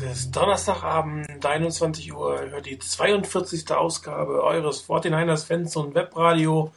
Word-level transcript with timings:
Es 0.00 0.20
ist 0.20 0.36
Donnerstagabend, 0.36 1.44
21 1.44 2.14
Uhr, 2.14 2.38
hört 2.50 2.66
die 2.66 2.78
42. 2.78 3.68
Ausgabe 3.72 4.44
eures 4.44 4.88
49ers 4.88 5.44
Fans 5.44 5.74
und 5.74 5.96
Webradio. 5.96 6.72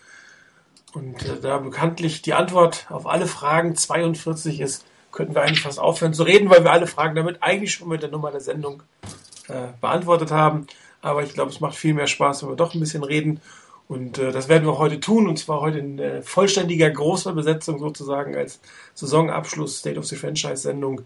Und 0.94 1.24
äh, 1.24 1.40
da 1.40 1.60
bekanntlich 1.60 2.24
die 2.24 2.34
Antwort 2.34 2.88
auf 2.90 3.06
alle 3.06 3.28
Fragen 3.28 3.76
42 3.76 4.60
ist, 4.60 4.86
könnten 5.12 5.36
wir 5.36 5.44
eigentlich 5.44 5.62
fast 5.62 5.78
aufhören 5.78 6.16
zu 6.16 6.24
reden, 6.24 6.50
weil 6.50 6.64
wir 6.64 6.72
alle 6.72 6.88
Fragen 6.88 7.14
damit 7.14 7.44
eigentlich 7.44 7.74
schon 7.74 7.90
mit 7.90 8.02
der 8.02 8.10
Nummer 8.10 8.32
der 8.32 8.42
Sendung 8.42 8.82
äh, 9.50 9.68
beantwortet 9.80 10.32
haben. 10.32 10.66
Aber 11.04 11.22
ich 11.22 11.34
glaube, 11.34 11.52
es 11.52 11.60
macht 11.60 11.76
viel 11.76 11.94
mehr 11.94 12.08
Spaß, 12.08 12.42
wenn 12.42 12.50
wir 12.50 12.56
doch 12.56 12.74
ein 12.74 12.80
bisschen 12.80 13.04
reden. 13.04 13.40
Und 13.88 14.18
äh, 14.18 14.32
das 14.32 14.50
werden 14.50 14.66
wir 14.66 14.80
heute 14.80 15.00
tun, 15.00 15.28
und 15.28 15.38
zwar 15.38 15.62
heute 15.62 15.78
in 15.78 16.00
äh, 16.00 16.24
vollständiger 16.24 16.90
großer 16.90 17.34
Besetzung 17.34 17.78
sozusagen 17.78 18.36
als 18.36 18.60
Saisonabschluss 18.96 19.78
State 19.78 20.00
of 20.00 20.06
the 20.06 20.16
Franchise 20.16 20.64
Sendung 20.64 21.02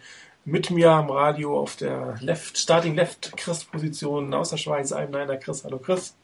mit 0.46 0.70
mir 0.70 0.91
am 0.91 1.09
Radio 1.09 1.59
auf 1.59 1.75
der 1.75 2.16
Left, 2.21 2.57
Starting 2.57 2.95
Left 2.95 3.36
Chris-Position 3.36 4.34
aus 4.34 4.52
der 4.52 4.58
Schweiz, 4.58 4.91
einem 4.91 5.12
Niner 5.12 5.38
Chris. 5.38 5.63
Hallo 5.63 5.80
Chris. 5.80 6.16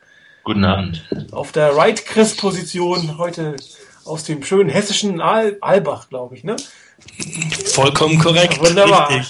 Guten 0.44 0.64
Abend. 0.64 1.04
Auf 1.32 1.52
der 1.52 1.76
Right 1.76 2.06
Chris-Position 2.06 3.18
heute 3.18 3.56
aus 4.06 4.24
dem 4.24 4.44
schönen 4.44 4.70
hessischen 4.70 5.22
Al 5.22 5.58
Albach, 5.62 6.10
glaube 6.10 6.36
ich, 6.36 6.44
ne? 6.44 6.56
Vollkommen 7.66 8.20
korrekt. 8.20 8.58
Ja, 8.58 8.64
wunderbar. 8.64 9.24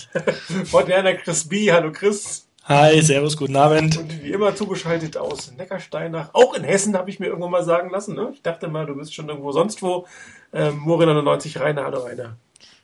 Fortnite 0.65 1.15
Chris 1.23 1.47
B. 1.47 1.71
Hallo 1.71 1.91
Chris. 1.93 2.47
Hi, 2.65 3.01
servus, 3.01 3.37
guten 3.37 3.55
Abend. 3.55 3.97
Und 3.97 4.23
wie 4.23 4.31
immer 4.31 4.55
zugeschaltet 4.55 5.15
aus 5.15 5.53
Neckarsteinach. 5.57 6.29
Auch 6.33 6.53
in 6.53 6.63
Hessen 6.63 6.95
habe 6.97 7.09
ich 7.09 7.19
mir 7.19 7.27
irgendwann 7.27 7.51
mal 7.51 7.63
sagen 7.63 7.89
lassen. 7.89 8.13
Ne? 8.15 8.31
Ich 8.33 8.41
dachte 8.41 8.67
mal, 8.67 8.85
du 8.85 8.95
bist 8.95 9.13
schon 9.13 9.29
irgendwo 9.29 9.53
sonst 9.53 9.81
wo. 9.81 10.05
Ähm, 10.53 10.77
Morin 10.79 11.07
99 11.07 11.59
Rainer, 11.59 11.85
hallo 11.85 11.99
Rainer. 11.99 12.35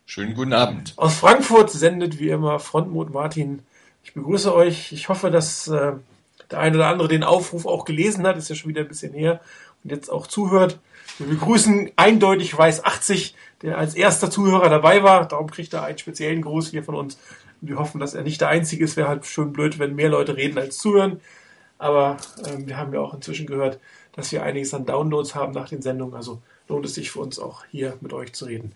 Schönen 0.10 0.36
guten 0.36 0.54
Abend. 0.54 0.94
Aus 0.96 1.16
Frankfurt 1.16 1.70
sendet 1.70 2.18
wie 2.18 2.30
immer 2.30 2.60
Frontmut 2.60 3.14
Martin. 3.14 3.60
Ich 4.06 4.14
begrüße 4.14 4.56
euch. 4.56 4.94
Ich 4.94 5.10
hoffe, 5.10 5.30
dass 5.30 5.68
äh, 5.68 5.92
der 6.50 6.60
eine 6.60 6.78
oder 6.78 6.88
andere 6.88 7.10
den 7.10 7.26
Aufruf 7.26 7.66
auch 7.66 7.84
gelesen 7.84 8.26
hat. 8.26 8.38
Ist 8.38 8.48
ja 8.48 8.56
schon 8.56 8.70
wieder 8.70 8.84
ein 8.84 8.88
bisschen 8.88 9.12
her 9.12 9.42
und 9.84 9.92
jetzt 9.92 10.10
auch 10.10 10.26
zuhört. 10.26 10.80
Wir 11.18 11.28
begrüßen 11.28 11.92
eindeutig 11.98 12.58
Weiß 12.58 12.86
80, 12.86 13.36
der 13.62 13.78
als 13.78 13.96
erster 13.96 14.32
Zuhörer 14.32 14.70
dabei 14.70 15.04
war. 15.04 15.28
Darum 15.28 15.52
kriegt 15.52 15.74
er 15.74 15.84
einen 15.84 15.98
speziellen 15.98 16.42
Gruß 16.42 16.70
hier 16.70 16.86
von 16.86 16.96
uns. 16.96 17.18
Wir 17.60 17.78
hoffen, 17.78 18.00
dass 18.00 18.14
er 18.14 18.24
nicht 18.24 18.40
der 18.40 18.48
Einzige 18.48 18.86
ist. 18.86 18.96
Wäre 18.96 19.10
halt 19.10 19.26
schön 19.26 19.52
blöd, 19.52 19.78
wenn 19.78 19.94
mehr 19.94 20.10
Leute 20.10 20.38
reden 20.38 20.58
als 20.58 20.78
zuhören. 20.78 21.20
Aber 21.80 22.16
ähm, 22.48 22.66
wir 22.66 22.78
haben 22.78 22.94
ja 22.94 23.02
auch 23.02 23.14
inzwischen 23.14 23.46
gehört, 23.46 23.78
dass 24.14 24.32
wir 24.32 24.42
einiges 24.42 24.74
an 24.74 24.86
Downloads 24.86 25.36
haben 25.36 25.52
nach 25.52 25.68
den 25.68 25.82
Sendungen. 25.82 26.16
Also 26.16 26.42
lohnt 26.70 26.86
es 26.86 26.96
sich 26.96 27.12
für 27.12 27.20
uns 27.20 27.40
auch 27.40 27.66
hier 27.72 27.98
mit 28.00 28.14
euch 28.14 28.32
zu 28.32 28.46
reden. 28.46 28.72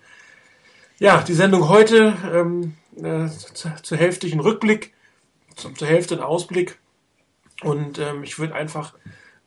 Ja, 1.02 1.24
die 1.24 1.34
Sendung 1.34 1.68
heute 1.68 2.16
ähm, 2.32 2.76
äh, 2.96 3.28
zur 3.56 3.98
Hälfte 3.98 4.28
ein 4.28 4.40
Rückblick, 4.40 4.94
zum, 5.56 5.76
zur 5.76 5.88
Hälfte 5.88 6.14
ein 6.14 6.22
Ausblick. 6.22 6.78
Und 7.64 7.98
ähm, 7.98 8.22
ich 8.22 8.38
würde 8.38 8.54
einfach 8.54 8.94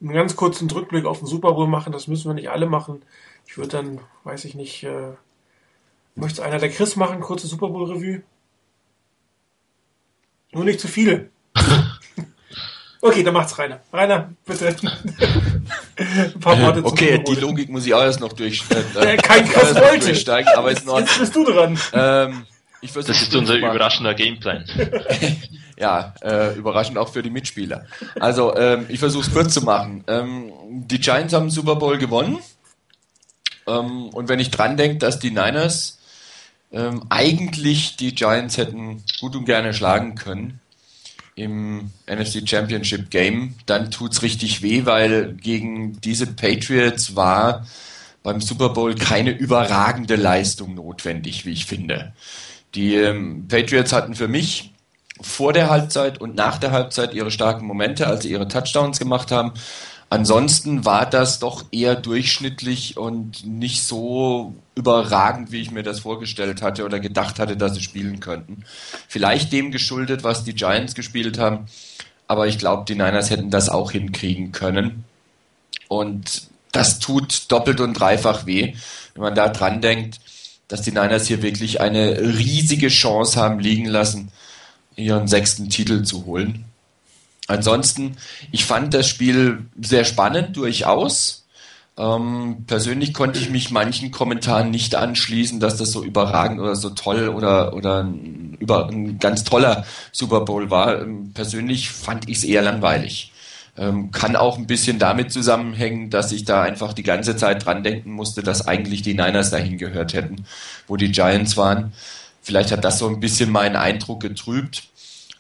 einen 0.01 0.15
ganz 0.15 0.35
kurzen 0.35 0.69
Rückblick 0.69 1.05
auf 1.05 1.21
den 1.21 1.29
Super 1.29 1.53
Bowl 1.53 1.69
machen. 1.69 1.93
Das 1.93 2.09
müssen 2.09 2.29
wir 2.29 2.35
nicht 2.35 2.51
alle 2.51 2.67
machen. 2.67 3.03
Ich 3.47 3.57
würde 3.57 3.69
dann, 3.69 4.01
weiß 4.25 4.47
ich 4.47 4.57
nicht, 4.57 4.83
äh, 4.83 5.13
möchte 6.17 6.43
einer 6.43 6.59
der 6.59 6.71
Chris 6.71 6.97
machen, 6.97 7.21
kurze 7.21 7.47
Super 7.47 7.69
Bowl 7.69 7.89
Revue? 7.89 8.25
Nur 10.51 10.65
nicht 10.65 10.81
zu 10.81 10.89
viel. 10.89 11.31
Okay, 13.01 13.23
dann 13.23 13.35
macht's 13.35 13.59
Rainer. 13.59 13.81
Rainer, 13.93 14.33
bitte. 14.47 14.75
Ein 15.97 16.41
paar 16.41 16.61
Worte 16.61 16.85
Okay, 16.85 17.23
die 17.27 17.35
Logik 17.35 17.69
muss 17.69 17.87
ich 17.87 17.95
auch 17.95 18.03
erst 18.03 18.21
noch 18.21 18.33
durch, 18.33 18.63
äh, 18.71 19.17
Kein 19.23 19.49
Krass 19.49 19.75
wollte. 19.75 20.07
durchsteigen, 20.07 20.51
aber 20.55 20.71
ist 20.73 20.87
noch. 20.87 20.99
Jetzt 20.99 21.19
bist 21.19 21.35
du 21.35 21.45
dran. 21.45 21.79
Ähm, 21.93 22.47
ich 22.81 22.93
das 22.93 23.09
ist 23.09 23.35
unser 23.35 23.55
überraschender 23.57 24.13
Gameplan. 24.13 24.65
ja, 25.79 26.15
äh, 26.21 26.55
überraschend 26.55 26.99
auch 26.99 27.09
für 27.09 27.23
die 27.23 27.31
Mitspieler. 27.31 27.87
Also, 28.21 28.55
ähm, 28.57 28.85
ich 28.89 28.99
versuche 28.99 29.27
es 29.27 29.33
kurz 29.33 29.55
zu 29.55 29.63
machen. 29.63 30.05
Ähm, 30.07 30.53
die 30.69 31.01
Giants 31.01 31.33
haben 31.33 31.49
Super 31.49 31.77
Bowl 31.77 31.97
gewonnen. 31.97 32.39
Ähm, 33.67 34.11
und 34.11 34.29
wenn 34.29 34.39
ich 34.39 34.51
dran 34.51 34.77
denke, 34.77 34.99
dass 34.99 35.19
die 35.19 35.31
Niners 35.31 35.99
ähm, 36.73 37.05
eigentlich 37.09 37.97
die 37.97 38.15
Giants 38.15 38.59
hätten 38.59 39.03
gut 39.21 39.35
und 39.35 39.47
gerne 39.47 39.73
schlagen 39.73 40.15
können, 40.15 40.61
im 41.37 41.91
NFC 42.07 42.49
Championship 42.49 43.11
Game, 43.11 43.55
dann 43.67 43.91
tut's 43.91 44.23
richtig 44.23 44.63
weh, 44.63 44.87
weil 44.87 45.35
gegen 45.35 46.01
diese 46.01 46.27
Patriots 46.27 47.17
war 47.17 47.67
beim 48.23 48.41
Super 48.41 48.71
Bowl 48.71 48.95
keine 48.95 49.31
überragende 49.31 50.17
Leistung 50.17 50.75
notwendig, 50.75 51.45
wie 51.45 51.53
ich 51.53 51.67
finde. 51.67 52.13
Die 52.75 52.95
ähm, 52.95 53.47
Patriots 53.49 53.93
hatten 53.93 54.15
für 54.15 54.29
mich 54.29 54.73
vor 55.21 55.53
der 55.53 55.71
Halbzeit 55.71 56.21
und 56.21 56.35
nach 56.35 56.59
der 56.59 56.73
Halbzeit 56.73 57.15
ihre 57.15 57.31
starken 57.31 57.67
Momente, 57.67 58.07
als 58.07 58.23
sie 58.23 58.31
ihre 58.31 58.49
Touchdowns 58.49 58.99
gemacht 58.99 59.31
haben. 59.31 59.53
Ansonsten 60.11 60.85
war 60.85 61.07
das 61.07 61.39
doch 61.39 61.65
eher 61.73 61.97
durchschnittlich 61.97 62.97
und 62.97 63.45
nicht 63.45 63.85
so 63.85 64.55
überragend, 64.75 65.51
wie 65.51 65.61
ich 65.61 65.71
mir 65.71 65.83
das 65.83 66.01
vorgestellt 66.01 66.63
hatte 66.63 66.85
oder 66.85 67.01
gedacht 67.01 67.39
hatte, 67.39 67.57
dass 67.57 67.75
sie 67.75 67.83
spielen 67.83 68.21
könnten. 68.21 68.65
Vielleicht 69.09 69.53
dem 69.53 69.71
geschuldet, 69.71 70.25
was 70.25 70.45
die 70.45 70.55
Giants 70.55 70.95
gespielt 70.95 71.39
haben, 71.39 71.67
aber 72.29 72.47
ich 72.47 72.59
glaube, 72.59 72.85
die 72.87 72.95
Niners 72.95 73.31
hätten 73.31 73.51
das 73.51 73.69
auch 73.69 73.93
hinkriegen 73.93 74.53
können. 74.53 75.05
Und 75.89 76.49
das 76.73 76.99
tut 76.99 77.51
doppelt 77.51 77.81
und 77.81 77.95
dreifach 77.95 78.47
weh, 78.47 78.75
wenn 79.15 79.23
man 79.23 79.35
da 79.35 79.49
dran 79.49 79.81
denkt, 79.81 80.21
dass 80.69 80.83
die 80.83 80.91
Niners 80.91 81.27
hier 81.27 81.43
wirklich 81.43 81.81
eine 81.81 82.19
riesige 82.21 82.89
Chance 82.89 83.41
haben 83.41 83.59
liegen 83.59 83.87
lassen, 83.87 84.31
ihren 84.97 85.29
sechsten 85.29 85.71
Titel 85.71 86.03
zu 86.03 86.25
holen. 86.25 86.65
Ansonsten, 87.47 88.17
ich 88.53 88.65
fand 88.65 88.95
das 88.95 89.07
Spiel 89.07 89.67
sehr 89.81 90.05
spannend, 90.05 90.57
durchaus. 90.57 91.45
Ähm, 91.97 92.65
persönlich 92.67 93.15
konnte 93.15 93.39
ich 93.39 93.51
mich 93.51 93.71
manchen 93.71 94.11
Kommentaren 94.11 94.71
nicht 94.71 94.97
anschließen, 94.97 95.61
dass 95.61 95.77
das 95.77 95.93
so 95.93 96.03
überragend 96.03 96.61
oder 96.61 96.75
so 96.75 96.91
toll 96.91 97.29
oder, 97.29 97.75
oder 97.75 98.03
ein, 98.03 98.57
über, 98.59 98.89
ein 98.89 99.19
ganz 99.19 99.45
toller 99.45 99.85
Super 100.11 100.41
Bowl 100.41 100.71
war. 100.71 101.03
Ähm, 101.03 101.33
persönlich 101.35 101.91
fand 101.91 102.29
ich 102.29 102.39
es 102.39 102.45
eher 102.45 102.63
langweilig. 102.63 103.33
Ähm, 103.77 104.11
kann 104.11 104.37
auch 104.37 104.57
ein 104.57 104.67
bisschen 104.67 104.99
damit 104.99 105.33
zusammenhängen, 105.33 106.11
dass 106.11 106.33
ich 106.33 106.45
da 106.45 106.63
einfach 106.63 106.93
die 106.93 107.03
ganze 107.03 107.37
Zeit 107.37 107.65
dran 107.67 107.83
denken 107.83 108.13
musste, 108.13 108.43
dass 108.43 108.67
eigentlich 108.67 109.03
die 109.03 109.15
Niners 109.15 109.51
dahin 109.51 109.79
gehört 109.79 110.15
hätten, 110.15 110.47
wo 110.87 110.97
die 110.97 111.11
Giants 111.13 111.57
waren. 111.57 111.93
Vielleicht 112.43 112.73
hat 112.73 112.85
das 112.85 112.99
so 112.99 113.09
ein 113.09 113.21
bisschen 113.21 113.51
meinen 113.51 113.77
Eindruck 113.77 114.21
getrübt. 114.21 114.85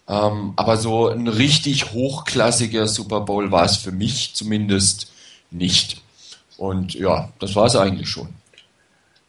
Ähm, 0.06 0.53
aber 0.56 0.76
so 0.76 1.09
ein 1.09 1.28
richtig 1.28 1.92
hochklassiger 1.92 2.87
Super 2.87 3.20
Bowl 3.20 3.50
war 3.50 3.65
es 3.65 3.76
für 3.76 3.92
mich 3.92 4.34
zumindest 4.34 5.12
nicht. 5.50 6.03
Und 6.59 6.94
ja, 6.94 7.32
das 7.38 7.56
war 7.56 7.66
es 7.66 7.76
eigentlich 7.76 8.09
schon. 8.09 8.28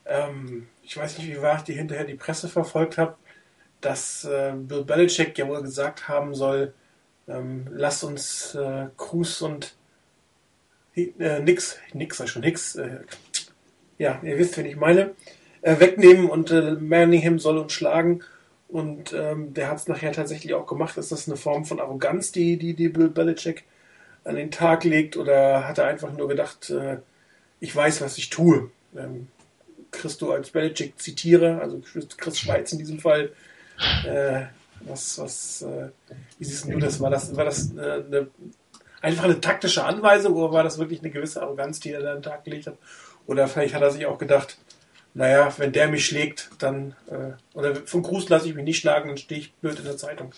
Ähm, 0.05 0.67
ich 0.83 0.97
weiß 0.97 1.17
nicht, 1.17 1.29
wie 1.29 1.41
weit 1.41 1.67
ihr 1.69 1.75
hinterher 1.75 2.05
die 2.05 2.15
Presse 2.15 2.47
verfolgt 2.47 2.97
habt, 2.97 3.17
dass 3.81 4.25
äh, 4.25 4.53
Bill 4.55 4.83
Belichick 4.83 5.37
ja 5.37 5.47
wohl 5.47 5.61
gesagt 5.61 6.07
haben 6.07 6.35
soll, 6.35 6.73
ähm, 7.27 7.67
lasst 7.71 8.03
uns 8.03 8.55
äh, 8.55 8.87
Cruz 8.97 9.41
und 9.41 9.75
äh, 10.95 11.39
Nix, 11.39 11.77
Nix 11.93 12.17
sei 12.17 12.27
schon 12.27 12.43
Hicks, 12.43 12.75
äh, 12.75 12.99
ja, 13.97 14.19
ihr 14.23 14.37
wisst, 14.37 14.57
wen 14.57 14.65
ich 14.65 14.75
meine, 14.75 15.11
äh, 15.61 15.79
wegnehmen 15.79 16.29
und 16.29 16.51
äh, 16.51 16.73
Manningham 16.73 17.39
soll 17.39 17.57
uns 17.57 17.73
schlagen. 17.73 18.23
Und 18.67 19.13
ähm, 19.13 19.53
der 19.53 19.69
hat 19.69 19.77
es 19.77 19.87
nachher 19.87 20.11
tatsächlich 20.11 20.53
auch 20.53 20.65
gemacht. 20.65 20.97
Ist 20.97 21.11
das 21.11 21.27
eine 21.27 21.37
Form 21.37 21.65
von 21.65 21.79
Arroganz, 21.79 22.31
die, 22.31 22.57
die, 22.57 22.73
die 22.73 22.89
Bill 22.89 23.09
Belichick 23.09 23.63
an 24.23 24.35
den 24.35 24.51
Tag 24.51 24.83
legt? 24.83 25.17
Oder 25.17 25.67
hat 25.67 25.77
er 25.77 25.87
einfach 25.87 26.11
nur 26.11 26.27
gedacht, 26.27 26.69
äh, 26.69 26.97
ich 27.59 27.75
weiß, 27.75 28.01
was 28.01 28.17
ich 28.17 28.29
tue? 28.29 28.71
Ähm, 28.97 29.27
Christo 29.91 30.31
als 30.31 30.49
Belichick 30.49 30.99
zitiere, 30.99 31.61
also 31.61 31.81
Chris 32.17 32.39
Schweiz 32.39 32.71
in 32.71 32.79
diesem 32.79 32.99
Fall. 32.99 33.31
Äh, 34.05 34.45
was, 34.81 35.19
was, 35.19 35.61
äh, 35.61 35.89
wie 36.37 36.45
siehst 36.45 36.65
du 36.65 36.79
das? 36.79 36.99
War 36.99 37.09
das, 37.09 37.35
war 37.35 37.45
das 37.45 37.71
eine, 37.71 38.27
einfach 39.01 39.23
eine 39.23 39.39
taktische 39.39 39.83
Anweisung 39.83 40.33
oder 40.33 40.51
war 40.51 40.63
das 40.63 40.77
wirklich 40.77 40.99
eine 40.99 41.11
gewisse 41.11 41.41
Arroganz, 41.41 41.79
die 41.79 41.91
er 41.91 42.01
da 42.01 42.11
an 42.11 42.17
den 42.17 42.23
Tag 42.23 42.43
gelegt 42.43 42.67
hat? 42.67 42.77
Oder 43.27 43.47
vielleicht 43.47 43.73
hat 43.73 43.81
er 43.81 43.91
sich 43.91 44.05
auch 44.05 44.17
gedacht, 44.17 44.57
naja, 45.15 45.51
wenn 45.57 45.71
der 45.71 45.87
mich 45.87 46.05
schlägt, 46.05 46.49
dann, 46.59 46.93
äh, 47.09 47.31
oder 47.57 47.75
von 47.87 48.03
Gruß 48.03 48.27
lasse 48.27 48.49
ich 48.49 48.53
mich 48.53 48.65
nicht 48.65 48.79
schlagen, 48.79 49.07
dann 49.07 49.17
stehe 49.17 49.39
ich 49.39 49.53
blöd 49.53 49.79
in 49.79 49.85
der 49.85 49.97
Zeitung. 49.97 50.33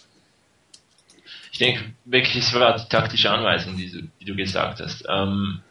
Ich 1.52 1.58
denke 1.58 1.84
wirklich, 2.06 2.36
es 2.36 2.54
war 2.54 2.78
die 2.78 2.88
taktische 2.88 3.32
Anweisung, 3.32 3.76
die 3.76 3.90
du, 3.90 4.04
die 4.22 4.26
du 4.26 4.36
gesagt 4.36 4.80
hast. 4.80 5.04
Ähm, 5.10 5.62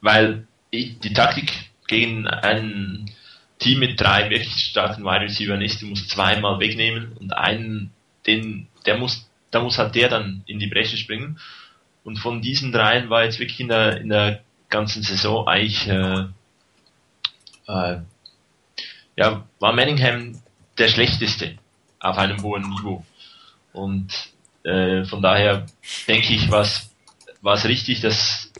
weil 0.00 0.46
ich, 0.70 0.98
die 1.00 1.12
Taktik 1.12 1.52
gegen 1.86 2.26
ein 2.26 3.10
Team 3.58 3.80
mit 3.80 4.00
drei 4.00 4.30
wirklich 4.30 4.54
starken 4.54 5.04
Wide 5.04 5.20
Receiver 5.20 5.60
ist, 5.60 5.82
du 5.82 5.86
musst 5.86 6.08
zweimal 6.08 6.58
wegnehmen 6.60 7.12
und 7.20 7.36
einen, 7.36 7.90
den, 8.26 8.66
der 8.86 8.96
muss, 8.96 9.28
da 9.50 9.60
muss 9.60 9.78
halt 9.78 9.94
der 9.94 10.08
dann 10.08 10.42
in 10.46 10.58
die 10.58 10.68
Bresche 10.68 10.96
springen. 10.96 11.38
Und 12.02 12.18
von 12.18 12.40
diesen 12.40 12.72
dreien 12.72 13.10
war 13.10 13.24
jetzt 13.24 13.38
wirklich 13.38 13.60
in 13.60 13.68
der, 13.68 13.98
in 13.98 14.08
der 14.08 14.42
ganzen 14.70 15.02
Saison 15.02 15.46
eigentlich, 15.46 15.86
äh, 15.86 16.24
äh, 17.66 17.96
ja, 19.16 19.46
war 19.60 19.72
Manningham 19.72 20.40
der 20.78 20.88
schlechteste 20.88 21.56
auf 22.00 22.18
einem 22.18 22.42
hohen 22.42 22.68
Niveau. 22.68 23.04
Und 23.72 24.12
äh, 24.64 25.04
von 25.04 25.22
daher 25.22 25.66
denke 26.06 26.32
ich, 26.32 26.50
war 26.50 26.62
es 26.62 27.64
richtig, 27.64 28.00
dass, 28.00 28.52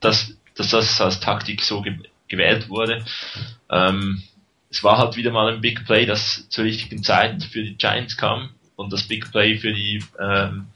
dass, 0.00 0.36
dass 0.54 0.70
das 0.70 1.00
als 1.00 1.20
Taktik 1.20 1.62
so 1.62 1.82
ge 1.82 1.98
gewählt 2.28 2.70
wurde. 2.70 3.04
Ähm, 3.68 4.22
es 4.70 4.82
war 4.82 4.96
halt 4.96 5.16
wieder 5.16 5.32
mal 5.32 5.52
ein 5.52 5.60
Big 5.60 5.84
Play, 5.84 6.06
das 6.06 6.48
zur 6.48 6.64
richtigen 6.64 7.02
Zeit 7.02 7.44
für 7.44 7.62
die 7.62 7.76
Giants 7.76 8.16
kam 8.16 8.54
und 8.74 8.90
das 8.90 9.06
Big 9.06 9.30
Play 9.30 9.58
für 9.58 9.74
die 9.74 10.02
ähm, 10.18 10.68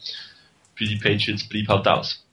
für 0.75 0.85
die 0.85 0.97
Patriots 0.97 1.49
blieb 1.49 1.69
halt 1.69 1.89
aus. 1.89 2.26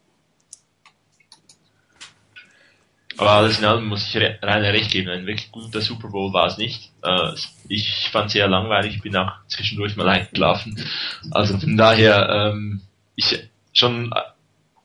Aber 3.18 3.31
alles 3.31 3.60
in 3.60 3.65
allem 3.65 3.86
muss 3.86 4.07
ich 4.07 4.15
Rainer 4.18 4.74
recht 4.74 4.92
geben, 4.92 5.10
ein 5.10 5.27
wirklich 5.27 5.51
guter 5.51 5.81
Super 5.81 6.10
Bowl 6.10 6.33
war 6.33 6.48
es 6.48 6.57
nicht. 6.57 6.92
Äh, 7.04 7.33
ich 7.69 8.10
fand 8.12 8.27
es 8.27 8.33
sehr 8.33 8.48
langweilig, 8.48 9.01
bin 9.01 9.15
auch 9.15 9.31
zwischendurch 9.48 9.95
mal 9.95 10.10
eingelaufen. 10.10 10.83
Also 11.31 11.57
von 11.57 11.77
daher, 11.77 12.30
ähm, 12.30 12.81
ich 13.15 13.39
schon, 13.71 14.13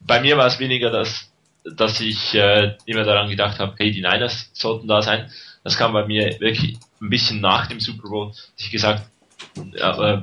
bei 0.01 0.21
mir 0.21 0.37
war 0.37 0.47
es 0.47 0.59
weniger, 0.59 0.91
dass, 0.91 1.31
dass 1.65 2.01
ich 2.01 2.35
äh, 2.35 2.77
immer 2.87 3.05
daran 3.05 3.31
gedacht 3.31 3.59
habe, 3.59 3.75
hey, 3.79 3.93
die 3.93 4.03
Niners 4.03 4.51
sollten 4.53 4.89
da 4.89 5.01
sein. 5.03 5.31
Das 5.65 5.77
kam 5.77 5.93
bei 5.93 6.07
mir 6.07 6.39
wirklich 6.41 6.79
ein 7.01 7.11
bisschen 7.11 7.41
nach 7.41 7.67
dem 7.67 7.81
Super 7.81 8.09
Bowl, 8.09 8.29
dass 8.29 8.65
ich 8.67 8.71
gesagt, 8.71 9.09
äh, 9.57 10.19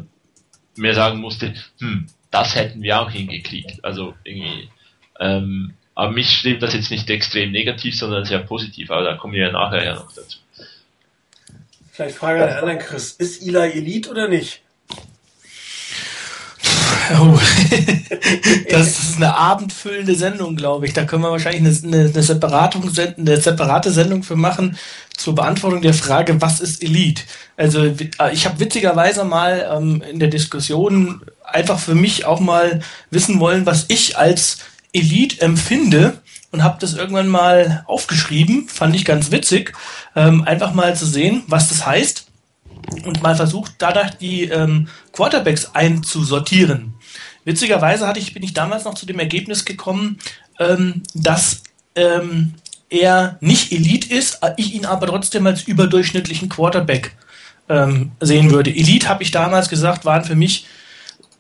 mir 0.76 0.94
sagen 0.94 1.20
musste, 1.20 1.54
hm, 1.80 2.08
das 2.32 2.56
hätten 2.56 2.82
wir 2.82 3.00
auch 3.00 3.10
hingekriegt. 3.10 3.84
Also 3.84 4.14
irgendwie, 4.24 4.70
ähm, 5.20 5.74
aber 5.96 6.12
mich 6.12 6.30
stimmt 6.30 6.62
das 6.62 6.74
jetzt 6.74 6.92
nicht 6.92 7.10
extrem 7.10 7.52
negativ, 7.52 7.98
sondern 7.98 8.26
sehr 8.26 8.40
positiv, 8.40 8.92
aber 8.92 9.04
da 9.04 9.16
kommen 9.16 9.34
wir 9.34 9.48
ja 9.48 9.52
nachher 9.52 9.84
ja 9.84 9.96
noch 9.96 10.12
dazu. 10.14 10.40
Vielleicht 11.92 12.18
Frage 12.18 12.44
an 12.44 12.50
den 12.50 12.58
anderen 12.58 12.80
Chris. 12.80 13.12
Ist 13.14 13.42
Eli 13.42 13.72
Elite 13.72 14.10
oder 14.10 14.28
nicht? 14.28 14.62
Oh. 17.14 17.40
das 18.70 19.00
ist 19.00 19.16
eine 19.18 19.36
abendfüllende 19.38 20.16
Sendung, 20.16 20.58
glaube 20.58 20.88
ich. 20.88 20.94
Da 20.94 21.06
können 21.06 21.22
wir 21.22 21.32
wahrscheinlich 21.32 21.62
eine, 21.62 21.98
eine, 21.98 22.10
eine, 22.10 22.24
Separatung, 22.24 22.92
eine 23.18 23.38
separate 23.40 23.92
Sendung 23.92 24.24
für 24.24 24.36
machen 24.36 24.78
zur 25.16 25.36
Beantwortung 25.36 25.82
der 25.82 25.94
Frage, 25.94 26.42
was 26.42 26.60
ist 26.60 26.84
Elite? 26.84 27.24
Also 27.56 27.94
ich 28.34 28.46
habe 28.46 28.60
witzigerweise 28.60 29.24
mal 29.24 29.70
ähm, 29.72 30.02
in 30.02 30.20
der 30.20 30.28
Diskussion 30.28 31.22
einfach 31.44 31.80
für 31.80 31.96
mich 31.96 32.26
auch 32.26 32.42
mal 32.42 32.82
wissen 33.12 33.40
wollen, 33.40 33.66
was 33.66 33.86
ich 33.88 34.18
als 34.18 34.58
Elite 34.96 35.42
empfinde 35.42 36.22
und 36.52 36.64
habe 36.64 36.78
das 36.80 36.94
irgendwann 36.94 37.28
mal 37.28 37.84
aufgeschrieben, 37.88 38.68
fand 38.68 38.96
ich 38.96 39.06
ganz 39.06 39.32
witzig, 39.32 39.74
ähm, 40.16 40.44
einfach 40.44 40.74
mal 40.74 40.96
zu 40.96 41.06
sehen, 41.06 41.44
was 41.48 41.70
das 41.70 41.86
heißt 41.86 42.28
und 43.06 43.22
mal 43.22 43.36
versucht, 43.36 43.74
dadurch 43.80 44.12
die 44.12 44.44
ähm, 44.46 44.88
Quarterbacks 45.12 45.72
einzusortieren. 45.74 46.94
Witzigerweise 47.44 48.08
hatte 48.08 48.20
ich, 48.20 48.34
bin 48.34 48.44
ich 48.44 48.54
damals 48.54 48.86
noch 48.86 48.96
zu 48.96 49.06
dem 49.06 49.20
Ergebnis 49.20 49.66
gekommen, 49.66 50.20
ähm, 50.60 51.04
dass 51.14 51.64
ähm, 51.96 52.54
er 52.90 53.38
nicht 53.42 53.72
Elite 53.72 54.14
ist, 54.14 54.40
ich 54.58 54.74
ihn 54.74 54.86
aber 54.86 55.08
trotzdem 55.08 55.46
als 55.48 55.64
überdurchschnittlichen 55.64 56.50
Quarterback 56.50 57.16
ähm, 57.70 58.12
sehen 58.20 58.52
würde. 58.52 58.70
Elite, 58.70 59.10
habe 59.10 59.24
ich 59.24 59.32
damals 59.32 59.70
gesagt, 59.70 60.06
waren 60.06 60.24
für 60.24 60.36
mich 60.36 60.66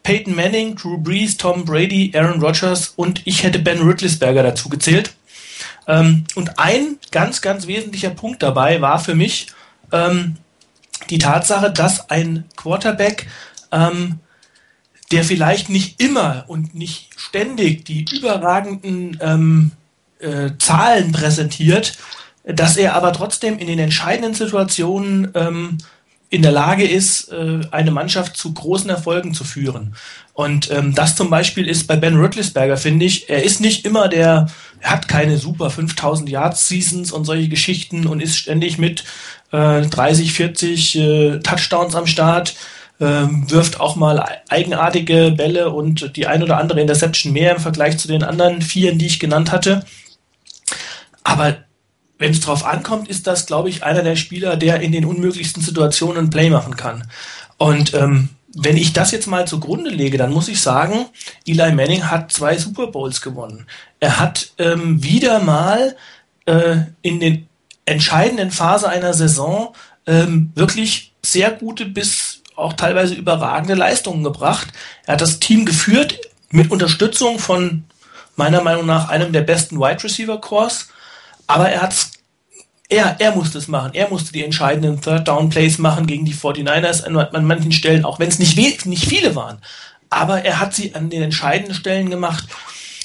Peyton 0.05 0.35
Manning, 0.35 0.75
Drew 0.75 0.99
Brees, 0.99 1.35
Tom 1.35 1.65
Brady, 1.65 2.11
Aaron 2.15 2.39
Rodgers 2.39 2.93
und 2.95 3.23
ich 3.25 3.43
hätte 3.43 3.57
Ben 3.57 3.81
Rittlisberger 3.81 4.43
dazu 4.43 4.69
gezählt. 4.69 5.15
Ähm, 5.87 6.25
und 6.35 6.59
ein 6.59 6.99
ganz, 7.11 7.41
ganz 7.41 7.65
wesentlicher 7.65 8.11
Punkt 8.11 8.43
dabei 8.43 8.81
war 8.81 8.99
für 8.99 9.15
mich 9.15 9.47
ähm, 9.91 10.35
die 11.09 11.17
Tatsache, 11.17 11.71
dass 11.71 12.11
ein 12.11 12.45
Quarterback, 12.55 13.25
ähm, 13.71 14.19
der 15.11 15.23
vielleicht 15.23 15.69
nicht 15.69 15.99
immer 15.99 16.45
und 16.47 16.75
nicht 16.75 17.09
ständig 17.17 17.85
die 17.85 18.05
überragenden 18.11 19.17
ähm, 19.21 19.71
äh, 20.19 20.51
Zahlen 20.59 21.13
präsentiert, 21.13 21.97
dass 22.43 22.77
er 22.77 22.93
aber 22.93 23.11
trotzdem 23.11 23.57
in 23.57 23.65
den 23.65 23.79
entscheidenden 23.79 24.35
Situationen 24.35 25.31
ähm, 25.33 25.79
in 26.29 26.41
der 26.41 26.51
Lage 26.51 26.85
ist, 26.85 27.31
äh, 27.31 27.61
eine 27.71 27.91
Mannschaft 27.91 28.35
zu 28.35 28.53
großen 28.53 28.89
Erfolgen 28.89 29.33
zu 29.33 29.43
führen. 29.43 29.95
Und 30.33 30.69
ähm, 30.71 30.93
das 30.93 31.15
zum 31.15 31.29
Beispiel 31.29 31.67
ist 31.67 31.87
bei 31.87 31.95
Ben 31.95 32.17
Rüttlisberger, 32.17 32.77
finde 32.77 33.05
ich, 33.05 33.29
er 33.29 33.43
ist 33.43 33.61
nicht 33.61 33.85
immer 33.85 34.09
der, 34.09 34.47
er 34.81 34.91
hat 34.91 35.07
keine 35.07 35.37
super 35.37 35.69
5000 35.69 36.29
Yards 36.29 36.67
Seasons 36.67 37.11
und 37.11 37.25
solche 37.25 37.47
Geschichten 37.47 38.05
und 38.05 38.21
ist 38.21 38.37
ständig 38.37 38.77
mit 38.77 39.05
äh, 39.51 39.81
30, 39.83 40.33
40 40.33 40.95
äh, 40.95 41.39
Touchdowns 41.39 41.95
am 41.95 42.07
Start, 42.07 42.55
äh, 42.99 43.05
wirft 43.05 43.79
auch 43.79 43.95
mal 43.95 44.25
eigenartige 44.49 45.31
Bälle 45.31 45.69
und 45.69 46.15
die 46.15 46.27
ein 46.27 46.43
oder 46.43 46.57
andere 46.57 46.81
Interception 46.81 47.31
mehr 47.31 47.55
im 47.55 47.61
Vergleich 47.61 47.97
zu 47.97 48.07
den 48.07 48.23
anderen 48.23 48.61
vieren, 48.61 48.97
die 48.97 49.05
ich 49.07 49.19
genannt 49.19 49.51
hatte. 49.51 49.85
Aber 51.23 51.57
wenn 52.17 52.31
es 52.31 52.39
drauf 52.39 52.65
ankommt, 52.65 53.07
ist 53.09 53.27
das, 53.27 53.45
glaube 53.45 53.69
ich, 53.69 53.83
einer 53.83 54.03
der 54.03 54.15
Spieler, 54.15 54.55
der 54.55 54.81
in 54.81 54.91
den 54.91 55.05
unmöglichsten 55.05 55.61
Situationen 55.61 56.29
Play 56.29 56.49
machen 56.49 56.75
kann. 56.75 57.07
Und 57.57 57.93
ähm, 57.93 58.29
wenn 58.55 58.77
ich 58.77 58.93
das 58.93 59.11
jetzt 59.11 59.27
mal 59.27 59.45
zugrunde 59.45 59.89
lege, 59.89 60.17
dann 60.17 60.31
muss 60.31 60.47
ich 60.47 60.61
sagen, 60.61 61.07
Eli 61.45 61.73
Manning 61.73 62.09
hat 62.09 62.31
zwei 62.31 62.57
Super 62.57 62.87
Bowls 62.87 63.21
gewonnen. 63.21 63.67
Er 63.99 64.19
hat 64.19 64.51
ähm, 64.57 65.03
wieder 65.03 65.39
mal 65.39 65.95
äh, 66.45 66.77
in 67.01 67.19
den 67.19 67.47
entscheidenden 67.85 68.51
Phase 68.51 68.87
einer 68.87 69.13
Saison 69.13 69.75
ähm, 70.07 70.51
wirklich 70.55 71.13
sehr 71.21 71.51
gute 71.51 71.85
bis 71.85 72.41
auch 72.55 72.73
teilweise 72.73 73.15
überragende 73.15 73.73
Leistungen 73.73 74.23
gebracht. 74.23 74.69
Er 75.05 75.13
hat 75.13 75.21
das 75.21 75.39
Team 75.39 75.65
geführt 75.65 76.19
mit 76.49 76.71
Unterstützung 76.71 77.39
von 77.39 77.83
meiner 78.37 78.61
Meinung 78.61 78.85
nach 78.85 79.09
einem 79.09 79.33
der 79.33 79.41
besten 79.41 79.79
Wide 79.79 80.03
Receiver 80.03 80.39
Cores 80.39 80.89
aber 81.47 81.69
er 81.69 81.81
hat's 81.81 82.11
er, 82.87 83.15
er 83.19 83.35
musste 83.35 83.57
es 83.57 83.67
machen. 83.67 83.91
Er 83.93 84.09
musste 84.09 84.31
die 84.31 84.43
entscheidenden 84.43 85.01
Third 85.01 85.27
Down 85.27 85.49
Plays 85.49 85.79
machen 85.79 86.05
gegen 86.05 86.25
die 86.25 86.35
49ers 86.35 87.03
an, 87.03 87.45
manchen 87.45 87.71
Stellen, 87.71 88.05
auch 88.05 88.19
wenn 88.19 88.29
es 88.29 88.39
nicht, 88.39 88.85
nicht 88.85 89.05
viele 89.07 89.35
waren. 89.35 89.57
Aber 90.09 90.45
er 90.45 90.59
hat 90.59 90.75
sie 90.75 90.93
an 90.93 91.09
den 91.09 91.23
entscheidenden 91.23 91.73
Stellen 91.73 92.09
gemacht. 92.09 92.45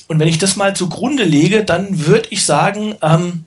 Und 0.06 0.19
wenn 0.19 0.28
ich 0.28 0.38
das 0.38 0.56
mal 0.56 0.76
zugrunde 0.76 1.25
lege, 1.25 1.64
dann 1.64 2.06
würde 2.06 2.28
ich 2.31 2.44
sagen, 2.44 2.94
ähm, 3.00 3.46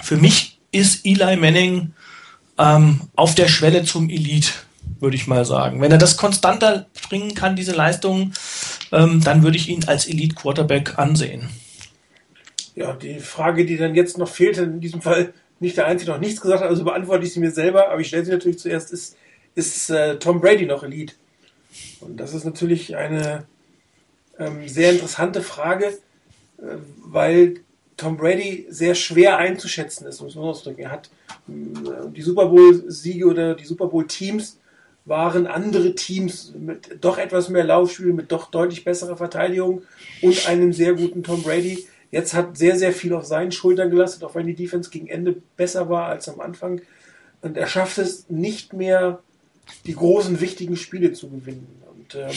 für 0.00 0.16
mich 0.16 0.58
ist 0.70 1.04
Eli 1.04 1.36
Manning 1.36 1.92
ähm, 2.58 3.02
auf 3.14 3.34
der 3.34 3.48
Schwelle 3.48 3.84
zum 3.84 4.08
Elite, 4.08 4.52
würde 5.00 5.16
ich 5.16 5.26
mal 5.26 5.44
sagen. 5.44 5.80
Wenn 5.80 5.92
er 5.92 5.98
das 5.98 6.16
konstanter 6.16 6.86
bringen 7.08 7.34
kann, 7.34 7.56
diese 7.56 7.72
Leistung, 7.72 8.32
ähm, 8.90 9.22
dann 9.22 9.42
würde 9.42 9.58
ich 9.58 9.68
ihn 9.68 9.84
als 9.84 10.06
Elite 10.06 10.34
Quarterback 10.34 10.98
ansehen. 10.98 11.48
Ja, 12.74 12.94
die 12.94 13.20
Frage, 13.20 13.66
die 13.66 13.76
dann 13.76 13.94
jetzt 13.94 14.18
noch 14.18 14.28
fehlt, 14.28 14.58
in 14.58 14.80
diesem 14.80 15.02
Fall 15.02 15.34
nicht 15.60 15.76
der 15.76 15.86
Einzige 15.86 16.10
noch 16.10 16.18
nichts 16.18 16.40
gesagt 16.40 16.62
hat, 16.62 16.68
also 16.68 16.84
beantworte 16.84 17.24
ich 17.24 17.32
sie 17.32 17.40
mir 17.40 17.50
selber, 17.50 17.90
aber 17.90 18.00
ich 18.00 18.08
stelle 18.08 18.24
sie 18.24 18.32
natürlich 18.32 18.58
zuerst, 18.58 18.92
ist, 18.92 19.16
ist 19.54 19.90
äh, 19.90 20.18
Tom 20.18 20.40
Brady 20.40 20.66
noch 20.66 20.82
Elite? 20.82 21.14
Und 22.00 22.18
das 22.18 22.34
ist 22.34 22.44
natürlich 22.44 22.96
eine 22.96 23.46
ähm, 24.38 24.66
sehr 24.68 24.92
interessante 24.92 25.42
Frage, 25.42 25.86
äh, 26.58 26.62
weil 27.04 27.60
Tom 27.96 28.16
Brady 28.16 28.66
sehr 28.70 28.94
schwer 28.94 29.38
einzuschätzen 29.38 30.06
ist, 30.06 30.20
muss 30.20 30.34
man 30.34 30.44
ausdrücken. 30.44 30.80
Er 30.80 30.90
hat 30.90 31.10
äh, 31.48 32.10
die 32.10 32.22
Super 32.22 32.46
Bowl-Siege 32.46 33.26
oder 33.26 33.54
die 33.54 33.64
Super 33.64 33.86
Bowl-Teams 33.86 34.58
waren 35.04 35.46
andere 35.46 35.94
Teams 35.94 36.52
mit 36.58 36.98
doch 37.00 37.18
etwas 37.18 37.48
mehr 37.48 37.64
Laufspiel, 37.64 38.12
mit 38.12 38.30
doch 38.30 38.50
deutlich 38.50 38.84
besserer 38.84 39.16
Verteidigung 39.16 39.82
und 40.20 40.48
einem 40.48 40.72
sehr 40.72 40.94
guten 40.94 41.22
Tom 41.22 41.42
Brady. 41.42 41.86
Jetzt 42.12 42.34
hat 42.34 42.58
sehr, 42.58 42.78
sehr 42.78 42.92
viel 42.92 43.14
auf 43.14 43.24
seinen 43.24 43.52
Schultern 43.52 43.90
gelastet, 43.90 44.22
auch 44.22 44.34
wenn 44.34 44.46
die 44.46 44.54
Defense 44.54 44.90
gegen 44.90 45.08
Ende 45.08 45.42
besser 45.56 45.88
war 45.88 46.06
als 46.06 46.28
am 46.28 46.40
Anfang. 46.40 46.82
Und 47.40 47.56
er 47.56 47.66
schafft 47.66 47.96
es 47.96 48.28
nicht 48.28 48.74
mehr, 48.74 49.20
die 49.86 49.94
großen, 49.94 50.40
wichtigen 50.40 50.76
Spiele 50.76 51.12
zu 51.12 51.30
gewinnen. 51.30 51.82
Und 51.90 52.14
ähm, 52.14 52.30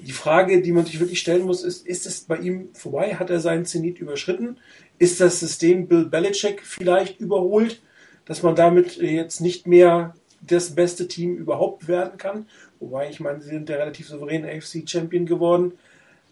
die 0.00 0.12
Frage, 0.12 0.62
die 0.62 0.72
man 0.72 0.86
sich 0.86 0.98
wirklich 0.98 1.20
stellen 1.20 1.44
muss, 1.44 1.62
ist, 1.62 1.86
ist 1.86 2.06
es 2.06 2.22
bei 2.22 2.38
ihm 2.38 2.70
vorbei? 2.72 3.16
Hat 3.16 3.28
er 3.28 3.38
seinen 3.38 3.66
Zenit 3.66 3.98
überschritten? 3.98 4.56
Ist 4.98 5.20
das 5.20 5.40
System 5.40 5.88
Bill 5.88 6.06
Belichick 6.06 6.62
vielleicht 6.64 7.20
überholt, 7.20 7.82
dass 8.24 8.42
man 8.42 8.56
damit 8.56 8.96
jetzt 8.96 9.42
nicht 9.42 9.66
mehr 9.66 10.14
das 10.40 10.74
beste 10.74 11.06
Team 11.06 11.36
überhaupt 11.36 11.86
werden 11.86 12.16
kann? 12.16 12.46
Wobei, 12.80 13.10
ich 13.10 13.20
meine, 13.20 13.42
sie 13.42 13.50
sind 13.50 13.68
ja 13.68 13.76
relativ 13.76 14.08
souverän 14.08 14.46
AFC-Champion 14.46 15.26
geworden. 15.26 15.72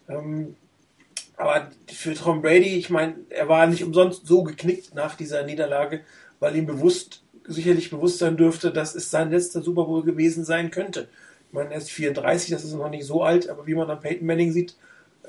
Ähm, 0.09 0.55
aber 1.37 1.69
für 1.91 2.13
Tom 2.13 2.41
Brady, 2.41 2.77
ich 2.77 2.89
meine, 2.89 3.15
er 3.29 3.49
war 3.49 3.67
nicht 3.67 3.83
umsonst 3.83 4.25
so 4.25 4.43
geknickt 4.43 4.95
nach 4.95 5.15
dieser 5.15 5.43
Niederlage, 5.43 6.01
weil 6.39 6.55
ihm 6.55 6.65
bewusst, 6.65 7.23
sicherlich 7.47 7.89
bewusst 7.89 8.19
sein 8.19 8.37
dürfte, 8.37 8.71
dass 8.71 8.95
es 8.95 9.11
sein 9.11 9.31
letzter 9.31 9.61
Super 9.61 9.85
Bowl 9.85 10.03
gewesen 10.03 10.45
sein 10.45 10.71
könnte. 10.71 11.07
Ich 11.47 11.53
meine, 11.53 11.71
er 11.71 11.77
ist 11.77 11.91
34, 11.91 12.49
das 12.51 12.63
ist 12.63 12.73
noch 12.73 12.89
nicht 12.89 13.05
so 13.05 13.23
alt, 13.23 13.49
aber 13.49 13.67
wie 13.67 13.75
man 13.75 13.89
an 13.89 13.99
Peyton 13.99 14.25
Manning 14.25 14.51
sieht, 14.51 14.75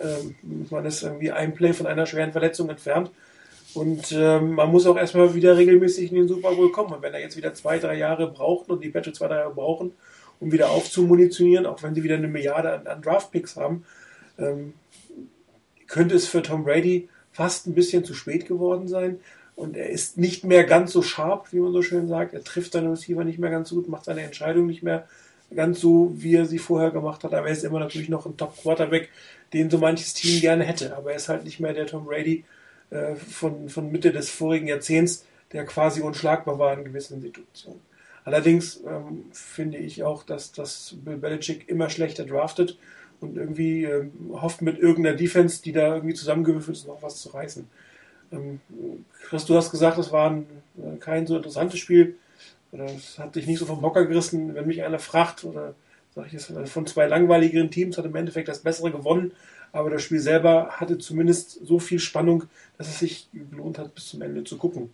ähm, 0.00 0.36
man 0.70 0.84
ist 0.84 1.02
irgendwie 1.02 1.32
ein 1.32 1.54
Play 1.54 1.72
von 1.72 1.86
einer 1.86 2.06
schweren 2.06 2.32
Verletzung 2.32 2.68
entfernt. 2.68 3.10
Und 3.74 4.10
ähm, 4.12 4.54
man 4.54 4.70
muss 4.70 4.86
auch 4.86 4.96
erstmal 4.96 5.34
wieder 5.34 5.56
regelmäßig 5.56 6.10
in 6.10 6.16
den 6.16 6.28
Super 6.28 6.54
Bowl 6.54 6.72
kommen. 6.72 6.94
Und 6.94 7.02
wenn 7.02 7.12
er 7.12 7.20
jetzt 7.20 7.36
wieder 7.36 7.52
zwei, 7.52 7.78
drei 7.78 7.96
Jahre 7.96 8.30
braucht 8.30 8.70
und 8.70 8.82
die 8.82 8.88
Patriots 8.88 9.18
zwei, 9.18 9.28
drei 9.28 9.36
Jahre 9.36 9.54
brauchen, 9.54 9.92
um 10.40 10.50
wieder 10.50 10.70
aufzumunitionieren, 10.70 11.66
auch 11.66 11.82
wenn 11.82 11.94
sie 11.94 12.02
wieder 12.02 12.14
eine 12.14 12.28
Milliarde 12.28 12.72
an, 12.72 12.86
an 12.86 13.02
Draftpicks 13.02 13.56
haben. 13.56 13.84
Ähm, 14.38 14.74
könnte 15.86 16.14
es 16.14 16.26
für 16.26 16.42
Tom 16.42 16.64
Brady 16.64 17.08
fast 17.32 17.66
ein 17.66 17.74
bisschen 17.74 18.04
zu 18.04 18.14
spät 18.14 18.46
geworden 18.46 18.88
sein. 18.88 19.20
Und 19.54 19.76
er 19.76 19.88
ist 19.88 20.18
nicht 20.18 20.44
mehr 20.44 20.64
ganz 20.64 20.92
so 20.92 21.02
scharf, 21.02 21.52
wie 21.52 21.60
man 21.60 21.72
so 21.72 21.82
schön 21.82 22.08
sagt. 22.08 22.34
Er 22.34 22.44
trifft 22.44 22.72
seine 22.72 22.90
Receiver 22.90 23.24
nicht 23.24 23.38
mehr 23.38 23.50
ganz 23.50 23.70
so 23.70 23.76
gut, 23.76 23.88
macht 23.88 24.04
seine 24.04 24.22
Entscheidung 24.22 24.66
nicht 24.66 24.82
mehr 24.82 25.06
ganz 25.54 25.80
so, 25.80 26.12
wie 26.14 26.34
er 26.34 26.44
sie 26.44 26.58
vorher 26.58 26.90
gemacht 26.90 27.24
hat. 27.24 27.32
Aber 27.32 27.46
er 27.46 27.52
ist 27.52 27.64
immer 27.64 27.80
natürlich 27.80 28.08
noch 28.08 28.26
ein 28.26 28.36
Top-Quarterback, 28.36 29.08
den 29.52 29.70
so 29.70 29.78
manches 29.78 30.14
Team 30.14 30.40
gerne 30.40 30.64
hätte. 30.64 30.96
Aber 30.96 31.10
er 31.10 31.16
ist 31.16 31.28
halt 31.28 31.44
nicht 31.44 31.60
mehr 31.60 31.72
der 31.72 31.86
Tom 31.86 32.04
Brady 32.04 32.44
äh, 32.90 33.14
von, 33.14 33.68
von 33.68 33.90
Mitte 33.90 34.12
des 34.12 34.28
vorigen 34.28 34.66
Jahrzehnts, 34.66 35.24
der 35.52 35.64
quasi 35.64 36.02
unschlagbar 36.02 36.58
war 36.58 36.76
in 36.76 36.84
gewissen 36.84 37.20
Situationen. 37.20 37.80
Allerdings 38.24 38.82
ähm, 38.86 39.26
finde 39.32 39.78
ich 39.78 40.02
auch, 40.02 40.24
dass, 40.24 40.52
dass 40.52 40.96
Bill 41.04 41.16
Belichick 41.16 41.68
immer 41.68 41.88
schlechter 41.90 42.24
draftet 42.24 42.76
und 43.20 43.36
irgendwie 43.36 43.84
ähm, 43.84 44.12
hofft 44.32 44.62
mit 44.62 44.78
irgendeiner 44.78 45.16
Defense, 45.16 45.62
die 45.62 45.72
da 45.72 45.94
irgendwie 45.94 46.14
zusammengewürfelt 46.14 46.76
ist, 46.76 46.86
noch 46.86 47.02
was 47.02 47.16
zu 47.16 47.30
reißen. 47.30 47.66
Ähm, 48.32 48.60
Chris, 49.22 49.44
du 49.44 49.54
hast 49.54 49.70
gesagt, 49.70 49.98
es 49.98 50.12
war 50.12 50.30
ein, 50.30 50.46
äh, 50.78 50.96
kein 50.98 51.26
so 51.26 51.36
interessantes 51.36 51.78
Spiel. 51.78 52.16
Es 52.72 53.18
hat 53.18 53.36
dich 53.36 53.46
nicht 53.46 53.58
so 53.58 53.66
vom 53.66 53.80
Bocker 53.80 54.04
gerissen, 54.04 54.54
wenn 54.54 54.66
mich 54.66 54.82
einer 54.82 54.98
fragt, 54.98 55.44
oder 55.44 55.74
sage 56.14 56.26
ich 56.28 56.32
jetzt, 56.34 56.52
von 56.68 56.86
zwei 56.86 57.06
langweiligeren 57.06 57.70
Teams 57.70 57.96
hat 57.96 58.04
im 58.04 58.16
Endeffekt 58.16 58.48
das 58.48 58.60
Bessere 58.60 58.90
gewonnen, 58.90 59.32
aber 59.72 59.90
das 59.90 60.02
Spiel 60.02 60.20
selber 60.20 60.68
hatte 60.70 60.98
zumindest 60.98 61.64
so 61.64 61.78
viel 61.78 62.00
Spannung, 62.00 62.44
dass 62.76 62.88
es 62.88 62.98
sich 62.98 63.28
gelohnt 63.32 63.78
hat, 63.78 63.94
bis 63.94 64.08
zum 64.08 64.22
Ende 64.22 64.44
zu 64.44 64.58
gucken. 64.58 64.90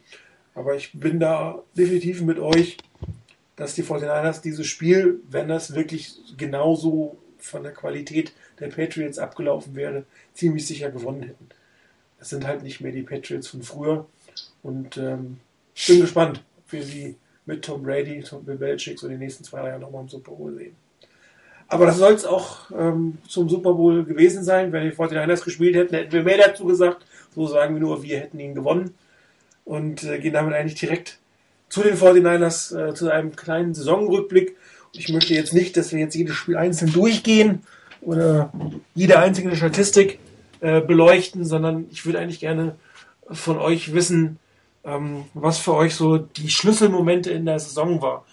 Aber 0.55 0.77
ich 0.77 0.93
bin 0.93 1.19
da 1.19 1.63
definitiv 1.77 2.21
mit 2.23 2.39
euch, 2.39 2.77
dass 3.57 3.75
die 3.75 3.85
49ers 3.85 4.43
dieses 4.43 4.67
Spiel, 4.67 5.21
wenn 5.31 5.49
das 5.49 5.75
wirklich 5.75 6.17
genauso 6.37 7.17
von 7.43 7.63
der 7.63 7.73
Qualität 7.73 8.33
der 8.61 8.69
Patriots 8.69 9.19
abgelaufen 9.19 9.75
wäre, 9.75 10.05
ziemlich 10.35 10.67
sicher 10.67 10.91
gewonnen 10.91 11.23
hätten. 11.23 11.49
Das 12.19 12.29
sind 12.29 12.47
halt 12.47 12.63
nicht 12.63 12.81
mehr 12.81 12.93
die 12.93 13.03
Patriots 13.03 13.49
von 13.49 13.63
früher. 13.63 14.07
Und 14.63 14.97
ähm, 14.97 15.39
bin 15.89 16.01
gespannt, 16.01 16.43
ob 16.59 16.73
wir 16.73 16.83
sie 16.85 17.17
mit 17.47 17.65
Tom 17.65 17.83
Brady, 17.83 18.23
Tom 18.23 18.45
Bill 18.45 18.57
Belichick 18.57 18.99
so 18.99 19.09
die 19.09 19.17
nächsten 19.17 19.45
zwei 19.45 19.67
Jahre 19.67 19.81
nochmal 19.81 20.03
im 20.03 20.09
Super 20.09 20.33
Bowl 20.33 20.55
sehen. 20.55 20.77
Aber 21.69 21.87
das 21.87 21.97
soll 21.97 22.13
es 22.13 22.25
auch 22.25 22.71
ähm, 22.71 23.19
zum 23.27 23.49
Super 23.49 23.73
Bowl 23.73 24.05
gewesen 24.05 24.45
sein. 24.45 24.73
Wenn 24.73 24.85
die 24.85 24.95
49ers 24.95 25.43
gespielt 25.43 25.75
hätten, 25.75 25.95
hätten 25.95 26.13
wir 26.13 26.23
mehr 26.23 26.39
dazu 26.39 26.67
gesagt. 26.67 27.07
So 27.35 27.47
sagen 27.47 27.75
wir 27.75 27.81
nur, 27.81 28.03
wir 28.03 28.21
hätten 28.21 28.39
ihn 28.39 28.55
gewonnen. 28.55 28.95
Und 29.65 30.05
äh, 30.05 30.19
gehen 30.19 30.35
damit 30.35 30.55
eigentlich 30.55 30.79
direkt 30.79 31.19
zu 31.71 31.83
den 31.83 31.97
49ers, 31.97 32.91
äh, 32.91 32.95
zu 32.95 33.11
einem 33.11 33.35
kleinen 33.35 33.75
Saisonrückblick. 33.75 34.57
Ich 34.95 35.09
möchte 35.09 35.35
jetzt 35.35 35.55
nicht, 35.55 35.77
dass 35.77 35.93
wir 35.93 36.01
jetzt 36.01 36.15
jedes 36.15 36.37
Spiel 36.37 36.57
einzeln 36.57 36.93
durchgehen 36.93 37.63
oder 38.03 38.53
jede 38.95 39.19
einzelne 39.19 39.57
Statistik 39.57 40.19
äh, 40.61 40.83
beleuchten, 40.83 41.47
sondern 41.47 41.87
ich 41.91 42.05
würde 42.05 42.19
eigentlich 42.19 42.41
gerne 42.41 42.77
von 43.31 43.59
euch 43.59 43.95
wissen, 43.95 44.39
ähm, 44.85 45.25
was 45.33 45.59
für 45.59 45.75
euch 45.75 45.95
so 45.95 46.19
die 46.19 46.51
Schlüsselmomente 46.51 47.31
in 47.31 47.47
der 47.47 47.59
Saison 47.59 48.03
war. 48.03 48.27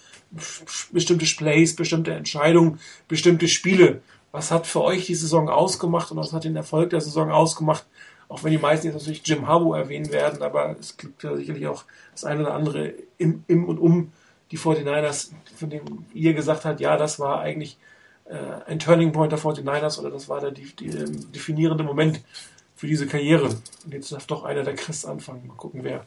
Bestimmte 0.92 1.26
Plays, 1.26 1.76
bestimmte 1.76 2.12
Entscheidungen, 2.12 2.80
bestimmte 3.08 3.48
Spiele. 3.48 4.02
Was 4.32 4.52
hat 4.52 4.68
für 4.68 4.82
euch 4.82 5.06
die 5.06 5.16
Saison 5.16 5.50
ausgemacht 5.50 6.12
und 6.12 6.18
was 6.18 6.34
hat 6.34 6.44
den 6.44 6.56
Erfolg 6.58 6.90
der 6.90 7.02
Saison 7.02 7.32
ausgemacht? 7.32 7.86
Auch 8.28 8.44
wenn 8.44 8.52
die 8.52 8.60
meisten 8.60 8.86
jetzt 8.86 8.96
natürlich 8.96 9.26
Jim 9.26 9.48
Harbaugh 9.48 9.76
erwähnen 9.76 10.12
werden, 10.12 10.44
aber 10.44 10.76
es 10.78 10.98
gibt 10.98 11.24
ja 11.24 11.36
sicherlich 11.36 11.68
auch 11.68 11.86
das 12.12 12.26
eine 12.26 12.42
oder 12.42 12.54
andere 12.54 12.94
im, 13.18 13.44
im 13.48 13.66
und 13.66 13.80
um 13.80 14.12
die 14.52 14.58
49ers, 14.58 15.32
von 15.56 15.70
dem 15.70 16.06
ihr 16.14 16.34
gesagt 16.34 16.66
habt, 16.66 16.80
ja, 16.80 16.98
das 16.98 17.20
war 17.20 17.42
eigentlich 17.42 17.78
äh, 18.26 18.36
ein 18.68 18.80
Turning 18.80 19.12
Point 19.12 19.32
der 19.32 19.40
49ers 19.40 20.00
oder 20.00 20.10
das 20.10 20.30
war 20.30 20.42
der 20.42 20.52
die, 20.52 20.76
die, 20.76 20.88
ähm, 20.88 21.32
definierende 21.32 21.84
Moment 21.84 22.22
für 22.76 22.88
diese 22.88 23.08
Karriere. 23.08 23.46
Und 23.46 23.94
jetzt 23.94 24.12
darf 24.12 24.28
doch 24.28 24.44
einer 24.44 24.64
der 24.64 24.76
Chris 24.76 25.06
anfangen. 25.06 25.48
Mal 25.48 25.56
gucken, 25.56 25.84
wer. 25.84 26.06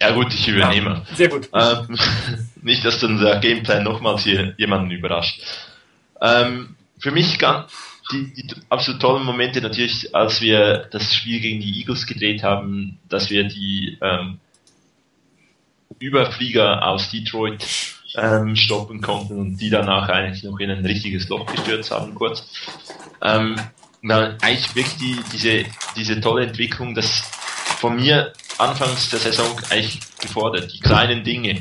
Ja 0.00 0.12
gut, 0.12 0.32
ich 0.32 0.48
übernehme. 0.48 1.04
Ja, 1.08 1.14
sehr 1.14 1.28
gut. 1.28 1.50
Ähm, 1.52 1.98
nicht, 2.62 2.84
dass 2.84 3.00
dann 3.00 3.20
der 3.20 3.38
Gameplan 3.38 3.84
nochmals 3.84 4.22
hier 4.22 4.54
jemanden 4.56 4.90
überrascht. 4.90 5.42
Ähm, 6.20 6.76
für 6.98 7.10
mich 7.10 7.38
ganz 7.38 7.70
die, 8.12 8.32
die 8.32 8.54
absolut 8.68 9.00
tollen 9.00 9.24
Momente 9.24 9.60
natürlich, 9.60 10.14
als 10.14 10.40
wir 10.40 10.88
das 10.90 11.14
Spiel 11.14 11.40
gegen 11.40 11.60
die 11.60 11.78
Eagles 11.78 12.06
gedreht 12.06 12.42
haben, 12.42 12.98
dass 13.08 13.30
wir 13.30 13.44
die 13.44 13.98
ähm, 14.00 14.38
Überflieger 15.98 16.86
aus 16.86 17.10
Detroit 17.10 17.66
ähm, 18.16 18.56
stoppen 18.56 19.00
konnten 19.00 19.38
und 19.38 19.56
die 19.58 19.70
danach 19.70 20.08
eigentlich 20.08 20.42
noch 20.44 20.58
in 20.58 20.70
ein 20.70 20.84
richtiges 20.84 21.28
Loch 21.28 21.46
gestürzt 21.46 21.90
haben, 21.90 22.14
kurz. 22.14 22.44
Ähm, 23.22 23.56
dann 24.02 24.38
eigentlich 24.40 24.74
wirklich 24.74 24.96
die, 24.96 25.16
diese, 25.32 25.64
diese 25.96 26.20
tolle 26.20 26.46
Entwicklung, 26.46 26.94
das 26.94 27.22
von 27.78 27.96
mir 27.96 28.32
anfangs 28.58 29.10
der 29.10 29.18
Saison 29.18 29.58
eigentlich 29.70 30.00
gefordert, 30.20 30.72
die 30.72 30.80
kleinen 30.80 31.24
Dinge, 31.24 31.60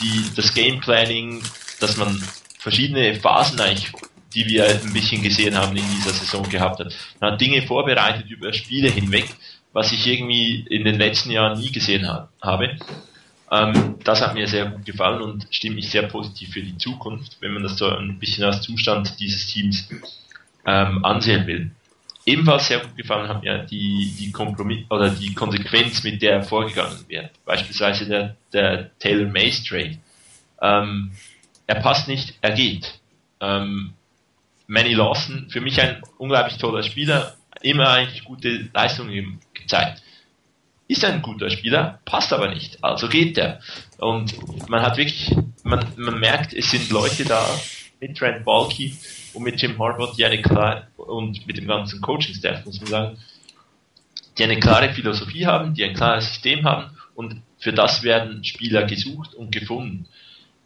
die, 0.00 0.24
das 0.34 0.54
Gameplanning, 0.54 1.42
dass 1.80 1.96
man 1.96 2.22
verschiedene 2.58 3.14
Phasen 3.14 3.60
eigentlich, 3.60 3.92
die 4.34 4.46
wir 4.46 4.66
ein 4.66 4.92
bisschen 4.92 5.22
gesehen 5.22 5.56
haben 5.56 5.76
in 5.76 5.84
dieser 5.96 6.12
Saison 6.12 6.48
gehabt 6.48 6.80
hat. 6.80 6.94
Man 7.20 7.32
hat 7.32 7.40
Dinge 7.40 7.62
vorbereitet 7.62 8.30
über 8.30 8.52
Spiele 8.52 8.90
hinweg, 8.90 9.26
was 9.72 9.92
ich 9.92 10.06
irgendwie 10.06 10.66
in 10.68 10.84
den 10.84 10.96
letzten 10.96 11.30
Jahren 11.30 11.58
nie 11.58 11.72
gesehen 11.72 12.06
ha 12.06 12.28
habe. 12.40 12.76
Ähm, 13.56 13.96
das 14.04 14.20
hat 14.20 14.34
mir 14.34 14.46
sehr 14.46 14.66
gut 14.66 14.84
gefallen 14.84 15.22
und 15.22 15.46
stimmt 15.50 15.76
mich 15.76 15.90
sehr 15.90 16.02
positiv 16.02 16.52
für 16.52 16.62
die 16.62 16.76
Zukunft, 16.76 17.36
wenn 17.40 17.52
man 17.52 17.62
das 17.62 17.78
so 17.78 17.88
ein 17.88 18.18
bisschen 18.18 18.44
als 18.44 18.62
Zustand 18.62 19.18
dieses 19.20 19.46
Teams 19.46 19.88
ähm, 20.66 21.04
ansehen 21.04 21.46
will. 21.46 21.70
Ebenfalls 22.24 22.66
sehr 22.66 22.80
gut 22.80 22.96
gefallen 22.96 23.28
hat 23.28 23.42
mir 23.42 23.58
die, 23.58 24.12
die 24.18 24.32
Kompromiss 24.32 24.84
oder 24.90 25.10
die 25.10 25.32
Konsequenz, 25.32 26.02
mit 26.02 26.20
der 26.22 26.32
er 26.32 26.42
vorgegangen 26.42 26.98
wird. 27.06 27.30
Beispielsweise 27.44 28.06
der, 28.06 28.36
der 28.52 28.98
Taylor 28.98 29.30
Mays 29.30 29.62
Trade. 29.62 29.98
Ähm, 30.60 31.12
er 31.68 31.76
passt 31.76 32.08
nicht, 32.08 32.34
er 32.40 32.50
geht. 32.50 32.98
Ähm, 33.40 33.92
Manny 34.66 34.94
Lawson, 34.94 35.48
für 35.50 35.60
mich 35.60 35.80
ein 35.80 36.02
unglaublich 36.18 36.58
toller 36.58 36.82
Spieler, 36.82 37.36
immer 37.62 37.90
eigentlich 37.90 38.24
gute 38.24 38.68
Leistungen 38.74 39.40
gezeigt 39.54 40.02
ist 40.88 41.04
ein 41.04 41.22
guter 41.22 41.50
Spieler, 41.50 42.00
passt 42.04 42.32
aber 42.32 42.48
nicht, 42.48 42.82
also 42.82 43.08
geht 43.08 43.36
der. 43.36 43.60
Und 43.98 44.34
man 44.68 44.82
hat 44.82 44.96
wirklich, 44.96 45.34
man, 45.64 45.84
man 45.96 46.20
merkt, 46.20 46.54
es 46.54 46.70
sind 46.70 46.90
Leute 46.90 47.24
da 47.24 47.44
mit 48.00 48.16
Trent 48.16 48.44
Balky 48.44 48.96
und 49.34 49.42
mit 49.42 49.60
Jim 49.60 49.78
Harbaugh, 49.78 50.14
die 50.16 50.24
eine 50.24 50.40
klare, 50.40 50.86
und 50.96 51.46
mit 51.46 51.56
dem 51.56 51.66
ganzen 51.66 52.00
Coaching-Staff, 52.00 52.64
muss 52.64 52.80
man 52.80 52.90
sagen, 52.90 53.18
die 54.38 54.44
eine 54.44 54.60
klare 54.60 54.92
Philosophie 54.92 55.46
haben, 55.46 55.74
die 55.74 55.84
ein 55.84 55.94
klares 55.94 56.28
System 56.28 56.64
haben 56.64 56.90
und 57.14 57.42
für 57.58 57.72
das 57.72 58.02
werden 58.02 58.44
Spieler 58.44 58.84
gesucht 58.84 59.34
und 59.34 59.50
gefunden. 59.50 60.06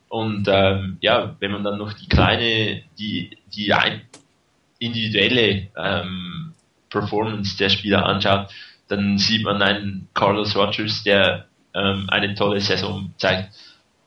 Und 0.09 0.49
ähm, 0.49 0.99
ja, 1.01 1.37
wenn 1.39 1.53
man 1.53 1.63
dann 1.63 1.79
noch 1.79 1.93
die 1.93 2.09
kleine, 2.09 2.83
die, 2.99 3.39
die 3.55 3.73
individuelle 4.81 5.69
ähm, 5.77 6.53
Performance 6.91 7.57
der 7.57 7.69
Spieler 7.69 8.05
anschaut, 8.05 8.51
dann 8.91 9.19
sieht 9.19 9.45
man 9.45 9.63
einen 9.63 10.09
Carlos 10.15 10.57
Rogers, 10.57 11.05
der 11.05 11.47
ähm, 11.75 12.07
eine 12.09 12.35
tolle 12.35 12.61
Saison 12.61 13.15
zeigt. 13.19 13.55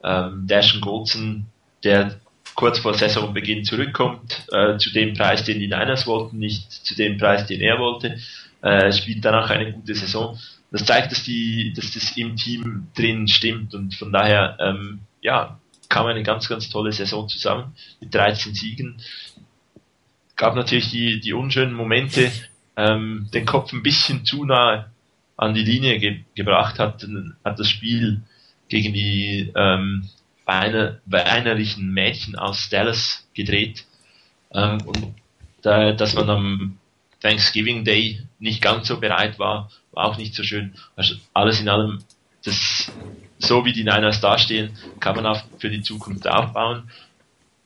Ähm, 0.04 0.46
Dashon 0.46 0.82
Goldson, 0.82 1.46
der 1.84 2.20
kurz 2.56 2.80
vor 2.80 2.94
Saisonbeginn 2.94 3.63
zurückkommt, 3.63 4.46
äh, 4.52 4.78
zu 4.78 4.92
dem 4.92 5.13
Preis, 5.13 5.46
den 5.46 5.60
die 5.60 5.68
Niners 5.68 6.06
wollten, 6.06 6.38
nicht 6.38 6.70
zu 6.70 6.96
dem 6.96 7.18
Preis, 7.18 7.48
den 7.48 7.62
er 7.62 7.80
wollte, 7.80 8.20
äh, 8.62 8.92
spielt 8.92 9.24
danach 9.24 9.50
eine 9.50 9.72
gute 9.72 9.96
Saison. 9.96 10.38
Das 10.70 10.84
zeigt, 10.86 11.12
dass 11.12 11.24
die, 11.24 11.72
dass 11.74 11.92
das 11.92 12.18
im 12.18 12.36
Team 12.36 12.88
drin 12.94 13.28
stimmt 13.30 13.74
und 13.74 13.96
von 13.96 14.12
daher, 14.12 14.58
ähm, 14.60 15.00
ja, 15.22 15.60
kam 15.88 16.08
eine 16.08 16.24
ganz, 16.24 16.50
ganz 16.50 16.70
tolle 16.70 16.92
Saison 16.92 17.30
zusammen 17.30 17.74
mit 18.02 18.13
13 18.13 18.54
Siegen. 18.54 19.00
Gab 20.36 20.56
natürlich 20.56 20.90
die, 20.90 21.20
die 21.20 21.34
unschönen 21.34 21.74
Momente, 21.74 22.32
ähm, 22.77 23.30
den 23.34 23.46
Kopf 23.46 23.72
ein 23.74 23.84
bisschen 23.84 24.25
zu 24.25 24.46
nah 24.46 24.89
an 25.38 25.53
die 25.53 25.63
Linie 25.63 26.00
ge 26.00 26.22
gebracht 26.36 26.80
hat, 26.80 27.06
hat 27.44 27.60
das 27.60 27.70
Spiel 27.70 28.22
gegen 28.70 28.94
die 28.94 29.51
ähm, 29.56 30.10
weiner, 30.46 31.00
weinerlichen 31.06 31.92
Mädchen 31.92 32.36
aus 32.36 32.70
Dallas 32.70 33.27
gedreht. 33.34 33.86
Ähm, 34.53 34.82
und 34.86 35.15
da, 35.62 35.94
dass 35.94 36.13
man 36.13 36.30
am 36.30 36.77
Thanksgiving 37.22 37.86
Day 37.86 38.22
nicht 38.39 38.62
ganz 38.62 38.88
so 38.88 39.00
bereit 39.00 39.39
war, 39.39 39.72
war 39.92 40.06
auch 40.06 40.18
nicht 40.18 40.36
so 40.36 40.44
schön. 40.44 40.74
Also 40.96 41.15
alles 41.34 41.62
in 41.62 41.70
allem, 41.70 42.03
das, 42.44 42.92
so 43.39 43.65
wie 43.65 43.74
die 43.74 43.84
Niners 43.84 44.20
dastehen, 44.20 44.77
kann 45.00 45.15
man 45.15 45.25
auch 45.25 45.42
für 45.60 45.70
die 45.70 45.82
Zukunft 45.82 46.27
aufbauen. 46.27 46.89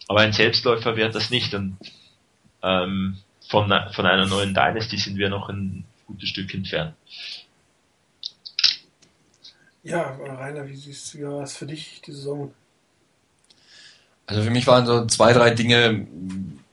Aber 0.08 0.22
ein 0.22 0.34
Selbstläufer 0.34 0.96
wird 0.96 1.16
das 1.16 1.32
nicht. 1.32 1.54
Und 1.54 1.78
ähm, 2.62 3.18
von, 3.50 3.74
von 3.92 4.06
einer 4.06 4.26
neuen 4.26 4.54
Dynasty 4.54 4.98
sind 4.98 5.18
wir 5.18 5.30
noch 5.30 5.50
ein 5.50 5.86
gutes 6.06 6.30
Stück 6.30 6.54
entfernt. 6.54 6.94
Ja, 9.84 10.18
Rainer, 10.20 10.68
wie 10.68 10.76
siehst 10.76 11.14
du, 11.14 11.40
es 11.40 11.56
für 11.56 11.66
dich, 11.66 12.02
die 12.06 12.12
Saison? 12.12 12.54
Also 14.26 14.44
für 14.44 14.50
mich 14.50 14.68
waren 14.68 14.86
so 14.86 15.06
zwei, 15.06 15.32
drei 15.32 15.52
Dinge 15.52 16.06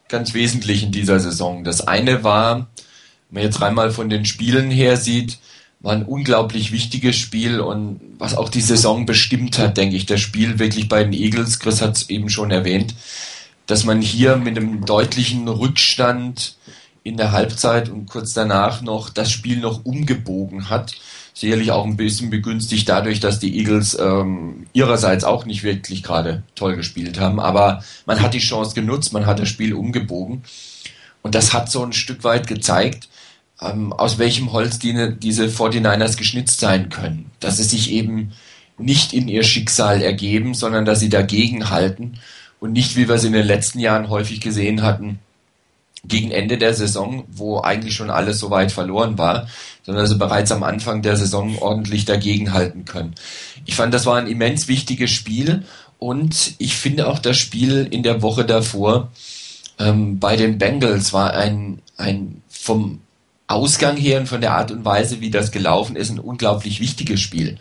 ganz 0.08 0.34
wesentlich 0.34 0.82
in 0.82 0.90
dieser 0.90 1.20
Saison. 1.20 1.62
Das 1.62 1.80
eine 1.80 2.24
war, 2.24 2.68
wenn 3.30 3.34
man 3.34 3.42
jetzt 3.44 3.62
einmal 3.62 3.90
von 3.92 4.08
den 4.08 4.24
Spielen 4.24 4.70
her 4.70 4.96
sieht, 4.96 5.38
war 5.80 5.92
ein 5.92 6.04
unglaublich 6.04 6.72
wichtiges 6.72 7.16
Spiel 7.16 7.60
und 7.60 8.00
was 8.18 8.36
auch 8.36 8.48
die 8.48 8.62
Saison 8.62 9.06
bestimmt 9.06 9.58
hat, 9.58 9.76
denke 9.76 9.96
ich, 9.96 10.06
das 10.06 10.20
Spiel 10.20 10.58
wirklich 10.58 10.88
bei 10.88 11.04
den 11.04 11.12
Eagles, 11.12 11.60
Chris 11.60 11.82
hat 11.82 11.96
es 11.96 12.08
eben 12.08 12.30
schon 12.30 12.50
erwähnt, 12.50 12.94
dass 13.66 13.84
man 13.84 14.00
hier 14.00 14.36
mit 14.36 14.56
einem 14.56 14.84
deutlichen 14.84 15.48
Rückstand 15.48 16.56
in 17.02 17.16
der 17.16 17.32
Halbzeit 17.32 17.88
und 17.90 18.06
kurz 18.08 18.32
danach 18.32 18.80
noch 18.82 19.10
das 19.10 19.30
Spiel 19.30 19.58
noch 19.58 19.84
umgebogen 19.84 20.70
hat. 20.70 20.94
Sicherlich 21.34 21.70
auch 21.70 21.84
ein 21.84 21.96
bisschen 21.96 22.30
begünstigt 22.30 22.88
dadurch, 22.88 23.20
dass 23.20 23.38
die 23.38 23.58
Eagles 23.58 23.98
ähm, 23.98 24.66
ihrerseits 24.72 25.24
auch 25.24 25.44
nicht 25.44 25.64
wirklich 25.64 26.02
gerade 26.02 26.44
toll 26.54 26.76
gespielt 26.76 27.18
haben. 27.20 27.40
Aber 27.40 27.82
man 28.06 28.20
hat 28.20 28.34
die 28.34 28.38
Chance 28.38 28.74
genutzt, 28.74 29.12
man 29.12 29.26
hat 29.26 29.38
das 29.38 29.48
Spiel 29.48 29.74
umgebogen. 29.74 30.44
Und 31.22 31.34
das 31.34 31.52
hat 31.52 31.70
so 31.70 31.84
ein 31.84 31.92
Stück 31.92 32.24
weit 32.24 32.46
gezeigt, 32.46 33.08
ähm, 33.60 33.92
aus 33.92 34.18
welchem 34.18 34.52
Holz 34.52 34.78
die, 34.78 35.16
diese 35.18 35.46
49ers 35.46 36.16
geschnitzt 36.16 36.60
sein 36.60 36.88
können. 36.88 37.30
Dass 37.40 37.56
sie 37.56 37.64
sich 37.64 37.90
eben 37.90 38.32
nicht 38.78 39.12
in 39.12 39.28
ihr 39.28 39.42
Schicksal 39.42 40.02
ergeben, 40.02 40.54
sondern 40.54 40.84
dass 40.84 41.00
sie 41.00 41.08
dagegen 41.08 41.70
halten 41.70 42.18
und 42.64 42.72
nicht, 42.72 42.96
wie 42.96 43.08
wir 43.08 43.16
es 43.16 43.24
in 43.24 43.34
den 43.34 43.46
letzten 43.46 43.78
Jahren 43.78 44.08
häufig 44.08 44.40
gesehen 44.40 44.80
hatten, 44.80 45.18
gegen 46.02 46.30
Ende 46.30 46.56
der 46.56 46.72
Saison, 46.72 47.24
wo 47.28 47.60
eigentlich 47.60 47.94
schon 47.94 48.08
alles 48.08 48.38
so 48.38 48.48
weit 48.48 48.72
verloren 48.72 49.18
war, 49.18 49.48
sondern 49.82 50.06
sie 50.06 50.14
bereits 50.14 50.50
am 50.50 50.62
Anfang 50.62 51.02
der 51.02 51.18
Saison 51.18 51.58
ordentlich 51.58 52.06
dagegenhalten 52.06 52.86
können. 52.86 53.16
Ich 53.66 53.74
fand, 53.74 53.92
das 53.92 54.06
war 54.06 54.16
ein 54.16 54.28
immens 54.28 54.66
wichtiges 54.66 55.10
Spiel 55.10 55.64
und 55.98 56.54
ich 56.56 56.74
finde 56.74 57.06
auch 57.06 57.18
das 57.18 57.36
Spiel 57.36 57.86
in 57.90 58.02
der 58.02 58.22
Woche 58.22 58.46
davor 58.46 59.12
ähm, 59.78 60.18
bei 60.18 60.36
den 60.36 60.56
Bengals 60.56 61.12
war 61.12 61.34
ein, 61.34 61.82
ein 61.98 62.40
vom 62.48 63.00
Ausgang 63.46 63.98
her 63.98 64.20
und 64.20 64.26
von 64.26 64.40
der 64.40 64.54
Art 64.54 64.70
und 64.70 64.86
Weise, 64.86 65.20
wie 65.20 65.30
das 65.30 65.52
gelaufen 65.52 65.96
ist, 65.96 66.08
ein 66.08 66.18
unglaublich 66.18 66.80
wichtiges 66.80 67.20
Spiel. 67.20 67.58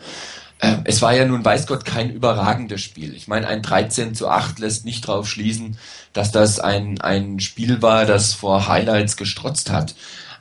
Ähm, 0.60 0.82
es 0.84 1.02
war 1.02 1.14
ja 1.14 1.24
nun, 1.24 1.44
weiß 1.44 1.66
Gott, 1.66 1.84
kein 1.84 2.10
überragendes 2.10 2.80
Spiel. 2.80 3.14
Ich 3.14 3.28
meine, 3.28 3.46
ein 3.46 3.62
13 3.62 4.14
zu 4.14 4.28
8 4.28 4.58
lässt 4.58 4.84
nicht 4.84 5.06
darauf 5.08 5.28
schließen, 5.28 5.78
dass 6.12 6.30
das 6.30 6.60
ein, 6.60 7.00
ein 7.00 7.40
Spiel 7.40 7.82
war, 7.82 8.06
das 8.06 8.32
vor 8.32 8.68
Highlights 8.68 9.16
gestrotzt 9.16 9.70
hat. 9.70 9.94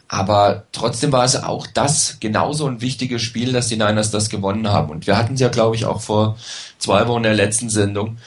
Aber 0.07 0.65
trotzdem 0.71 1.11
war 1.11 1.25
es 1.25 1.35
auch 1.35 1.65
das 1.65 2.17
genauso 2.19 2.67
ein 2.67 2.81
wichtiges 2.81 3.21
Spiel, 3.23 3.51
dass 3.51 3.69
die 3.69 3.77
Niners 3.77 4.11
das 4.11 4.29
gewonnen 4.29 4.69
haben. 4.69 4.91
Und 4.91 5.07
wir 5.07 5.17
hatten 5.17 5.33
es 5.33 5.39
ja, 5.39 5.49
glaube 5.49 5.75
ich, 5.75 5.85
auch 5.85 6.01
vor 6.01 6.37
zwei 6.77 7.07
Wochen 7.07 7.23
der 7.23 7.33
letzten 7.33 7.69
Sendung 7.69 8.17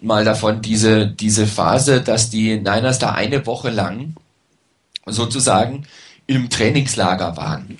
mal 0.00 0.24
davon, 0.24 0.62
diese, 0.62 1.06
diese 1.06 1.46
Phase, 1.46 2.00
dass 2.00 2.30
die 2.30 2.56
Niners 2.56 2.98
da 2.98 3.10
eine 3.12 3.46
Woche 3.46 3.70
lang 3.70 4.14
sozusagen 5.06 5.86
im 6.26 6.50
Trainingslager 6.50 7.36
waren 7.36 7.78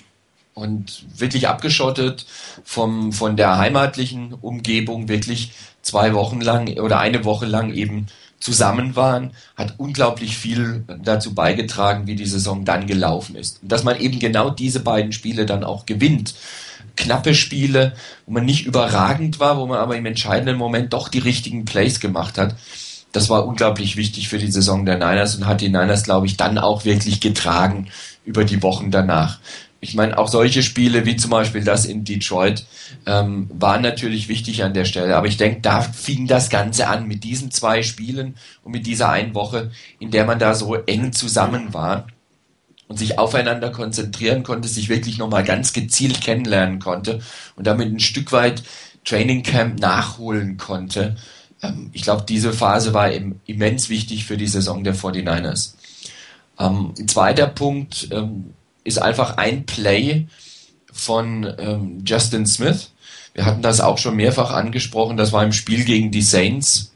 und 0.55 1.05
wirklich 1.17 1.49
abgeschottet 1.49 2.27
vom, 2.65 3.13
von 3.13 3.37
der 3.37 3.59
heimatlichen 3.59 4.35
Umgebung, 4.35 5.09
wirklich 5.09 5.53
zwei 5.83 6.15
Wochen 6.15 6.41
lang 6.41 6.79
oder 6.79 6.99
eine 6.99 7.25
Woche 7.25 7.47
lang 7.47 7.73
eben 7.73 8.07
zusammen 8.43 8.97
waren, 8.97 9.33
hat 9.57 9.75
unglaublich 9.79 10.37
viel 10.37 10.85
dazu 11.03 11.35
beigetragen, 11.35 12.07
wie 12.07 12.17
die 12.17 12.27
Saison 12.27 12.65
dann 12.65 12.87
gelaufen 12.87 13.37
ist. 13.37 13.63
Und 13.63 13.71
dass 13.71 13.85
man 13.85 13.99
eben 14.01 14.19
genau 14.19 14.51
diese 14.51 14.81
beiden 14.81 15.13
Spiele 15.13 15.47
dann 15.47 15.65
auch 15.65 15.87
gewinnt. 15.87 16.35
Knappe 16.97 17.35
Spiele, 17.35 17.95
wo 18.27 18.33
man 18.33 18.45
nicht 18.45 18.67
überragend 18.67 19.41
war, 19.41 19.59
wo 19.59 19.67
man 19.67 19.79
aber 19.79 19.97
im 19.97 20.07
entscheidenden 20.07 20.57
Moment 20.57 20.93
doch 20.93 21.09
die 21.09 21.21
richtigen 21.21 21.65
Plays 21.65 22.01
gemacht 22.01 22.37
hat. 22.37 22.57
Das 23.13 23.31
war 23.31 23.47
unglaublich 23.47 23.97
wichtig 23.97 24.29
für 24.29 24.39
die 24.39 24.51
Saison 24.51 24.85
der 24.85 24.97
Niners 24.97 25.37
und 25.37 25.47
hat 25.47 25.61
die 25.61 25.69
Niners, 25.69 26.03
glaube 26.03 26.27
ich, 26.27 26.37
dann 26.37 26.59
auch 26.59 26.85
wirklich 26.85 27.21
getragen 27.21 27.89
über 28.25 28.45
die 28.45 28.63
Wochen 28.63 28.91
danach. 28.91 29.39
Ich 29.85 29.95
meine, 29.95 30.17
auch 30.17 30.29
solche 30.29 30.63
Spiele 30.63 31.07
wie 31.07 31.17
zum 31.17 31.33
Beispiel 31.33 31.65
das 31.65 31.87
in 31.87 32.05
Detroit 32.05 32.65
ähm, 33.05 33.51
waren 33.53 33.83
natürlich 33.83 34.29
wichtig 34.29 34.63
an 34.63 34.75
der 34.75 34.85
Stelle. 34.85 35.17
Aber 35.17 35.27
ich 35.27 35.39
denke, 35.39 35.61
da 35.61 35.81
fing 35.81 36.29
das 36.29 36.51
Ganze 36.51 36.87
an 36.87 37.09
mit 37.09 37.25
diesen 37.25 37.51
zwei 37.51 37.83
Spielen 37.83 38.37
und 38.63 38.71
mit 38.71 38.87
dieser 38.87 39.09
einen 39.09 39.35
Woche, 39.35 39.73
in 39.99 40.13
der 40.13 40.25
man 40.25 40.39
da 40.39 40.55
so 40.55 40.77
eng 40.77 41.13
zusammen 41.13 41.75
war 41.75 42.07
und 42.87 42.97
sich 42.97 43.19
aufeinander 43.19 43.71
konzentrieren 43.71 44.45
konnte, 44.45 44.69
sich 44.69 44.89
wirklich 44.89 45.19
nochmal 45.19 45.43
ganz 45.43 45.73
gezielt 45.73 46.21
kennenlernen 46.21 46.79
konnte 46.79 47.19
und 47.57 47.67
damit 47.67 47.93
ein 47.93 47.99
Stück 47.99 48.31
weit 48.31 48.63
Training 49.05 49.43
Camp 49.43 49.81
nachholen 49.81 50.59
konnte. 50.59 51.17
Ähm, 51.61 51.91
ich 51.93 52.03
glaube, 52.03 52.25
diese 52.29 52.53
Phase 52.53 52.95
war 52.95 53.11
immens 53.47 53.89
wichtig 53.89 54.27
für 54.27 54.37
die 54.37 54.47
Saison 54.47 54.85
der 54.85 54.95
49ers. 54.95 55.73
Ähm, 56.61 56.95
ein 56.97 57.09
zweiter 57.09 57.49
Punkt, 57.49 58.07
ähm, 58.13 58.55
ist 58.85 59.01
einfach 59.01 59.37
ein 59.37 59.67
Play 59.67 60.27
von 60.93 61.53
ähm, 61.59 62.03
Justin 62.05 62.47
Smith. 62.47 62.91
Wir 63.35 63.47
hatten 63.47 63.63
das 63.63 63.81
auch 63.81 63.99
schon 63.99 64.17
mehrfach 64.17 64.51
angesprochen. 64.51 65.17
Das 65.17 65.33
war 65.33 65.43
im 65.43 65.53
Spiel 65.53 65.85
gegen 65.85 66.11
die 66.11 66.23
Saints, 66.23 66.93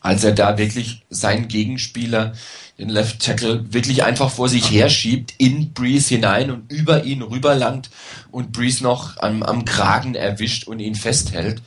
als 0.00 0.24
er 0.24 0.32
da 0.32 0.56
wirklich 0.56 1.02
seinen 1.10 1.48
Gegenspieler, 1.48 2.32
den 2.78 2.88
Left 2.88 3.20
Tackle, 3.20 3.72
wirklich 3.74 4.04
einfach 4.04 4.30
vor 4.30 4.48
sich 4.48 4.70
herschiebt, 4.70 5.34
in 5.36 5.74
Breeze 5.74 6.08
hinein 6.08 6.50
und 6.50 6.72
über 6.72 7.04
ihn 7.04 7.20
rüberlangt 7.20 7.90
und 8.30 8.52
Breeze 8.52 8.82
noch 8.82 9.18
am, 9.18 9.42
am 9.42 9.66
Kragen 9.66 10.14
erwischt 10.14 10.66
und 10.66 10.80
ihn 10.80 10.94
festhält. 10.94 11.60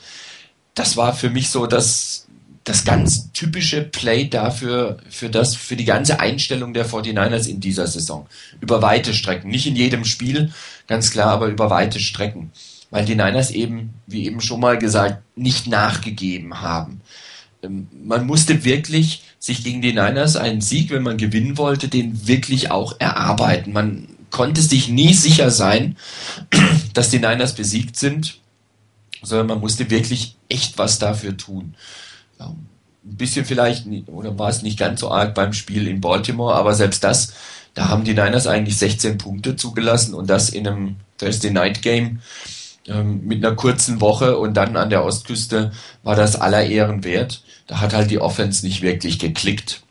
Das 0.74 0.98
war 0.98 1.14
für 1.14 1.30
mich 1.30 1.52
so 1.52 1.68
das, 1.68 2.23
das 2.64 2.86
ganz 2.86 3.32
typische 3.34 3.82
Play 3.82 4.30
dafür, 4.30 4.98
für 5.10 5.30
das, 5.30 5.56
für 5.56 5.76
die 5.76 5.86
ganze 5.86 6.20
Einstellung 6.20 6.74
der 6.74 6.88
49ers 6.88 7.48
in 7.48 7.60
dieser 7.60 7.88
Saison. 7.88 8.28
Über 8.62 8.82
weite 8.82 9.14
Strecken. 9.14 9.50
Nicht 9.50 9.68
in 9.68 9.76
jedem 9.76 10.06
Spiel, 10.06 10.52
ganz 10.88 11.12
klar, 11.12 11.28
aber 11.28 11.48
über 11.48 11.70
weite 11.70 12.00
Strecken. 12.00 12.52
Weil 12.90 13.06
die 13.06 13.16
Niners 13.16 13.52
eben, 13.52 13.94
wie 14.08 14.26
eben 14.26 14.40
schon 14.40 14.62
mal 14.62 14.78
gesagt, 14.78 15.24
nicht 15.36 15.68
nachgegeben 15.68 16.62
haben. 16.62 17.02
Ähm, 17.64 17.88
man 18.06 18.26
musste 18.26 18.64
wirklich 18.64 19.24
sich 19.40 19.64
gegen 19.64 19.82
die 19.82 19.94
Niners 19.94 20.38
einen 20.38 20.62
Sieg, 20.62 20.90
wenn 20.92 21.04
man 21.04 21.18
gewinnen 21.18 21.58
wollte, 21.58 21.90
den 21.90 22.28
wirklich 22.28 22.72
auch 22.72 22.96
erarbeiten. 23.00 23.74
Man 23.74 24.08
konnte 24.30 24.62
sich 24.62 24.88
nie 24.88 25.14
sicher 25.14 25.52
sein, 25.52 25.98
dass 26.94 27.10
die 27.10 27.20
Niners 27.20 27.56
besiegt 27.56 27.98
sind, 27.98 28.40
sondern 29.22 29.48
man 29.48 29.60
musste 29.60 29.90
wirklich 29.90 30.38
echt 30.48 30.78
was 30.78 30.98
dafür 30.98 31.36
tun 31.36 31.76
ein 32.48 33.18
bisschen 33.18 33.46
vielleicht, 33.46 33.86
oder 34.08 34.38
war 34.40 34.50
es 34.50 34.62
nicht 34.62 34.80
ganz 34.80 35.00
so 35.00 35.12
arg 35.12 35.34
beim 35.36 35.54
Spiel 35.54 35.88
in 35.88 36.02
Baltimore, 36.02 36.56
aber 36.56 36.74
selbst 36.74 37.04
das, 37.04 37.34
da 37.74 37.90
haben 37.90 38.04
die 38.04 38.14
Niners 38.14 38.48
eigentlich 38.48 38.78
16 38.78 39.18
Punkte 39.18 39.56
zugelassen 39.56 40.14
und 40.14 40.30
das 40.30 40.50
in 40.50 40.68
einem 40.68 40.96
Thursday 41.18 41.52
Night 41.52 41.82
Game 41.82 42.22
ähm, 42.88 43.26
mit 43.26 43.44
einer 43.44 43.56
kurzen 43.56 44.02
Woche 44.02 44.38
und 44.38 44.56
dann 44.56 44.78
an 44.78 44.90
der 44.90 45.04
Ostküste 45.04 45.72
war 46.04 46.16
das 46.16 46.36
aller 46.36 46.66
Ehren 46.66 47.04
wert. 47.04 47.44
Da 47.68 47.80
hat 47.80 47.94
halt 47.94 48.12
die 48.12 48.20
Offense 48.20 48.66
nicht 48.66 48.82
wirklich 48.82 49.20
geklickt. 49.20 49.84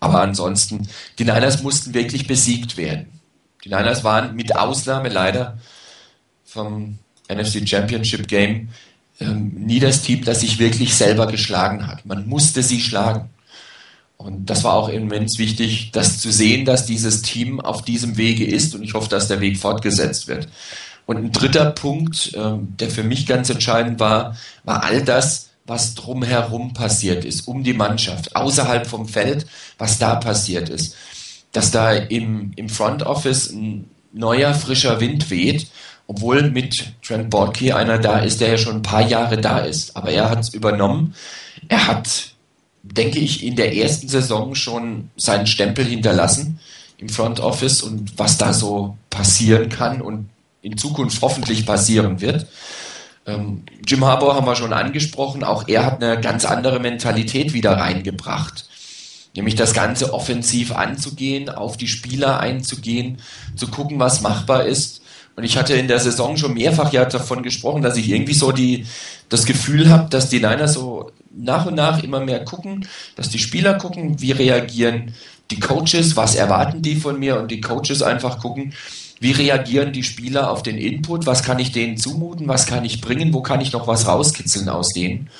Aber 0.00 0.20
ansonsten, 0.20 0.88
die 1.18 1.24
Niners 1.24 1.62
mussten 1.62 1.94
wirklich 1.94 2.26
besiegt 2.26 2.76
werden. 2.76 3.20
Die 3.64 3.68
Niners 3.68 4.04
waren 4.04 4.34
mit 4.34 4.56
Ausnahme 4.56 5.08
leider 5.08 5.58
vom 6.44 6.98
NFC 7.28 7.66
Championship 7.66 8.28
Game 8.28 8.68
ähm, 9.20 9.52
nie 9.56 9.80
das 9.80 10.02
Team, 10.02 10.24
das 10.24 10.40
sich 10.40 10.58
wirklich 10.58 10.94
selber 10.94 11.26
geschlagen 11.26 11.86
hat. 11.86 12.06
Man 12.06 12.26
musste 12.26 12.62
sie 12.62 12.80
schlagen. 12.80 13.30
Und 14.16 14.46
das 14.46 14.62
war 14.64 14.74
auch 14.74 14.88
immens 14.88 15.38
wichtig, 15.38 15.90
das 15.92 16.20
zu 16.20 16.30
sehen, 16.30 16.64
dass 16.64 16.86
dieses 16.86 17.22
Team 17.22 17.60
auf 17.60 17.82
diesem 17.82 18.16
Wege 18.16 18.44
ist 18.44 18.74
und 18.74 18.82
ich 18.82 18.94
hoffe, 18.94 19.08
dass 19.08 19.28
der 19.28 19.40
Weg 19.40 19.58
fortgesetzt 19.58 20.28
wird. 20.28 20.48
Und 21.06 21.16
ein 21.16 21.32
dritter 21.32 21.70
Punkt, 21.72 22.32
ähm, 22.36 22.74
der 22.78 22.90
für 22.90 23.02
mich 23.02 23.26
ganz 23.26 23.50
entscheidend 23.50 23.98
war, 23.98 24.36
war 24.64 24.84
all 24.84 25.02
das, 25.02 25.50
was 25.66 25.94
drumherum 25.94 26.72
passiert 26.72 27.24
ist, 27.24 27.46
um 27.48 27.64
die 27.64 27.72
Mannschaft, 27.74 28.36
außerhalb 28.36 28.86
vom 28.86 29.08
Feld, 29.08 29.46
was 29.78 29.98
da 29.98 30.16
passiert 30.16 30.68
ist. 30.68 30.96
Dass 31.52 31.70
da 31.70 31.92
im, 31.92 32.52
im 32.56 32.68
Front 32.68 33.02
Office 33.02 33.50
ein 33.50 33.90
neuer, 34.12 34.54
frischer 34.54 35.00
Wind 35.00 35.30
weht 35.30 35.66
obwohl 36.12 36.50
mit 36.50 36.92
Trent 37.02 37.30
Bortke 37.30 37.74
einer 37.74 37.98
da 37.98 38.18
ist, 38.18 38.40
der 38.40 38.50
ja 38.50 38.58
schon 38.58 38.76
ein 38.76 38.82
paar 38.82 39.06
Jahre 39.08 39.40
da 39.40 39.60
ist. 39.60 39.96
Aber 39.96 40.10
er 40.10 40.28
hat 40.28 40.40
es 40.40 40.50
übernommen. 40.50 41.14
Er 41.68 41.86
hat, 41.86 42.34
denke 42.82 43.18
ich, 43.18 43.42
in 43.42 43.56
der 43.56 43.74
ersten 43.74 44.08
Saison 44.08 44.54
schon 44.54 45.10
seinen 45.16 45.46
Stempel 45.46 45.86
hinterlassen 45.86 46.60
im 46.98 47.08
Front 47.08 47.40
Office 47.40 47.80
und 47.82 48.18
was 48.18 48.36
da 48.36 48.52
so 48.52 48.96
passieren 49.08 49.70
kann 49.70 50.02
und 50.02 50.28
in 50.60 50.76
Zukunft 50.76 51.20
hoffentlich 51.22 51.64
passieren 51.64 52.20
wird. 52.20 52.46
Ähm, 53.26 53.62
Jim 53.86 54.04
Harbour 54.04 54.34
haben 54.34 54.46
wir 54.46 54.54
schon 54.54 54.74
angesprochen, 54.74 55.42
auch 55.42 55.66
er 55.66 55.86
hat 55.86 56.02
eine 56.02 56.20
ganz 56.20 56.44
andere 56.44 56.78
Mentalität 56.78 57.54
wieder 57.54 57.72
reingebracht. 57.72 58.66
Nämlich 59.34 59.54
das 59.54 59.72
Ganze 59.72 60.12
offensiv 60.12 60.72
anzugehen, 60.72 61.48
auf 61.48 61.78
die 61.78 61.88
Spieler 61.88 62.38
einzugehen, 62.38 63.18
zu 63.56 63.68
gucken, 63.68 63.98
was 63.98 64.20
machbar 64.20 64.66
ist 64.66 65.01
und 65.34 65.44
ich 65.44 65.56
hatte 65.56 65.74
in 65.74 65.88
der 65.88 65.98
Saison 65.98 66.36
schon 66.36 66.54
mehrfach 66.54 66.92
ja 66.92 67.04
davon 67.04 67.42
gesprochen, 67.42 67.82
dass 67.82 67.96
ich 67.96 68.10
irgendwie 68.10 68.34
so 68.34 68.52
die, 68.52 68.86
das 69.28 69.46
Gefühl 69.46 69.88
habe, 69.88 70.10
dass 70.10 70.28
die 70.28 70.40
Niners 70.40 70.74
so 70.74 71.10
nach 71.34 71.66
und 71.66 71.74
nach 71.74 72.02
immer 72.02 72.20
mehr 72.20 72.44
gucken, 72.44 72.86
dass 73.16 73.30
die 73.30 73.38
Spieler 73.38 73.74
gucken, 73.74 74.20
wie 74.20 74.32
reagieren 74.32 75.14
die 75.50 75.58
Coaches, 75.58 76.16
was 76.16 76.34
erwarten 76.34 76.82
die 76.82 76.96
von 76.96 77.18
mir 77.18 77.38
und 77.38 77.50
die 77.50 77.60
Coaches 77.60 78.02
einfach 78.02 78.40
gucken, 78.40 78.74
wie 79.20 79.32
reagieren 79.32 79.92
die 79.92 80.02
Spieler 80.02 80.50
auf 80.50 80.62
den 80.62 80.76
Input, 80.76 81.26
was 81.26 81.42
kann 81.42 81.58
ich 81.58 81.72
denen 81.72 81.96
zumuten, 81.96 82.48
was 82.48 82.66
kann 82.66 82.84
ich 82.84 83.00
bringen, 83.00 83.32
wo 83.32 83.40
kann 83.40 83.60
ich 83.60 83.72
noch 83.72 83.86
was 83.86 84.06
rauskitzeln 84.06 84.68
aus 84.68 84.88
denen. 84.88 85.30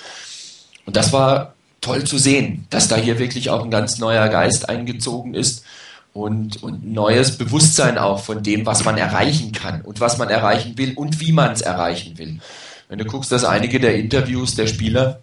Und 0.87 0.97
das 0.97 1.13
war 1.13 1.55
toll 1.81 2.05
zu 2.05 2.17
sehen, 2.17 2.67
dass 2.71 2.89
da 2.89 2.97
hier 2.97 3.19
wirklich 3.19 3.51
auch 3.51 3.65
ein 3.65 3.71
ganz 3.71 3.99
neuer 3.99 4.29
Geist 4.29 4.69
eingezogen 4.69 5.35
ist 5.35 5.65
und, 6.13 6.63
und 6.63 6.87
neues 6.87 7.39
Bewusstsein 7.39 7.99
auch 7.99 8.21
von 8.21 8.43
dem, 8.43 8.67
was 8.67 8.85
man 8.85 8.99
erreichen 8.99 9.53
kann 9.53 9.83
und 9.83 10.01
was 10.01 10.19
man 10.19 10.29
erreichen 10.29 10.77
will 10.77 10.95
und 10.95 11.21
wie 11.21 11.33
man 11.33 11.53
es 11.53 11.63
erreichen 11.63 12.19
will. 12.19 12.39
Wenn 12.89 12.99
du 12.99 13.05
guckst, 13.05 13.33
dass 13.33 13.45
einige 13.45 13.81
der 13.81 13.97
Interviews 13.97 14.55
der 14.55 14.67
Spieler 14.67 15.21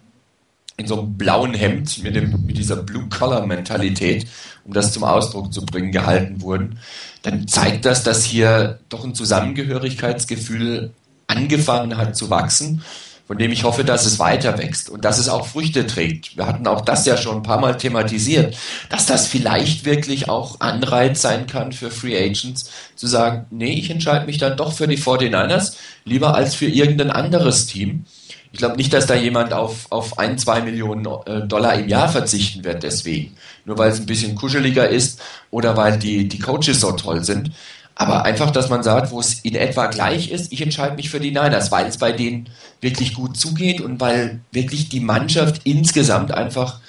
in 0.76 0.86
so 0.86 0.98
einem 0.98 1.16
blauen 1.16 1.54
Hemd 1.54 2.02
mit, 2.02 2.16
dem, 2.16 2.44
mit 2.44 2.58
dieser 2.58 2.76
Blue-Collar-Mentalität, 2.76 4.26
um 4.64 4.72
das 4.72 4.92
zum 4.92 5.04
Ausdruck 5.04 5.52
zu 5.52 5.64
bringen, 5.64 5.92
gehalten 5.92 6.40
wurden, 6.40 6.78
dann 7.22 7.46
zeigt 7.46 7.84
das, 7.84 8.02
dass 8.02 8.24
hier 8.24 8.80
doch 8.88 9.04
ein 9.04 9.14
Zusammengehörigkeitsgefühl 9.14 10.92
angefangen 11.26 11.96
hat 11.96 12.16
zu 12.16 12.30
wachsen 12.30 12.82
von 13.30 13.38
dem 13.38 13.52
ich 13.52 13.62
hoffe, 13.62 13.84
dass 13.84 14.06
es 14.06 14.18
weiter 14.18 14.58
wächst 14.58 14.90
und 14.90 15.04
dass 15.04 15.20
es 15.20 15.28
auch 15.28 15.46
Früchte 15.46 15.86
trägt. 15.86 16.36
Wir 16.36 16.48
hatten 16.48 16.66
auch 16.66 16.80
das 16.80 17.06
ja 17.06 17.16
schon 17.16 17.36
ein 17.36 17.42
paar 17.44 17.60
Mal 17.60 17.76
thematisiert, 17.76 18.56
dass 18.88 19.06
das 19.06 19.28
vielleicht 19.28 19.84
wirklich 19.84 20.28
auch 20.28 20.58
Anreiz 20.58 21.22
sein 21.22 21.46
kann 21.46 21.70
für 21.70 21.92
Free 21.92 22.18
Agents, 22.18 22.72
zu 22.96 23.06
sagen, 23.06 23.46
nee, 23.50 23.74
ich 23.74 23.88
entscheide 23.88 24.26
mich 24.26 24.38
dann 24.38 24.56
doch 24.56 24.72
für 24.72 24.88
die 24.88 24.98
49ers, 24.98 25.76
lieber 26.04 26.34
als 26.34 26.56
für 26.56 26.66
irgendein 26.66 27.12
anderes 27.12 27.66
Team. 27.66 28.04
Ich 28.50 28.58
glaube 28.58 28.76
nicht, 28.76 28.92
dass 28.92 29.06
da 29.06 29.14
jemand 29.14 29.52
auf, 29.52 29.86
auf 29.90 30.18
ein, 30.18 30.36
zwei 30.36 30.60
Millionen 30.60 31.06
äh, 31.26 31.46
Dollar 31.46 31.74
im 31.74 31.88
Jahr 31.88 32.08
verzichten 32.08 32.64
wird 32.64 32.82
deswegen. 32.82 33.36
Nur 33.64 33.78
weil 33.78 33.92
es 33.92 34.00
ein 34.00 34.06
bisschen 34.06 34.34
kuscheliger 34.34 34.88
ist 34.88 35.22
oder 35.52 35.76
weil 35.76 36.00
die, 36.00 36.26
die 36.26 36.40
Coaches 36.40 36.80
so 36.80 36.90
toll 36.90 37.22
sind. 37.22 37.52
Aber 37.94 38.24
einfach, 38.24 38.50
dass 38.50 38.70
man 38.70 38.82
sagt, 38.82 39.10
wo 39.10 39.20
es 39.20 39.40
in 39.40 39.54
etwa 39.54 39.86
gleich 39.86 40.30
ist, 40.30 40.52
ich 40.52 40.62
entscheide 40.62 40.96
mich 40.96 41.10
für 41.10 41.20
die 41.20 41.32
Niners, 41.32 41.70
weil 41.70 41.86
es 41.86 41.98
bei 41.98 42.12
denen 42.12 42.48
wirklich 42.80 43.14
gut 43.14 43.36
zugeht 43.36 43.80
und 43.80 44.00
weil 44.00 44.40
wirklich 44.52 44.88
die 44.88 45.00
Mannschaft 45.00 45.62
insgesamt 45.64 46.32
einfach 46.32 46.80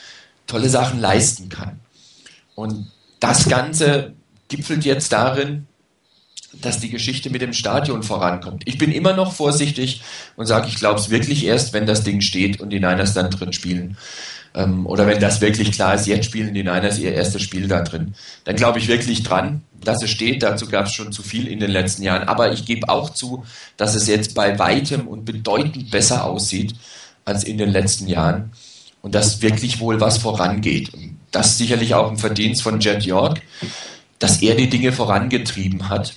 tolle 0.48 0.70
Sachen 0.70 1.00
leisten 1.02 1.50
kann. 1.50 1.80
Und 2.56 2.92
das 3.20 3.50
Ganze 3.50 4.14
gipfelt 4.48 4.86
jetzt 4.86 5.12
darin, 5.12 5.68
dass 6.54 6.80
die 6.80 6.90
Geschichte 6.90 7.30
mit 7.30 7.42
dem 7.42 7.54
Stadion 7.54 8.04
vorankommt. 8.04 8.64
Ich 8.66 8.78
bin 8.78 8.92
immer 8.92 9.14
noch 9.14 9.34
vorsichtig 9.34 10.02
und 10.36 10.46
sage, 10.46 10.68
ich 10.68 10.76
glaube 10.76 11.00
es 11.00 11.10
wirklich 11.10 11.46
erst, 11.46 11.74
wenn 11.74 11.86
das 11.86 12.04
Ding 12.04 12.22
steht 12.22 12.60
und 12.60 12.70
die 12.70 12.80
Niners 12.80 13.14
dann 13.14 13.32
drin 13.32 13.54
spielen. 13.54 13.98
Ähm, 14.54 14.86
oder 14.86 15.08
wenn 15.08 15.20
das 15.20 15.40
wirklich 15.40 15.72
klar 15.72 15.96
ist, 15.96 16.08
jetzt 16.08 16.26
spielen 16.26 16.54
die 16.54 16.64
Niners 16.64 17.00
ihr 17.00 17.14
erstes 17.14 17.42
Spiel 17.42 17.68
da 17.68 17.82
drin. 17.82 18.16
Dann 18.44 18.58
glaube 18.58 18.80
ich 18.80 18.90
wirklich 18.90 19.24
dran, 19.24 19.62
dass 19.84 20.02
es 20.02 20.10
steht. 20.10 20.44
Dazu 20.44 20.68
gab 20.68 20.86
es 20.86 20.94
schon 20.94 21.12
zu 21.12 21.24
viel 21.24 21.48
in 21.48 21.60
den 21.60 21.72
letzten 21.72 22.04
Jahren. 22.04 22.28
Aber 22.28 22.52
ich 22.52 22.66
gebe 22.66 22.90
auch 22.90 23.10
zu, 23.10 23.46
dass 23.78 23.96
es 23.96 24.08
jetzt 24.08 24.36
bei 24.36 24.58
weitem 24.60 25.08
und 25.08 25.26
bedeutend 25.26 25.92
besser 25.92 26.26
aussieht 26.26 26.76
als 27.26 27.44
in 27.44 27.58
den 27.58 27.72
letzten 27.72 28.08
Jahren. 28.08 28.52
Und 29.02 29.16
dass 29.16 29.42
wirklich 29.42 29.80
wohl 29.80 30.00
was 30.00 30.20
vorangeht. 30.20 30.92
Das 31.32 31.52
ist 31.52 31.58
sicherlich 31.58 31.96
auch 31.96 32.12
ein 32.12 32.18
Verdienst 32.18 32.62
von 32.62 32.80
Jet 32.80 33.04
York, 33.04 33.42
dass 34.20 34.42
er 34.42 34.56
die 34.56 34.70
Dinge 34.70 34.92
vorangetrieben 34.92 35.90
hat 35.90 36.14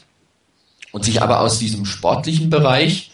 und 0.92 1.05
sich 1.05 1.22
aber 1.22 1.40
aus 1.40 1.59
diesem 1.59 1.87
sportlichen 1.87 2.50
Bereich 2.50 3.11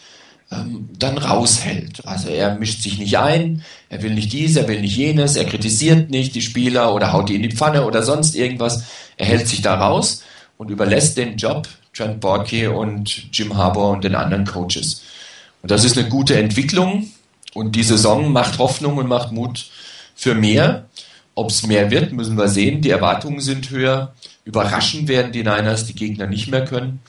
ähm, 0.51 0.89
dann 0.99 1.17
raushält. 1.17 2.05
Also 2.05 2.27
er 2.27 2.55
mischt 2.55 2.81
sich 2.81 2.99
nicht 2.99 3.17
ein, 3.17 3.63
er 3.89 4.03
will 4.03 4.13
nicht 4.13 4.33
dies, 4.33 4.57
er 4.57 4.67
will 4.67 4.81
nicht 4.81 4.97
jenes, 4.97 5.37
er 5.37 5.45
kritisiert 5.45 6.09
nicht 6.09 6.35
die 6.35 6.41
Spieler 6.41 6.93
oder 6.93 7.13
haut 7.13 7.29
die 7.29 7.35
in 7.35 7.43
die 7.43 7.55
Pfanne 7.55 7.85
oder 7.85 8.03
sonst 8.03 8.35
irgendwas. 8.35 8.83
Er 9.15 9.27
hält 9.27 9.47
sich 9.47 9.61
da 9.61 9.75
raus 9.75 10.23
und 10.61 10.69
überlässt 10.69 11.17
den 11.17 11.37
Job 11.37 11.67
Trent 11.91 12.19
Borke 12.19 12.69
und 12.69 13.29
Jim 13.33 13.57
Harbour 13.57 13.89
und 13.89 14.03
den 14.03 14.13
anderen 14.13 14.45
Coaches. 14.45 15.01
Und 15.63 15.71
das 15.71 15.83
ist 15.83 15.97
eine 15.97 16.07
gute 16.07 16.37
Entwicklung 16.37 17.09
und 17.55 17.75
die 17.75 17.81
Saison 17.81 18.31
macht 18.31 18.59
Hoffnung 18.59 18.97
und 18.97 19.07
macht 19.07 19.31
Mut 19.31 19.71
für 20.13 20.35
mehr. 20.35 20.85
Ob 21.33 21.49
es 21.49 21.65
mehr 21.65 21.89
wird, 21.89 22.13
müssen 22.13 22.37
wir 22.37 22.47
sehen. 22.47 22.83
Die 22.83 22.91
Erwartungen 22.91 23.39
sind 23.39 23.71
höher. 23.71 24.13
Überraschen 24.45 25.07
werden 25.07 25.31
die 25.31 25.41
Niners 25.41 25.87
die 25.87 25.95
Gegner 25.95 26.27
nicht 26.27 26.51
mehr 26.51 26.63
können. 26.63 26.99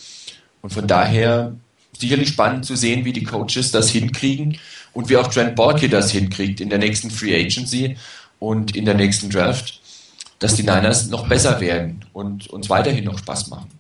Und 0.62 0.72
von 0.72 0.86
daher 0.86 1.52
sicherlich 1.98 2.30
spannend 2.30 2.64
zu 2.64 2.74
sehen, 2.74 3.04
wie 3.04 3.12
die 3.12 3.24
Coaches 3.24 3.70
das 3.70 3.90
hinkriegen 3.90 4.56
und 4.94 5.10
wie 5.10 5.18
auch 5.18 5.28
Trent 5.28 5.56
Borke 5.56 5.90
das 5.90 6.10
hinkriegt 6.10 6.62
in 6.62 6.70
der 6.70 6.78
nächsten 6.78 7.10
Free 7.10 7.38
Agency 7.38 7.98
und 8.38 8.74
in 8.74 8.86
der 8.86 8.94
nächsten 8.94 9.28
Draft, 9.28 9.81
dass 10.42 10.56
die 10.56 10.62
Niners 10.62 11.08
noch 11.08 11.28
besser 11.28 11.60
werden 11.60 12.04
und 12.12 12.48
uns 12.48 12.68
weiterhin 12.68 13.04
noch 13.04 13.18
Spaß 13.18 13.48
machen. 13.48 13.70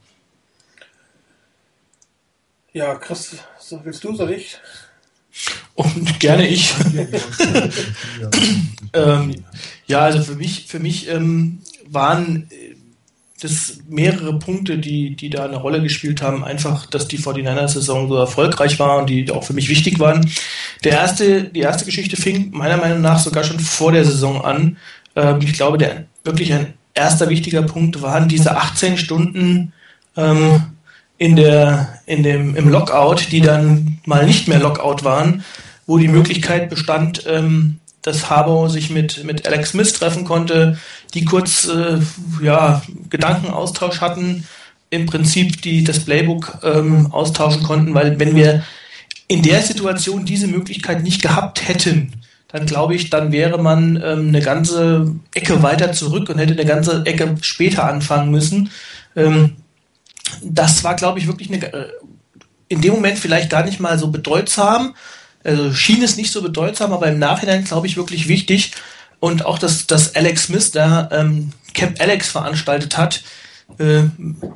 Ja, 2.72 2.94
Chris, 2.94 3.36
willst 3.82 4.04
du, 4.04 4.14
soll 4.14 4.30
ich? 4.30 4.58
Und 5.74 6.20
gerne 6.20 6.46
ich. 6.46 6.72
ähm, 8.92 9.44
ja, 9.86 10.00
also 10.00 10.22
für 10.22 10.36
mich, 10.36 10.66
für 10.66 10.78
mich 10.78 11.08
ähm, 11.08 11.60
waren 11.86 12.48
das 13.40 13.78
mehrere 13.88 14.38
Punkte, 14.38 14.78
die, 14.78 15.16
die 15.16 15.30
da 15.30 15.44
eine 15.44 15.56
Rolle 15.56 15.82
gespielt 15.82 16.22
haben. 16.22 16.44
Einfach, 16.44 16.86
dass 16.86 17.08
die 17.08 17.18
49er-Saison 17.18 18.08
so 18.08 18.16
erfolgreich 18.16 18.78
war 18.78 18.98
und 18.98 19.10
die 19.10 19.30
auch 19.30 19.44
für 19.44 19.52
mich 19.52 19.68
wichtig 19.68 19.98
waren. 19.98 20.30
Der 20.84 20.92
erste, 20.92 21.44
die 21.44 21.60
erste 21.60 21.84
Geschichte 21.84 22.16
fing 22.16 22.50
meiner 22.52 22.76
Meinung 22.76 23.00
nach 23.00 23.18
sogar 23.18 23.42
schon 23.42 23.58
vor 23.58 23.92
der 23.92 24.04
Saison 24.04 24.44
an. 24.44 24.76
Ähm, 25.16 25.40
ich 25.42 25.54
glaube, 25.54 25.78
der 25.78 26.06
wirklich 26.24 26.52
ein 26.52 26.74
erster 26.94 27.28
wichtiger 27.28 27.62
Punkt 27.62 28.02
waren 28.02 28.28
diese 28.28 28.56
18 28.56 28.98
Stunden 28.98 29.72
ähm, 30.16 30.62
in 31.18 31.36
der, 31.36 32.00
in 32.06 32.22
dem, 32.22 32.56
im 32.56 32.68
Lockout, 32.68 33.30
die 33.30 33.40
dann 33.40 34.00
mal 34.04 34.26
nicht 34.26 34.48
mehr 34.48 34.58
Lockout 34.58 35.04
waren, 35.04 35.44
wo 35.86 35.98
die 35.98 36.08
Möglichkeit 36.08 36.68
bestand, 36.68 37.24
ähm, 37.26 37.78
dass 38.02 38.28
Harbour 38.28 38.68
sich 38.68 38.90
mit, 38.90 39.24
mit 39.24 39.46
Alex 39.46 39.70
Smith 39.70 39.92
treffen 39.92 40.24
konnte, 40.24 40.78
die 41.14 41.24
kurz 41.24 41.68
äh, 41.68 41.98
ja, 42.42 42.82
Gedankenaustausch 43.08 44.00
hatten, 44.00 44.44
im 44.90 45.06
Prinzip 45.06 45.62
die 45.62 45.84
das 45.84 46.00
Playbook 46.00 46.58
ähm, 46.64 47.12
austauschen 47.12 47.62
konnten, 47.62 47.94
weil 47.94 48.18
wenn 48.18 48.36
wir 48.36 48.64
in 49.28 49.42
der 49.42 49.62
Situation 49.62 50.26
diese 50.26 50.48
Möglichkeit 50.48 51.02
nicht 51.02 51.22
gehabt 51.22 51.66
hätten, 51.66 52.12
dann 52.52 52.66
glaube 52.66 52.94
ich, 52.94 53.10
dann 53.10 53.32
wäre 53.32 53.60
man 53.60 53.96
ähm, 53.96 54.28
eine 54.28 54.40
ganze 54.40 55.14
Ecke 55.34 55.62
weiter 55.62 55.92
zurück 55.92 56.28
und 56.28 56.38
hätte 56.38 56.52
eine 56.52 56.66
ganze 56.66 57.02
Ecke 57.06 57.36
später 57.40 57.84
anfangen 57.84 58.30
müssen. 58.30 58.70
Ähm, 59.16 59.56
das 60.42 60.84
war, 60.84 60.94
glaube 60.94 61.18
ich, 61.18 61.26
wirklich 61.26 61.50
eine, 61.50 61.72
äh, 61.72 61.88
in 62.68 62.80
dem 62.80 62.94
Moment 62.94 63.18
vielleicht 63.18 63.50
gar 63.50 63.64
nicht 63.64 63.80
mal 63.80 63.98
so 63.98 64.08
bedeutsam, 64.08 64.94
also 65.44 65.72
schien 65.72 66.02
es 66.02 66.16
nicht 66.16 66.30
so 66.30 66.42
bedeutsam, 66.42 66.92
aber 66.92 67.08
im 67.08 67.18
Nachhinein 67.18 67.64
glaube 67.64 67.86
ich 67.86 67.96
wirklich 67.96 68.28
wichtig. 68.28 68.72
Und 69.18 69.44
auch, 69.44 69.58
dass, 69.58 69.86
dass 69.86 70.14
Alex 70.14 70.44
Smith 70.44 70.72
da 70.72 71.08
ähm, 71.12 71.52
Camp 71.74 72.00
Alex 72.00 72.28
veranstaltet 72.28 72.96
hat, 72.96 73.22
äh, 73.78 74.02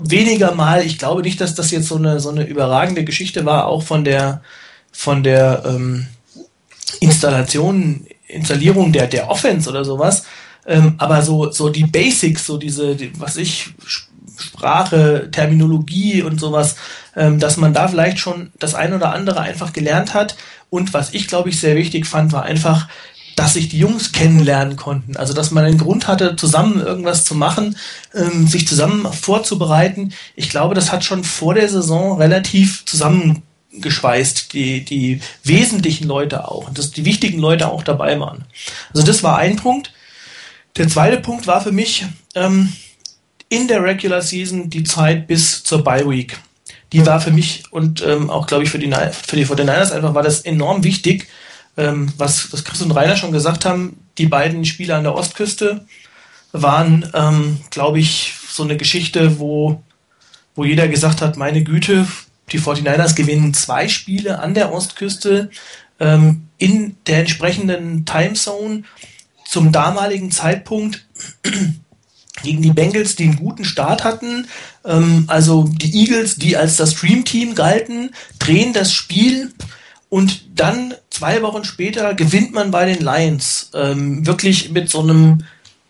weniger 0.00 0.54
mal, 0.54 0.84
ich 0.84 0.98
glaube 0.98 1.22
nicht, 1.22 1.40
dass 1.40 1.54
das 1.54 1.70
jetzt 1.70 1.88
so 1.88 1.96
eine, 1.96 2.20
so 2.20 2.30
eine 2.30 2.44
überragende 2.44 3.04
Geschichte 3.04 3.44
war, 3.44 3.66
auch 3.66 3.82
von 3.82 4.04
der, 4.04 4.42
von 4.92 5.22
der 5.22 5.62
ähm, 5.66 6.08
Installation, 7.00 8.06
Installierung 8.26 8.92
der, 8.92 9.06
der 9.06 9.30
Offense 9.30 9.68
oder 9.68 9.84
sowas. 9.84 10.24
Ähm, 10.66 10.94
aber 10.98 11.22
so, 11.22 11.50
so 11.50 11.68
die 11.68 11.84
Basics, 11.84 12.46
so 12.46 12.56
diese, 12.58 12.96
die, 12.96 13.12
was 13.20 13.36
ich, 13.36 13.74
Sprache, 14.38 15.30
Terminologie 15.30 16.22
und 16.22 16.38
sowas, 16.38 16.76
ähm, 17.14 17.38
dass 17.38 17.56
man 17.56 17.72
da 17.72 17.88
vielleicht 17.88 18.18
schon 18.18 18.50
das 18.58 18.74
ein 18.74 18.92
oder 18.92 19.12
andere 19.12 19.40
einfach 19.40 19.72
gelernt 19.72 20.14
hat. 20.14 20.36
Und 20.68 20.92
was 20.92 21.14
ich, 21.14 21.28
glaube 21.28 21.48
ich, 21.48 21.60
sehr 21.60 21.76
wichtig 21.76 22.06
fand, 22.06 22.32
war 22.32 22.42
einfach, 22.42 22.88
dass 23.36 23.54
sich 23.54 23.68
die 23.68 23.78
Jungs 23.78 24.12
kennenlernen 24.12 24.76
konnten. 24.76 25.16
Also 25.16 25.34
dass 25.34 25.50
man 25.50 25.64
einen 25.64 25.78
Grund 25.78 26.08
hatte, 26.08 26.36
zusammen 26.36 26.80
irgendwas 26.80 27.24
zu 27.24 27.34
machen, 27.34 27.76
ähm, 28.14 28.46
sich 28.46 28.66
zusammen 28.66 29.10
vorzubereiten. 29.12 30.12
Ich 30.34 30.48
glaube, 30.50 30.74
das 30.74 30.90
hat 30.90 31.04
schon 31.04 31.22
vor 31.22 31.54
der 31.54 31.68
Saison 31.68 32.18
relativ 32.18 32.84
zusammengeschweißt, 33.76 34.52
die, 34.52 34.84
die 34.84 35.20
wesentlichen 35.44 36.06
Leute 36.06 36.48
auch, 36.48 36.70
dass 36.70 36.90
die 36.90 37.04
wichtigen 37.04 37.38
Leute 37.38 37.68
auch 37.68 37.82
dabei 37.82 38.18
waren. 38.18 38.44
Also 38.94 39.06
das 39.06 39.22
war 39.22 39.38
ein 39.38 39.56
Punkt. 39.56 39.92
Der 40.76 40.88
zweite 40.88 41.18
Punkt 41.18 41.46
war 41.46 41.60
für 41.60 41.72
mich, 41.72 42.04
ähm, 42.34 42.72
in 43.48 43.68
der 43.68 43.82
Regular 43.82 44.22
Season 44.22 44.70
die 44.70 44.82
Zeit 44.82 45.26
bis 45.26 45.62
zur 45.62 45.84
Bye 45.84 46.08
Week. 46.08 46.38
Die 46.92 47.04
war 47.06 47.20
für 47.20 47.30
mich 47.30 47.64
und 47.70 48.02
ähm, 48.02 48.30
auch, 48.30 48.46
glaube 48.46 48.64
ich, 48.64 48.70
für 48.70 48.78
die, 48.78 48.90
für 48.90 49.36
die 49.36 49.46
49ers 49.46 49.92
einfach 49.92 50.14
war 50.14 50.22
das 50.22 50.40
enorm 50.40 50.82
wichtig, 50.84 51.28
ähm, 51.76 52.12
was, 52.16 52.52
was 52.52 52.64
Chris 52.64 52.82
und 52.82 52.92
Rainer 52.92 53.16
schon 53.16 53.32
gesagt 53.32 53.64
haben. 53.64 53.98
Die 54.18 54.26
beiden 54.26 54.64
Spieler 54.64 54.96
an 54.96 55.04
der 55.04 55.14
Ostküste 55.14 55.86
waren, 56.52 57.08
ähm, 57.14 57.58
glaube 57.70 58.00
ich, 58.00 58.34
so 58.48 58.62
eine 58.62 58.76
Geschichte, 58.76 59.38
wo, 59.38 59.82
wo 60.54 60.64
jeder 60.64 60.88
gesagt 60.88 61.20
hat, 61.20 61.36
meine 61.36 61.62
Güte, 61.62 62.06
die 62.52 62.60
49ers 62.60 63.14
gewinnen 63.14 63.54
zwei 63.54 63.88
Spiele 63.88 64.38
an 64.38 64.54
der 64.54 64.72
Ostküste. 64.72 65.50
Ähm, 65.98 66.48
in 66.58 66.96
der 67.06 67.20
entsprechenden 67.20 68.04
Timezone 68.04 68.82
zum 69.46 69.72
damaligen 69.72 70.30
Zeitpunkt 70.30 71.06
gegen 72.42 72.62
die 72.62 72.72
Bengals, 72.72 73.16
die 73.16 73.24
einen 73.24 73.36
guten 73.36 73.64
Start 73.64 74.04
hatten. 74.04 74.46
Ähm, 74.84 75.24
also 75.26 75.64
die 75.68 76.02
Eagles, 76.02 76.36
die 76.36 76.56
als 76.56 76.76
das 76.76 76.94
Dream-Team 76.94 77.54
galten, 77.54 78.10
drehen 78.38 78.72
das 78.72 78.92
Spiel 78.92 79.52
und 80.08 80.58
dann 80.58 80.94
zwei 81.10 81.42
Wochen 81.42 81.64
später 81.64 82.14
gewinnt 82.14 82.52
man 82.52 82.70
bei 82.70 82.86
den 82.86 83.04
Lions. 83.04 83.70
Ähm, 83.74 84.26
wirklich 84.26 84.70
mit 84.70 84.88
so 84.90 85.00
einem 85.00 85.44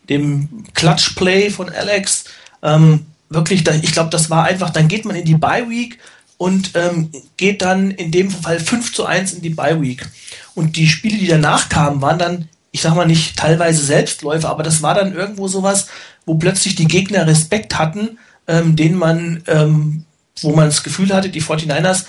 dem 0.09 0.65
Clutch-Play 0.75 1.51
von 1.51 1.69
Alex. 1.69 2.25
Ähm, 2.63 3.07
wirklich, 3.29 3.67
ich 3.83 3.93
glaube, 3.93 4.11
das 4.11 4.31
war 4.31 4.45
einfach, 4.45 4.71
dann 4.71 4.89
geht 4.89 5.05
man 5.05 5.17
in 5.17 5.25
die 5.25 5.35
Bye-Week 5.35 5.99
und 6.39 6.73
ähm, 6.75 7.11
geht 7.37 7.63
dann 7.63 7.91
in 7.91 8.11
dem 8.11 8.31
Fall 8.31 8.61
5 8.61 8.93
zu 8.93 9.07
1 9.07 9.35
in 9.35 9.43
die 9.43 9.51
Bye-Week. 9.51 10.07
Und 10.55 10.77
die 10.77 10.89
Spiele, 10.89 11.17
die 11.17 11.29
danach 11.29 11.69
kamen, 11.69 12.03
waren 12.03 12.19
dann, 12.19 12.49
ich 12.73 12.83
sag 12.83 12.95
mal 12.95 13.07
nicht 13.07 13.37
teilweise 13.37 13.85
Selbstläufer, 13.85 14.51
aber 14.51 14.63
das 14.63 14.83
war 14.83 14.95
dann 14.95 15.15
irgendwo 15.15 15.49
sowas, 15.49 15.87
wo 16.27 16.35
plötzlich 16.35 16.75
die 16.75 16.87
Gegner 16.87 17.27
Respekt 17.27 17.79
hatten, 17.79 18.19
ähm, 18.47 18.77
den 18.77 18.95
man, 18.95 19.43
ähm, 19.47 20.05
wo 20.41 20.55
man 20.55 20.67
das 20.67 20.83
Gefühl 20.83 21.13
hatte, 21.15 21.31
die 21.31 21.43
49ers 21.43 22.05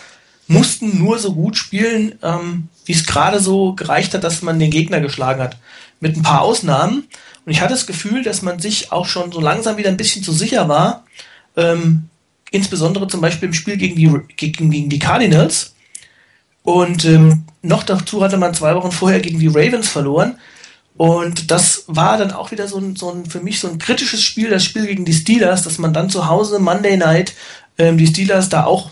mussten 0.47 0.97
nur 0.97 1.19
so 1.19 1.33
gut 1.33 1.57
spielen, 1.57 2.15
ähm, 2.23 2.69
wie 2.85 2.93
es 2.93 3.05
gerade 3.05 3.39
so 3.39 3.73
gereicht 3.73 4.13
hat, 4.13 4.23
dass 4.23 4.41
man 4.41 4.59
den 4.59 4.71
Gegner 4.71 5.01
geschlagen 5.01 5.41
hat. 5.41 5.57
Mit 5.99 6.15
ein 6.15 6.23
paar 6.23 6.41
Ausnahmen. 6.41 7.07
Und 7.45 7.51
ich 7.51 7.61
hatte 7.61 7.73
das 7.73 7.87
Gefühl, 7.87 8.23
dass 8.23 8.41
man 8.41 8.59
sich 8.59 8.91
auch 8.91 9.05
schon 9.05 9.31
so 9.31 9.39
langsam 9.39 9.77
wieder 9.77 9.89
ein 9.89 9.97
bisschen 9.97 10.23
zu 10.23 10.31
sicher 10.31 10.69
war, 10.69 11.05
ähm, 11.55 12.09
insbesondere 12.51 13.07
zum 13.07 13.21
Beispiel 13.21 13.47
im 13.47 13.53
Spiel 13.53 13.77
gegen 13.77 13.95
die, 13.95 14.35
gegen, 14.35 14.69
gegen 14.69 14.89
die 14.89 14.99
Cardinals. 14.99 15.75
Und 16.63 17.05
ähm, 17.05 17.45
noch 17.61 17.83
dazu 17.83 18.23
hatte 18.23 18.37
man 18.37 18.53
zwei 18.53 18.75
Wochen 18.75 18.91
vorher 18.91 19.19
gegen 19.19 19.39
die 19.39 19.47
Ravens 19.47 19.87
verloren. 19.87 20.37
Und 20.97 21.51
das 21.51 21.83
war 21.87 22.17
dann 22.17 22.31
auch 22.31 22.51
wieder 22.51 22.67
so 22.67 22.79
ein, 22.79 22.95
so 22.95 23.11
ein 23.11 23.25
für 23.25 23.39
mich 23.39 23.59
so 23.59 23.69
ein 23.69 23.77
kritisches 23.77 24.23
Spiel, 24.23 24.49
das 24.49 24.63
Spiel 24.65 24.87
gegen 24.87 25.05
die 25.05 25.13
Steelers, 25.13 25.61
dass 25.61 25.77
man 25.77 25.93
dann 25.93 26.09
zu 26.09 26.27
Hause 26.27 26.59
Monday 26.59 26.97
Night 26.97 27.33
ähm, 27.77 27.97
die 27.97 28.07
Steelers 28.07 28.49
da 28.49 28.63
auch 28.65 28.91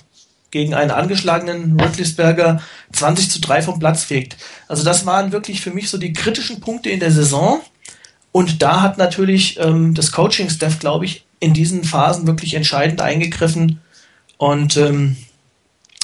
gegen 0.52 0.74
einen 0.74 0.91
angeschlagenen 0.91 1.78
Rüttlisberger 1.80 2.62
20 2.94 3.30
zu 3.30 3.41
3 3.41 3.63
vom 3.63 3.80
Platz 3.80 4.04
fegt. 4.04 4.38
Also 4.68 4.84
das 4.84 5.06
waren 5.06 5.32
wirklich 5.32 5.60
für 5.60 5.72
mich 5.72 5.89
so 5.89 5.98
die 5.98 6.13
kritischen 6.13 6.62
Punkte 6.62 6.91
in 6.91 7.02
der 7.02 7.12
Saison. 7.12 7.60
Und 8.32 8.62
da 8.62 8.82
hat 8.82 8.98
natürlich 8.98 9.60
ähm, 9.60 9.94
das 9.96 10.12
Coaching-Staff, 10.12 10.80
glaube 10.80 11.06
ich, 11.06 11.24
in 11.39 11.54
diesen 11.54 11.84
Phasen 11.84 12.28
wirklich 12.28 12.54
entscheidend 12.54 13.02
eingegriffen 13.02 13.82
und 14.38 14.78
ähm, 14.78 15.17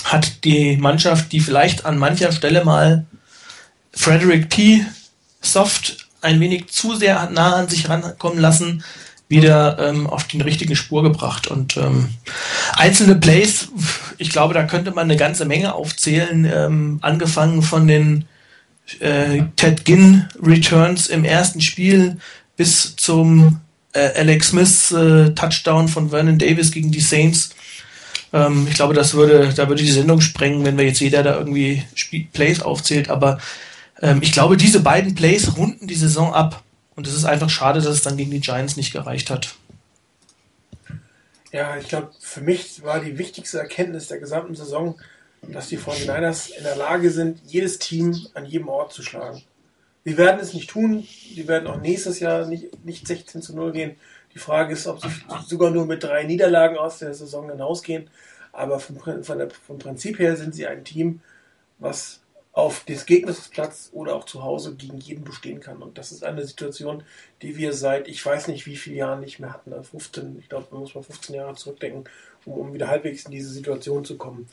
hat 0.03 0.43
die 0.43 0.77
Mannschaft, 0.77 1.31
die 1.31 1.39
vielleicht 1.39 1.85
an 1.85 1.97
mancher 1.97 2.31
Stelle 2.31 2.65
mal 2.65 3.05
Frederick 3.93 4.49
P. 4.49 4.85
Soft 5.41 6.07
ein 6.21 6.39
wenig 6.39 6.69
zu 6.69 6.95
sehr 6.95 7.29
nah 7.31 7.55
an 7.55 7.67
sich 7.67 7.89
rankommen 7.89 8.39
lassen, 8.39 8.83
wieder 9.27 9.79
ähm, 9.79 10.07
auf 10.07 10.25
die 10.25 10.41
richtige 10.41 10.75
Spur 10.75 11.03
gebracht. 11.03 11.47
Und 11.47 11.77
ähm, 11.77 12.09
einzelne 12.73 13.15
Plays, 13.15 13.69
ich 14.17 14.29
glaube, 14.29 14.53
da 14.53 14.63
könnte 14.63 14.91
man 14.91 15.05
eine 15.05 15.17
ganze 15.17 15.45
Menge 15.45 15.73
aufzählen, 15.73 16.45
ähm, 16.45 16.99
angefangen 17.01 17.61
von 17.61 17.87
den 17.87 18.25
äh, 18.99 19.43
Ted 19.55 19.85
Ginn 19.85 20.27
Returns 20.41 21.07
im 21.07 21.23
ersten 21.23 21.61
Spiel 21.61 22.17
bis 22.57 22.95
zum 22.97 23.61
äh, 23.93 24.11
Alex 24.15 24.49
Smith 24.49 24.91
äh, 24.91 25.31
Touchdown 25.31 25.87
von 25.87 26.09
Vernon 26.09 26.37
Davis 26.37 26.71
gegen 26.71 26.91
die 26.91 27.01
Saints. 27.01 27.51
Ähm, 28.33 28.67
ich 28.69 28.75
glaube, 28.75 28.93
das 28.93 29.13
würde, 29.13 29.53
da 29.53 29.67
würde 29.67 29.83
die 29.83 29.91
Sendung 29.91 30.21
sprengen, 30.21 30.63
wenn 30.65 30.77
wir 30.77 30.85
jetzt 30.85 30.99
jeder 30.99 31.23
da 31.23 31.37
irgendwie 31.37 31.83
Spiel 31.95 32.27
Plays 32.31 32.61
aufzählt. 32.61 33.09
Aber 33.09 33.39
ähm, 34.01 34.19
ich 34.21 34.31
glaube, 34.31 34.57
diese 34.57 34.79
beiden 34.79 35.15
Plays 35.15 35.57
runden 35.57 35.87
die 35.87 35.95
Saison 35.95 36.33
ab. 36.33 36.63
Und 36.95 37.07
es 37.07 37.15
ist 37.15 37.25
einfach 37.25 37.49
schade, 37.49 37.81
dass 37.81 37.93
es 37.93 38.03
dann 38.03 38.17
gegen 38.17 38.31
die 38.31 38.41
Giants 38.41 38.77
nicht 38.77 38.93
gereicht 38.93 39.29
hat. 39.29 39.55
Ja, 41.51 41.77
ich 41.77 41.87
glaube, 41.87 42.11
für 42.19 42.41
mich 42.41 42.83
war 42.83 43.01
die 43.01 43.17
wichtigste 43.17 43.59
Erkenntnis 43.59 44.07
der 44.07 44.19
gesamten 44.19 44.55
Saison, 44.55 44.99
dass 45.41 45.67
die 45.67 45.77
49ers 45.77 46.51
in 46.51 46.63
der 46.63 46.75
Lage 46.75 47.09
sind, 47.09 47.39
jedes 47.45 47.79
Team 47.79 48.15
an 48.33 48.45
jedem 48.45 48.69
Ort 48.69 48.93
zu 48.93 49.03
schlagen. 49.03 49.41
Sie 50.03 50.17
werden 50.17 50.39
es 50.41 50.53
nicht 50.53 50.69
tun. 50.69 51.03
Sie 51.03 51.47
werden 51.47 51.67
auch 51.67 51.79
nächstes 51.79 52.19
Jahr 52.19 52.47
nicht, 52.47 52.85
nicht 52.85 53.07
16 53.07 53.41
zu 53.41 53.55
0 53.55 53.71
gehen. 53.71 53.95
Die 54.33 54.39
Frage 54.39 54.73
ist, 54.73 54.87
ob 54.87 55.01
sie 55.01 55.09
sogar 55.45 55.71
nur 55.71 55.85
mit 55.85 56.03
drei 56.03 56.23
Niederlagen 56.23 56.77
aus 56.77 56.99
der 56.99 57.13
Saison 57.13 57.49
hinausgehen. 57.49 58.09
Aber 58.51 58.79
vom, 58.79 58.97
der, 59.05 59.49
vom 59.49 59.77
Prinzip 59.77 60.19
her 60.19 60.35
sind 60.35 60.55
sie 60.55 60.67
ein 60.67 60.83
Team, 60.83 61.21
was 61.79 62.21
auf 62.53 62.83
des 62.83 63.05
Gegners 63.05 63.47
Platz 63.47 63.89
oder 63.93 64.15
auch 64.15 64.25
zu 64.25 64.43
Hause 64.43 64.75
gegen 64.75 64.97
jeden 64.97 65.23
bestehen 65.23 65.61
kann. 65.61 65.81
Und 65.81 65.97
das 65.97 66.11
ist 66.11 66.23
eine 66.23 66.45
Situation, 66.45 67.03
die 67.41 67.55
wir 67.55 67.73
seit 67.73 68.07
ich 68.09 68.25
weiß 68.25 68.49
nicht 68.49 68.65
wie 68.65 68.75
vielen 68.75 68.97
Jahren 68.97 69.21
nicht 69.21 69.39
mehr 69.39 69.53
hatten. 69.53 69.71
15, 69.71 70.37
ich 70.39 70.49
glaube, 70.49 70.67
man 70.71 70.81
muss 70.81 70.93
mal 70.95 71.03
15 71.03 71.35
Jahre 71.35 71.55
zurückdenken, 71.55 72.05
um, 72.45 72.53
um 72.53 72.73
wieder 72.73 72.89
halbwegs 72.89 73.25
in 73.25 73.31
diese 73.31 73.49
Situation 73.49 74.03
zu 74.03 74.17
kommen. 74.17 74.49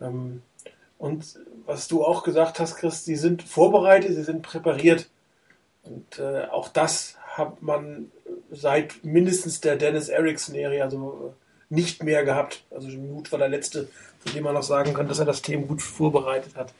Ähm, 0.00 0.42
und 0.96 1.38
was 1.66 1.88
du 1.88 2.04
auch 2.04 2.22
gesagt 2.22 2.60
hast, 2.60 2.76
Chris, 2.76 3.04
sie 3.04 3.16
sind 3.16 3.42
vorbereitet, 3.42 4.14
sie 4.14 4.24
sind 4.24 4.42
präpariert. 4.42 5.08
Und 5.82 6.18
äh, 6.18 6.46
auch 6.46 6.68
das 6.68 7.16
hat 7.36 7.62
man 7.62 8.10
seit 8.50 9.04
mindestens 9.04 9.60
der 9.60 9.76
Dennis 9.76 10.08
Erickson-Serie 10.08 10.82
also 10.82 11.34
nicht 11.68 12.02
mehr 12.02 12.24
gehabt. 12.24 12.62
Also 12.70 12.88
Mut 12.88 13.32
war 13.32 13.38
der 13.38 13.48
letzte, 13.48 13.88
von 14.20 14.32
dem 14.32 14.44
man 14.44 14.54
noch 14.54 14.62
sagen 14.62 14.94
kann, 14.94 15.08
dass 15.08 15.18
er 15.18 15.24
das 15.24 15.42
Thema 15.42 15.66
gut 15.66 15.82
vorbereitet 15.82 16.56
hat. 16.56 16.72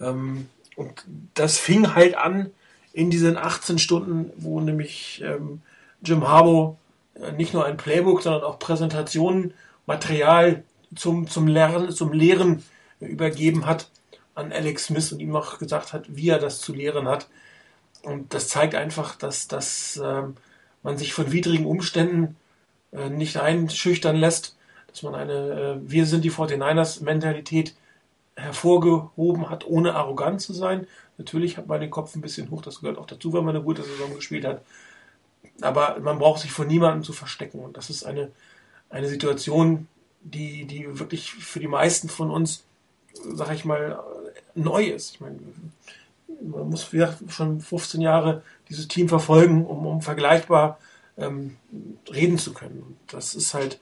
Ähm, 0.00 0.48
und 0.76 1.04
das 1.34 1.58
fing 1.58 1.94
halt 1.94 2.16
an 2.16 2.50
in 2.92 3.10
diesen 3.10 3.36
18 3.36 3.78
Stunden, 3.78 4.32
wo 4.36 4.60
nämlich 4.60 5.22
ähm, 5.24 5.62
Jim 6.02 6.26
Harbaugh 6.26 6.76
äh, 7.14 7.32
nicht 7.32 7.54
nur 7.54 7.64
ein 7.64 7.76
Playbook, 7.76 8.22
sondern 8.22 8.42
auch 8.42 8.58
Präsentationen, 8.58 9.54
Material 9.86 10.62
zum, 10.94 11.28
zum 11.28 11.46
Lernen, 11.46 11.90
zum 11.90 12.12
Lehren 12.12 12.62
übergeben 13.00 13.66
hat 13.66 13.88
an 14.34 14.52
Alex 14.52 14.86
Smith 14.86 15.12
und 15.12 15.20
ihm 15.20 15.34
auch 15.36 15.58
gesagt 15.58 15.92
hat, 15.92 16.16
wie 16.16 16.28
er 16.28 16.38
das 16.38 16.60
zu 16.60 16.72
lehren 16.72 17.08
hat. 17.08 17.28
Und 18.02 18.34
das 18.34 18.48
zeigt 18.48 18.74
einfach, 18.74 19.16
dass, 19.16 19.48
dass 19.48 19.96
äh, 19.96 20.22
man 20.82 20.98
sich 20.98 21.14
von 21.14 21.32
widrigen 21.32 21.66
Umständen 21.66 22.36
äh, 22.92 23.08
nicht 23.08 23.36
einschüchtern 23.36 24.16
lässt, 24.16 24.56
dass 24.88 25.02
man 25.02 25.14
eine 25.14 25.32
äh, 25.32 25.90
Wir 25.90 26.06
sind 26.06 26.24
die 26.24 26.32
49ers 26.32 27.02
Mentalität 27.04 27.74
hervorgehoben 28.36 29.50
hat, 29.50 29.66
ohne 29.66 29.94
arrogant 29.94 30.40
zu 30.40 30.52
sein. 30.52 30.86
Natürlich 31.18 31.56
hat 31.56 31.66
man 31.66 31.80
den 31.80 31.90
Kopf 31.90 32.14
ein 32.14 32.22
bisschen 32.22 32.50
hoch, 32.50 32.62
das 32.62 32.80
gehört 32.80 32.98
auch 32.98 33.06
dazu, 33.06 33.32
wenn 33.32 33.44
man 33.44 33.54
eine 33.54 33.64
gute 33.64 33.82
Saison 33.82 34.14
gespielt 34.14 34.44
hat. 34.44 34.62
Aber 35.60 35.98
man 36.00 36.18
braucht 36.18 36.40
sich 36.40 36.50
vor 36.50 36.64
niemandem 36.64 37.04
zu 37.04 37.12
verstecken. 37.12 37.60
Und 37.60 37.76
das 37.76 37.90
ist 37.90 38.04
eine, 38.04 38.30
eine 38.90 39.08
Situation, 39.08 39.86
die, 40.22 40.64
die 40.64 40.98
wirklich 40.98 41.32
für 41.32 41.60
die 41.60 41.68
meisten 41.68 42.08
von 42.08 42.30
uns, 42.30 42.64
sag 43.34 43.52
ich 43.52 43.64
mal, 43.64 44.02
neu 44.54 44.84
ist. 44.84 45.14
Ich 45.14 45.20
meine, 45.20 45.38
man 46.40 46.70
muss 46.70 46.92
wieder 46.92 47.16
schon 47.28 47.60
15 47.60 48.00
Jahre 48.00 48.42
dieses 48.68 48.88
Team 48.88 49.08
verfolgen, 49.08 49.66
um, 49.66 49.86
um 49.86 50.02
vergleichbar 50.02 50.78
ähm, 51.16 51.56
reden 52.12 52.38
zu 52.38 52.52
können. 52.52 52.82
Und 52.82 52.96
das 53.08 53.34
ist 53.34 53.54
halt 53.54 53.78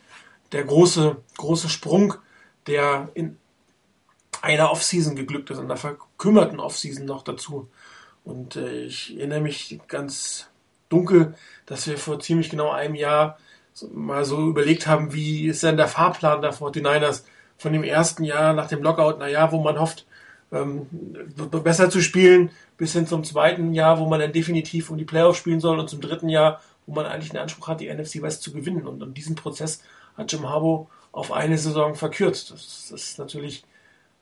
der 0.52 0.64
große, 0.64 1.16
große 1.36 1.68
Sprung, 1.68 2.14
der 2.66 3.08
in 3.14 3.36
einer 4.42 4.70
Offseason 4.70 5.16
geglückt 5.16 5.50
ist, 5.50 5.58
einer 5.58 5.76
verkümmerten 5.76 6.60
Offseason 6.60 7.04
noch 7.04 7.22
dazu. 7.22 7.68
Und 8.24 8.56
äh, 8.56 8.84
ich 8.84 9.16
erinnere 9.16 9.40
mich 9.40 9.80
ganz 9.88 10.48
dunkel, 10.88 11.34
dass 11.66 11.86
wir 11.86 11.98
vor 11.98 12.20
ziemlich 12.20 12.50
genau 12.50 12.70
einem 12.70 12.94
Jahr 12.94 13.38
so, 13.72 13.88
mal 13.88 14.24
so 14.24 14.48
überlegt 14.48 14.86
haben, 14.86 15.12
wie 15.12 15.46
ist 15.46 15.62
denn 15.62 15.76
der 15.76 15.88
Fahrplan 15.88 16.42
der 16.42 16.52
49ers 16.52 17.22
von 17.56 17.72
dem 17.72 17.84
ersten 17.84 18.24
Jahr 18.24 18.52
nach 18.52 18.68
dem 18.68 18.82
Lockout, 18.82 19.18
naja, 19.18 19.52
wo 19.52 19.62
man 19.62 19.78
hofft, 19.78 20.06
ähm, 20.52 20.86
besser 21.62 21.90
zu 21.90 22.00
spielen, 22.00 22.50
bis 22.76 22.92
hin 22.92 23.06
zum 23.06 23.24
zweiten 23.24 23.72
Jahr, 23.74 23.98
wo 23.98 24.06
man 24.06 24.20
dann 24.20 24.32
definitiv 24.32 24.90
um 24.90 24.98
die 24.98 25.04
Playoffs 25.04 25.38
spielen 25.38 25.60
soll 25.60 25.78
und 25.78 25.88
zum 25.88 26.00
dritten 26.00 26.28
Jahr, 26.28 26.60
wo 26.86 26.94
man 26.94 27.06
eigentlich 27.06 27.30
den 27.30 27.40
Anspruch 27.40 27.68
hat, 27.68 27.80
die 27.80 27.92
NFC 27.92 28.22
West 28.22 28.42
zu 28.42 28.52
gewinnen. 28.52 28.86
Und, 28.86 29.02
und 29.02 29.16
diesen 29.16 29.36
Prozess 29.36 29.82
hat 30.16 30.32
Jim 30.32 30.48
Harbaugh 30.48 30.88
auf 31.12 31.32
eine 31.32 31.58
Saison 31.58 31.94
verkürzt. 31.94 32.50
Das, 32.50 32.90
ist 32.90 33.18
natürlich 33.18 33.64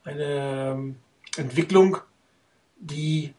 eine 0.04 0.72
ähm, 0.72 0.96
Entwicklung, 1.36 1.98
die 2.78 3.34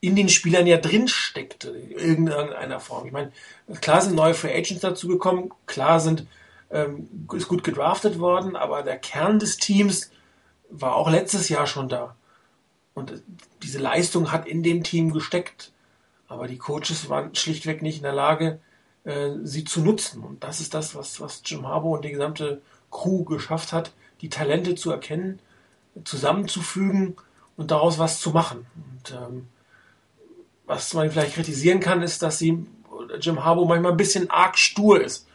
in 0.00 0.14
den 0.14 0.28
Spielern 0.28 0.66
ja 0.66 0.76
drin 0.76 1.08
steckte, 1.08 1.70
in 1.70 2.28
irgendeiner 2.28 2.80
Form. 2.80 3.06
Ich 3.06 3.12
meine, 3.12 3.32
klar 3.80 4.00
sind 4.00 4.14
neue 4.14 4.34
Free 4.34 4.54
Agents 4.54 4.80
dazugekommen, 4.80 5.50
klar 5.66 5.98
sind, 5.98 6.26
ähm, 6.70 7.08
ist 7.32 7.48
gut 7.48 7.64
gedraftet 7.64 8.18
worden, 8.18 8.54
aber 8.54 8.82
der 8.82 8.98
Kern 8.98 9.38
des 9.38 9.56
Teams 9.56 10.10
war 10.70 10.94
auch 10.96 11.10
letztes 11.10 11.48
Jahr 11.48 11.66
schon 11.66 11.88
da. 11.88 12.14
Und 12.94 13.22
diese 13.62 13.78
Leistung 13.78 14.32
hat 14.32 14.46
in 14.46 14.62
dem 14.62 14.82
Team 14.82 15.12
gesteckt. 15.12 15.72
Aber 16.26 16.48
die 16.48 16.58
Coaches 16.58 17.08
waren 17.08 17.34
schlichtweg 17.34 17.80
nicht 17.80 17.98
in 17.98 18.02
der 18.02 18.12
Lage, 18.12 18.60
äh, 19.04 19.30
sie 19.42 19.64
zu 19.64 19.80
nutzen. 19.80 20.22
Und 20.22 20.44
das 20.44 20.60
ist 20.60 20.74
das, 20.74 20.94
was, 20.94 21.20
was 21.20 21.42
Jim 21.44 21.66
Harbour 21.66 21.96
und 21.96 22.04
die 22.04 22.10
gesamte 22.10 22.60
Crew 22.90 23.24
geschafft 23.24 23.72
hat, 23.72 23.92
die 24.20 24.28
Talente 24.28 24.74
zu 24.74 24.90
erkennen, 24.90 25.38
zusammenzufügen 26.04 27.16
und 27.56 27.70
daraus 27.70 27.98
was 27.98 28.20
zu 28.20 28.30
machen. 28.30 28.66
Und 28.76 29.12
ähm, 29.12 29.48
was 30.66 30.92
man 30.94 31.10
vielleicht 31.10 31.34
kritisieren 31.34 31.80
kann, 31.80 32.02
ist, 32.02 32.22
dass 32.22 32.38
sie 32.38 32.66
Jim 33.20 33.44
Harbour 33.44 33.66
manchmal 33.66 33.92
ein 33.92 33.96
bisschen 33.96 34.30
arg 34.30 34.58
stur 34.58 35.00
ist 35.00 35.26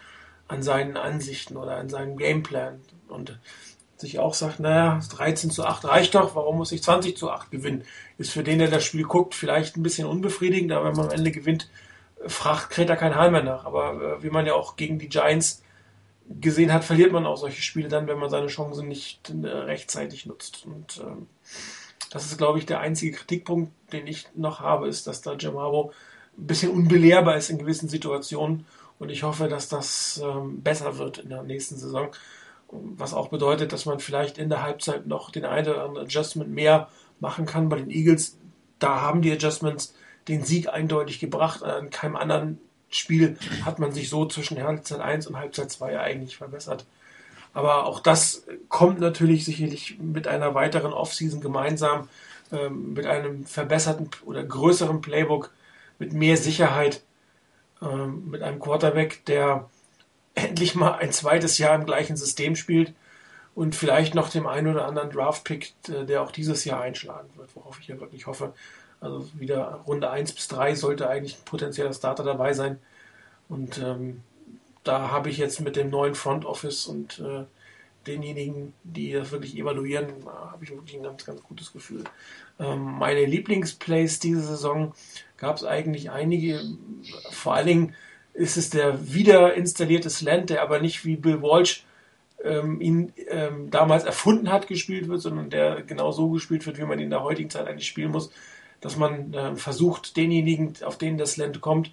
an 0.47 0.61
seinen 0.61 0.97
Ansichten 0.97 1.57
oder 1.57 1.77
an 1.77 1.89
seinem 1.89 2.17
Gameplan 2.17 2.81
und 3.07 3.39
sich 4.03 4.19
auch 4.19 4.33
sagt, 4.33 4.59
naja, 4.59 4.99
13 5.09 5.49
zu 5.49 5.65
8 5.65 5.85
reicht 5.85 6.15
doch, 6.15 6.35
warum 6.35 6.57
muss 6.57 6.71
ich 6.71 6.83
20 6.83 7.17
zu 7.17 7.31
8 7.31 7.49
gewinnen? 7.51 7.83
Ist 8.17 8.31
für 8.31 8.43
den, 8.43 8.59
der 8.59 8.69
das 8.69 8.83
Spiel 8.83 9.03
guckt, 9.03 9.33
vielleicht 9.33 9.75
ein 9.75 9.83
bisschen 9.83 10.07
unbefriedigend, 10.07 10.71
aber 10.71 10.89
wenn 10.89 10.95
man 10.95 11.07
am 11.07 11.11
Ende 11.11 11.31
gewinnt, 11.31 11.69
fragt, 12.27 12.69
kräht 12.69 12.89
da 12.89 12.95
kein 12.95 13.15
Hahn 13.15 13.31
mehr 13.31 13.43
nach. 13.43 13.65
Aber 13.65 14.17
äh, 14.19 14.23
wie 14.23 14.29
man 14.29 14.45
ja 14.45 14.53
auch 14.53 14.75
gegen 14.75 14.99
die 14.99 15.09
Giants 15.09 15.63
gesehen 16.29 16.71
hat, 16.71 16.83
verliert 16.83 17.11
man 17.11 17.25
auch 17.25 17.37
solche 17.37 17.61
Spiele 17.61 17.89
dann, 17.89 18.07
wenn 18.07 18.19
man 18.19 18.29
seine 18.29 18.47
Chancen 18.47 18.87
nicht 18.87 19.29
äh, 19.29 19.47
rechtzeitig 19.47 20.25
nutzt. 20.25 20.65
Und 20.65 21.01
ähm, 21.03 21.27
das 22.11 22.25
ist, 22.25 22.37
glaube 22.37 22.59
ich, 22.59 22.65
der 22.65 22.79
einzige 22.79 23.17
Kritikpunkt, 23.17 23.71
den 23.91 24.07
ich 24.07 24.27
noch 24.35 24.59
habe, 24.59 24.87
ist, 24.87 25.07
dass 25.07 25.21
da 25.21 25.33
Jim 25.33 25.57
Harbaugh 25.57 25.91
ein 26.37 26.47
bisschen 26.47 26.71
unbelehrbar 26.71 27.37
ist 27.37 27.49
in 27.49 27.57
gewissen 27.57 27.89
Situationen. 27.89 28.65
Und 28.99 29.09
ich 29.09 29.23
hoffe, 29.23 29.47
dass 29.47 29.69
das 29.69 30.21
ähm, 30.23 30.61
besser 30.61 30.97
wird 30.97 31.17
in 31.17 31.29
der 31.29 31.43
nächsten 31.43 31.77
Saison. 31.77 32.09
Was 32.97 33.13
auch 33.13 33.29
bedeutet, 33.29 33.71
dass 33.71 33.85
man 33.85 33.99
vielleicht 33.99 34.37
in 34.37 34.49
der 34.49 34.63
Halbzeit 34.63 35.07
noch 35.07 35.29
den 35.31 35.45
einen 35.45 35.67
oder 35.67 35.83
anderen 35.83 36.05
Adjustment 36.05 36.51
mehr 36.51 36.89
machen 37.19 37.45
kann. 37.45 37.69
Bei 37.69 37.77
den 37.77 37.91
Eagles, 37.91 38.37
da 38.79 39.01
haben 39.01 39.21
die 39.21 39.31
Adjustments 39.31 39.93
den 40.27 40.43
Sieg 40.43 40.69
eindeutig 40.69 41.19
gebracht. 41.19 41.63
An 41.63 41.89
keinem 41.89 42.15
anderen 42.15 42.59
Spiel 42.89 43.37
hat 43.65 43.79
man 43.79 43.91
sich 43.91 44.09
so 44.09 44.25
zwischen 44.25 44.61
Halbzeit 44.61 44.99
1 44.99 45.27
und 45.27 45.37
Halbzeit 45.37 45.71
2 45.71 45.99
eigentlich 45.99 46.37
verbessert. 46.37 46.85
Aber 47.53 47.85
auch 47.85 47.99
das 47.99 48.45
kommt 48.69 48.99
natürlich 48.99 49.45
sicherlich 49.45 49.99
mit 49.99 50.27
einer 50.27 50.55
weiteren 50.55 50.93
Offseason 50.93 51.41
gemeinsam, 51.41 52.09
ähm, 52.51 52.93
mit 52.93 53.05
einem 53.05 53.45
verbesserten 53.45 54.09
oder 54.25 54.43
größeren 54.43 55.01
Playbook, 55.01 55.51
mit 55.99 56.13
mehr 56.13 56.37
Sicherheit, 56.37 57.03
ähm, 57.81 58.29
mit 58.29 58.41
einem 58.41 58.59
Quarterback, 58.59 59.25
der 59.25 59.69
endlich 60.35 60.75
mal 60.75 60.93
ein 60.93 61.11
zweites 61.11 61.57
Jahr 61.57 61.75
im 61.75 61.85
gleichen 61.85 62.17
System 62.17 62.55
spielt 62.55 62.93
und 63.55 63.75
vielleicht 63.75 64.15
noch 64.15 64.29
dem 64.29 64.47
einen 64.47 64.67
oder 64.67 64.87
anderen 64.87 65.11
Draft-Pick, 65.11 65.73
äh, 65.89 66.05
der 66.05 66.21
auch 66.21 66.31
dieses 66.31 66.65
Jahr 66.65 66.81
einschlagen 66.81 67.29
wird, 67.35 67.55
worauf 67.55 67.79
ich 67.79 67.87
ja 67.87 67.99
wirklich 67.99 68.27
hoffe. 68.27 68.53
Also 68.99 69.29
wieder 69.33 69.81
Runde 69.85 70.09
1 70.09 70.33
bis 70.33 70.47
3 70.47 70.75
sollte 70.75 71.09
eigentlich 71.09 71.35
ein 71.35 71.45
potenzieller 71.45 71.93
Starter 71.93 72.23
dabei 72.23 72.53
sein. 72.53 72.79
Und 73.49 73.77
ähm, 73.77 74.21
da 74.83 75.11
habe 75.11 75.29
ich 75.29 75.37
jetzt 75.37 75.59
mit 75.59 75.75
dem 75.75 75.89
neuen 75.89 76.15
Front 76.15 76.45
Office 76.45 76.87
und 76.87 77.19
äh, 77.19 77.43
denjenigen, 78.07 78.73
die 78.83 79.13
das 79.13 79.31
wirklich 79.31 79.57
evaluieren, 79.57 80.07
habe 80.25 80.63
ich 80.63 80.71
wirklich 80.71 80.95
ein 80.95 81.03
ganz, 81.03 81.25
ganz 81.25 81.41
gutes 81.43 81.71
Gefühl. 81.71 82.03
Ähm, 82.59 82.81
meine 82.81 83.25
Lieblingsplays 83.25 84.19
diese 84.19 84.41
Saison 84.41 84.93
gab 85.37 85.57
es 85.57 85.63
eigentlich 85.63 86.11
einige. 86.11 86.61
Vor 87.31 87.55
allen 87.55 87.67
Dingen 87.67 87.95
ist 88.33 88.57
es 88.57 88.69
der 88.69 89.13
wieder 89.13 89.53
installierte 89.53 90.09
Slant, 90.09 90.49
der 90.49 90.61
aber 90.61 90.79
nicht 90.79 91.05
wie 91.05 91.15
Bill 91.15 91.41
Walsh 91.41 91.85
ähm, 92.43 92.81
ihn 92.81 93.13
ähm, 93.29 93.69
damals 93.71 94.03
erfunden 94.03 94.51
hat, 94.51 94.67
gespielt 94.67 95.07
wird, 95.07 95.21
sondern 95.21 95.49
der 95.49 95.81
genau 95.83 96.11
so 96.11 96.29
gespielt 96.29 96.65
wird, 96.65 96.77
wie 96.77 96.83
man 96.83 96.99
ihn 96.99 97.05
in 97.05 97.09
der 97.09 97.23
heutigen 97.23 97.49
Zeit 97.49 97.67
eigentlich 97.67 97.87
spielen 97.87 98.11
muss, 98.11 98.31
dass 98.81 98.97
man 98.97 99.33
äh, 99.33 99.55
versucht, 99.55 100.17
denjenigen, 100.17 100.73
auf 100.83 100.97
denen 100.97 101.17
das 101.17 101.33
Slant 101.33 101.61
kommt, 101.61 101.91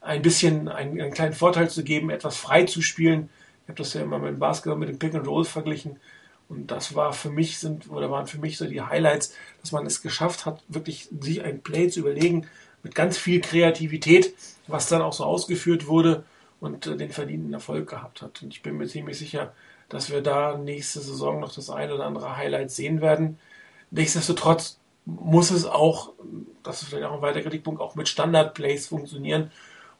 ein 0.00 0.22
bisschen 0.22 0.68
einen, 0.68 1.00
einen, 1.00 1.12
kleinen 1.12 1.34
Vorteil 1.34 1.70
zu 1.70 1.84
geben, 1.84 2.10
etwas 2.10 2.36
frei 2.36 2.64
zu 2.64 2.82
spielen. 2.82 3.28
Ich 3.62 3.68
habe 3.68 3.78
das 3.78 3.94
ja 3.94 4.02
immer 4.02 4.18
mit 4.18 4.30
dem 4.30 4.38
Basketball, 4.40 4.78
mit 4.78 4.88
dem 4.88 4.98
Pick 4.98 5.14
and 5.14 5.28
Roll 5.28 5.44
verglichen. 5.44 6.00
Und 6.48 6.70
das 6.70 6.96
war 6.96 7.12
für 7.12 7.30
mich 7.30 7.58
sind 7.58 7.88
oder 7.88 8.10
waren 8.10 8.26
für 8.26 8.38
mich 8.38 8.58
so 8.58 8.66
die 8.66 8.82
Highlights, 8.82 9.32
dass 9.60 9.72
man 9.72 9.86
es 9.86 10.02
geschafft 10.02 10.44
hat, 10.44 10.62
wirklich 10.68 11.08
sich 11.20 11.42
ein 11.42 11.62
Play 11.62 11.88
zu 11.88 12.00
überlegen 12.00 12.48
mit 12.82 12.94
ganz 12.96 13.16
viel 13.16 13.40
Kreativität, 13.40 14.34
was 14.66 14.88
dann 14.88 15.02
auch 15.02 15.12
so 15.12 15.24
ausgeführt 15.24 15.86
wurde 15.86 16.24
und 16.60 16.86
äh, 16.86 16.96
den 16.96 17.10
verdienten 17.10 17.52
Erfolg 17.52 17.90
gehabt 17.90 18.22
hat. 18.22 18.42
Und 18.42 18.54
ich 18.54 18.62
bin 18.62 18.76
mir 18.76 18.86
ziemlich 18.86 19.18
sicher, 19.18 19.52
dass 19.88 20.10
wir 20.10 20.22
da 20.22 20.56
nächste 20.56 21.00
Saison 21.00 21.40
noch 21.40 21.54
das 21.54 21.70
eine 21.70 21.94
oder 21.94 22.06
andere 22.06 22.36
Highlight 22.36 22.70
sehen 22.70 23.00
werden. 23.00 23.38
Nichtsdestotrotz 23.90 24.78
muss 25.04 25.50
es 25.50 25.66
auch, 25.66 26.12
das 26.62 26.82
ist 26.82 26.88
vielleicht 26.88 27.06
auch 27.06 27.14
ein 27.14 27.22
weiterer 27.22 27.42
Kritikpunkt, 27.42 27.80
auch 27.80 27.94
mit 27.94 28.08
Standard-Plays 28.08 28.86
funktionieren. 28.86 29.50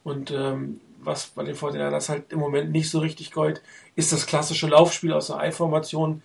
Und 0.03 0.31
ähm, 0.31 0.79
was 0.99 1.27
bei 1.27 1.43
den 1.43 1.55
49ers 1.55 2.09
halt 2.09 2.31
im 2.31 2.39
Moment 2.39 2.71
nicht 2.71 2.89
so 2.89 2.99
richtig 2.99 3.31
gold, 3.31 3.61
ist 3.95 4.11
das 4.11 4.25
klassische 4.25 4.67
Laufspiel 4.67 5.13
aus 5.13 5.27
der 5.27 5.43
I-Formation, 5.43 6.23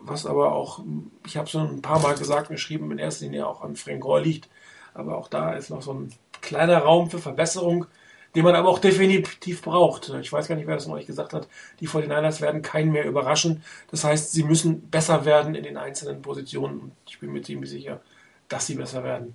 was 0.00 0.26
aber 0.26 0.52
auch, 0.52 0.80
ich 1.26 1.36
habe 1.36 1.44
es 1.44 1.52
schon 1.52 1.76
ein 1.76 1.82
paar 1.82 2.00
Mal 2.00 2.14
gesagt 2.14 2.50
und 2.50 2.56
geschrieben, 2.56 2.90
in 2.90 2.98
erster 2.98 3.26
Linie 3.26 3.46
auch 3.46 3.62
an 3.62 3.76
Frank 3.76 4.04
Rohr 4.04 4.20
liegt. 4.20 4.48
Aber 4.92 5.16
auch 5.16 5.28
da 5.28 5.54
ist 5.54 5.70
noch 5.70 5.82
so 5.82 5.92
ein 5.92 6.12
kleiner 6.44 6.78
Raum 6.78 7.10
für 7.10 7.18
Verbesserung, 7.18 7.86
den 8.34 8.44
man 8.44 8.54
aber 8.54 8.68
auch 8.68 8.78
definitiv 8.78 9.62
braucht. 9.62 10.08
Ich 10.20 10.32
weiß 10.32 10.48
gar 10.48 10.56
nicht, 10.56 10.66
wer 10.66 10.74
das 10.74 10.86
nicht 10.86 11.06
gesagt 11.06 11.32
hat. 11.32 11.48
Die 11.80 11.88
49ers 11.88 12.40
werden 12.40 12.62
keinen 12.62 12.92
mehr 12.92 13.06
überraschen. 13.06 13.62
Das 13.90 14.04
heißt, 14.04 14.32
sie 14.32 14.42
müssen 14.42 14.90
besser 14.90 15.24
werden 15.24 15.54
in 15.54 15.62
den 15.62 15.76
einzelnen 15.76 16.20
Positionen. 16.20 16.80
Und 16.80 16.92
ich 17.06 17.18
bin 17.20 17.32
mir 17.32 17.42
ziemlich 17.42 17.70
sicher, 17.70 18.00
dass 18.48 18.66
sie 18.66 18.74
besser 18.74 19.04
werden. 19.04 19.34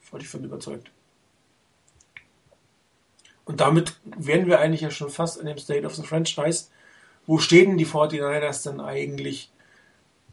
Voll 0.00 0.22
ich 0.22 0.28
von 0.28 0.44
überzeugt. 0.44 0.90
Und 3.44 3.60
damit 3.60 3.96
wären 4.04 4.48
wir 4.48 4.58
eigentlich 4.58 4.80
ja 4.80 4.90
schon 4.90 5.10
fast 5.10 5.38
in 5.38 5.46
dem 5.46 5.58
State 5.58 5.86
of 5.86 5.94
the 5.94 6.02
Franchise. 6.02 6.66
Wo 7.26 7.38
stehen 7.38 7.78
die 7.78 7.86
49ers 7.86 8.68
denn 8.68 8.80
eigentlich 8.80 9.52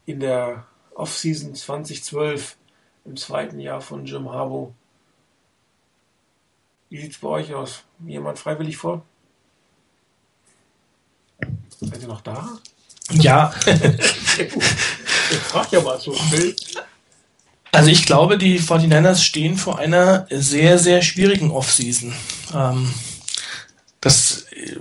in 0.04 0.18
der 0.20 0.66
Offseason 0.94 1.54
2012 1.54 2.56
im 3.04 3.16
zweiten 3.16 3.60
Jahr 3.60 3.80
von 3.80 4.04
Jim 4.04 4.30
Harbaugh? 4.30 4.74
Wie 6.94 7.00
sieht 7.00 7.10
es 7.10 7.18
bei 7.18 7.28
euch 7.28 7.52
aus? 7.52 7.82
Jemand 8.06 8.38
freiwillig 8.38 8.76
vor? 8.76 9.04
Seid 11.80 12.00
ihr 12.00 12.06
noch 12.06 12.20
da? 12.20 12.48
Ja. 13.10 13.52
ich 13.66 15.38
frag 15.38 15.72
ja 15.72 15.80
mal 15.80 15.98
so. 16.00 16.16
Also 17.72 17.90
ich 17.90 18.06
glaube, 18.06 18.38
die 18.38 18.60
49ers 18.60 19.24
stehen 19.24 19.56
vor 19.56 19.80
einer 19.80 20.28
sehr, 20.30 20.78
sehr 20.78 21.02
schwierigen 21.02 21.50
Offseason. 21.50 22.14
Ähm, 22.54 22.94
das 24.00 24.46
äh, 24.52 24.76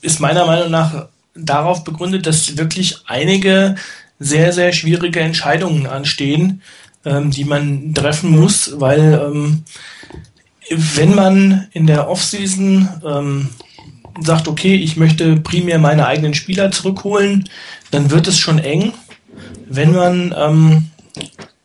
ist 0.00 0.18
meiner 0.18 0.44
Meinung 0.44 0.72
nach 0.72 1.06
darauf 1.36 1.84
begründet, 1.84 2.26
dass 2.26 2.56
wirklich 2.56 2.98
einige 3.06 3.76
sehr, 4.18 4.52
sehr 4.52 4.72
schwierige 4.72 5.20
Entscheidungen 5.20 5.86
anstehen, 5.86 6.62
ähm, 7.04 7.30
die 7.30 7.44
man 7.44 7.94
treffen 7.94 8.30
muss, 8.30 8.80
weil 8.80 9.14
ähm, 9.24 9.64
wenn 10.70 11.14
man 11.14 11.68
in 11.72 11.86
der 11.86 12.08
Offseason 12.08 12.88
ähm, 13.04 13.48
sagt, 14.20 14.48
okay, 14.48 14.74
ich 14.74 14.96
möchte 14.96 15.36
primär 15.36 15.78
meine 15.78 16.06
eigenen 16.06 16.34
Spieler 16.34 16.70
zurückholen, 16.70 17.48
dann 17.90 18.10
wird 18.10 18.28
es 18.28 18.38
schon 18.38 18.58
eng. 18.58 18.92
Wenn 19.68 19.92
man 19.92 20.34
ähm, 20.36 20.90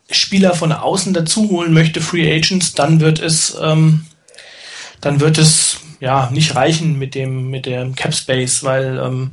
Spieler 0.09 0.53
von 0.53 0.71
außen 0.71 1.13
dazu 1.13 1.49
holen 1.49 1.73
möchte, 1.73 2.01
Free 2.01 2.33
Agents, 2.33 2.73
dann 2.73 2.99
wird 2.99 3.19
es, 3.19 3.57
ähm, 3.61 4.05
dann 5.01 5.19
wird 5.19 5.37
es 5.37 5.77
ja 5.99 6.29
nicht 6.31 6.55
reichen 6.55 6.97
mit 6.97 7.15
dem 7.15 7.49
mit 7.49 7.65
dem 7.65 7.95
Cap 7.95 8.13
Space, 8.13 8.63
weil 8.63 8.99
ähm, 9.03 9.31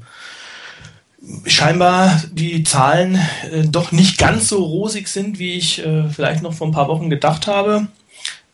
scheinbar 1.46 2.22
die 2.32 2.64
Zahlen 2.64 3.16
äh, 3.50 3.64
doch 3.66 3.92
nicht 3.92 4.18
ganz 4.18 4.48
so 4.48 4.62
rosig 4.62 5.08
sind, 5.08 5.38
wie 5.38 5.54
ich 5.54 5.84
äh, 5.84 6.08
vielleicht 6.08 6.42
noch 6.42 6.54
vor 6.54 6.66
ein 6.66 6.72
paar 6.72 6.88
Wochen 6.88 7.10
gedacht 7.10 7.46
habe. 7.46 7.86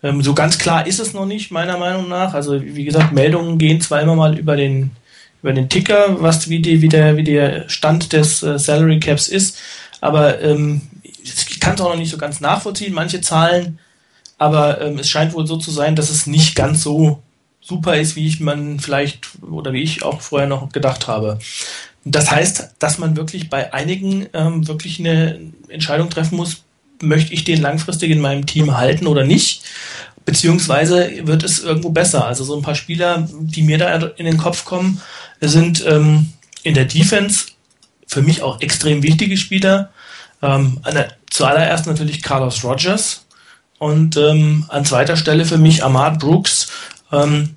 Ähm, 0.03 0.23
so 0.23 0.35
ganz 0.35 0.59
klar 0.59 0.87
ist 0.87 1.01
es 1.01 1.13
noch 1.13 1.27
nicht, 1.27 1.51
meiner 1.51 1.79
Meinung 1.79 2.09
nach. 2.09 2.35
Also 2.35 2.61
wie 2.63 2.85
gesagt, 2.85 3.13
Meldungen 3.13 3.59
gehen 3.59 3.81
zwar 3.81 4.01
immer 4.01 4.17
mal 4.17 4.39
über 4.39 4.57
den 4.57 4.91
über 5.43 5.53
den 5.53 5.69
Ticker, 5.69 6.23
was 6.23 6.49
wie, 6.49 6.61
die, 6.61 6.83
wie, 6.83 6.89
der, 6.89 7.17
wie 7.17 7.25
der 7.25 7.69
Stand 7.69 8.13
des 8.13 8.43
äh, 8.43 8.59
Salary 8.59 9.01
Caps 9.01 9.29
ist, 9.29 9.59
aber 10.01 10.41
ähm, 10.43 10.83
ich 11.23 11.61
kann 11.61 11.75
es 11.75 11.81
auch 11.81 11.91
noch 11.91 11.97
nicht 11.97 12.11
so 12.11 12.19
ganz 12.19 12.41
nachvollziehen, 12.41 12.93
manche 12.93 13.21
Zahlen, 13.21 13.79
aber 14.39 14.81
ähm, 14.81 14.99
es 14.99 15.09
scheint 15.09 15.35
wohl 15.35 15.47
so 15.47 15.57
zu 15.57 15.71
sein, 15.71 15.97
dass 15.97 16.11
es 16.11 16.27
nicht 16.27 16.57
ganz 16.57 16.83
so 16.83 17.23
super 17.61 17.97
ist, 17.97 18.17
wie 18.17 18.27
ich 18.27 18.41
man 18.41 18.81
vielleicht 18.81 19.29
oder 19.43 19.73
wie 19.73 19.83
ich 19.83 20.03
auch 20.03 20.21
vorher 20.21 20.49
noch 20.49 20.71
gedacht 20.73 21.09
habe. 21.09 21.39
Das 22.05 22.31
heißt, 22.31 22.77
dass 22.79 22.99
man 22.99 23.17
wirklich 23.17 23.51
bei 23.51 23.75
einigen 23.75 24.27
ähm, 24.33 24.67
wirklich 24.67 24.99
eine 24.99 25.39
Entscheidung 25.69 26.09
treffen 26.09 26.37
muss, 26.37 26.65
möchte 27.03 27.33
ich 27.33 27.45
den 27.45 27.61
langfristig 27.61 28.11
in 28.11 28.21
meinem 28.21 28.47
Team 28.47 28.77
halten 28.77 29.07
oder 29.07 29.25
nicht? 29.25 29.63
Beziehungsweise 30.25 31.27
wird 31.27 31.43
es 31.43 31.61
irgendwo 31.61 31.91
besser. 31.91 32.27
Also 32.27 32.45
so 32.45 32.57
ein 32.57 32.63
paar 32.63 32.75
Spieler, 32.75 33.29
die 33.41 33.63
mir 33.63 33.79
da 33.79 33.95
in 33.95 34.27
den 34.27 34.37
Kopf 34.37 34.65
kommen, 34.65 35.01
sind 35.41 35.85
ähm, 35.87 36.33
in 36.63 36.75
der 36.75 36.85
Defense 36.85 37.47
für 38.07 38.23
mich 38.23 38.43
auch 38.43 38.61
extrem 38.61 39.03
wichtige 39.03 39.37
Spieler. 39.37 39.91
Ähm, 40.43 40.81
der, 40.87 41.13
zuallererst 41.31 41.87
natürlich 41.87 42.23
Carlos 42.23 42.65
Rogers 42.65 43.27
und 43.79 44.17
ähm, 44.17 44.67
an 44.69 44.85
zweiter 44.85 45.17
Stelle 45.17 45.45
für 45.45 45.59
mich 45.59 45.83
Ahmad 45.85 46.19
Brooks. 46.19 46.69
Ähm, 47.13 47.57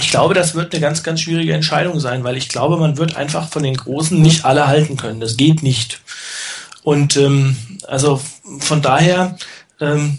ich 0.00 0.10
glaube, 0.10 0.34
das 0.34 0.54
wird 0.54 0.72
eine 0.72 0.80
ganz, 0.80 1.02
ganz 1.02 1.20
schwierige 1.20 1.54
Entscheidung 1.54 2.00
sein, 2.00 2.24
weil 2.24 2.36
ich 2.36 2.48
glaube, 2.48 2.76
man 2.76 2.96
wird 2.98 3.16
einfach 3.16 3.48
von 3.48 3.62
den 3.62 3.76
Großen 3.76 4.20
nicht 4.20 4.44
alle 4.44 4.66
halten 4.66 4.96
können. 4.96 5.20
Das 5.20 5.36
geht 5.36 5.62
nicht. 5.62 6.00
Und 6.82 7.16
ähm, 7.16 7.56
also 7.86 8.20
von 8.58 8.82
daher, 8.82 9.36
ähm, 9.80 10.18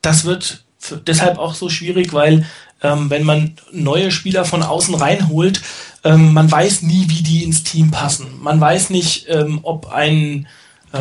das 0.00 0.24
wird 0.24 0.64
deshalb 1.06 1.38
auch 1.38 1.54
so 1.54 1.68
schwierig, 1.68 2.12
weil 2.12 2.46
ähm, 2.82 3.10
wenn 3.10 3.24
man 3.24 3.54
neue 3.72 4.10
Spieler 4.10 4.44
von 4.44 4.62
außen 4.62 4.94
reinholt, 4.94 5.62
ähm, 6.04 6.32
man 6.32 6.50
weiß 6.50 6.82
nie, 6.82 7.06
wie 7.08 7.22
die 7.22 7.44
ins 7.44 7.62
Team 7.62 7.90
passen. 7.90 8.26
Man 8.40 8.60
weiß 8.60 8.90
nicht, 8.90 9.26
ähm, 9.28 9.60
ob 9.62 9.92
ein 9.92 10.48
äh, 10.92 10.98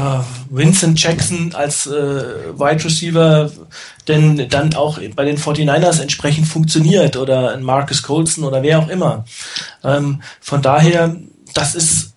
Vincent 0.49 1.01
Jackson 1.01 1.53
als 1.53 1.87
äh, 1.87 1.91
Wide 1.91 2.83
Receiver 2.83 3.51
denn 4.07 4.47
dann 4.49 4.73
auch 4.75 4.99
bei 5.15 5.25
den 5.25 5.37
49ers 5.37 6.01
entsprechend 6.01 6.47
funktioniert 6.47 7.17
oder 7.17 7.51
ein 7.51 7.63
Marcus 7.63 8.01
Colson 8.01 8.43
oder 8.43 8.63
wer 8.63 8.79
auch 8.79 8.87
immer. 8.87 9.25
Ähm, 9.83 10.21
von 10.39 10.61
daher, 10.61 11.15
das 11.53 11.75
ist, 11.75 12.10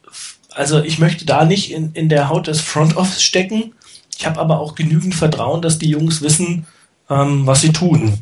also 0.54 0.82
ich 0.82 0.98
möchte 0.98 1.24
da 1.24 1.44
nicht 1.44 1.72
in, 1.72 1.92
in 1.92 2.08
der 2.08 2.28
Haut 2.28 2.46
des 2.46 2.60
Front 2.60 2.96
Office 2.96 3.22
stecken. 3.22 3.72
Ich 4.16 4.26
habe 4.26 4.40
aber 4.40 4.60
auch 4.60 4.74
genügend 4.74 5.14
Vertrauen, 5.14 5.62
dass 5.62 5.78
die 5.78 5.88
Jungs 5.88 6.22
wissen, 6.22 6.66
ähm, 7.10 7.46
was 7.46 7.60
sie 7.60 7.72
tun. 7.72 8.18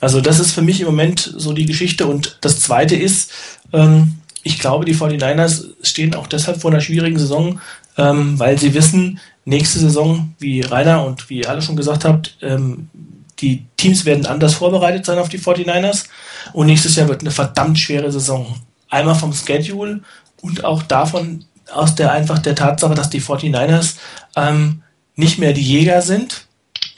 Also 0.00 0.20
das 0.20 0.40
ist 0.40 0.52
für 0.52 0.62
mich 0.62 0.80
im 0.80 0.86
Moment 0.86 1.32
so 1.36 1.52
die 1.52 1.66
Geschichte. 1.66 2.06
Und 2.06 2.38
das 2.40 2.60
Zweite 2.60 2.96
ist, 2.96 3.30
ähm, 3.72 4.18
ich 4.42 4.58
glaube, 4.58 4.84
die 4.84 4.96
49ers 4.96 5.66
stehen 5.82 6.14
auch 6.14 6.26
deshalb 6.26 6.60
vor 6.60 6.72
einer 6.72 6.80
schwierigen 6.80 7.18
Saison, 7.18 7.60
ähm, 7.96 8.38
weil 8.38 8.58
sie 8.58 8.74
wissen, 8.74 9.20
nächste 9.44 9.78
Saison, 9.78 10.34
wie 10.38 10.60
Rainer 10.60 11.04
und 11.04 11.30
wie 11.30 11.40
ihr 11.40 11.50
alle 11.50 11.62
schon 11.62 11.76
gesagt 11.76 12.04
habt, 12.04 12.36
ähm, 12.42 12.88
die 13.38 13.64
Teams 13.76 14.04
werden 14.04 14.26
anders 14.26 14.54
vorbereitet 14.54 15.04
sein 15.04 15.18
auf 15.18 15.28
die 15.28 15.38
49ers 15.38 16.06
und 16.52 16.66
nächstes 16.66 16.96
Jahr 16.96 17.08
wird 17.08 17.20
eine 17.20 17.30
verdammt 17.30 17.78
schwere 17.78 18.10
Saison. 18.10 18.56
Einmal 18.88 19.14
vom 19.14 19.32
Schedule 19.32 20.00
und 20.40 20.64
auch 20.64 20.82
davon 20.82 21.44
aus 21.70 21.94
der 21.94 22.12
einfach 22.12 22.38
der 22.38 22.54
Tatsache, 22.54 22.94
dass 22.94 23.10
die 23.10 23.20
49ers 23.20 23.96
ähm, 24.36 24.82
nicht 25.14 25.38
mehr 25.38 25.52
die 25.52 25.62
Jäger 25.62 26.02
sind, 26.02 26.46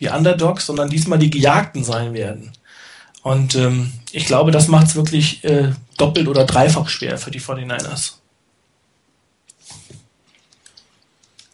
die 0.00 0.08
Underdogs, 0.08 0.66
sondern 0.66 0.90
diesmal 0.90 1.18
die 1.18 1.30
Gejagten 1.30 1.84
sein 1.84 2.14
werden. 2.14 2.52
Und 3.22 3.54
ähm, 3.54 3.92
ich 4.12 4.26
glaube, 4.26 4.50
das 4.50 4.68
macht 4.68 4.88
es 4.88 4.96
wirklich 4.96 5.42
äh, 5.44 5.72
doppelt 5.96 6.28
oder 6.28 6.44
dreifach 6.44 6.88
schwer 6.88 7.18
für 7.18 7.30
die 7.30 7.40
49ers. 7.40 8.14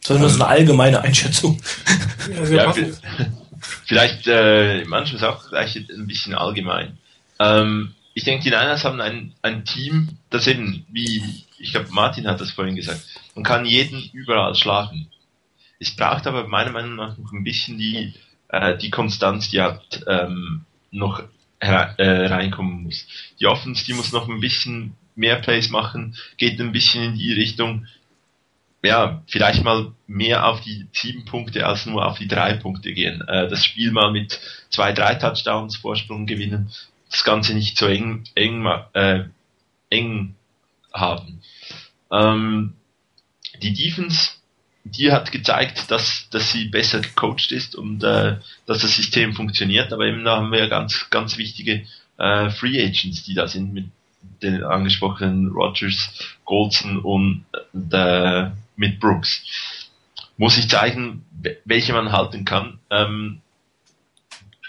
Das 0.01 0.09
ist 0.09 0.19
nur 0.19 0.29
so 0.29 0.43
eine 0.43 0.47
allgemeine 0.47 1.01
Einschätzung. 1.01 1.61
Ja, 2.51 2.71
vielleicht 3.85 4.27
äh, 4.27 4.85
manchmal 4.85 5.23
auch 5.25 5.49
gleich 5.49 5.75
ein 5.75 6.05
bisschen 6.05 6.35
allgemein. 6.35 6.99
Ähm, 7.39 7.95
ich 8.13 8.23
denke, 8.23 8.43
die 8.43 8.49
Niners 8.49 8.83
haben 8.83 8.99
ein, 8.99 9.33
ein 9.41 9.65
Team, 9.65 10.17
das 10.29 10.47
eben, 10.47 10.85
wie 10.89 11.45
ich 11.61 11.71
glaube, 11.71 11.89
Martin 11.91 12.27
hat 12.27 12.41
das 12.41 12.51
vorhin 12.51 12.75
gesagt, 12.75 13.01
man 13.35 13.43
kann 13.43 13.65
jeden 13.65 14.09
überall 14.13 14.55
schlagen. 14.55 15.07
Es 15.79 15.95
braucht 15.95 16.27
aber 16.27 16.47
meiner 16.47 16.71
Meinung 16.71 16.95
nach 16.95 17.17
noch 17.17 17.31
ein 17.31 17.43
bisschen 17.43 17.77
die, 17.77 18.13
äh, 18.49 18.77
die 18.77 18.89
Konstanz, 18.89 19.49
die 19.49 19.61
hat 19.61 20.03
ähm, 20.07 20.65
noch 20.91 21.23
äh, 21.59 21.73
reinkommen 21.73 22.83
muss. 22.83 23.07
Die 23.39 23.47
Offense, 23.47 23.85
die 23.85 23.93
muss 23.93 24.11
noch 24.11 24.27
ein 24.27 24.39
bisschen 24.39 24.95
mehr 25.15 25.37
Plays 25.37 25.69
machen, 25.69 26.15
geht 26.37 26.59
ein 26.59 26.71
bisschen 26.71 27.03
in 27.03 27.17
die 27.17 27.33
Richtung, 27.33 27.87
ja, 28.83 29.21
vielleicht 29.27 29.63
mal 29.63 29.91
mehr 30.07 30.47
auf 30.47 30.61
die 30.61 30.87
sieben 30.91 31.25
Punkte 31.25 31.67
als 31.67 31.85
nur 31.85 32.05
auf 32.05 32.17
die 32.17 32.27
drei 32.27 32.53
Punkte 32.55 32.93
gehen. 32.93 33.21
Äh, 33.27 33.47
das 33.47 33.63
Spiel 33.63 33.91
mal 33.91 34.11
mit 34.11 34.39
zwei, 34.69 34.91
drei 34.91 35.15
Touchdowns 35.15 35.77
Vorsprung 35.77 36.25
gewinnen, 36.25 36.71
das 37.11 37.23
Ganze 37.23 37.53
nicht 37.53 37.77
so 37.77 37.87
eng, 37.87 38.23
eng, 38.35 38.65
äh, 38.93 39.25
eng 39.89 40.35
haben. 40.93 41.41
Ähm, 42.11 42.73
die 43.61 43.73
Defense 43.73 44.31
die 44.83 45.11
hat 45.11 45.31
gezeigt, 45.31 45.91
dass, 45.91 46.27
dass 46.29 46.51
sie 46.51 46.65
besser 46.65 47.01
gecoacht 47.01 47.51
ist 47.51 47.75
und 47.75 48.03
äh, 48.03 48.37
dass 48.65 48.79
das 48.79 48.95
System 48.95 49.33
funktioniert. 49.33 49.93
Aber 49.93 50.05
eben 50.05 50.23
da 50.23 50.37
haben 50.37 50.51
wir 50.51 50.59
ja 50.59 50.67
ganz, 50.67 51.07
ganz 51.09 51.37
wichtige 51.37 51.85
äh, 52.17 52.49
Free 52.49 52.83
Agents, 52.83 53.23
die 53.23 53.33
da 53.33 53.47
sind 53.47 53.73
mit 53.73 53.85
den 54.41 54.63
angesprochenen 54.63 55.49
Rogers, 55.49 56.09
Goldson 56.45 56.99
und 56.99 57.45
äh, 57.91 58.49
mit 58.75 58.99
Brooks. 58.99 59.43
Muss 60.37 60.57
ich 60.57 60.69
zeigen, 60.69 61.25
welche 61.65 61.93
man 61.93 62.11
halten 62.11 62.45
kann. 62.45 62.79
Ähm, 62.89 63.41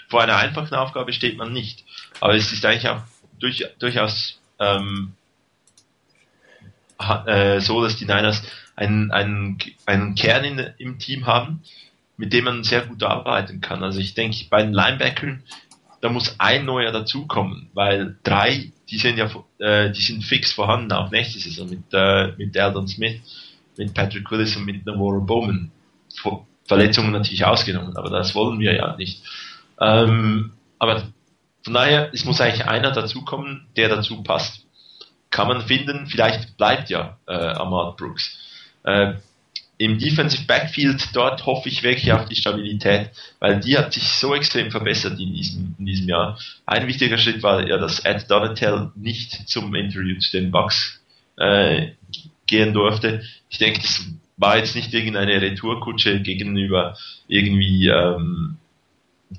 vor 0.09 0.21
einer 0.21 0.37
einfachen 0.37 0.75
Aufgabe 0.75 1.13
steht 1.13 1.37
man 1.37 1.53
nicht. 1.53 1.82
Aber 2.23 2.35
es 2.35 2.53
ist 2.53 2.63
eigentlich 2.65 2.87
auch 2.87 3.01
durch, 3.37 3.65
durchaus 3.79 4.39
ähm, 4.57 5.11
äh, 7.25 7.59
so, 7.59 7.83
dass 7.83 7.97
die 7.97 8.05
Niners 8.05 8.41
einen, 8.77 9.11
einen, 9.11 9.57
einen 9.85 10.15
Kern 10.15 10.45
in, 10.45 10.57
im 10.77 10.99
Team 10.99 11.25
haben, 11.25 11.63
mit 12.15 12.31
dem 12.31 12.45
man 12.45 12.63
sehr 12.63 12.85
gut 12.85 13.03
arbeiten 13.03 13.59
kann. 13.59 13.83
Also 13.83 13.99
ich 13.99 14.13
denke, 14.13 14.37
bei 14.49 14.63
den 14.63 14.71
Linebackern, 14.71 15.43
da 15.99 16.07
muss 16.07 16.39
ein 16.39 16.63
neuer 16.63 16.93
dazukommen, 16.93 17.69
weil 17.73 18.15
drei, 18.23 18.71
die 18.89 18.99
sind 18.99 19.17
ja, 19.17 19.29
äh, 19.59 19.91
die 19.91 20.01
sind 20.01 20.23
fix 20.23 20.53
vorhanden, 20.53 20.93
auch 20.93 21.11
nächste 21.11 21.39
Saison 21.39 21.69
mit, 21.69 21.83
äh, 21.91 22.31
mit 22.37 22.55
Eldon 22.55 22.87
Smith, 22.87 23.19
mit 23.77 23.93
Patrick 23.93 24.31
Willis 24.31 24.55
und 24.55 24.63
mit 24.63 24.85
Navarro 24.85 25.19
Bowman. 25.19 25.71
Verletzungen 26.63 27.11
natürlich 27.11 27.43
ausgenommen, 27.43 27.97
aber 27.97 28.09
das 28.09 28.33
wollen 28.33 28.61
wir 28.61 28.73
ja 28.73 28.95
nicht. 28.95 29.21
Ähm, 29.81 30.53
aber 30.79 31.03
von 31.63 31.73
daher, 31.73 32.09
es 32.13 32.25
muss 32.25 32.41
eigentlich 32.41 32.65
einer 32.65 32.91
dazukommen, 32.91 33.67
der 33.77 33.89
dazu 33.89 34.21
passt. 34.21 34.65
Kann 35.29 35.47
man 35.47 35.61
finden, 35.61 36.07
vielleicht 36.07 36.57
bleibt 36.57 36.89
ja 36.89 37.17
äh, 37.27 37.33
Ahmad 37.33 37.97
Brooks. 37.97 38.37
Äh, 38.83 39.13
Im 39.77 39.97
Defensive 39.97 40.45
Backfield, 40.45 41.09
dort 41.13 41.45
hoffe 41.45 41.69
ich 41.69 41.81
wirklich 41.81 42.11
auf 42.11 42.25
die 42.25 42.35
Stabilität, 42.35 43.09
weil 43.39 43.59
die 43.59 43.77
hat 43.77 43.93
sich 43.93 44.03
so 44.03 44.35
extrem 44.35 44.71
verbessert 44.71 45.19
in 45.19 45.33
diesem, 45.33 45.75
in 45.79 45.85
diesem 45.85 46.07
Jahr. 46.07 46.37
Ein 46.65 46.87
wichtiger 46.87 47.17
Schritt 47.17 47.41
war 47.41 47.65
ja, 47.67 47.77
dass 47.77 47.99
Ed 47.99 48.29
Donatel 48.29 48.91
nicht 48.95 49.49
zum 49.49 49.73
Interview 49.73 50.19
zu 50.19 50.31
den 50.37 50.51
Bucks 50.51 51.01
äh, 51.37 51.91
gehen 52.45 52.73
durfte. 52.73 53.23
Ich 53.49 53.57
denke, 53.57 53.81
das 53.81 54.05
war 54.37 54.57
jetzt 54.57 54.75
nicht 54.75 54.93
irgendeine 54.93 55.41
Retourkutsche 55.41 56.21
gegenüber 56.21 56.97
irgendwie 57.27 57.87
ähm, 57.87 58.57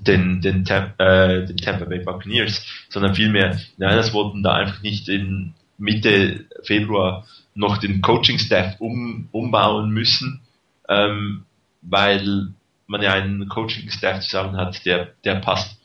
den, 0.01 0.41
den, 0.41 0.65
äh, 0.65 1.45
den 1.45 1.57
Tampa 1.57 1.85
Bay 1.85 1.99
Buccaneers, 1.99 2.65
sondern 2.89 3.15
vielmehr, 3.15 3.59
nein, 3.77 3.95
das 3.95 4.13
wollten 4.13 4.43
da 4.43 4.53
einfach 4.53 4.81
nicht 4.81 5.07
in 5.09 5.53
Mitte 5.77 6.45
Februar 6.63 7.25
noch 7.53 7.77
den 7.77 8.01
Coaching-Staff 8.01 8.79
um, 8.79 9.29
umbauen 9.31 9.89
müssen, 9.89 10.41
ähm, 10.89 11.45
weil 11.81 12.49
man 12.87 13.01
ja 13.01 13.13
einen 13.13 13.47
Coaching-Staff 13.47 14.21
zusammen 14.21 14.57
hat, 14.57 14.85
der, 14.85 15.13
der 15.23 15.35
passt. 15.35 15.79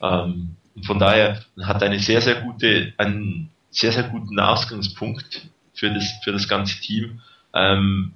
Ähm, 0.00 0.56
von 0.84 0.98
daher 0.98 1.44
hat 1.62 1.82
eine 1.82 1.98
sehr, 1.98 2.20
sehr 2.20 2.40
gute, 2.42 2.92
einen 2.96 3.50
sehr, 3.70 3.92
sehr 3.92 4.04
guten 4.04 4.38
Ausgangspunkt 4.38 5.48
für 5.74 5.92
das, 5.92 6.04
für 6.24 6.32
das 6.32 6.48
ganze 6.48 6.80
Team. 6.80 7.20
Ähm, 7.52 8.12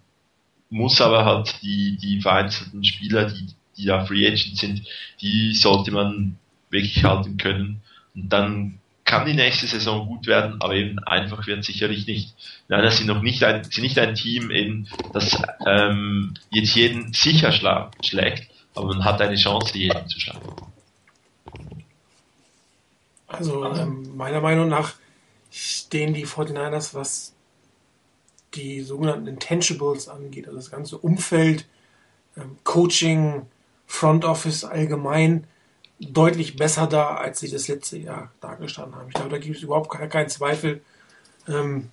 muss 0.70 1.01
aber 1.01 1.24
halt 1.24 1.62
die, 1.62 1.97
die 2.01 2.20
vereinzelten 2.20 2.85
Spieler, 2.85 3.26
die, 3.30 3.47
die 3.76 3.86
da 3.86 4.04
Free 4.04 4.26
Agent 4.26 4.58
sind, 4.58 4.82
die 5.20 5.54
sollte 5.54 5.90
man 5.90 6.38
wirklich 6.70 7.04
halten 7.04 7.36
können. 7.36 7.82
Und 8.14 8.28
dann 8.30 8.78
kann 9.04 9.26
die 9.26 9.34
nächste 9.34 9.66
Saison 9.66 10.06
gut 10.06 10.26
werden, 10.26 10.60
aber 10.60 10.74
eben 10.74 10.98
einfach 11.00 11.46
wird 11.46 11.64
sicherlich 11.64 12.06
nicht. 12.06 12.34
Nein, 12.68 12.82
das 12.82 12.98
sind 12.98 13.06
noch 13.06 13.22
nicht 13.22 13.44
ein, 13.44 13.64
sind 13.64 13.82
nicht 13.82 13.98
ein 13.98 14.14
Team 14.14 14.50
eben, 14.50 14.88
das 15.12 15.40
ähm, 15.66 16.34
jetzt 16.50 16.74
jeden 16.74 17.12
sicher 17.12 17.52
schla 17.52 17.90
schlägt, 18.02 18.48
aber 18.74 18.88
man 18.88 19.04
hat 19.04 19.20
eine 19.20 19.36
Chance, 19.36 19.76
jeden 19.76 20.08
zu 20.08 20.20
schlagen. 20.20 20.48
Also 23.26 23.64
ähm, 23.64 24.16
meiner 24.16 24.40
Meinung 24.40 24.68
nach 24.68 24.94
stehen 25.50 26.14
die 26.14 26.26
49ers, 26.26 26.94
was 26.94 27.34
die 28.54 28.80
sogenannten 28.80 29.26
Intangibles 29.26 30.08
angeht, 30.08 30.46
also 30.46 30.58
das 30.58 30.70
ganze 30.70 30.96
Umfeld, 30.98 31.66
ähm, 32.36 32.56
Coaching, 32.64 33.42
Front 33.87 34.24
Office 34.24 34.64
allgemein, 34.64 35.47
deutlich 36.01 36.57
besser 36.57 36.87
da, 36.87 37.16
als 37.16 37.41
sie 37.41 37.51
das 37.51 37.68
letzte 37.68 37.99
Jahr 37.99 38.30
dargestanden 38.41 38.97
haben. 38.97 39.09
Ich 39.09 39.14
glaube, 39.14 39.30
da 39.30 39.39
gibt 39.39 39.57
es 39.57 39.62
überhaupt 39.62 39.91
keinen 39.91 40.28
Zweifel. 40.28 40.82
Ähm, 41.49 41.91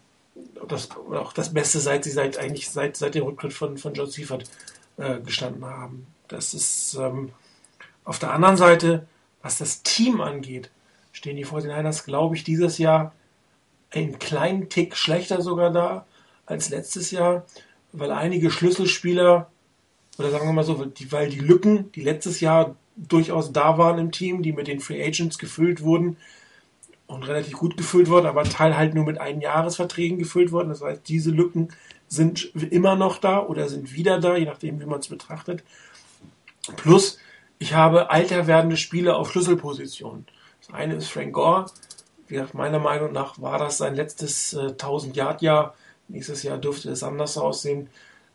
das, 0.67 0.89
auch 0.91 1.33
das 1.33 1.53
Beste, 1.53 1.79
seit 1.79 2.03
sie 2.03 2.11
seit 2.11 2.37
eigentlich 2.37 2.69
seit, 2.69 2.97
seit 2.97 3.15
dem 3.15 3.23
Rücktritt 3.23 3.53
von, 3.53 3.77
von 3.77 3.93
John 3.93 4.09
Seifert 4.09 4.45
äh, 4.97 5.19
gestanden 5.19 5.65
haben. 5.65 6.07
Das 6.27 6.53
ist 6.53 6.95
ähm, 6.95 7.31
auf 8.03 8.19
der 8.19 8.31
anderen 8.31 8.57
Seite, 8.57 9.07
was 9.41 9.57
das 9.57 9.83
Team 9.83 10.21
angeht, 10.21 10.71
stehen 11.11 11.35
die 11.35 11.45
49ers, 11.45 12.05
glaube 12.05 12.35
ich, 12.35 12.43
dieses 12.43 12.77
Jahr 12.77 13.13
einen 13.91 14.19
kleinen 14.19 14.69
Tick 14.69 14.95
schlechter 14.95 15.41
sogar 15.41 15.71
da 15.71 16.05
als 16.45 16.69
letztes 16.69 17.11
Jahr, 17.11 17.45
weil 17.91 18.11
einige 18.11 18.51
Schlüsselspieler, 18.51 19.50
oder 20.21 20.31
sagen 20.31 20.47
wir 20.47 20.53
mal 20.53 20.63
so, 20.63 20.85
weil 21.09 21.29
die 21.29 21.39
Lücken, 21.39 21.91
die 21.93 22.01
letztes 22.01 22.39
Jahr 22.39 22.75
durchaus 22.95 23.51
da 23.51 23.77
waren 23.77 23.97
im 23.97 24.11
Team, 24.11 24.43
die 24.43 24.53
mit 24.53 24.67
den 24.67 24.79
Free 24.79 25.03
Agents 25.03 25.39
gefüllt 25.39 25.81
wurden 25.81 26.17
und 27.07 27.27
relativ 27.27 27.53
gut 27.53 27.75
gefüllt 27.75 28.09
worden, 28.09 28.27
aber 28.27 28.43
Teil 28.43 28.77
halt 28.77 28.93
nur 28.93 29.05
mit 29.05 29.19
Einjahresverträgen 29.19 30.19
gefüllt 30.19 30.51
worden. 30.51 30.69
Das 30.69 30.81
heißt, 30.81 31.07
diese 31.07 31.31
Lücken 31.31 31.69
sind 32.07 32.53
immer 32.55 32.95
noch 32.95 33.17
da 33.17 33.39
oder 33.39 33.67
sind 33.67 33.93
wieder 33.95 34.19
da, 34.19 34.35
je 34.35 34.45
nachdem, 34.45 34.79
wie 34.79 34.85
man 34.85 34.99
es 34.99 35.07
betrachtet. 35.07 35.63
Plus, 36.77 37.17
ich 37.57 37.73
habe 37.73 38.11
alter 38.11 38.45
werdende 38.45 38.77
Spiele 38.77 39.15
auf 39.15 39.31
Schlüsselpositionen. 39.31 40.27
Das 40.59 40.75
eine 40.75 40.95
ist 40.95 41.07
Frank 41.07 41.33
Gore. 41.33 41.65
Wie 42.27 42.35
gesagt, 42.35 42.53
meiner 42.53 42.79
Meinung 42.79 43.11
nach 43.11 43.41
war 43.41 43.57
das 43.57 43.77
sein 43.77 43.95
letztes 43.95 44.53
äh, 44.53 44.67
1000-Yard-Jahr. 44.67 45.73
Nächstes 46.07 46.43
Jahr 46.43 46.57
dürfte 46.57 46.91
es 46.91 47.01
anders 47.01 47.37
aussehen. 47.37 47.89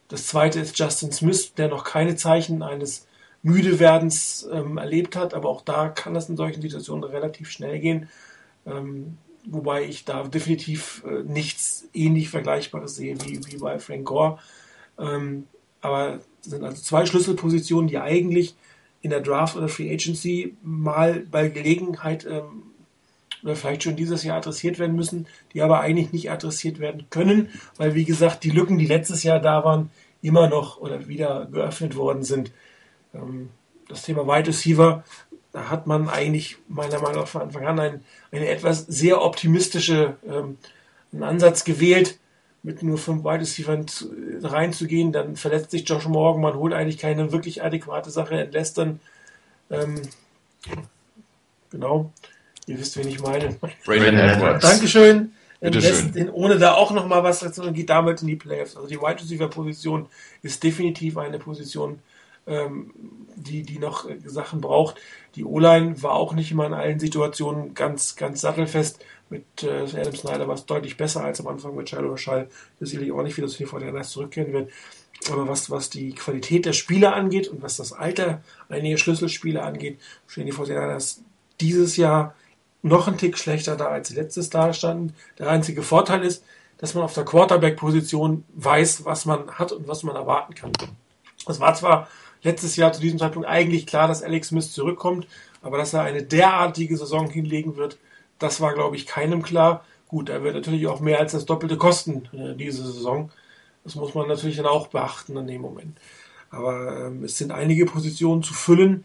Das 0.09 0.27
zweite 0.29 0.61
ist 0.61 0.79
Justin 0.79 1.13
Smith, 1.13 1.55
der 1.55 1.69
noch 1.69 1.85
keine 1.85 2.17
Zeichen 2.17 2.63
eines 2.63 3.07
Müdewerdens 3.43 4.49
ähm, 4.53 4.79
erlebt 4.79 5.17
hat, 5.17 5.35
aber 5.35 5.49
auch 5.49 5.63
da 5.63 5.89
kann 5.89 6.15
das 6.15 6.29
in 6.29 6.37
solchen 6.37 6.63
Situationen 6.63 7.05
relativ 7.05 7.51
schnell 7.51 7.79
gehen. 7.79 8.09
Ähm, 8.67 9.19
wobei 9.47 9.85
ich 9.85 10.05
da 10.05 10.25
definitiv 10.25 11.05
äh, 11.07 11.23
nichts 11.23 11.89
ähnlich 11.95 12.29
Vergleichbares 12.29 12.97
sehe 12.97 13.17
wie, 13.25 13.41
wie 13.47 13.57
bei 13.59 13.79
Frank 13.79 14.05
Gore. 14.05 14.39
Ähm, 14.99 15.47
aber 15.81 16.21
es 16.43 16.51
sind 16.51 16.65
also 16.65 16.83
zwei 16.83 17.07
Schlüsselpositionen, 17.07 17.89
die 17.89 17.99
eigentlich 17.99 18.57
in 19.01 19.11
der 19.11 19.21
Draft 19.21 19.57
oder 19.57 19.69
Free 19.69 19.93
Agency 19.93 20.57
mal 20.63 21.21
bei 21.31 21.49
Gelegenheit 21.49 22.27
ähm, 22.27 22.63
oder 23.43 23.57
vielleicht 23.57 23.83
schon 23.83 23.97
dieses 23.97 24.25
Jahr 24.25 24.39
adressiert 24.39 24.79
werden 24.79 24.97
müssen, 24.97 25.27
die 25.53 25.63
aber 25.63 25.81
eigentlich 25.81 26.13
nicht 26.13 26.31
adressiert 26.31 26.79
werden 26.79 27.07
können, 27.11 27.49
weil 27.77 27.95
wie 27.95 28.05
gesagt 28.05 28.45
die 28.45 28.51
Lücken, 28.51 28.79
die 28.79 28.87
letztes 28.87 29.23
Jahr 29.23 29.41
da 29.41 29.65
waren, 29.65 29.91
immer 30.23 30.49
noch 30.49 30.79
oder 30.79 31.09
wieder 31.09 31.47
geöffnet 31.47 31.97
worden 31.97 32.23
sind. 32.23 32.51
Ähm, 33.15 33.51
das 33.89 34.03
Thema 34.03 34.27
Wide 34.27 34.49
Receiver, 34.49 35.05
da 35.53 35.71
hat 35.71 35.87
man 35.87 36.09
eigentlich 36.09 36.57
meiner 36.69 37.01
Meinung 37.01 37.21
nach 37.21 37.29
von 37.29 37.43
Anfang 37.43 37.67
an 37.67 37.81
ein, 37.81 38.05
eine 38.33 38.49
etwas 38.49 38.87
sehr 38.87 39.23
optimistische 39.23 40.17
ähm, 40.29 40.59
einen 41.13 41.23
Ansatz 41.23 41.65
gewählt, 41.65 42.19
mit 42.63 42.83
nur 42.83 42.99
fünf 42.99 43.23
Wide 43.25 43.41
Receivers 43.41 44.09
reinzugehen. 44.43 45.13
Dann 45.13 45.37
verletzt 45.37 45.71
sich 45.71 45.89
Josh 45.89 46.07
Morgan, 46.07 46.43
man 46.43 46.55
holt 46.55 46.75
eigentlich 46.75 46.99
keine 46.99 47.33
wirklich 47.33 47.63
adäquate 47.63 48.11
Sache, 48.11 48.39
entlässt 48.41 48.79
dann 48.79 49.01
ähm, 49.71 50.03
genau, 51.71 52.13
ihr 52.67 52.79
wisst, 52.79 52.97
wen 52.97 53.09
ich 53.09 53.21
meine. 53.21 53.57
Brandon 53.85 54.17
Edwards. 54.17 54.63
Dankeschön. 54.63 55.33
Den, 55.61 56.31
ohne 56.31 56.59
da 56.59 56.75
auch 56.75 56.91
nochmal 56.91 57.25
was 57.25 57.41
dazu 57.41 57.63
und 57.63 57.73
geht 57.73 57.89
damit 57.89 58.21
in 58.21 58.29
die 58.29 58.37
Playoffs. 58.37 58.77
Also 58.77 58.89
die 58.89 59.01
Wide 59.01 59.21
Receiver 59.21 59.49
Position 59.49 60.07
ist 60.43 60.63
definitiv 60.63 61.17
eine 61.17 61.39
Position, 61.39 62.01
ähm, 62.47 62.91
die, 63.37 63.63
die 63.63 63.79
noch 63.79 64.09
äh, 64.09 64.19
Sachen 64.27 64.61
braucht. 64.61 64.97
Die 65.35 65.45
O-Line 65.45 66.03
war 66.03 66.13
auch 66.13 66.35
nicht 66.35 66.53
immer 66.53 66.67
in 66.67 66.75
allen 66.75 67.01
Situationen 67.01 67.75
ganz, 67.75 68.17
ganz 68.17 68.43
sattelfest. 68.43 69.03
Mit 69.31 69.45
äh, 69.63 69.87
Adam 69.99 70.15
Snyder 70.15 70.47
war 70.47 70.55
es 70.55 70.67
deutlich 70.67 70.97
besser 70.97 71.25
als 71.25 71.41
am 71.41 71.49
Anfang 71.49 71.75
mit 71.75 71.89
Shiloh 71.89 72.17
Schall. 72.17 72.49
Das 72.79 72.91
sicherlich 72.91 73.13
auch 73.13 73.23
nicht 73.23 73.37
wieder 73.37 73.49
zu 73.49 73.65
den 73.65 73.87
Niners 73.87 74.11
zurückkehren 74.11 74.53
wird. 74.53 74.71
Aber 75.31 75.49
was, 75.49 75.71
was 75.71 75.89
die 75.91 76.15
Qualität 76.15 76.67
der 76.67 76.75
Spieler 76.75 77.17
angeht 77.17 77.49
und 77.49 77.63
was 77.63 77.79
das 77.79 77.93
Alter 77.93 78.43
einiger 78.69 78.99
Schlüsselspieler 78.99 79.65
angeht, 79.65 79.99
stehen 80.27 80.47
die 80.47 80.53
49ers 80.53 81.21
dieses 81.61 81.97
Jahr 81.97 82.35
noch 82.87 83.09
ein 83.09 83.19
Tick 83.19 83.39
schlechter 83.39 83.77
da, 83.77 83.87
als 83.87 84.11
letztes 84.11 84.51
da 84.51 84.73
standen. 84.73 85.15
Der 85.39 85.49
einzige 85.49 85.83
Vorteil 85.83 86.23
ist, 86.23 86.45
dass 86.79 86.95
man 86.95 87.05
auf 87.05 87.15
der 87.15 87.25
Quarterback-Position 87.25 88.45
weiß, 88.55 89.05
was 89.05 89.25
man 89.25 89.51
hat 89.53 89.73
und 89.73 89.89
was 89.89 90.03
man 90.03 90.17
erwarten 90.17 90.55
kann. 90.55 90.73
Es 91.49 91.61
war 91.61 91.75
zwar 91.75 92.09
letztes 92.43 92.77
Jahr 92.77 92.93
zu 92.93 93.01
diesem 93.01 93.19
Zeitpunkt 93.19 93.49
eigentlich 93.49 93.87
klar, 93.87 94.09
dass 94.09 94.23
Alex 94.23 94.49
Smith 94.49 94.73
zurückkommt, 94.73 95.27
aber 95.63 95.79
dass 95.79 95.95
er 95.95 96.03
eine 96.03 96.23
derartige 96.23 96.97
Saison 96.97 97.29
hinlegen 97.29 97.77
wird, 97.77 97.99
das 98.39 98.61
war, 98.61 98.75
glaube 98.75 98.97
ich, 98.97 99.07
keinem 99.07 99.43
klar. 99.43 99.85
Gut, 100.09 100.29
er 100.29 100.43
wird 100.43 100.55
natürlich 100.55 100.87
auch 100.87 101.01
mehr 101.01 101.19
als 101.19 101.33
das 101.33 101.47
Doppelte 101.47 101.77
kosten 101.77 102.29
äh, 102.33 102.55
diese 102.55 102.85
Saison. 102.85 103.31
Das 103.83 103.95
muss 103.95 104.15
man 104.15 104.29
natürlich 104.29 104.57
dann 104.57 104.67
auch 104.67 104.89
beachten 104.89 105.37
in 105.37 105.47
dem 105.47 105.63
Moment. 105.63 105.99
Aber 106.51 107.07
ähm, 107.07 107.25
es 107.25 107.39
sind 107.39 107.51
einige 107.51 107.87
Positionen 107.87 108.43
zu 108.43 108.55
füllen 108.55 109.05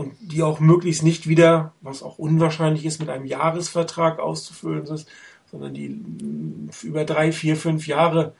und 0.00 0.14
die 0.18 0.42
auch 0.42 0.60
möglichst 0.60 1.02
nicht 1.02 1.28
wieder, 1.28 1.74
was 1.82 2.02
auch 2.02 2.18
unwahrscheinlich 2.18 2.86
ist, 2.86 3.00
mit 3.00 3.10
einem 3.10 3.26
Jahresvertrag 3.26 4.18
auszufüllen 4.18 4.86
ist, 4.86 5.06
sondern 5.50 5.74
die 5.74 5.90
mh, 5.90 6.72
über 6.84 7.04
drei, 7.04 7.32
vier, 7.32 7.54
fünf 7.54 7.86
Jahre 7.86 8.32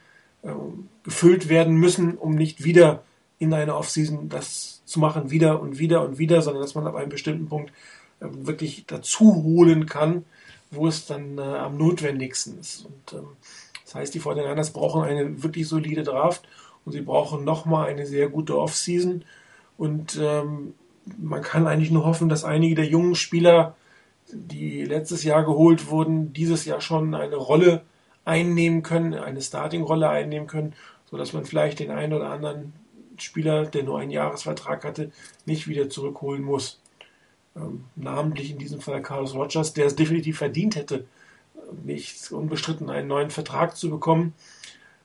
ähm, 0.43 0.89
gefüllt 1.03 1.51
werden 1.51 1.77
müssen, 1.77 2.17
um 2.17 2.35
nicht 2.35 2.65
wieder 2.65 3.03
in 3.39 3.53
einer 3.53 3.77
Offseason 3.77 4.31
das 4.31 4.81
zu 4.87 5.01
machen, 5.01 5.31
wieder 5.31 5.61
und 5.61 5.79
wieder 5.79 6.03
und 6.03 6.17
wieder, 6.17 6.41
sondern 6.41 6.63
dass 6.63 6.75
man 6.75 6.87
ab 6.87 6.95
einem 6.95 7.11
bestimmten 7.11 7.47
Punkt 7.47 7.73
äh, 8.21 8.27
wirklich 8.31 8.85
dazu 8.87 9.43
holen 9.45 9.85
kann, 9.85 10.25
wo 10.71 10.87
es 10.87 11.05
dann 11.05 11.37
äh, 11.37 11.43
am 11.43 11.77
notwendigsten 11.77 12.59
ist. 12.59 12.87
Und 12.87 13.19
ähm, 13.19 13.29
das 13.85 13.95
heißt, 13.97 14.15
die 14.15 14.21
49ers 14.23 14.73
brauchen 14.73 15.03
eine 15.03 15.43
wirklich 15.43 15.69
solide 15.69 16.05
Draft 16.05 16.49
und 16.87 16.93
sie 16.93 17.03
brauchen 17.03 17.45
nochmal 17.45 17.91
eine 17.91 18.07
sehr 18.07 18.31
gute 18.31 18.59
Offseason. 18.59 19.27
Und 19.77 20.19
ähm, 20.19 20.73
man 21.19 21.43
kann 21.43 21.67
eigentlich 21.67 21.91
nur 21.91 22.05
hoffen, 22.05 22.29
dass 22.29 22.45
einige 22.45 22.75
der 22.75 22.87
jungen 22.87 23.15
Spieler, 23.15 23.77
die 24.33 24.85
letztes 24.85 25.25
Jahr 25.25 25.45
geholt 25.45 25.91
wurden, 25.91 26.33
dieses 26.33 26.65
Jahr 26.65 26.81
schon 26.81 27.15
eine 27.15 27.37
Rolle 27.37 27.83
einnehmen 28.25 28.83
können, 28.83 29.15
eine 29.15 29.41
Starting-Rolle 29.41 30.09
einnehmen 30.09 30.47
können, 30.47 30.75
sodass 31.11 31.33
man 31.33 31.45
vielleicht 31.45 31.81
den 31.81 31.91
einen 31.91 32.13
oder 32.13 32.31
anderen 32.31 32.73
Spieler, 33.19 33.67
der 33.67 33.83
nur 33.83 33.99
einen 33.99 34.11
Jahresvertrag 34.11 34.85
hatte, 34.85 35.11
nicht 35.47 35.69
wieder 35.69 35.91
zurückholen 35.91 36.43
muss. 36.43 36.81
Ähm, 37.57 37.85
namentlich 37.97 38.51
in 38.51 38.59
diesem 38.59 38.81
Fall 38.81 39.03
Carlos 39.03 39.35
Rogers, 39.35 39.73
der 39.73 39.87
es 39.87 39.97
definitiv 39.97 40.39
verdient 40.39 40.77
hätte, 40.77 41.07
nicht 41.85 42.31
unbestritten 42.33 42.91
einen 42.91 43.09
neuen 43.09 43.31
Vertrag 43.31 43.77
zu 43.77 43.91
bekommen. 43.91 44.35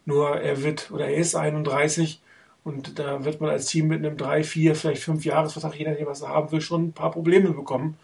Nur 0.06 0.40
er 0.40 0.62
wird 0.64 0.92
oder 0.92 1.08
er 1.08 1.18
ist 1.18 1.36
31 1.36 2.22
und 2.66 2.98
da 2.98 3.24
wird 3.24 3.40
man 3.40 3.52
als 3.52 3.68
Team 3.68 3.88
mit 3.88 4.00
einem 4.04 4.18
3, 4.18 4.44
4, 4.44 4.76
vielleicht 4.76 5.04
5 5.04 5.24
Jahresvertrag, 5.24 5.76
je 5.76 5.88
nachdem, 5.88 6.08
was 6.08 6.22
er 6.22 6.30
haben 6.30 6.52
will, 6.52 6.62
schon 6.62 6.88
ein 6.88 6.94
paar 6.94 7.12
Probleme 7.12 7.52
bekommen. 7.52 7.96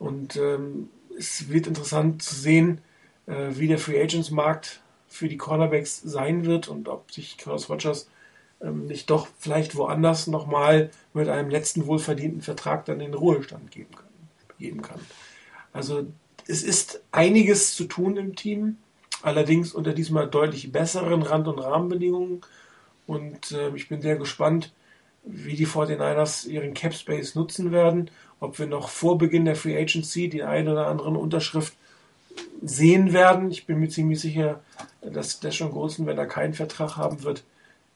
Und 0.00 0.36
ähm, 0.36 0.90
es 1.16 1.48
wird 1.48 1.68
interessant 1.68 2.20
zu 2.20 2.34
sehen, 2.34 2.80
äh, 3.26 3.50
wie 3.50 3.68
der 3.68 3.78
Free 3.78 4.02
Agents 4.02 4.32
Markt 4.32 4.80
für 5.06 5.28
die 5.28 5.36
Cornerbacks 5.36 6.00
sein 6.00 6.44
wird 6.44 6.66
und 6.66 6.88
ob 6.88 7.12
sich 7.12 7.38
Carlos 7.38 7.70
Rogers 7.70 8.08
ähm, 8.60 8.86
nicht 8.86 9.08
doch 9.08 9.28
vielleicht 9.38 9.76
woanders 9.76 10.26
nochmal 10.26 10.90
mit 11.14 11.28
einem 11.28 11.48
letzten 11.48 11.86
wohlverdienten 11.86 12.42
Vertrag 12.42 12.84
dann 12.86 12.98
in 12.98 13.12
den 13.12 13.14
Ruhestand 13.14 13.70
geben 13.70 13.94
kann. 13.94 14.08
Geben 14.58 14.82
kann. 14.82 15.00
Also 15.72 16.06
es 16.48 16.64
ist 16.64 17.02
einiges 17.12 17.76
zu 17.76 17.84
tun 17.84 18.16
im 18.16 18.34
Team, 18.34 18.78
allerdings 19.22 19.72
unter 19.72 19.92
diesmal 19.92 20.28
deutlich 20.28 20.72
besseren 20.72 21.22
Rand- 21.22 21.46
und 21.46 21.60
Rahmenbedingungen. 21.60 22.40
Und 23.06 23.52
äh, 23.52 23.74
ich 23.74 23.88
bin 23.88 24.00
sehr 24.00 24.16
gespannt, 24.16 24.72
wie 25.24 25.54
die 25.54 25.66
49ers 25.66 26.46
ihren 26.46 26.74
Cap 26.74 26.94
Space 26.94 27.34
nutzen 27.34 27.72
werden, 27.72 28.10
ob 28.40 28.58
wir 28.58 28.66
noch 28.66 28.88
vor 28.88 29.18
Beginn 29.18 29.44
der 29.44 29.56
Free 29.56 29.80
Agency 29.80 30.28
die 30.28 30.42
eine 30.42 30.72
oder 30.72 30.88
andere 30.88 31.18
Unterschrift 31.18 31.74
sehen 32.62 33.12
werden. 33.12 33.50
Ich 33.50 33.66
bin 33.66 33.78
mir 33.78 33.88
ziemlich 33.88 34.20
sicher, 34.20 34.60
dass 35.00 35.40
der 35.40 35.50
schon 35.50 35.70
Großen, 35.70 36.06
wenn 36.06 36.18
er 36.18 36.26
keinen 36.26 36.54
Vertrag 36.54 36.96
haben 36.96 37.22
wird, 37.22 37.44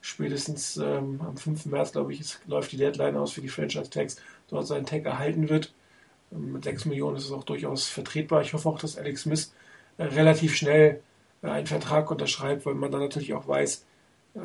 spätestens 0.00 0.76
ähm, 0.76 1.20
am 1.20 1.36
5. 1.36 1.66
März, 1.66 1.92
glaube 1.92 2.12
ich, 2.12 2.20
ist, 2.20 2.40
läuft 2.46 2.72
die 2.72 2.76
Deadline 2.76 3.16
aus 3.16 3.32
für 3.32 3.40
die 3.40 3.48
Franchise 3.48 3.90
Tags, 3.90 4.16
dort 4.48 4.66
seinen 4.66 4.86
Tag 4.86 5.04
erhalten 5.04 5.48
wird. 5.48 5.72
Ähm, 6.32 6.52
mit 6.52 6.64
6 6.64 6.86
Millionen 6.86 7.16
ist 7.16 7.24
es 7.24 7.32
auch 7.32 7.44
durchaus 7.44 7.86
vertretbar. 7.86 8.42
Ich 8.42 8.54
hoffe 8.54 8.68
auch, 8.68 8.78
dass 8.78 8.98
Alex 8.98 9.22
Smith 9.22 9.52
äh, 9.98 10.04
relativ 10.04 10.54
schnell 10.54 11.00
äh, 11.42 11.48
einen 11.48 11.66
Vertrag 11.66 12.10
unterschreibt, 12.10 12.66
weil 12.66 12.74
man 12.74 12.90
dann 12.90 13.00
natürlich 13.00 13.34
auch 13.34 13.48
weiß, 13.48 13.84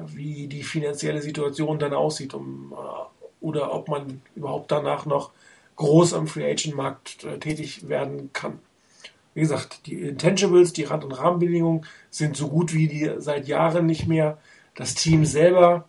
wie 0.07 0.47
die 0.47 0.63
finanzielle 0.63 1.21
Situation 1.21 1.79
dann 1.79 1.93
aussieht 1.93 2.33
um, 2.33 2.73
äh, 2.73 3.45
oder 3.45 3.73
ob 3.73 3.87
man 3.87 4.21
überhaupt 4.35 4.71
danach 4.71 5.05
noch 5.05 5.31
groß 5.75 6.13
am 6.13 6.27
Free 6.27 6.49
Agent 6.49 6.75
Markt 6.75 7.23
äh, 7.23 7.39
tätig 7.39 7.87
werden 7.89 8.31
kann. 8.33 8.59
Wie 9.33 9.41
gesagt, 9.41 9.85
die 9.85 9.95
Intangibles, 10.01 10.73
die 10.73 10.83
Rand- 10.83 11.05
und 11.05 11.13
Rahmenbedingungen 11.13 11.85
sind 12.09 12.35
so 12.35 12.49
gut 12.49 12.73
wie 12.73 12.87
die 12.87 13.09
seit 13.17 13.47
Jahren 13.47 13.85
nicht 13.85 14.07
mehr. 14.07 14.37
Das 14.75 14.93
Team 14.93 15.25
selber 15.25 15.87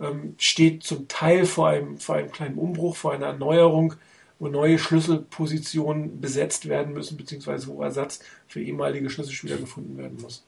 ähm, 0.00 0.34
steht 0.38 0.84
zum 0.84 1.08
Teil 1.08 1.46
vor 1.46 1.68
einem, 1.68 1.98
vor 1.98 2.14
einem 2.16 2.30
kleinen 2.30 2.58
Umbruch, 2.58 2.96
vor 2.96 3.12
einer 3.12 3.26
Erneuerung, 3.26 3.94
wo 4.38 4.48
neue 4.48 4.78
Schlüsselpositionen 4.78 6.20
besetzt 6.20 6.68
werden 6.68 6.92
müssen, 6.92 7.16
beziehungsweise 7.16 7.68
wo 7.68 7.82
Ersatz 7.82 8.20
für 8.46 8.60
ehemalige 8.60 9.10
Schlüsselspieler 9.10 9.56
gefunden 9.56 9.96
werden 9.98 10.18
muss. 10.20 10.45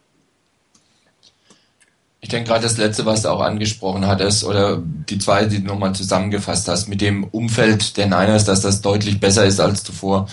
Ich 2.20 2.28
denke 2.28 2.48
gerade 2.48 2.64
das 2.64 2.76
letzte, 2.76 3.06
was 3.06 3.22
du 3.22 3.28
auch 3.28 3.40
angesprochen 3.40 4.06
hattest, 4.06 4.44
oder 4.44 4.82
die 4.82 5.18
zwei, 5.18 5.44
die 5.44 5.60
du 5.60 5.66
nochmal 5.66 5.94
zusammengefasst 5.94 6.66
hast, 6.68 6.88
mit 6.88 7.00
dem 7.00 7.24
Umfeld 7.24 7.96
der 7.96 8.06
Niners, 8.06 8.44
dass 8.44 8.60
das 8.60 8.80
deutlich 8.80 9.20
besser 9.20 9.44
ist 9.44 9.60
als 9.60 9.84
zuvor 9.84 10.28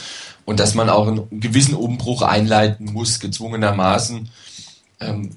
und 0.46 0.60
dass 0.60 0.74
man 0.74 0.90
auch 0.90 1.08
einen 1.08 1.28
gewissen 1.40 1.76
Umbruch 1.76 2.24
einleiten 2.24 2.92
muss, 2.92 3.20
gezwungenermaßen. 3.20 4.30
Ähm, 5.00 5.32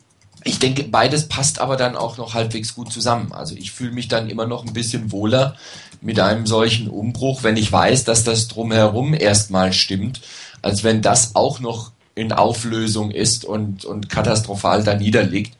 ich 0.45 0.59
denke, 0.59 0.85
beides 0.85 1.29
passt 1.29 1.61
aber 1.61 1.77
dann 1.77 1.97
auch 1.97 2.17
noch 2.17 2.33
halbwegs 2.33 2.75
gut 2.75 2.93
zusammen. 2.93 3.33
Also 3.33 3.55
ich 3.55 3.73
fühle 3.73 3.93
mich 3.93 4.09
dann 4.09 4.31
immer 4.31 4.47
noch 4.47 4.65
ein 4.65 4.73
bisschen 4.73 5.13
wohler, 5.13 5.57
mit 6.01 6.21
einem 6.21 6.47
solchen 6.47 6.89
Umbruch, 6.89 7.43
wenn 7.43 7.57
ich 7.57 7.73
weiß, 7.73 8.05
dass 8.05 8.25
das 8.25 8.49
drumherum 8.49 9.15
erstmal 9.15 9.73
stimmt, 9.73 10.21
als 10.63 10.85
wenn 10.85 11.03
das 11.03 11.35
auch 11.35 11.61
noch 11.61 11.93
in 12.15 12.33
Auflösung 12.33 13.11
ist 13.11 13.45
und, 13.45 13.85
und 13.85 14.09
katastrophal 14.09 14.85
da 14.85 14.95
niederliegt. 14.95 15.58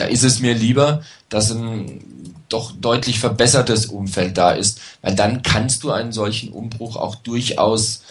Da 0.00 0.06
ist 0.06 0.24
es 0.24 0.40
mir 0.40 0.54
lieber, 0.54 1.02
dass 1.28 1.50
ein 1.50 2.00
doch 2.48 2.72
deutlich 2.72 3.20
verbessertes 3.20 3.84
Umfeld 3.84 4.38
da 4.38 4.52
ist, 4.52 4.80
weil 5.02 5.14
dann 5.14 5.42
kannst 5.42 5.82
du 5.82 5.90
einen 5.90 6.12
solchen 6.12 6.52
Umbruch 6.52 6.96
auch 6.96 7.16
durchaus 7.16 8.02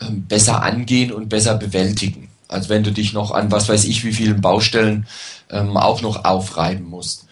ähm, 0.00 0.26
besser 0.26 0.64
angehen 0.64 1.12
und 1.12 1.28
besser 1.28 1.54
bewältigen, 1.54 2.28
als 2.48 2.68
wenn 2.68 2.82
du 2.82 2.90
dich 2.90 3.12
noch 3.12 3.30
an 3.30 3.52
was 3.52 3.68
weiß 3.68 3.84
ich 3.84 4.04
wie 4.04 4.12
vielen 4.12 4.40
Baustellen 4.40 5.06
ähm, 5.48 5.76
auch 5.76 6.02
noch 6.02 6.24
aufreiben 6.24 6.86
musst. 6.86 7.26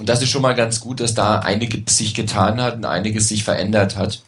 Und 0.00 0.08
das 0.08 0.22
ist 0.22 0.30
schon 0.30 0.42
mal 0.42 0.56
ganz 0.56 0.80
gut, 0.80 0.98
dass 0.98 1.14
da 1.14 1.38
einiges 1.38 1.96
sich 1.96 2.14
getan 2.14 2.60
hat 2.60 2.74
und 2.74 2.84
einiges 2.84 3.28
sich 3.28 3.44
verändert 3.44 3.96
hat. 3.96 4.22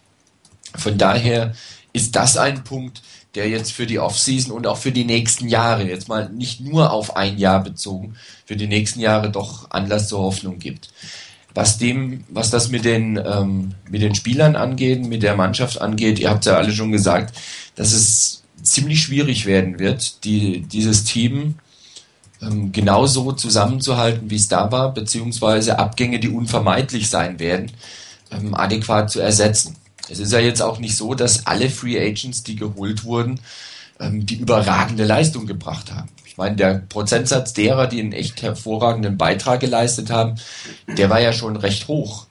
Von 0.76 0.96
daher 0.96 1.54
ist 1.92 2.14
das 2.14 2.36
ein 2.36 2.62
Punkt, 2.62 3.02
der 3.34 3.48
jetzt 3.48 3.72
für 3.72 3.86
die 3.86 3.98
Offseason 3.98 4.52
und 4.52 4.66
auch 4.66 4.78
für 4.78 4.92
die 4.92 5.04
nächsten 5.04 5.48
Jahre, 5.48 5.88
jetzt 5.88 6.08
mal 6.08 6.28
nicht 6.28 6.60
nur 6.60 6.92
auf 6.92 7.16
ein 7.16 7.38
Jahr 7.38 7.62
bezogen, 7.62 8.16
für 8.46 8.56
die 8.56 8.66
nächsten 8.66 9.00
Jahre 9.00 9.30
doch 9.30 9.70
Anlass 9.70 10.08
zur 10.08 10.20
Hoffnung 10.20 10.58
gibt. 10.58 10.90
Was 11.52 11.78
dem, 11.78 12.24
was 12.28 12.50
das 12.50 12.68
mit 12.68 12.84
den, 12.84 13.16
ähm, 13.16 13.74
mit 13.88 14.02
den 14.02 14.14
Spielern 14.14 14.56
angeht, 14.56 15.04
mit 15.06 15.22
der 15.22 15.36
Mannschaft 15.36 15.80
angeht, 15.80 16.18
ihr 16.18 16.30
habt 16.30 16.46
ja 16.46 16.56
alle 16.56 16.72
schon 16.72 16.92
gesagt, 16.92 17.36
dass 17.76 17.92
es 17.92 18.42
ziemlich 18.62 19.02
schwierig 19.02 19.46
werden 19.46 19.78
wird, 19.78 20.24
die, 20.24 20.60
dieses 20.62 21.04
Team 21.04 21.56
ähm, 22.42 22.72
genauso 22.72 23.32
zusammenzuhalten, 23.32 24.30
wie 24.30 24.36
es 24.36 24.48
da 24.48 24.72
war, 24.72 24.92
beziehungsweise 24.92 25.78
Abgänge, 25.78 26.18
die 26.18 26.28
unvermeidlich 26.28 27.08
sein 27.08 27.38
werden, 27.38 27.70
ähm, 28.30 28.54
adäquat 28.54 29.10
zu 29.10 29.20
ersetzen. 29.20 29.76
Es 30.08 30.18
ist 30.18 30.32
ja 30.32 30.38
jetzt 30.38 30.62
auch 30.62 30.78
nicht 30.78 30.96
so, 30.96 31.14
dass 31.14 31.46
alle 31.46 31.70
Free 31.70 31.98
Agents, 31.98 32.42
die 32.42 32.56
geholt 32.56 33.04
wurden, 33.04 33.40
ähm, 34.00 34.26
die 34.26 34.36
überragende 34.36 35.04
Leistung 35.04 35.46
gebracht 35.46 35.92
haben. 35.92 36.08
Ich 36.26 36.36
meine, 36.36 36.56
der 36.56 36.82
Prozentsatz 36.88 37.52
derer, 37.52 37.86
die 37.86 38.00
einen 38.00 38.12
echt 38.12 38.42
hervorragenden 38.42 39.16
Beitrag 39.16 39.60
geleistet 39.60 40.10
haben, 40.10 40.34
der 40.88 41.08
war 41.08 41.20
ja 41.20 41.32
schon 41.32 41.56
recht 41.56 41.88
hoch. 41.88 42.26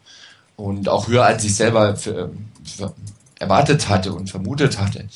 Und 0.55 0.88
auch 0.88 1.07
höher, 1.07 1.26
als 1.26 1.43
ich 1.45 1.55
selber 1.55 1.95
für, 1.95 2.32
für 2.63 2.93
erwartet 3.39 3.89
hatte 3.89 4.13
und 4.13 4.30
vermutet 4.30 4.80
hatte. 4.80 5.07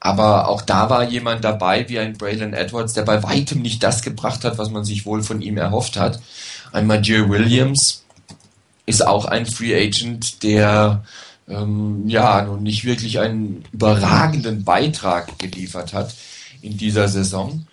Aber 0.00 0.48
auch 0.48 0.62
da 0.62 0.90
war 0.90 1.04
jemand 1.04 1.44
dabei, 1.44 1.88
wie 1.88 1.98
ein 1.98 2.14
Braylon 2.14 2.52
Edwards, 2.52 2.94
der 2.94 3.02
bei 3.02 3.22
weitem 3.22 3.62
nicht 3.62 3.82
das 3.82 4.02
gebracht 4.02 4.44
hat, 4.44 4.58
was 4.58 4.70
man 4.70 4.84
sich 4.84 5.06
wohl 5.06 5.22
von 5.22 5.40
ihm 5.40 5.56
erhofft 5.56 5.96
hat. 5.96 6.20
Ein 6.72 6.86
Major 6.86 7.28
Williams 7.28 8.04
ist 8.86 9.06
auch 9.06 9.26
ein 9.26 9.46
Free 9.46 9.74
Agent, 9.74 10.42
der 10.42 11.04
ähm, 11.48 12.04
ja 12.06 12.42
nun 12.42 12.62
nicht 12.62 12.84
wirklich 12.84 13.18
einen 13.18 13.64
überragenden 13.72 14.64
Beitrag 14.64 15.38
geliefert 15.38 15.92
hat 15.92 16.14
in 16.62 16.76
dieser 16.76 17.08
Saison. 17.08 17.66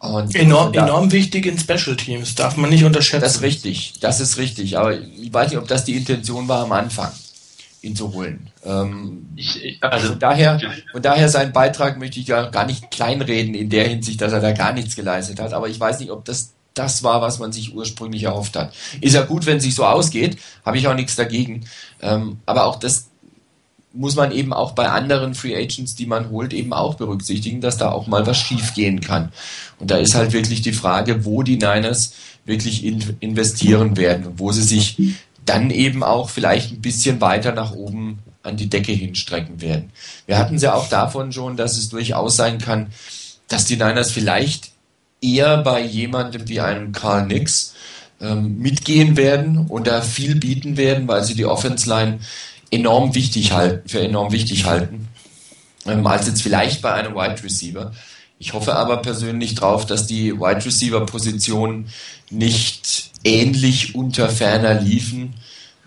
Und 0.00 0.34
enorm, 0.36 0.72
da, 0.72 0.84
enorm 0.84 1.10
wichtig 1.10 1.46
in 1.46 1.58
Special 1.58 1.96
Teams, 1.96 2.36
darf 2.36 2.56
man 2.56 2.70
nicht 2.70 2.84
unterschätzen. 2.84 3.22
Das 3.22 3.36
ist 3.36 3.42
richtig, 3.42 3.94
das 4.00 4.20
ist 4.20 4.38
richtig. 4.38 4.78
Aber 4.78 4.94
ich 4.96 5.32
weiß 5.32 5.50
nicht, 5.50 5.58
ob 5.58 5.66
das 5.66 5.84
die 5.84 5.96
Intention 5.96 6.46
war 6.46 6.62
am 6.62 6.72
Anfang, 6.72 7.10
ihn 7.82 7.96
zu 7.96 8.12
holen. 8.12 8.48
Ähm, 8.64 9.28
ich, 9.34 9.78
also 9.80 10.10
von 10.10 10.18
daher, 10.20 10.60
von 10.92 11.02
daher 11.02 11.28
seinen 11.28 11.52
Beitrag 11.52 11.98
möchte 11.98 12.20
ich 12.20 12.28
ja 12.28 12.48
gar 12.48 12.64
nicht 12.64 12.92
kleinreden 12.92 13.54
in 13.54 13.70
der 13.70 13.88
Hinsicht, 13.88 14.20
dass 14.20 14.32
er 14.32 14.40
da 14.40 14.52
gar 14.52 14.72
nichts 14.72 14.94
geleistet 14.94 15.40
hat. 15.40 15.52
Aber 15.52 15.68
ich 15.68 15.80
weiß 15.80 15.98
nicht, 15.98 16.12
ob 16.12 16.24
das 16.24 16.52
das 16.78 17.02
war, 17.02 17.20
was 17.20 17.38
man 17.38 17.52
sich 17.52 17.74
ursprünglich 17.74 18.24
erhofft 18.24 18.56
hat. 18.56 18.74
Ist 19.00 19.14
ja 19.14 19.22
gut, 19.22 19.46
wenn 19.46 19.58
es 19.58 19.64
sich 19.64 19.74
so 19.74 19.84
ausgeht, 19.84 20.38
habe 20.64 20.78
ich 20.78 20.86
auch 20.86 20.94
nichts 20.94 21.16
dagegen. 21.16 21.64
Ähm, 22.00 22.38
aber 22.46 22.66
auch 22.66 22.76
das 22.76 23.08
muss 23.92 24.16
man 24.16 24.32
eben 24.32 24.52
auch 24.52 24.72
bei 24.72 24.88
anderen 24.88 25.34
Free 25.34 25.56
Agents, 25.56 25.94
die 25.94 26.06
man 26.06 26.30
holt, 26.30 26.52
eben 26.52 26.72
auch 26.72 26.94
berücksichtigen, 26.94 27.60
dass 27.60 27.78
da 27.78 27.90
auch 27.90 28.06
mal 28.06 28.26
was 28.26 28.38
schief 28.38 28.74
gehen 28.74 29.00
kann. 29.00 29.32
Und 29.78 29.90
da 29.90 29.96
ist 29.96 30.14
halt 30.14 30.32
wirklich 30.32 30.62
die 30.62 30.72
Frage, 30.72 31.24
wo 31.24 31.42
die 31.42 31.56
Niners 31.56 32.12
wirklich 32.44 32.84
in, 32.84 33.16
investieren 33.20 33.96
werden 33.96 34.26
und 34.26 34.38
wo 34.38 34.52
sie 34.52 34.62
sich 34.62 35.16
dann 35.44 35.70
eben 35.70 36.02
auch 36.02 36.28
vielleicht 36.28 36.72
ein 36.72 36.82
bisschen 36.82 37.20
weiter 37.20 37.52
nach 37.52 37.72
oben 37.72 38.18
an 38.42 38.56
die 38.56 38.68
Decke 38.68 38.92
hinstrecken 38.92 39.60
werden. 39.60 39.90
Wir 40.26 40.38
hatten 40.38 40.56
es 40.56 40.62
ja 40.62 40.74
auch 40.74 40.88
davon 40.88 41.32
schon, 41.32 41.56
dass 41.56 41.76
es 41.76 41.88
durchaus 41.88 42.36
sein 42.36 42.58
kann, 42.58 42.88
dass 43.48 43.64
die 43.64 43.76
Niners 43.76 44.10
vielleicht 44.10 44.70
eher 45.20 45.58
bei 45.58 45.80
jemandem 45.80 46.48
wie 46.48 46.60
einem 46.60 46.92
Carl 46.92 47.26
Nix 47.26 47.74
ähm, 48.20 48.58
mitgehen 48.58 49.16
werden 49.16 49.66
und 49.68 49.86
da 49.86 50.00
viel 50.00 50.36
bieten 50.36 50.76
werden, 50.76 51.08
weil 51.08 51.24
sie 51.24 51.34
die 51.34 51.46
Offense 51.46 51.88
Line 51.88 52.20
enorm 52.70 53.14
wichtig 53.14 53.52
halten, 53.52 53.88
für 53.88 54.00
enorm 54.00 54.32
wichtig 54.32 54.64
halten, 54.64 55.08
ähm, 55.86 56.06
als 56.06 56.26
jetzt 56.26 56.42
vielleicht 56.42 56.82
bei 56.82 56.92
einem 56.92 57.14
Wide 57.14 57.42
Receiver. 57.42 57.92
Ich 58.38 58.52
hoffe 58.52 58.76
aber 58.76 58.98
persönlich 58.98 59.54
drauf, 59.54 59.86
dass 59.86 60.06
die 60.06 60.38
Wide 60.38 60.64
Receiver 60.64 61.04
Position 61.06 61.88
nicht 62.30 63.10
ähnlich 63.24 63.94
unter 63.94 64.28
ferner 64.28 64.80
liefen, 64.80 65.34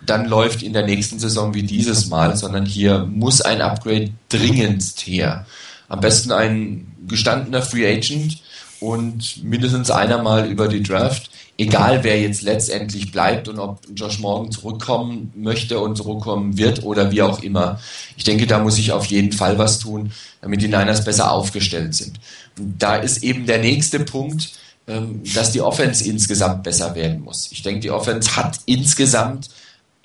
dann 0.05 0.25
läuft 0.25 0.63
in 0.63 0.73
der 0.73 0.85
nächsten 0.85 1.19
Saison 1.19 1.53
wie 1.53 1.63
dieses 1.63 2.07
Mal, 2.07 2.35
sondern 2.35 2.65
hier 2.65 3.05
muss 3.05 3.41
ein 3.41 3.61
Upgrade 3.61 4.11
dringendst 4.29 5.05
her. 5.05 5.45
Am 5.87 5.99
besten 5.99 6.31
ein 6.31 6.87
gestandener 7.07 7.61
Free 7.61 7.87
Agent, 7.87 8.39
und 8.81 9.43
mindestens 9.43 9.91
einer 9.91 10.21
mal 10.21 10.49
über 10.49 10.67
die 10.67 10.83
Draft. 10.83 11.29
Egal 11.57 12.03
wer 12.03 12.19
jetzt 12.19 12.41
letztendlich 12.41 13.11
bleibt 13.11 13.47
und 13.47 13.59
ob 13.59 13.79
Josh 13.95 14.19
Morgan 14.19 14.51
zurückkommen 14.51 15.31
möchte 15.35 15.79
und 15.79 15.95
zurückkommen 15.95 16.57
wird 16.57 16.83
oder 16.83 17.11
wie 17.11 17.21
auch 17.21 17.43
immer. 17.43 17.79
Ich 18.17 18.23
denke, 18.23 18.47
da 18.47 18.57
muss 18.57 18.79
ich 18.79 18.91
auf 18.91 19.05
jeden 19.05 19.31
Fall 19.31 19.59
was 19.59 19.77
tun, 19.77 20.11
damit 20.41 20.61
die 20.61 20.67
Niners 20.67 21.05
besser 21.05 21.31
aufgestellt 21.31 21.93
sind. 21.93 22.19
Und 22.57 22.81
da 22.81 22.95
ist 22.95 23.23
eben 23.23 23.45
der 23.45 23.59
nächste 23.59 23.99
Punkt, 23.99 24.51
ähm, 24.87 25.21
dass 25.35 25.51
die 25.51 25.61
Offense 25.61 26.03
insgesamt 26.03 26.63
besser 26.63 26.95
werden 26.95 27.21
muss. 27.21 27.51
Ich 27.51 27.61
denke, 27.61 27.81
die 27.81 27.91
Offense 27.91 28.35
hat 28.35 28.59
insgesamt 28.65 29.51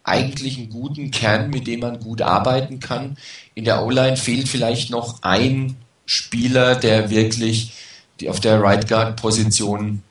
eigentlich 0.04 0.58
einen 0.58 0.68
guten 0.68 1.10
Kern, 1.10 1.48
mit 1.48 1.66
dem 1.66 1.80
man 1.80 1.98
gut 1.98 2.20
arbeiten 2.20 2.78
kann. 2.78 3.16
In 3.54 3.64
der 3.64 3.84
O-Line 3.86 4.18
fehlt 4.18 4.48
vielleicht 4.48 4.90
noch 4.90 5.22
ein 5.22 5.76
Spieler, 6.04 6.76
der 6.76 7.08
wirklich 7.08 7.72
die 8.20 8.28
auf 8.28 8.40
der 8.40 8.60
Right 8.60 8.88
Guard 8.88 9.16
Position 9.16 10.02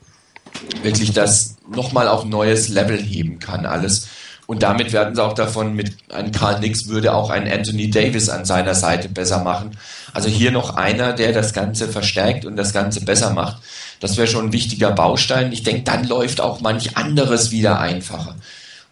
wirklich 0.83 1.13
das 1.13 1.55
nochmal 1.69 2.07
auf 2.07 2.25
neues 2.25 2.69
Level 2.69 3.01
heben 3.01 3.39
kann, 3.39 3.65
alles. 3.65 4.07
Und 4.47 4.61
damit 4.61 4.93
werden 4.93 5.15
sie 5.15 5.23
auch 5.23 5.33
davon, 5.33 5.73
mit 5.73 5.95
einem 6.13 6.31
Karl 6.31 6.59
Nix 6.59 6.87
würde 6.87 7.15
auch 7.15 7.31
ein 7.31 7.51
Anthony 7.51 7.89
Davis 7.89 8.29
an 8.29 8.45
seiner 8.45 8.75
Seite 8.75 9.09
besser 9.09 9.43
machen. 9.43 9.75
Also 10.13 10.29
hier 10.29 10.51
noch 10.51 10.75
einer, 10.75 11.13
der 11.13 11.33
das 11.33 11.51
Ganze 11.53 11.87
verstärkt 11.87 12.45
und 12.45 12.55
das 12.55 12.71
Ganze 12.71 13.01
besser 13.03 13.31
macht. 13.31 13.57
Das 13.99 14.17
wäre 14.17 14.27
schon 14.27 14.47
ein 14.47 14.53
wichtiger 14.53 14.91
Baustein. 14.91 15.51
Ich 15.51 15.63
denke, 15.63 15.81
dann 15.81 16.07
läuft 16.07 16.41
auch 16.41 16.61
manch 16.61 16.95
anderes 16.95 17.49
wieder 17.49 17.79
einfacher. 17.79 18.35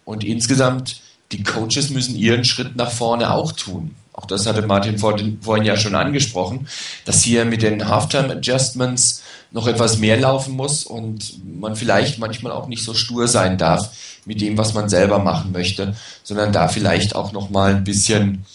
Und 0.04 0.24
insgesamt, 0.24 1.00
die 1.30 1.44
Coaches 1.44 1.90
müssen 1.90 2.16
ihren 2.16 2.44
Schritt 2.44 2.74
nach 2.74 2.90
vorne 2.90 3.32
auch 3.32 3.52
tun 3.52 3.94
auch 4.14 4.26
das 4.26 4.46
hatte 4.46 4.62
Martin 4.62 4.98
vorhin 4.98 5.64
ja 5.64 5.76
schon 5.76 5.96
angesprochen, 5.96 6.68
dass 7.04 7.22
hier 7.22 7.44
mit 7.44 7.62
den 7.62 7.88
Halftime 7.88 8.30
Adjustments 8.30 9.22
noch 9.50 9.66
etwas 9.66 9.98
mehr 9.98 10.16
laufen 10.16 10.54
muss 10.54 10.84
und 10.84 11.40
man 11.60 11.74
vielleicht 11.74 12.20
manchmal 12.20 12.52
auch 12.52 12.68
nicht 12.68 12.84
so 12.84 12.94
stur 12.94 13.26
sein 13.26 13.58
darf 13.58 13.90
mit 14.24 14.40
dem, 14.40 14.56
was 14.56 14.72
man 14.72 14.88
selber 14.88 15.18
machen 15.18 15.50
möchte, 15.52 15.96
sondern 16.22 16.52
da 16.52 16.68
vielleicht 16.68 17.16
auch 17.16 17.32
noch 17.32 17.50
mal 17.50 17.74
ein 17.74 17.84
bisschen, 17.84 18.46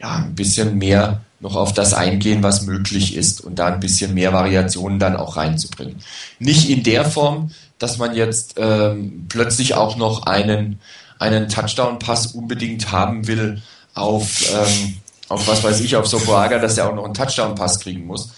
ja, 0.00 0.16
ein 0.16 0.34
bisschen 0.34 0.76
mehr 0.76 1.20
noch 1.38 1.54
auf 1.54 1.72
das 1.72 1.94
eingehen, 1.94 2.42
was 2.42 2.62
möglich 2.62 3.16
ist 3.16 3.40
und 3.40 3.58
da 3.60 3.66
ein 3.66 3.80
bisschen 3.80 4.12
mehr 4.12 4.32
Variationen 4.32 4.98
dann 4.98 5.16
auch 5.16 5.36
reinzubringen. 5.36 6.00
Nicht 6.38 6.68
in 6.68 6.82
der 6.82 7.04
Form, 7.04 7.52
dass 7.78 7.96
man 7.96 8.14
jetzt 8.14 8.54
ähm, 8.58 9.26
plötzlich 9.28 9.74
auch 9.74 9.96
noch 9.96 10.24
einen, 10.26 10.80
einen 11.18 11.48
Touchdown-Pass 11.48 12.28
unbedingt 12.28 12.92
haben 12.92 13.26
will, 13.26 13.62
auf, 13.94 14.44
ähm, 14.52 14.96
auf 15.28 15.46
was 15.46 15.62
weiß 15.62 15.80
ich, 15.80 15.96
auf 15.96 16.06
Sopoaga, 16.06 16.58
dass 16.58 16.78
er 16.78 16.88
auch 16.88 16.94
noch 16.94 17.04
einen 17.04 17.14
Touchdown-Pass 17.14 17.80
kriegen 17.80 18.06
muss. 18.06 18.30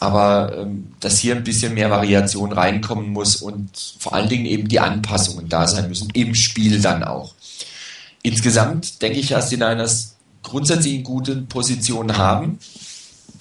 Aber 0.00 0.56
ähm, 0.56 0.92
dass 1.00 1.18
hier 1.18 1.36
ein 1.36 1.44
bisschen 1.44 1.74
mehr 1.74 1.90
Variation 1.90 2.52
reinkommen 2.52 3.10
muss 3.10 3.36
und 3.36 3.70
vor 3.98 4.14
allen 4.14 4.28
Dingen 4.28 4.46
eben 4.46 4.68
die 4.68 4.80
Anpassungen 4.80 5.48
da 5.48 5.66
sein 5.66 5.88
müssen, 5.88 6.10
im 6.10 6.34
Spiel 6.34 6.80
dann 6.80 7.04
auch. 7.04 7.34
Insgesamt 8.22 9.02
denke 9.02 9.20
ich, 9.20 9.28
dass 9.28 9.50
die 9.50 9.56
Niners 9.56 10.16
grundsätzlich 10.42 10.94
in 10.94 11.04
guten 11.04 11.46
Positionen 11.46 12.18
haben 12.18 12.58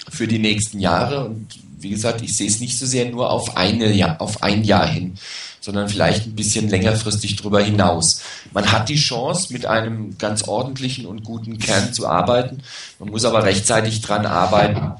für 0.10 0.28
die 0.28 0.40
nächsten 0.40 0.80
Jahre. 0.80 1.26
Und 1.26 1.48
wie 1.80 1.90
gesagt, 1.90 2.22
ich 2.22 2.36
sehe 2.36 2.48
es 2.48 2.60
nicht 2.60 2.78
so 2.78 2.86
sehr 2.86 3.10
nur 3.10 3.30
auf, 3.30 3.58
eine 3.58 4.20
auf 4.20 4.44
ein 4.44 4.64
Jahr 4.64 4.88
hin 4.88 5.18
sondern 5.64 5.88
vielleicht 5.88 6.28
ein 6.28 6.36
bisschen 6.36 6.68
längerfristig 6.68 7.38
darüber 7.38 7.62
hinaus. 7.62 8.22
Man 8.52 8.70
hat 8.74 8.90
die 8.90 8.98
Chance, 8.98 9.54
mit 9.54 9.66
einem 9.66 10.18
ganz 10.18 10.44
ordentlichen 10.44 11.06
und 11.06 11.24
guten 11.24 11.58
Kern 11.58 11.94
zu 11.94 12.06
arbeiten. 12.06 12.62
Man 13.00 13.12
muss 13.12 13.24
aber 13.24 13.46
rechtzeitig 13.46 14.02
dran 14.02 14.26
arbeiten. 14.26 14.92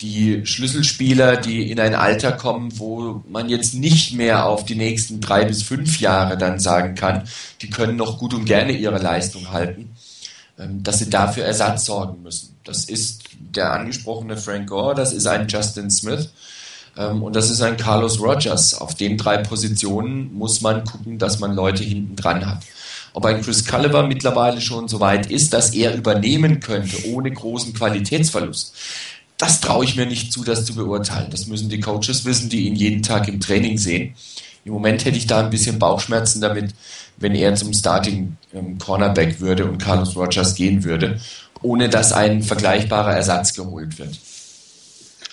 Die 0.00 0.46
Schlüsselspieler, 0.46 1.38
die 1.38 1.68
in 1.72 1.80
ein 1.80 1.96
Alter 1.96 2.30
kommen, 2.30 2.78
wo 2.78 3.24
man 3.28 3.48
jetzt 3.48 3.74
nicht 3.74 4.14
mehr 4.14 4.46
auf 4.46 4.64
die 4.64 4.76
nächsten 4.76 5.20
drei 5.20 5.44
bis 5.44 5.64
fünf 5.64 5.98
Jahre 5.98 6.38
dann 6.38 6.60
sagen 6.60 6.94
kann, 6.94 7.24
die 7.60 7.70
können 7.70 7.96
noch 7.96 8.18
gut 8.18 8.32
und 8.32 8.44
gerne 8.44 8.72
ihre 8.72 8.98
Leistung 8.98 9.50
halten 9.50 9.90
ähm, 10.58 10.82
dass 10.84 10.98
sie 10.98 11.10
dafür 11.10 11.44
Ersatz 11.44 11.86
sorgen 11.86 12.22
müssen. 12.22 12.56
Das 12.62 12.84
ist 12.84 13.22
der 13.40 13.72
angesprochene 13.72 14.36
Frank 14.36 14.68
Gore, 14.68 14.94
das 14.94 15.12
ist 15.12 15.26
ein 15.26 15.48
Justin 15.48 15.90
Smith 15.90 16.30
und 16.94 17.34
das 17.36 17.50
ist 17.50 17.62
ein 17.62 17.76
Carlos 17.76 18.20
Rogers. 18.20 18.74
Auf 18.74 18.94
den 18.94 19.16
drei 19.16 19.38
Positionen 19.38 20.34
muss 20.34 20.60
man 20.60 20.84
gucken, 20.84 21.18
dass 21.18 21.38
man 21.38 21.54
Leute 21.54 21.82
hinten 21.82 22.16
dran 22.16 22.46
hat. 22.46 22.62
Ob 23.14 23.24
ein 23.26 23.42
Chris 23.42 23.64
Culliver 23.66 24.06
mittlerweile 24.06 24.60
schon 24.60 24.88
so 24.88 25.00
weit 25.00 25.30
ist, 25.30 25.52
dass 25.52 25.74
er 25.74 25.94
übernehmen 25.94 26.60
könnte, 26.60 26.96
ohne 27.10 27.30
großen 27.30 27.74
Qualitätsverlust. 27.74 28.74
Das 29.36 29.60
traue 29.60 29.84
ich 29.84 29.96
mir 29.96 30.06
nicht 30.06 30.32
zu, 30.32 30.44
das 30.44 30.64
zu 30.64 30.74
beurteilen. 30.74 31.30
Das 31.30 31.46
müssen 31.46 31.68
die 31.68 31.80
Coaches 31.80 32.24
wissen, 32.24 32.48
die 32.48 32.68
ihn 32.68 32.76
jeden 32.76 33.02
Tag 33.02 33.28
im 33.28 33.40
Training 33.40 33.76
sehen. 33.76 34.14
Im 34.64 34.72
Moment 34.72 35.04
hätte 35.04 35.18
ich 35.18 35.26
da 35.26 35.40
ein 35.40 35.50
bisschen 35.50 35.78
Bauchschmerzen 35.78 36.40
damit, 36.40 36.74
wenn 37.16 37.34
er 37.34 37.54
zum 37.54 37.72
Starting 37.72 38.36
ähm, 38.54 38.78
Cornerback 38.78 39.40
würde 39.40 39.64
und 39.64 39.78
Carlos 39.78 40.16
Rogers 40.16 40.54
gehen 40.54 40.84
würde, 40.84 41.20
ohne 41.60 41.88
dass 41.88 42.12
ein 42.12 42.42
vergleichbarer 42.42 43.14
Ersatz 43.14 43.54
geholt 43.54 43.98
wird. 43.98 44.18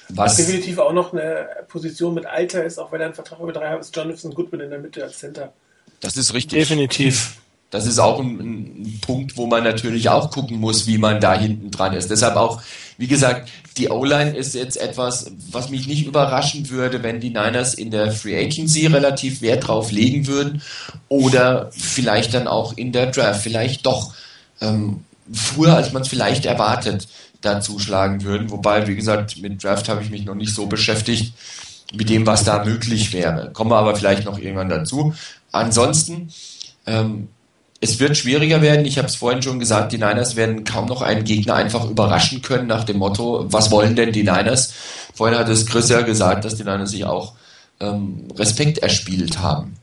Was 0.10 0.38
definitiv 0.38 0.80
auch 0.80 0.94
noch 0.94 1.14
eine 1.14 1.48
Position 1.68 2.14
mit 2.16 2.26
Alter 2.26 2.64
ist, 2.64 2.80
auch 2.80 2.92
wenn 2.92 3.00
er 3.00 3.08
einen 3.08 3.16
Vertrag 3.16 3.40
über 3.40 3.54
drei 3.54 3.66
Jahre 3.66 3.80
ist, 3.80 3.96
Jonathan 3.96 4.34
Goodman 4.34 4.62
in 4.62 4.70
der 4.72 4.80
Mitte 4.80 5.04
als 5.04 5.20
Center. 5.20 5.54
Das 6.00 6.18
ist 6.18 6.34
richtig. 6.34 6.60
Definitiv. 6.60 7.38
Das 7.70 7.86
ist 7.86 8.00
auch 8.00 8.20
ein, 8.20 8.40
ein, 8.40 9.00
Punkt, 9.00 9.38
wo 9.38 9.46
man 9.46 9.64
natürlich 9.64 10.10
auch 10.10 10.32
gucken 10.32 10.60
muss, 10.60 10.88
wie 10.88 10.98
man 10.98 11.22
da 11.22 11.38
hinten 11.38 11.70
dran 11.70 11.94
ist. 11.94 12.10
Deshalb 12.10 12.36
auch, 12.36 12.62
wie 12.98 13.06
gesagt, 13.08 13.50
die 13.78 13.90
O-Line 13.90 14.36
ist 14.36 14.56
jetzt 14.56 14.78
etwas, 14.78 15.32
was 15.52 15.70
mich 15.70 15.88
nicht 15.88 16.06
überraschen 16.06 16.70
würde, 16.72 17.04
wenn 17.04 17.20
die 17.20 17.30
Niners 17.30 17.76
in 17.76 17.92
der 17.92 18.12
Free 18.12 18.44
Agency 18.44 18.88
relativ 18.88 19.42
Wert 19.42 19.68
drauf 19.68 19.92
legen 19.92 20.26
würden 20.26 20.64
oder 21.10 21.70
vielleicht 21.72 22.34
dann 22.34 22.48
auch 22.48 22.76
in 22.76 22.92
der 22.92 23.12
Draft, 23.12 23.44
vielleicht 23.44 23.86
doch 23.86 24.14
ähm, 24.62 25.06
früher, 25.32 25.76
als 25.76 25.94
man 25.94 26.02
es 26.02 26.08
vielleicht 26.08 26.46
erwartet, 26.46 27.08
da 27.42 27.62
zuschlagen 27.62 28.24
würden. 28.24 28.52
Wobei, 28.52 28.88
wie 28.88 28.96
gesagt, 28.96 29.42
mit 29.42 29.64
Draft 29.64 29.90
habe 29.90 30.04
ich 30.04 30.10
mich 30.10 30.26
noch 30.26 30.36
nicht 30.36 30.54
so 30.54 30.68
beschäftigt 30.68 31.34
mit 31.94 32.10
dem, 32.10 32.26
was 32.26 32.44
da 32.44 32.64
möglich 32.64 33.14
wäre. 33.14 33.52
Kommen 33.52 33.72
wir 33.72 33.78
aber 33.78 33.96
vielleicht 33.96 34.26
noch 34.26 34.38
irgendwann 34.38 34.70
dazu. 34.70 35.14
Ansonsten, 35.52 36.30
ähm, 36.86 37.30
es 37.82 38.00
wird 38.00 38.18
schwieriger 38.18 38.62
werden. 38.62 38.86
Ich 38.86 38.98
habe 38.98 39.08
es 39.08 39.16
vorhin 39.16 39.42
schon 39.42 39.60
gesagt, 39.60 39.94
die 39.94 39.98
Niners 39.98 40.36
werden 40.36 40.66
kaum 40.66 40.86
noch 40.86 41.02
einen 41.02 41.24
Gegner 41.24 41.56
einfach 41.56 41.90
überraschen 41.90 42.42
können 42.42 42.68
nach 42.68 42.84
dem 42.84 42.98
Motto, 42.98 43.46
was 43.48 43.72
wollen 43.72 43.96
denn 43.96 44.12
die 44.12 44.24
Niners? 44.24 44.74
Vorhin 45.14 45.38
hat 45.38 45.48
es 45.50 45.66
Chris 45.66 45.90
ja 45.90 46.02
gesagt, 46.02 46.46
dass 46.46 46.56
die 46.56 46.64
Niners 46.64 46.92
sich 46.92 47.06
auch 47.06 47.34
ähm, 47.80 48.28
Respekt 48.36 48.80
erspielt 48.80 49.40
haben 49.40 49.78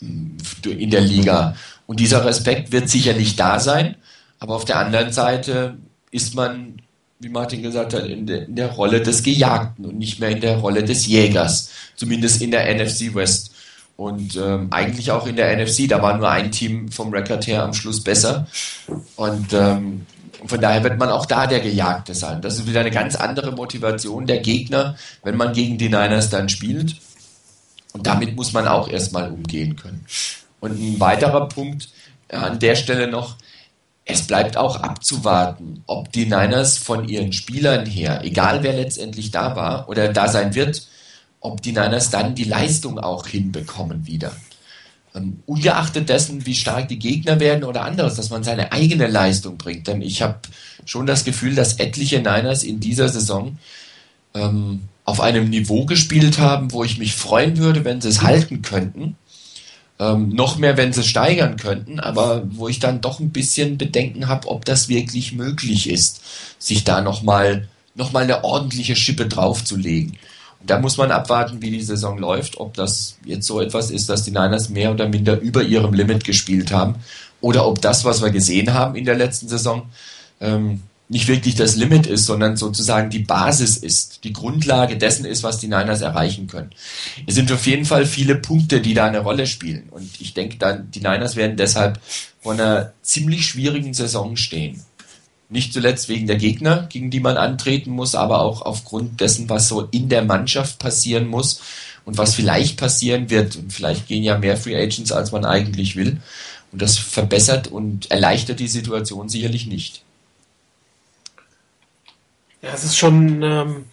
in 0.00 0.90
der 0.90 1.00
Liga. 1.00 1.56
Und 1.86 2.00
dieser 2.00 2.24
Respekt 2.24 2.72
wird 2.72 2.88
sicherlich 2.88 3.36
da 3.36 3.58
sein, 3.58 3.96
aber 4.38 4.54
auf 4.54 4.64
der 4.64 4.78
anderen 4.78 5.12
Seite 5.12 5.76
ist 6.14 6.36
man, 6.36 6.76
wie 7.18 7.28
Martin 7.28 7.60
gesagt 7.60 7.92
hat, 7.92 8.06
in 8.06 8.24
der, 8.24 8.46
in 8.46 8.54
der 8.54 8.70
Rolle 8.70 9.00
des 9.00 9.24
Gejagten 9.24 9.84
und 9.84 9.98
nicht 9.98 10.20
mehr 10.20 10.30
in 10.30 10.40
der 10.40 10.58
Rolle 10.58 10.84
des 10.84 11.06
Jägers, 11.06 11.70
zumindest 11.96 12.40
in 12.40 12.52
der 12.52 12.72
NFC 12.72 13.12
West. 13.16 13.50
Und 13.96 14.36
ähm, 14.36 14.68
eigentlich 14.70 15.10
auch 15.10 15.26
in 15.26 15.34
der 15.34 15.56
NFC, 15.56 15.88
da 15.88 16.00
war 16.00 16.16
nur 16.16 16.30
ein 16.30 16.52
Team 16.52 16.88
vom 16.88 17.12
Rekord 17.12 17.48
her 17.48 17.64
am 17.64 17.74
Schluss 17.74 18.02
besser. 18.02 18.46
Und 19.16 19.52
ähm, 19.52 20.06
von 20.46 20.60
daher 20.60 20.84
wird 20.84 21.00
man 21.00 21.08
auch 21.08 21.26
da 21.26 21.48
der 21.48 21.60
Gejagte 21.60 22.14
sein. 22.14 22.40
Das 22.40 22.58
ist 22.58 22.68
wieder 22.68 22.80
eine 22.80 22.92
ganz 22.92 23.16
andere 23.16 23.50
Motivation 23.50 24.26
der 24.26 24.38
Gegner, 24.38 24.96
wenn 25.24 25.36
man 25.36 25.52
gegen 25.52 25.78
die 25.78 25.88
Niners 25.88 26.30
dann 26.30 26.48
spielt. 26.48 26.94
Und 27.92 28.06
damit 28.06 28.36
muss 28.36 28.52
man 28.52 28.68
auch 28.68 28.88
erstmal 28.88 29.32
umgehen 29.32 29.74
können. 29.74 30.06
Und 30.60 30.80
ein 30.80 31.00
weiterer 31.00 31.48
Punkt 31.48 31.88
äh, 32.28 32.36
an 32.36 32.60
der 32.60 32.76
Stelle 32.76 33.08
noch, 33.08 33.36
es 34.04 34.26
bleibt 34.26 34.56
auch 34.56 34.76
abzuwarten, 34.80 35.82
ob 35.86 36.12
die 36.12 36.26
Niners 36.26 36.76
von 36.76 37.08
ihren 37.08 37.32
Spielern 37.32 37.86
her, 37.86 38.20
egal 38.22 38.62
wer 38.62 38.74
letztendlich 38.74 39.30
da 39.30 39.56
war 39.56 39.88
oder 39.88 40.12
da 40.12 40.28
sein 40.28 40.54
wird, 40.54 40.86
ob 41.40 41.62
die 41.62 41.72
Niners 41.72 42.10
dann 42.10 42.34
die 42.34 42.44
Leistung 42.44 42.98
auch 42.98 43.26
hinbekommen 43.26 44.06
wieder. 44.06 44.32
Ähm, 45.14 45.42
ungeachtet 45.46 46.08
dessen, 46.08 46.44
wie 46.44 46.54
stark 46.54 46.88
die 46.88 46.98
Gegner 46.98 47.40
werden 47.40 47.64
oder 47.64 47.82
anderes, 47.82 48.14
dass 48.14 48.30
man 48.30 48.44
seine 48.44 48.72
eigene 48.72 49.06
Leistung 49.06 49.56
bringt. 49.56 49.86
Denn 49.86 50.02
ich 50.02 50.22
habe 50.22 50.40
schon 50.84 51.06
das 51.06 51.24
Gefühl, 51.24 51.54
dass 51.54 51.78
etliche 51.78 52.18
Niners 52.18 52.62
in 52.62 52.80
dieser 52.80 53.08
Saison 53.08 53.58
ähm, 54.34 54.82
auf 55.04 55.20
einem 55.20 55.48
Niveau 55.48 55.86
gespielt 55.86 56.38
haben, 56.38 56.72
wo 56.72 56.84
ich 56.84 56.98
mich 56.98 57.14
freuen 57.14 57.58
würde, 57.58 57.84
wenn 57.84 58.00
sie 58.00 58.08
es 58.08 58.22
halten 58.22 58.62
könnten. 58.62 59.16
Ähm, 60.04 60.28
noch 60.30 60.58
mehr, 60.58 60.76
wenn 60.76 60.92
sie 60.92 61.02
steigern 61.02 61.56
könnten, 61.56 61.98
aber 62.00 62.42
wo 62.46 62.68
ich 62.68 62.78
dann 62.78 63.00
doch 63.00 63.20
ein 63.20 63.30
bisschen 63.30 63.78
Bedenken 63.78 64.28
habe, 64.28 64.48
ob 64.48 64.64
das 64.64 64.88
wirklich 64.88 65.32
möglich 65.32 65.88
ist, 65.88 66.20
sich 66.58 66.84
da 66.84 67.00
nochmal 67.00 67.68
noch 67.94 68.12
mal 68.12 68.24
eine 68.24 68.42
ordentliche 68.42 68.96
Schippe 68.96 69.26
draufzulegen. 69.26 70.16
Da 70.66 70.80
muss 70.80 70.96
man 70.96 71.10
abwarten, 71.10 71.62
wie 71.62 71.70
die 71.70 71.82
Saison 71.82 72.18
läuft, 72.18 72.58
ob 72.58 72.74
das 72.74 73.18
jetzt 73.24 73.46
so 73.46 73.60
etwas 73.60 73.90
ist, 73.90 74.08
dass 74.08 74.24
die 74.24 74.30
Niners 74.30 74.68
mehr 74.68 74.90
oder 74.90 75.08
minder 75.08 75.38
über 75.38 75.62
ihrem 75.62 75.92
Limit 75.92 76.24
gespielt 76.24 76.72
haben 76.72 76.96
oder 77.40 77.66
ob 77.66 77.80
das, 77.80 78.04
was 78.04 78.22
wir 78.22 78.30
gesehen 78.30 78.74
haben 78.74 78.96
in 78.96 79.04
der 79.04 79.14
letzten 79.14 79.48
Saison, 79.48 79.82
ähm, 80.40 80.82
nicht 81.08 81.28
wirklich 81.28 81.54
das 81.54 81.76
Limit 81.76 82.06
ist, 82.06 82.24
sondern 82.24 82.56
sozusagen 82.56 83.10
die 83.10 83.18
Basis 83.18 83.76
ist, 83.76 84.24
die 84.24 84.32
Grundlage 84.32 84.96
dessen 84.96 85.26
ist, 85.26 85.42
was 85.42 85.58
die 85.58 85.68
Niners 85.68 86.00
erreichen 86.00 86.46
können. 86.46 86.70
Es 87.26 87.34
sind 87.34 87.52
auf 87.52 87.66
jeden 87.66 87.84
Fall 87.84 88.06
viele 88.06 88.36
Punkte, 88.36 88.80
die 88.80 88.94
da 88.94 89.06
eine 89.06 89.20
Rolle 89.20 89.46
spielen. 89.46 89.88
Und 89.90 90.20
ich 90.20 90.32
denke 90.32 90.56
dann, 90.56 90.90
die 90.90 91.00
Niners 91.00 91.36
werden 91.36 91.56
deshalb 91.56 92.00
vor 92.40 92.52
einer 92.52 92.92
ziemlich 93.02 93.46
schwierigen 93.46 93.92
Saison 93.92 94.36
stehen. 94.36 94.82
Nicht 95.50 95.74
zuletzt 95.74 96.08
wegen 96.08 96.26
der 96.26 96.36
Gegner, 96.36 96.86
gegen 96.88 97.10
die 97.10 97.20
man 97.20 97.36
antreten 97.36 97.90
muss, 97.90 98.14
aber 98.14 98.40
auch 98.40 98.62
aufgrund 98.62 99.20
dessen, 99.20 99.48
was 99.50 99.68
so 99.68 99.82
in 99.82 100.08
der 100.08 100.24
Mannschaft 100.24 100.78
passieren 100.78 101.26
muss 101.26 101.60
und 102.06 102.16
was 102.16 102.34
vielleicht 102.34 102.78
passieren 102.78 103.28
wird. 103.28 103.56
Und 103.56 103.74
vielleicht 103.74 104.08
gehen 104.08 104.22
ja 104.22 104.38
mehr 104.38 104.56
Free 104.56 104.76
Agents, 104.76 105.12
als 105.12 105.32
man 105.32 105.44
eigentlich 105.44 105.96
will. 105.96 106.18
Und 106.72 106.80
das 106.80 106.96
verbessert 106.96 107.68
und 107.68 108.10
erleichtert 108.10 108.58
die 108.58 108.68
Situation 108.68 109.28
sicherlich 109.28 109.66
nicht. 109.66 110.02
Ja, 112.64 112.72
es 112.72 112.84
ist 112.84 112.96
schon 112.96 113.42
ähm, 113.42 113.84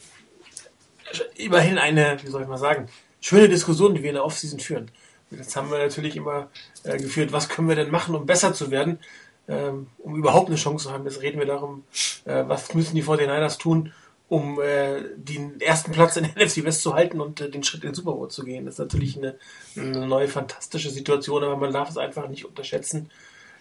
immerhin 1.36 1.78
eine, 1.78 2.18
wie 2.24 2.30
soll 2.30 2.44
ich 2.44 2.48
mal 2.48 2.58
sagen, 2.58 2.88
schöne 3.20 3.50
Diskussion, 3.50 3.94
die 3.94 4.02
wir 4.02 4.10
in 4.10 4.16
der 4.16 4.26
Offseason 4.26 4.60
führen. 4.60 4.90
Jetzt 5.30 5.56
haben 5.56 5.70
wir 5.70 5.78
natürlich 5.78 6.16
immer 6.16 6.50
äh, 6.84 6.98
geführt, 6.98 7.32
was 7.32 7.50
können 7.50 7.68
wir 7.68 7.76
denn 7.76 7.92
machen, 7.92 8.16
um 8.16 8.26
besser 8.26 8.54
zu 8.54 8.72
werden 8.72 9.00
ähm, 9.48 9.88
um 10.00 10.16
überhaupt 10.16 10.48
eine 10.48 10.56
Chance 10.56 10.88
zu 10.88 10.94
haben. 10.94 11.04
Jetzt 11.04 11.22
reden 11.22 11.40
wir 11.40 11.46
darum, 11.46 11.84
äh, 12.26 12.44
was 12.48 12.74
müssen 12.74 12.96
die 12.96 13.04
49ers 13.04 13.60
tun, 13.60 13.92
um 14.30 14.62
äh, 14.62 15.02
den 15.16 15.60
ersten 15.60 15.92
Platz 15.92 16.16
in 16.16 16.24
der 16.24 16.34
NFC 16.46 16.64
West 16.64 16.82
zu 16.82 16.94
halten 16.94 17.20
und 17.20 17.42
äh, 17.42 17.50
den 17.50 17.64
Schritt 17.64 17.84
in 17.84 17.90
den 17.90 17.96
Super 17.96 18.14
Bowl 18.14 18.30
zu 18.30 18.44
gehen. 18.44 18.66
Das 18.66 18.76
ist 18.76 18.80
natürlich 18.80 19.18
eine, 19.18 19.36
eine 19.76 20.08
neue 20.08 20.28
fantastische 20.28 20.90
Situation, 20.90 21.44
aber 21.44 21.58
man 21.58 21.74
darf 21.74 21.90
es 21.90 21.98
einfach 21.98 22.30
nicht 22.30 22.46
unterschätzen. 22.46 23.10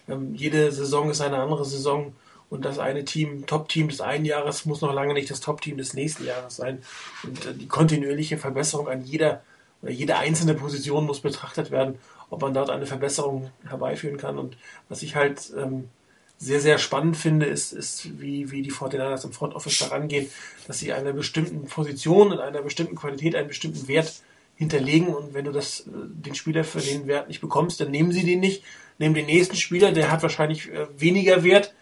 Ähm, 0.07 0.33
jede 0.33 0.71
Saison 0.71 1.09
ist 1.09 1.21
eine 1.21 1.39
andere 1.39 1.65
Saison 1.65 2.13
und 2.51 2.63
das 2.63 2.77
eine 2.77 3.03
Team, 3.03 3.47
Top-Team 3.47 3.89
des 3.89 4.01
einen 4.01 4.25
Jahres, 4.25 4.65
muss 4.65 4.81
noch 4.81 4.93
lange 4.93 5.15
nicht 5.15 5.31
das 5.31 5.39
Top-Team 5.39 5.77
des 5.77 5.95
nächsten 5.95 6.25
Jahres 6.25 6.57
sein. 6.57 6.83
Und 7.23 7.43
äh, 7.47 7.55
die 7.55 7.67
kontinuierliche 7.67 8.37
Verbesserung 8.37 8.87
an 8.87 9.03
jeder 9.03 9.41
oder 9.81 9.91
jede 9.91 10.17
einzelne 10.17 10.53
Position 10.53 11.07
muss 11.07 11.21
betrachtet 11.21 11.71
werden 11.71 11.97
ob 12.31 12.41
man 12.41 12.53
dort 12.53 12.71
eine 12.71 12.87
Verbesserung 12.87 13.51
herbeiführen 13.67 14.17
kann. 14.17 14.39
Und 14.39 14.57
was 14.89 15.03
ich 15.03 15.15
halt 15.15 15.51
ähm, 15.55 15.89
sehr, 16.37 16.61
sehr 16.61 16.79
spannend 16.79 17.17
finde, 17.17 17.45
ist, 17.45 17.73
ist 17.73 18.19
wie, 18.19 18.49
wie 18.51 18.63
die 18.63 18.71
Fortinanders 18.71 19.25
im 19.25 19.33
Front 19.33 19.53
Office 19.53 19.77
da 19.79 19.87
rangehen, 19.87 20.27
dass 20.65 20.79
sie 20.79 20.93
einer 20.93 21.13
bestimmten 21.13 21.65
Position, 21.65 22.31
in 22.31 22.39
einer 22.39 22.61
bestimmten 22.61 22.95
Qualität, 22.95 23.35
einen 23.35 23.49
bestimmten 23.49 23.87
Wert 23.87 24.21
hinterlegen 24.55 25.13
und 25.13 25.33
wenn 25.33 25.45
du 25.45 25.51
das, 25.51 25.81
äh, 25.81 25.91
den 25.91 26.33
Spieler 26.33 26.63
für 26.63 26.79
den 26.79 27.05
Wert 27.05 27.27
nicht 27.27 27.41
bekommst, 27.41 27.81
dann 27.81 27.91
nehmen 27.91 28.11
sie 28.11 28.23
den 28.23 28.39
nicht, 28.39 28.63
nehmen 28.97 29.13
den 29.13 29.25
nächsten 29.25 29.57
Spieler, 29.57 29.91
der 29.91 30.09
hat 30.09 30.23
wahrscheinlich 30.23 30.71
äh, 30.71 30.87
weniger 30.97 31.43
Wert, 31.43 31.73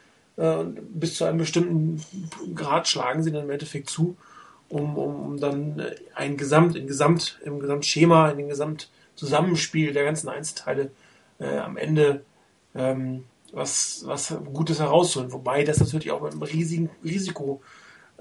bis 0.94 1.16
zu 1.16 1.26
einem 1.26 1.38
bestimmten 1.38 2.02
Grad 2.56 2.88
schlagen 2.88 3.24
sie 3.24 3.32
dann 3.32 3.44
im 3.44 3.50
Endeffekt 3.50 3.90
zu, 3.90 4.16
um, 4.70 4.98
um, 4.98 5.40
dann 5.40 5.84
ein 6.16 6.38
Gesamt, 6.38 6.76
in 6.76 6.88
Gesamt, 6.88 7.40
im 7.44 7.60
Gesamtschema, 7.60 8.30
in 8.30 8.38
den 8.38 8.50
Gesamt 8.50 8.90
Zusammenspiel 9.16 9.92
der 9.92 10.06
ganzen 10.06 10.30
Einzelteile 10.30 10.92
äh, 11.40 11.58
am 11.58 11.76
Ende 11.76 12.24
ähm, 12.74 13.26
was, 13.52 14.04
was 14.06 14.34
Gutes 14.54 14.80
herausholen. 14.80 15.34
Wobei 15.34 15.64
das 15.64 15.80
natürlich 15.80 16.12
auch 16.12 16.22
mit 16.22 16.32
einem 16.32 16.44
riesigen 16.44 16.90
Risiko 17.04 17.62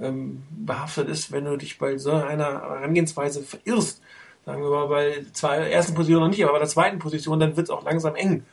ähm, 0.00 0.42
behaftet 0.50 1.08
ist, 1.08 1.30
wenn 1.30 1.44
du 1.44 1.56
dich 1.56 1.78
bei 1.78 1.98
so 1.98 2.12
einer 2.12 2.62
Herangehensweise 2.62 3.42
verirrst. 3.42 4.00
Sagen 4.44 4.62
wir 4.62 4.70
mal, 4.70 4.88
bei 4.88 5.24
der 5.42 5.72
ersten 5.72 5.94
Position 5.94 6.22
noch 6.22 6.30
nicht, 6.30 6.42
aber 6.42 6.54
bei 6.54 6.60
der 6.60 6.68
zweiten 6.68 6.98
Position, 6.98 7.38
dann 7.38 7.56
wird 7.56 7.66
es 7.66 7.70
auch 7.70 7.84
langsam 7.84 8.14
eng. 8.14 8.44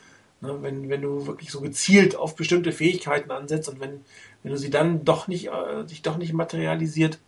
Ne, 0.46 0.58
wenn, 0.62 0.90
wenn 0.90 1.02
du 1.02 1.28
wirklich 1.28 1.52
so 1.52 1.62
gezielt 1.62 2.16
auf 2.16 2.36
bestimmte 2.36 2.72
Fähigkeiten 2.72 3.32
ansetzt 3.32 3.70
und 3.70 3.80
wenn, 3.80 4.02
wenn 4.44 4.52
du 4.52 4.58
sie 4.58 4.70
dann 4.70 5.04
doch 5.04 5.28
nicht, 5.28 5.48
äh, 5.48 5.88
sich 5.88 6.02
doch 6.02 6.18
nicht 6.18 6.34
materialisiert, 6.34 7.20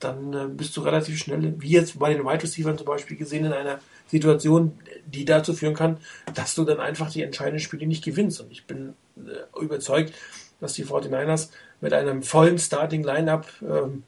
dann 0.00 0.32
äh, 0.32 0.46
bist 0.48 0.76
du 0.76 0.80
relativ 0.80 1.18
schnell, 1.18 1.54
wie 1.58 1.70
jetzt 1.70 1.98
bei 1.98 2.12
den 2.12 2.24
Wide 2.24 2.42
Receivers 2.42 2.76
zum 2.76 2.86
Beispiel 2.86 3.16
gesehen, 3.16 3.44
in 3.44 3.52
einer 3.52 3.80
Situation, 4.06 4.78
die 5.06 5.24
dazu 5.24 5.52
führen 5.52 5.74
kann, 5.74 5.98
dass 6.34 6.54
du 6.54 6.64
dann 6.64 6.80
einfach 6.80 7.10
die 7.10 7.22
entscheidenden 7.22 7.60
Spiele 7.60 7.86
nicht 7.86 8.04
gewinnst. 8.04 8.40
Und 8.40 8.50
ich 8.50 8.66
bin 8.66 8.94
äh, 9.16 9.60
überzeugt, 9.60 10.14
dass 10.60 10.74
die 10.74 10.84
49ers 10.84 11.50
mit 11.80 11.92
einem 11.92 12.22
vollen 12.22 12.58
Starting 12.58 13.02
Lineup 13.02 13.46
ähm, 13.62 14.02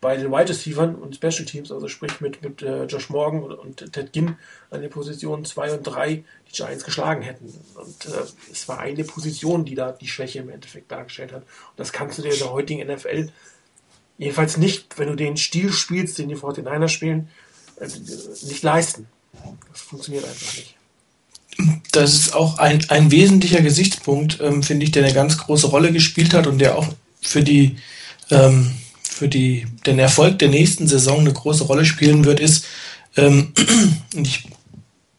bei 0.00 0.16
den 0.16 0.30
Wide 0.30 0.50
Receivers 0.50 0.94
und 1.00 1.16
Special 1.16 1.44
Teams, 1.44 1.72
also 1.72 1.88
sprich 1.88 2.20
mit, 2.20 2.42
mit 2.42 2.62
äh, 2.62 2.84
Josh 2.84 3.08
Morgan 3.08 3.42
und, 3.42 3.92
Ted 3.92 4.12
Ginn 4.12 4.36
an 4.70 4.82
den 4.82 4.90
Positionen 4.90 5.44
2 5.44 5.72
und 5.72 5.82
3 5.84 6.16
die 6.16 6.52
Giants 6.52 6.84
geschlagen 6.84 7.22
hätten. 7.22 7.52
Und 7.74 8.06
äh, 8.06 8.24
es 8.52 8.68
war 8.68 8.78
eine 8.78 9.04
Position, 9.04 9.64
die 9.64 9.74
da 9.74 9.92
die 9.92 10.06
Schwäche 10.06 10.40
im 10.40 10.50
Endeffekt 10.50 10.92
dargestellt 10.92 11.32
hat. 11.32 11.42
Und 11.42 11.78
das 11.78 11.92
kannst 11.92 12.18
du 12.18 12.22
dir 12.22 12.32
in 12.32 12.38
der 12.38 12.52
heutigen 12.52 12.86
NFL 12.86 13.30
jedenfalls 14.18 14.56
nicht, 14.56 14.98
wenn 14.98 15.08
du 15.08 15.14
den 15.14 15.36
Stil 15.36 15.72
spielst, 15.72 16.18
den 16.18 16.28
die 16.28 16.36
49ers 16.36 16.88
spielen, 16.88 17.28
äh, 17.80 17.86
nicht 17.86 18.62
leisten. 18.62 19.08
Das 19.72 19.80
funktioniert 19.80 20.24
einfach 20.24 20.56
nicht. 20.56 20.76
Das 21.92 22.14
ist 22.14 22.34
auch 22.34 22.58
ein, 22.58 22.84
ein 22.90 23.10
wesentlicher 23.10 23.62
Gesichtspunkt, 23.62 24.40
ähm, 24.40 24.62
finde 24.62 24.84
ich, 24.84 24.92
der 24.92 25.04
eine 25.04 25.14
ganz 25.14 25.38
große 25.38 25.68
Rolle 25.68 25.92
gespielt 25.92 26.34
hat 26.34 26.46
und 26.46 26.58
der 26.58 26.76
auch 26.76 26.86
für 27.22 27.42
die 27.42 27.76
ähm, 28.30 28.72
für 29.16 29.28
die, 29.28 29.66
den 29.86 29.98
Erfolg 29.98 30.38
der 30.40 30.50
nächsten 30.50 30.86
Saison 30.86 31.20
eine 31.20 31.32
große 31.32 31.64
Rolle 31.64 31.86
spielen 31.86 32.26
wird, 32.26 32.38
ist, 32.38 32.66
ähm, 33.16 33.54
ich 34.14 34.46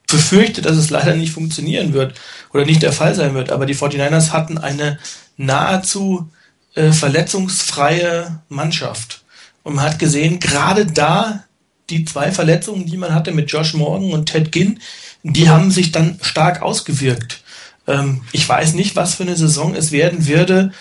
befürchte, 0.08 0.62
dass 0.62 0.78
es 0.78 0.92
leider 0.92 1.16
nicht 1.16 1.32
funktionieren 1.32 1.94
wird 1.94 2.14
oder 2.54 2.64
nicht 2.64 2.84
der 2.84 2.94
Fall 2.94 3.16
sein 3.16 3.34
wird, 3.34 3.52
aber 3.52 3.66
die 3.66 3.76
49ers 3.76 4.34
hatten 4.34 4.60
eine 4.60 5.00
nahezu 5.36 6.30
äh, 6.76 6.92
verletzungsfreie 6.92 8.44
Mannschaft. 8.50 9.24
Und 9.64 9.74
man 9.74 9.86
hat 9.86 9.98
gesehen, 9.98 10.40
gerade 10.40 10.86
da 10.86 11.44
die 11.90 12.06
zwei 12.06 12.32
Verletzungen, 12.32 12.86
die 12.86 12.98
man 12.98 13.16
hatte 13.16 13.32
mit 13.32 13.52
Josh 13.52 13.74
Morgan 13.74 14.12
und 14.12 14.28
Ted 14.28 14.52
Ginn, 14.52 14.80
die 15.24 15.50
haben 15.50 15.72
sich 15.72 15.92
dann 15.92 16.20
stark 16.22 16.62
ausgewirkt. 16.62 17.42
Ähm, 17.88 18.22
ich 18.32 18.48
weiß 18.48 18.76
nicht, 18.76 18.96
was 18.96 19.16
für 19.16 19.24
eine 19.24 19.36
Saison 19.36 19.74
es 19.74 19.92
werden 19.92 20.28
würde, 20.28 20.72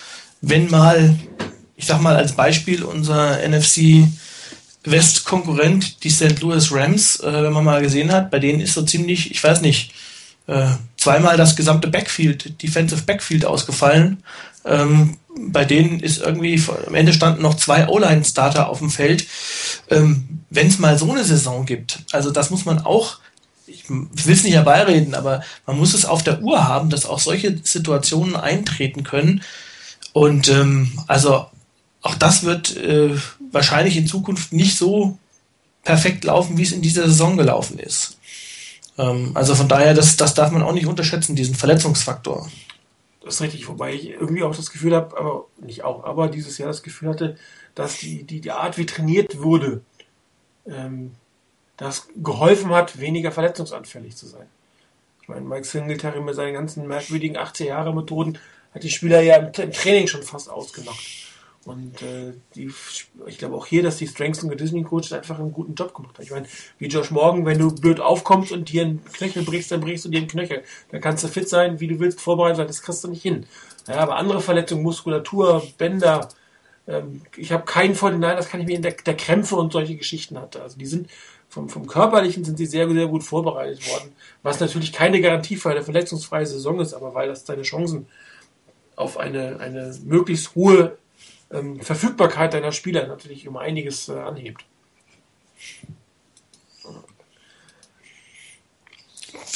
wenn 0.41 0.69
mal 0.69 1.15
ich 1.77 1.85
sag 1.85 2.01
mal 2.01 2.15
als 2.15 2.33
Beispiel 2.33 2.83
unser 2.83 3.47
NFC 3.47 4.09
West-Konkurrent, 4.83 6.03
die 6.03 6.09
St. 6.09 6.41
Louis 6.41 6.71
Rams, 6.71 7.19
äh, 7.19 7.43
wenn 7.43 7.53
man 7.53 7.63
mal 7.63 7.81
gesehen 7.81 8.11
hat, 8.11 8.31
bei 8.31 8.39
denen 8.39 8.59
ist 8.59 8.73
so 8.73 8.81
ziemlich, 8.81 9.31
ich 9.31 9.43
weiß 9.43 9.61
nicht, 9.61 9.93
äh, 10.47 10.69
zweimal 10.97 11.37
das 11.37 11.55
gesamte 11.55 11.87
Backfield, 11.87 12.61
Defensive 12.61 13.03
Backfield 13.03 13.45
ausgefallen. 13.45 14.23
Ähm, 14.65 15.17
bei 15.39 15.65
denen 15.65 15.99
ist 15.99 16.19
irgendwie, 16.19 16.61
am 16.87 16.95
Ende 16.95 17.13
standen 17.13 17.43
noch 17.43 17.55
zwei 17.55 17.87
O-Line-Starter 17.87 18.69
auf 18.69 18.79
dem 18.79 18.89
Feld. 18.89 19.27
Ähm, 19.89 20.41
wenn 20.49 20.67
es 20.67 20.79
mal 20.79 20.97
so 20.97 21.11
eine 21.11 21.23
Saison 21.23 21.65
gibt, 21.65 21.99
also 22.11 22.31
das 22.31 22.49
muss 22.49 22.65
man 22.65 22.79
auch, 22.79 23.19
ich 23.67 23.87
will 23.89 24.33
es 24.33 24.43
nicht 24.43 24.53
herbeireden, 24.53 25.13
aber 25.13 25.43
man 25.67 25.77
muss 25.77 25.93
es 25.93 26.05
auf 26.05 26.23
der 26.23 26.41
Uhr 26.41 26.67
haben, 26.67 26.89
dass 26.89 27.05
auch 27.05 27.19
solche 27.19 27.59
Situationen 27.61 28.35
eintreten 28.35 29.03
können. 29.03 29.43
Und 30.13 30.49
ähm, 30.49 30.97
also 31.07 31.47
auch 32.01 32.15
das 32.15 32.43
wird 32.43 32.75
äh, 32.77 33.15
wahrscheinlich 33.51 33.97
in 33.97 34.07
Zukunft 34.07 34.53
nicht 34.53 34.77
so 34.77 35.17
perfekt 35.83 36.23
laufen, 36.23 36.57
wie 36.57 36.63
es 36.63 36.71
in 36.71 36.81
dieser 36.81 37.03
Saison 37.03 37.37
gelaufen 37.37 37.79
ist. 37.79 38.17
Ähm, 38.97 39.31
also 39.33 39.55
von 39.55 39.67
daher, 39.67 39.93
das, 39.93 40.17
das 40.17 40.33
darf 40.33 40.51
man 40.51 40.63
auch 40.63 40.73
nicht 40.73 40.87
unterschätzen, 40.87 41.35
diesen 41.35 41.55
Verletzungsfaktor. 41.55 42.49
Das 43.23 43.35
ist 43.35 43.41
richtig, 43.41 43.67
wobei 43.67 43.93
ich 43.93 44.09
irgendwie 44.09 44.43
auch 44.43 44.55
das 44.55 44.71
Gefühl 44.71 44.95
habe, 44.95 45.17
aber 45.17 45.45
nicht 45.57 45.83
auch, 45.83 46.03
aber 46.03 46.29
dieses 46.29 46.57
Jahr 46.57 46.69
das 46.69 46.83
Gefühl 46.83 47.09
hatte, 47.09 47.37
dass 47.75 47.99
die, 47.99 48.23
die, 48.23 48.41
die 48.41 48.51
Art, 48.51 48.77
wie 48.77 48.85
trainiert 48.85 49.41
wurde, 49.41 49.81
ähm, 50.65 51.11
das 51.77 52.07
geholfen 52.15 52.71
hat, 52.71 52.99
weniger 52.99 53.31
verletzungsanfällig 53.31 54.15
zu 54.15 54.27
sein. 54.27 54.47
Ich 55.21 55.27
meine, 55.27 55.41
Mike 55.41 55.65
Singletary 55.65 56.21
mit 56.21 56.35
seinen 56.35 56.53
ganzen 56.53 56.87
merkwürdigen 56.87 57.37
80 57.37 57.67
Jahre 57.67 57.93
Methoden 57.93 58.39
hat 58.73 58.83
die 58.83 58.89
Spieler 58.89 59.21
ja 59.21 59.35
im, 59.35 59.51
im 59.53 59.71
Training 59.71 60.07
schon 60.07 60.23
fast 60.23 60.49
ausgemacht. 60.49 61.26
Und 61.67 62.01
äh, 62.01 62.31
die, 62.55 62.71
ich 63.25 63.37
glaube 63.37 63.55
auch 63.55 63.65
hier, 63.65 63.83
dass 63.83 63.97
die 63.97 64.07
Strengths 64.07 64.41
und 64.41 64.47
Conditioning 64.47 64.85
Coaches 64.85 65.11
einfach 65.11 65.37
einen 65.37 65.51
guten 65.51 65.75
Job 65.75 65.93
gemacht 65.93 66.15
haben. 66.15 66.23
Ich 66.23 66.31
meine, 66.31 66.47
wie 66.79 66.87
Josh 66.87 67.11
Morgan, 67.11 67.45
wenn 67.45 67.59
du 67.59 67.75
blöd 67.75 67.99
aufkommst 67.99 68.53
und 68.53 68.71
dir 68.71 68.83
einen 68.83 69.03
Knöchel 69.03 69.43
brichst, 69.43 69.69
dann 69.71 69.81
brichst 69.81 70.05
du 70.05 70.09
dir 70.09 70.19
einen 70.19 70.29
Knöchel. 70.29 70.63
Dann 70.91 71.01
kannst 71.01 71.25
du 71.25 71.27
fit 71.27 71.49
sein, 71.49 71.81
wie 71.81 71.87
du 71.87 71.99
willst, 71.99 72.21
vorbereitet 72.21 72.55
sein, 72.55 72.67
das 72.67 72.81
kriegst 72.81 73.03
du 73.03 73.09
nicht 73.09 73.21
hin. 73.21 73.45
Ja, 73.85 73.95
aber 73.95 74.15
andere 74.15 74.39
Verletzungen, 74.39 74.81
Muskulatur, 74.81 75.61
Bänder, 75.77 76.29
ähm, 76.87 77.23
ich 77.35 77.51
habe 77.51 77.65
keinen 77.65 77.95
von 77.95 78.17
nein, 78.17 78.37
das 78.37 78.47
kann 78.47 78.61
ich 78.61 78.67
mir 78.67 78.77
in 78.77 78.81
der, 78.81 78.93
der 78.93 79.17
Krämpfe 79.17 79.57
und 79.57 79.73
solche 79.73 79.97
Geschichten 79.97 80.39
hatte. 80.39 80.61
Also 80.61 80.77
die 80.77 80.85
sind 80.85 81.09
vom, 81.49 81.67
vom 81.67 81.85
Körperlichen 81.85 82.45
sind 82.45 82.57
sie 82.57 82.65
sehr, 82.65 82.89
sehr 82.89 83.07
gut 83.07 83.23
vorbereitet 83.23 83.85
worden. 83.89 84.13
Was 84.41 84.61
natürlich 84.61 84.93
keine 84.93 85.19
Garantie 85.19 85.57
für 85.57 85.69
eine 85.69 85.83
verletzungsfreie 85.83 86.45
Saison 86.45 86.79
ist, 86.79 86.93
aber 86.93 87.13
weil 87.13 87.27
das 87.27 87.43
deine 87.43 87.63
Chancen 87.63 88.07
auf 88.95 89.17
eine, 89.17 89.59
eine 89.59 89.93
möglichst 90.05 90.55
hohe 90.55 90.97
ähm, 91.51 91.79
Verfügbarkeit 91.79 92.53
deiner 92.53 92.71
Spieler 92.71 93.07
natürlich 93.07 93.47
um 93.47 93.57
einiges 93.57 94.09
äh, 94.09 94.13
anhebt. 94.13 94.65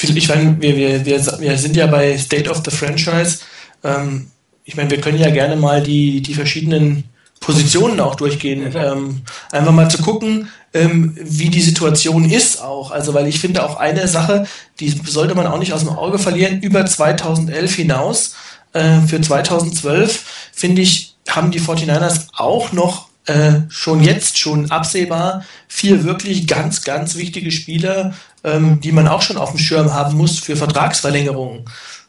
Ich 0.02 0.28
meine, 0.28 0.60
wir, 0.60 0.76
wir, 0.76 1.16
wir, 1.40 1.58
sind 1.58 1.76
ja 1.76 1.86
bei 1.86 2.18
State 2.18 2.50
of 2.50 2.62
the 2.64 2.70
Franchise. 2.72 3.38
Ähm, 3.84 4.30
ich 4.64 4.76
meine, 4.76 4.90
wir 4.90 5.00
können 5.00 5.18
ja 5.18 5.30
gerne 5.30 5.54
mal 5.54 5.82
die, 5.82 6.20
die 6.22 6.34
verschiedenen 6.34 7.04
Positionen 7.38 8.00
auch 8.00 8.16
durchgehen. 8.16 8.72
Ähm, 8.74 9.22
einfach 9.50 9.72
mal 9.72 9.90
zu 9.90 9.98
gucken, 9.98 10.48
ähm, 10.74 11.16
wie 11.20 11.50
die 11.50 11.60
Situation 11.60 12.28
ist 12.28 12.62
auch. 12.62 12.90
Also, 12.90 13.14
weil 13.14 13.28
ich 13.28 13.38
finde 13.38 13.64
auch 13.64 13.76
eine 13.76 14.08
Sache, 14.08 14.46
die 14.80 14.88
sollte 14.90 15.34
man 15.34 15.46
auch 15.46 15.58
nicht 15.58 15.72
aus 15.72 15.80
dem 15.80 15.90
Auge 15.90 16.18
verlieren, 16.18 16.60
über 16.62 16.86
2011 16.86 17.74
hinaus, 17.74 18.34
äh, 18.72 19.00
für 19.00 19.20
2012, 19.20 20.24
finde 20.52 20.82
ich, 20.82 21.11
haben 21.34 21.50
die 21.50 21.60
49ers 21.60 22.28
auch 22.36 22.72
noch 22.72 23.08
äh, 23.26 23.60
schon 23.68 24.02
jetzt, 24.02 24.38
schon 24.38 24.70
absehbar, 24.70 25.44
vier 25.68 26.04
wirklich 26.04 26.46
ganz, 26.46 26.82
ganz 26.82 27.14
wichtige 27.16 27.52
Spieler, 27.52 28.14
ähm, 28.44 28.80
die 28.80 28.92
man 28.92 29.08
auch 29.08 29.22
schon 29.22 29.36
auf 29.36 29.50
dem 29.50 29.58
Schirm 29.58 29.92
haben 29.92 30.16
muss 30.16 30.38
für 30.40 30.56
Vertragsverlängerungen. 30.56 31.64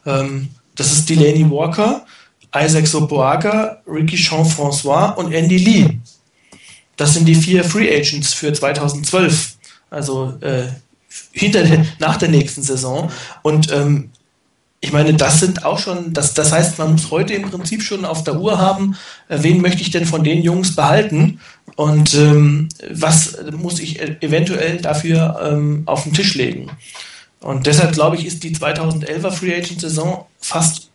Ähm, 0.06 0.48
das 0.74 0.92
ist 0.92 1.08
Delaney 1.08 1.48
Walker, 1.48 2.04
Isaac 2.54 2.86
Sopoaga, 2.86 3.82
Ricky 3.86 4.16
Jean-François 4.16 5.14
und 5.14 5.32
Andy 5.32 5.58
Lee. 5.58 5.98
Das 6.96 7.14
sind 7.14 7.26
die 7.26 7.34
vier 7.34 7.64
Free 7.64 7.94
Agents 7.96 8.32
für 8.32 8.52
2012. 8.52 9.54
Also 9.90 10.34
äh, 10.40 10.66
hinter 11.32 11.64
nach 11.98 12.16
der 12.16 12.28
nächsten 12.28 12.62
Saison. 12.62 13.10
Und 13.42 13.70
ähm, 13.72 14.10
ich 14.84 14.92
meine, 14.92 15.14
das 15.14 15.40
sind 15.40 15.64
auch 15.64 15.78
schon, 15.78 16.12
das, 16.12 16.34
das 16.34 16.52
heißt, 16.52 16.78
man 16.78 16.92
muss 16.92 17.10
heute 17.10 17.32
im 17.32 17.50
Prinzip 17.50 17.82
schon 17.82 18.04
auf 18.04 18.22
der 18.22 18.38
Uhr 18.38 18.58
haben, 18.58 18.96
äh, 19.28 19.38
wen 19.40 19.62
möchte 19.62 19.80
ich 19.80 19.90
denn 19.90 20.04
von 20.04 20.22
den 20.22 20.42
Jungs 20.42 20.76
behalten 20.76 21.40
und 21.76 22.12
ähm, 22.12 22.68
was 22.90 23.38
muss 23.56 23.80
ich 23.80 23.98
e-, 23.98 24.18
eventuell 24.20 24.82
dafür 24.82 25.40
ähm, 25.42 25.84
auf 25.86 26.04
den 26.04 26.12
Tisch 26.12 26.34
legen. 26.34 26.70
Und 27.40 27.66
deshalb 27.66 27.92
glaube 27.92 28.16
ich, 28.16 28.26
ist 28.26 28.44
die 28.44 28.54
2011er 28.54 29.30
Free 29.30 29.54
Agent 29.54 29.80
Saison 29.80 30.26
fast, 30.38 30.90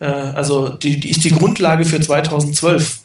äh, 0.00 0.04
also 0.04 0.68
die, 0.68 1.00
die 1.00 1.08
ist 1.08 1.24
die 1.24 1.32
Grundlage 1.32 1.86
für 1.86 2.00
2012. 2.00 3.00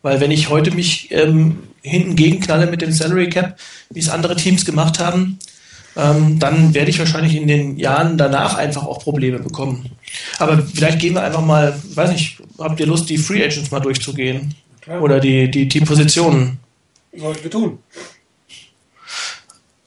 Weil 0.00 0.20
wenn 0.20 0.30
ich 0.30 0.48
heute 0.48 0.70
mich 0.70 1.10
ähm, 1.10 1.58
hinten 1.82 2.14
gegenknalle 2.14 2.68
mit 2.68 2.82
dem 2.82 2.92
Salary 2.92 3.28
Cap, 3.28 3.58
wie 3.90 3.98
es 3.98 4.10
andere 4.10 4.36
Teams 4.36 4.64
gemacht 4.64 5.00
haben, 5.00 5.40
ähm, 5.98 6.38
dann 6.38 6.74
werde 6.74 6.90
ich 6.90 6.98
wahrscheinlich 7.00 7.34
in 7.34 7.48
den 7.48 7.76
Jahren 7.76 8.16
danach 8.16 8.56
einfach 8.56 8.86
auch 8.86 9.00
Probleme 9.00 9.40
bekommen. 9.40 9.90
Aber 10.38 10.62
vielleicht 10.62 11.00
gehen 11.00 11.14
wir 11.14 11.22
einfach 11.22 11.44
mal, 11.44 11.76
weiß 11.94 12.12
nicht, 12.12 12.40
habt 12.56 12.78
ihr 12.78 12.86
Lust, 12.86 13.10
die 13.10 13.18
Free 13.18 13.44
Agents 13.44 13.72
mal 13.72 13.80
durchzugehen? 13.80 14.54
Klar. 14.80 15.02
Oder 15.02 15.18
die, 15.18 15.50
die, 15.50 15.66
die 15.66 15.80
Positionen? 15.80 16.58
Wollen 17.16 17.36
wir 17.42 17.50
tun. 17.50 17.78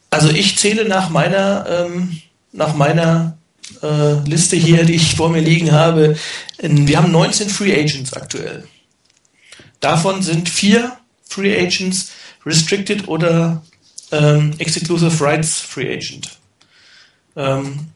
Also 0.09 0.29
ich 0.29 0.57
zähle 0.57 0.85
nach 0.85 1.09
meiner, 1.09 1.65
ähm, 1.69 2.21
nach 2.51 2.75
meiner 2.75 3.37
äh, 3.81 4.19
Liste 4.27 4.57
hier, 4.57 4.83
die 4.83 4.95
ich 4.95 5.15
vor 5.15 5.29
mir 5.29 5.39
liegen 5.39 5.71
habe, 5.71 6.17
wir 6.59 6.97
haben 6.97 7.13
19 7.13 7.47
Free 7.47 7.73
Agents 7.73 8.11
aktuell. 8.13 8.65
Davon 9.79 10.21
sind 10.21 10.49
vier 10.49 10.91
Free 11.23 11.57
Agents 11.57 12.11
restricted 12.45 13.07
oder 13.07 13.63
ähm, 14.11 14.53
Exclusive 14.57 15.23
Rights 15.23 15.59
Free 15.59 15.93
Agent. 15.93 16.37
Ähm, 17.35 17.91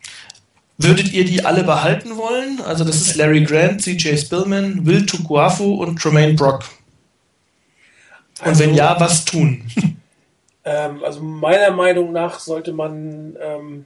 würdet 0.78 1.14
ihr 1.14 1.26
die 1.26 1.46
alle 1.46 1.64
behalten 1.64 2.18
wollen? 2.18 2.62
Also 2.62 2.84
das 2.84 2.98
ist 2.98 3.16
Larry 3.16 3.44
Grant, 3.44 3.82
CJ 3.82 4.18
Spillman, 4.18 4.86
Will 4.86 5.06
Tuguafu 5.06 5.76
und 5.76 6.02
Tremaine 6.02 6.34
Brock. 6.34 6.66
Und 8.40 8.48
also, 8.48 8.60
wenn 8.64 8.74
ja, 8.76 9.00
was 9.00 9.26
tun? 9.26 9.64
Ähm, 10.68 11.04
also 11.04 11.22
meiner 11.22 11.70
Meinung 11.70 12.12
nach 12.12 12.40
sollte 12.40 12.74
man 12.74 13.38
ähm, 13.40 13.86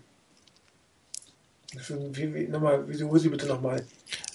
wie, 2.11 2.33
wie, 2.33 2.47
nochmal, 2.47 2.87
wie, 2.87 3.03
hol 3.03 3.19
sie 3.19 3.29
bitte 3.29 3.47
nochmal. 3.47 3.85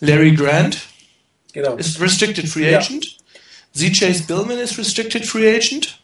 Larry 0.01 0.33
Grant 0.33 0.83
genau. 1.55 1.77
ist 1.77 2.01
Restricted 2.01 2.47
Free 2.47 2.75
Agent. 2.75 3.17
Ja. 3.73 3.91
CJ 3.91 4.15
Spillman 4.15 4.59
ist 4.59 4.79
Restricted 4.79 5.25
Free 5.25 5.57
Agent. 5.57 5.99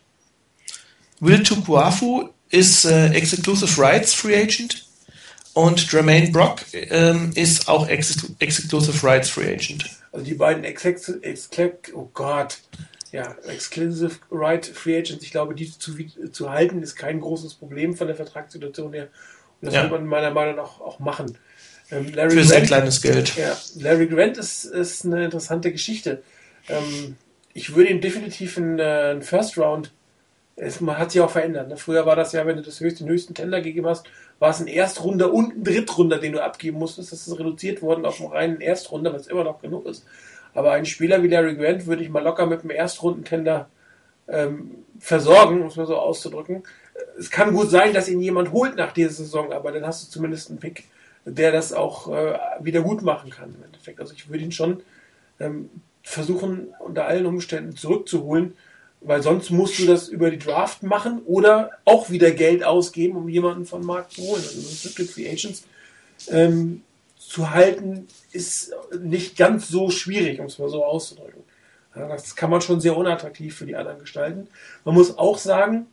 Will 1.21 1.43
Tukuafu 1.43 2.31
ist 2.49 2.85
äh, 2.85 3.09
Exclusive 3.13 3.81
Rights 3.81 4.15
Free 4.15 4.37
Agent. 4.37 4.87
Und 5.53 5.93
Jermaine 5.93 6.31
Brock 6.31 6.63
ähm, 6.73 7.33
ist 7.35 7.69
auch 7.69 7.89
Ex 7.89 8.17
Exclusive 8.39 9.07
Rights 9.07 9.31
Free 9.31 9.53
Agent. 9.53 9.85
Also 10.13 10.25
die 10.25 10.35
beiden 10.35 10.65
Ex 10.65 10.87
oh 11.95 12.09
Gott, 12.15 12.59
ja, 13.13 13.35
Exclusive 13.49 14.17
Right 14.31 14.65
Free 14.65 14.99
Agents, 14.99 15.25
ich 15.25 15.33
glaube, 15.33 15.55
die 15.55 15.71
zu, 15.71 15.93
zu 16.31 16.51
halten, 16.51 16.83
ist 16.83 16.97
kein 16.97 17.21
großes 17.21 17.55
Problem 17.55 17.97
von 17.97 18.07
der 18.07 18.17
Vertragssituation 18.17 18.93
her. 18.93 19.09
Und 19.61 19.67
das 19.67 19.75
ja. 19.75 19.83
wird 19.83 19.93
man 19.93 20.07
meiner 20.07 20.31
Meinung 20.31 20.57
nach 20.57 20.81
auch, 20.81 20.81
auch 20.81 20.99
machen. 21.01 21.37
Ähm, 21.91 22.13
Larry 22.15 22.31
Für 22.31 22.45
sehr 22.45 22.63
kleines 22.63 23.03
Geld. 23.03 23.37
Ja, 23.37 23.57
Larry 23.77 24.07
Grant 24.07 24.39
ist, 24.39 24.65
ist 24.65 25.05
eine 25.05 25.25
interessante 25.25 25.73
Geschichte. 25.73 26.23
Ähm, 26.69 27.17
ich 27.53 27.75
würde 27.75 27.91
ihm 27.91 28.01
definitiv 28.01 28.57
einen, 28.57 28.79
äh, 28.79 28.83
einen 28.83 29.23
First 29.23 29.59
Round, 29.59 29.93
es, 30.61 30.81
hat 30.81 31.11
sich 31.11 31.21
auch 31.21 31.31
verändert. 31.31 31.69
Ne? 31.69 31.77
Früher 31.77 32.05
war 32.05 32.17
das 32.17 32.33
ja, 32.33 32.45
wenn 32.47 32.57
du 32.57 32.63
das 32.63 32.81
höchsten, 32.81 33.07
den 33.07 33.13
höchsten 33.13 33.35
Tender 33.35 33.61
gegeben 33.61 33.87
hast, 33.87 34.07
war 34.39 34.51
es 34.51 34.61
ein 34.61 34.67
Erstrunder 34.67 35.33
und 35.33 35.57
ein 35.57 35.65
Drittrunder, 35.65 36.19
den 36.19 36.33
du 36.33 36.43
abgeben 36.43 36.79
musstest. 36.79 37.13
Das 37.13 37.27
ist 37.27 37.39
reduziert 37.39 37.81
worden 37.81 38.05
auf 38.05 38.21
einen 38.21 38.31
reinen 38.31 38.61
Erstrunder, 38.61 39.13
was 39.13 39.27
immer 39.27 39.45
noch 39.45 39.63
genug 39.63 39.87
ist. 39.87 40.05
Aber 40.53 40.73
einen 40.73 40.85
Spieler 40.85 41.23
wie 41.23 41.29
Larry 41.29 41.57
Grant 41.57 41.87
würde 41.87 42.03
ich 42.03 42.11
mal 42.11 42.23
locker 42.23 42.47
mit 42.47 42.61
einem 42.61 42.71
Erstrundentender 42.71 43.69
ähm, 44.29 44.85
versorgen, 44.99 45.61
muss 45.61 45.77
man 45.77 45.87
so 45.87 45.97
auszudrücken. 45.97 46.63
Es 47.19 47.31
kann 47.31 47.55
gut 47.55 47.71
sein, 47.71 47.95
dass 47.95 48.09
ihn 48.09 48.21
jemand 48.21 48.53
holt 48.53 48.77
nach 48.77 48.93
dieser 48.93 49.11
Saison, 49.11 49.53
aber 49.53 49.73
dann 49.73 49.87
hast 49.87 50.07
du 50.07 50.11
zumindest 50.11 50.51
einen 50.51 50.59
Pick, 50.59 50.85
der 51.25 51.53
das 51.53 51.73
auch 51.73 52.13
äh, 52.13 52.39
wieder 52.61 52.83
gut 52.83 53.03
machen 53.03 53.31
kann 53.31 53.55
im 53.55 53.65
Endeffekt. 53.65 54.01
Also 54.01 54.13
ich 54.13 54.29
würde 54.29 54.45
ihn 54.45 54.53
schon 54.53 54.83
ähm, 55.39 55.71
versuchen, 56.03 56.75
unter 56.81 57.07
allen 57.07 57.25
Umständen 57.25 57.77
zurückzuholen, 57.77 58.55
weil 59.01 59.23
sonst 59.23 59.51
musst 59.51 59.79
du 59.79 59.87
das 59.87 60.09
über 60.09 60.31
die 60.31 60.39
Draft 60.39 60.83
machen 60.83 61.23
oder 61.25 61.71
auch 61.85 62.11
wieder 62.11 62.31
Geld 62.33 62.65
ausgeben, 62.65 63.17
um 63.17 63.29
jemanden 63.29 63.65
von 63.65 63.85
Markt 63.85 64.13
zu 64.13 64.23
holen. 64.23 64.43
Also 64.43 64.61
Restricted 64.61 65.11
Free 65.11 65.29
Agents 65.29 65.65
ähm, 66.29 66.83
zu 67.19 67.51
halten, 67.51 68.09
ist 68.33 68.73
nicht 69.01 69.37
ganz 69.37 69.69
so 69.69 69.91
schwierig, 69.91 70.41
um 70.41 70.47
es 70.47 70.59
mal 70.59 70.69
so 70.69 70.85
auszudrücken. 70.85 71.43
Das 71.95 72.37
kann 72.37 72.51
man 72.51 72.61
schon 72.61 72.81
sehr 72.81 72.97
unattraktiv 72.97 73.57
für 73.57 73.67
die 73.67 73.77
anderen 73.77 73.99
gestalten. 73.99 74.49
Man 74.85 74.95
muss 74.95 75.17
auch 75.19 75.39
sagen, 75.39 75.87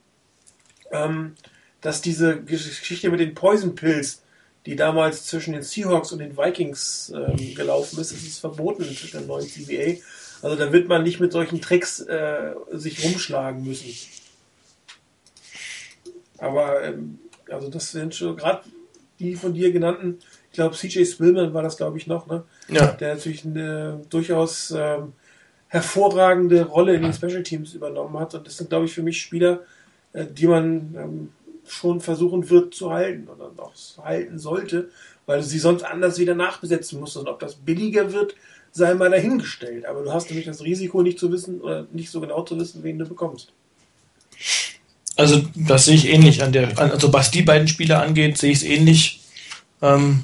ähm, 0.91 1.35
dass 1.81 2.01
diese 2.01 2.41
Geschichte 2.41 3.09
mit 3.09 3.19
den 3.19 3.33
Poison 3.33 3.75
Pills, 3.75 4.21
die 4.65 4.75
damals 4.75 5.25
zwischen 5.25 5.53
den 5.53 5.63
Seahawks 5.63 6.11
und 6.11 6.19
den 6.19 6.37
Vikings 6.37 7.13
ähm, 7.15 7.55
gelaufen 7.55 7.99
ist, 7.99 8.11
das 8.11 8.21
ist 8.21 8.39
verboten 8.39 8.83
in 8.83 9.11
der 9.11 9.21
neuen 9.21 9.47
CBA. 9.47 10.01
Also 10.41 10.55
da 10.55 10.71
wird 10.71 10.87
man 10.87 11.03
nicht 11.03 11.19
mit 11.19 11.31
solchen 11.31 11.61
Tricks 11.61 11.99
äh, 12.01 12.53
sich 12.71 13.03
rumschlagen 13.03 13.63
müssen. 13.63 13.93
Aber 16.37 16.83
ähm, 16.83 17.19
also 17.49 17.69
das 17.69 17.91
sind 17.91 18.13
schon 18.13 18.35
gerade 18.35 18.61
die 19.19 19.35
von 19.35 19.53
dir 19.53 19.71
genannten, 19.71 20.19
ich 20.51 20.55
glaube 20.55 20.75
CJ 20.75 21.05
Spillman 21.05 21.53
war 21.53 21.63
das 21.63 21.77
glaube 21.77 21.97
ich 21.97 22.07
noch, 22.07 22.27
ne? 22.27 22.43
Ja. 22.67 22.87
Der 22.93 23.15
natürlich 23.15 23.45
eine 23.45 24.01
durchaus 24.09 24.71
ähm, 24.71 25.13
hervorragende 25.67 26.65
Rolle 26.65 26.95
in 26.95 27.01
den 27.01 27.13
Special 27.13 27.43
Teams 27.43 27.73
übernommen 27.73 28.17
hat. 28.19 28.35
Und 28.35 28.45
das 28.45 28.57
sind 28.57 28.69
glaube 28.69 28.85
ich 28.85 28.93
für 28.93 29.03
mich 29.03 29.19
Spieler, 29.19 29.61
äh, 30.13 30.25
die 30.25 30.47
man 30.47 30.95
ähm, 30.95 31.29
schon 31.65 31.99
versuchen 31.99 32.49
wird 32.49 32.73
zu 32.73 32.91
halten 32.91 33.27
oder 33.27 33.51
auch 33.57 33.73
halten 34.03 34.39
sollte, 34.39 34.89
weil 35.25 35.39
du 35.39 35.45
sie 35.45 35.59
sonst 35.59 35.83
anders 35.83 36.17
wieder 36.19 36.35
nachbesetzen 36.35 36.99
musst. 36.99 37.17
Und 37.17 37.27
ob 37.27 37.39
das 37.39 37.55
billiger 37.55 38.13
wird, 38.13 38.35
sei 38.77 38.93
mal 38.93 39.09
dahingestellt. 39.09 39.85
Aber 39.85 40.03
du 40.03 40.13
hast 40.13 40.29
nämlich 40.29 40.45
das 40.45 40.63
Risiko, 40.63 41.01
nicht 41.01 41.19
zu 41.19 41.31
wissen 41.31 41.61
oder 41.61 41.87
nicht 41.91 42.09
so 42.09 42.21
genau 42.21 42.43
zu 42.43 42.57
wissen, 42.59 42.83
wen 42.83 42.97
du 42.97 43.05
bekommst. 43.05 43.51
Also 45.15 45.43
das 45.55 45.85
sehe 45.85 45.95
ich 45.95 46.09
ähnlich 46.09 46.43
an 46.43 46.51
der, 46.51 46.77
also 46.77 47.11
was 47.11 47.31
die 47.31 47.41
beiden 47.41 47.67
Spieler 47.67 48.03
angeht, 48.03 48.37
sehe 48.37 48.51
ich 48.51 48.59
es 48.59 48.63
ähnlich. 48.63 49.21
Ähm, 49.81 50.23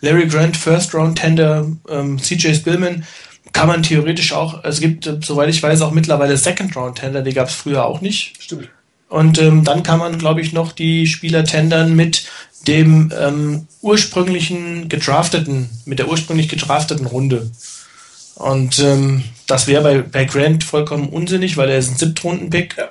Larry 0.00 0.26
Grant, 0.26 0.56
First 0.56 0.94
Round 0.94 1.18
Tender, 1.18 1.70
ähm, 1.88 2.18
CJ 2.18 2.54
Spillman 2.54 3.04
kann 3.52 3.68
man 3.68 3.82
theoretisch 3.82 4.32
auch, 4.32 4.64
es 4.64 4.80
gibt, 4.80 5.06
äh, 5.06 5.18
soweit 5.22 5.48
ich 5.48 5.62
weiß, 5.62 5.82
auch 5.82 5.92
mittlerweile 5.92 6.36
Second 6.36 6.74
Round 6.76 6.98
Tender, 6.98 7.22
die 7.22 7.32
gab 7.32 7.48
es 7.48 7.54
früher 7.54 7.86
auch 7.86 8.00
nicht. 8.00 8.42
Stimmt. 8.42 8.68
Und 9.08 9.38
ähm, 9.40 9.62
dann 9.62 9.82
kann 9.82 9.98
man, 9.98 10.18
glaube 10.18 10.40
ich, 10.40 10.52
noch 10.52 10.72
die 10.72 11.06
Spieler 11.06 11.44
tendern 11.44 11.94
mit 11.94 12.24
dem 12.66 13.12
ähm, 13.16 13.66
ursprünglichen 13.82 14.88
gedrafteten, 14.88 15.68
mit 15.84 15.98
der 15.98 16.08
ursprünglich 16.08 16.48
gedrafteten 16.48 17.06
Runde. 17.06 17.50
Und 18.34 18.78
ähm, 18.78 19.24
das 19.46 19.66
wäre 19.66 19.82
bei, 19.82 20.02
bei 20.02 20.24
Grant 20.24 20.64
vollkommen 20.64 21.08
unsinnig, 21.08 21.56
weil 21.56 21.70
er 21.70 21.78
ist 21.78 21.90
ein 21.90 21.96
Siebtrunden-Pick. 21.96 22.76
Ja. 22.76 22.90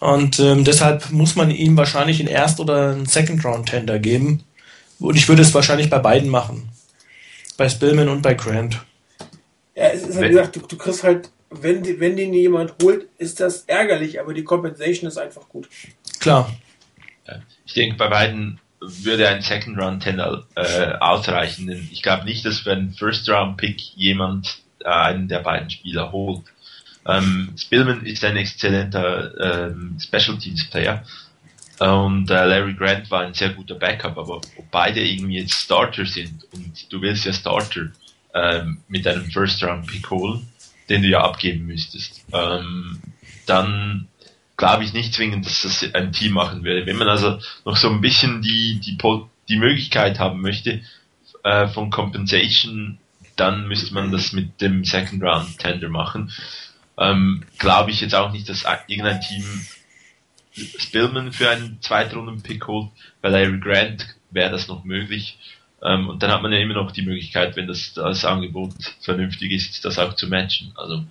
Und 0.00 0.38
ähm, 0.40 0.64
deshalb 0.64 1.10
muss 1.10 1.36
man 1.36 1.50
ihm 1.50 1.76
wahrscheinlich 1.76 2.20
einen 2.20 2.28
Erst- 2.28 2.60
oder 2.60 2.90
einen 2.92 3.06
Second-Round-Tender 3.06 3.98
geben. 3.98 4.44
Und 4.98 5.16
ich 5.16 5.28
würde 5.28 5.42
es 5.42 5.54
wahrscheinlich 5.54 5.90
bei 5.90 5.98
beiden 5.98 6.28
machen. 6.28 6.68
Bei 7.56 7.68
Spillman 7.68 8.08
und 8.08 8.22
bei 8.22 8.34
Grant. 8.34 8.84
Ja, 9.74 9.88
es 9.88 10.02
ist 10.02 10.16
halt 10.16 10.30
gesagt, 10.30 10.56
du, 10.56 10.60
du 10.60 10.76
kriegst 10.76 11.02
halt, 11.02 11.30
wenn, 11.50 12.00
wenn 12.00 12.16
den 12.16 12.34
jemand 12.34 12.74
holt, 12.82 13.06
ist 13.18 13.40
das 13.40 13.64
ärgerlich, 13.66 14.20
aber 14.20 14.34
die 14.34 14.44
Compensation 14.44 15.08
ist 15.08 15.18
einfach 15.18 15.48
gut. 15.48 15.68
Klar. 16.20 16.52
Ich 17.66 17.74
denke, 17.74 17.96
bei 17.96 18.08
beiden 18.08 18.60
würde 19.04 19.28
ein 19.28 19.42
Second 19.42 19.78
Round 19.78 20.02
Tender 20.02 20.46
äh, 20.54 20.92
ausreichen. 21.00 21.66
Denn 21.66 21.88
ich 21.92 22.02
glaube 22.02 22.24
nicht, 22.24 22.44
dass 22.44 22.60
für 22.60 22.72
einen 22.72 22.94
First 22.94 23.28
Round 23.28 23.56
Pick 23.56 23.80
jemand 23.96 24.58
äh, 24.80 24.88
einen 24.88 25.28
der 25.28 25.40
beiden 25.40 25.70
Spieler 25.70 26.12
holt. 26.12 26.42
Ähm, 27.06 27.52
Spillman 27.56 28.06
ist 28.06 28.24
ein 28.24 28.36
exzellenter 28.36 29.68
ähm, 29.68 29.98
Special 30.00 30.38
Teams 30.38 30.64
Player 30.70 31.04
und 31.78 32.30
äh, 32.30 32.44
Larry 32.44 32.74
Grant 32.74 33.10
war 33.10 33.22
ein 33.22 33.34
sehr 33.34 33.50
guter 33.50 33.74
Backup, 33.74 34.16
aber 34.16 34.36
ob 34.36 34.70
beide 34.70 35.00
irgendwie 35.00 35.38
jetzt 35.38 35.54
Starter 35.54 36.06
sind 36.06 36.44
und 36.52 36.92
du 36.92 37.02
willst 37.02 37.24
ja 37.24 37.32
Starter 37.32 37.88
ähm, 38.32 38.78
mit 38.88 39.06
einem 39.06 39.24
First 39.30 39.62
Round 39.64 39.86
Pick 39.86 40.08
holen, 40.10 40.46
den 40.88 41.02
du 41.02 41.08
ja 41.08 41.22
abgeben 41.22 41.66
müsstest, 41.66 42.24
ähm, 42.32 43.00
dann 43.46 44.08
glaube 44.56 44.84
ich 44.84 44.92
nicht 44.92 45.14
zwingend, 45.14 45.46
dass 45.46 45.62
das 45.62 45.94
ein 45.94 46.12
Team 46.12 46.32
machen 46.32 46.64
würde. 46.64 46.86
Wenn 46.86 46.96
man 46.96 47.08
also 47.08 47.38
noch 47.64 47.76
so 47.76 47.90
ein 47.90 48.00
bisschen 48.00 48.42
die, 48.42 48.80
die, 48.80 48.96
die 49.48 49.56
Möglichkeit 49.56 50.18
haben 50.18 50.40
möchte 50.40 50.82
äh, 51.42 51.68
von 51.68 51.90
Compensation, 51.90 52.98
dann 53.36 53.66
müsste 53.66 53.94
man 53.94 54.12
das 54.12 54.32
mit 54.32 54.60
dem 54.60 54.84
Second 54.84 55.22
Round 55.22 55.58
Tender 55.58 55.88
machen. 55.88 56.32
Ähm, 56.96 57.44
glaube 57.58 57.90
ich 57.90 58.00
jetzt 58.00 58.14
auch 58.14 58.32
nicht, 58.32 58.48
dass 58.48 58.64
irgendein 58.86 59.20
Team 59.20 59.44
Spillman 60.52 61.32
für 61.32 61.50
einen 61.50 61.78
Zweitrunden-Pick 61.80 62.66
holt. 62.68 62.90
Bei 63.20 63.28
Larry 63.28 63.58
Grant 63.58 64.06
wäre 64.30 64.50
das 64.50 64.68
noch 64.68 64.84
möglich. 64.84 65.38
Ähm, 65.82 66.08
und 66.08 66.22
dann 66.22 66.30
hat 66.30 66.42
man 66.42 66.52
ja 66.52 66.58
immer 66.58 66.74
noch 66.74 66.92
die 66.92 67.02
Möglichkeit, 67.02 67.56
wenn 67.56 67.66
das, 67.66 67.92
das 67.94 68.24
Angebot 68.24 68.72
vernünftig 69.00 69.50
ist, 69.50 69.84
das 69.84 69.98
auch 69.98 70.14
zu 70.14 70.28
matchen. 70.28 70.72
Also 70.76 71.04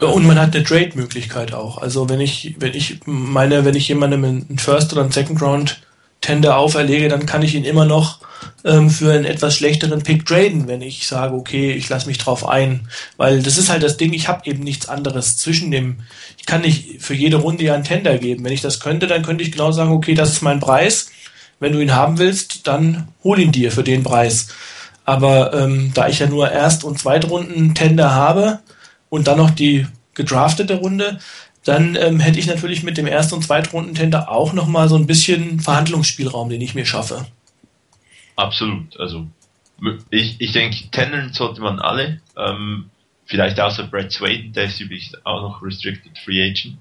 und 0.00 0.26
man 0.26 0.38
hat 0.38 0.54
eine 0.54 0.64
Trade-Möglichkeit 0.64 1.54
auch. 1.54 1.78
Also 1.78 2.08
wenn 2.08 2.20
ich, 2.20 2.56
wenn 2.58 2.74
ich 2.74 3.00
meine, 3.06 3.64
wenn 3.64 3.76
ich 3.76 3.88
jemandem 3.88 4.24
einen 4.24 4.58
First 4.58 4.92
oder 4.92 5.02
einen 5.02 5.12
Second 5.12 5.40
Round 5.40 5.80
Tender 6.20 6.56
auferlege, 6.56 7.08
dann 7.08 7.26
kann 7.26 7.42
ich 7.42 7.54
ihn 7.54 7.64
immer 7.64 7.84
noch 7.84 8.20
ähm, 8.64 8.88
für 8.88 9.12
einen 9.12 9.26
etwas 9.26 9.54
schlechteren 9.54 10.02
Pick 10.02 10.24
traden, 10.24 10.66
wenn 10.68 10.80
ich 10.80 11.06
sage, 11.06 11.34
okay, 11.34 11.72
ich 11.72 11.88
lasse 11.88 12.06
mich 12.06 12.18
drauf 12.18 12.48
ein. 12.48 12.88
Weil 13.16 13.42
das 13.42 13.58
ist 13.58 13.68
halt 13.68 13.82
das 13.82 13.98
Ding, 13.98 14.12
ich 14.12 14.26
habe 14.26 14.48
eben 14.48 14.62
nichts 14.62 14.88
anderes 14.88 15.36
zwischen 15.36 15.70
dem, 15.70 16.00
ich 16.38 16.46
kann 16.46 16.62
nicht 16.62 17.02
für 17.02 17.14
jede 17.14 17.36
Runde 17.36 17.64
ja 17.64 17.74
einen 17.74 17.84
Tender 17.84 18.16
geben. 18.18 18.44
Wenn 18.44 18.52
ich 18.52 18.62
das 18.62 18.80
könnte, 18.80 19.06
dann 19.06 19.22
könnte 19.22 19.44
ich 19.44 19.52
genau 19.52 19.70
sagen, 19.70 19.92
okay, 19.92 20.14
das 20.14 20.32
ist 20.32 20.42
mein 20.42 20.60
Preis. 20.60 21.10
Wenn 21.60 21.72
du 21.72 21.80
ihn 21.80 21.94
haben 21.94 22.18
willst, 22.18 22.66
dann 22.66 23.08
hol 23.22 23.38
ihn 23.38 23.52
dir 23.52 23.70
für 23.70 23.84
den 23.84 24.02
Preis. 24.02 24.48
Aber 25.04 25.52
ähm, 25.52 25.92
da 25.94 26.08
ich 26.08 26.18
ja 26.18 26.26
nur 26.26 26.50
Erst- 26.50 26.84
und 26.84 26.98
Zweitrunden 26.98 27.74
Tender 27.74 28.14
habe, 28.14 28.60
und 29.14 29.28
dann 29.28 29.38
noch 29.38 29.50
die 29.50 29.86
gedraftete 30.14 30.74
Runde, 30.74 31.20
dann 31.64 31.94
ähm, 31.94 32.18
hätte 32.18 32.40
ich 32.40 32.48
natürlich 32.48 32.82
mit 32.82 32.96
dem 32.96 33.06
Erst- 33.06 33.32
und 33.32 33.44
Zweitrundentender 33.44 34.28
auch 34.28 34.52
nochmal 34.52 34.88
so 34.88 34.96
ein 34.96 35.06
bisschen 35.06 35.60
Verhandlungsspielraum, 35.60 36.48
den 36.48 36.60
ich 36.60 36.74
mir 36.74 36.84
schaffe. 36.84 37.24
Absolut. 38.34 38.98
Also 38.98 39.28
ich, 40.10 40.40
ich 40.40 40.50
denke, 40.50 40.88
kennen 40.90 41.32
sollte 41.32 41.60
man 41.60 41.78
alle. 41.78 42.20
Ähm, 42.36 42.90
vielleicht 43.24 43.60
außer 43.60 43.84
Brad 43.84 44.10
Swaden, 44.10 44.52
der 44.52 44.64
ist 44.64 44.80
übrigens 44.80 45.12
auch 45.22 45.42
noch 45.42 45.62
Restricted 45.62 46.18
Free 46.18 46.42
Agent. 46.42 46.78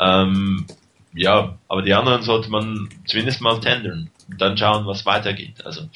Ähm, 0.00 0.66
ja, 1.14 1.56
aber 1.68 1.82
die 1.82 1.94
anderen 1.94 2.22
sollte 2.22 2.50
man 2.50 2.88
zumindest 3.06 3.40
mal 3.40 3.60
tendern 3.60 4.10
und 4.28 4.40
dann 4.40 4.58
schauen, 4.58 4.84
was 4.84 5.06
weitergeht. 5.06 5.64
Also 5.64 5.88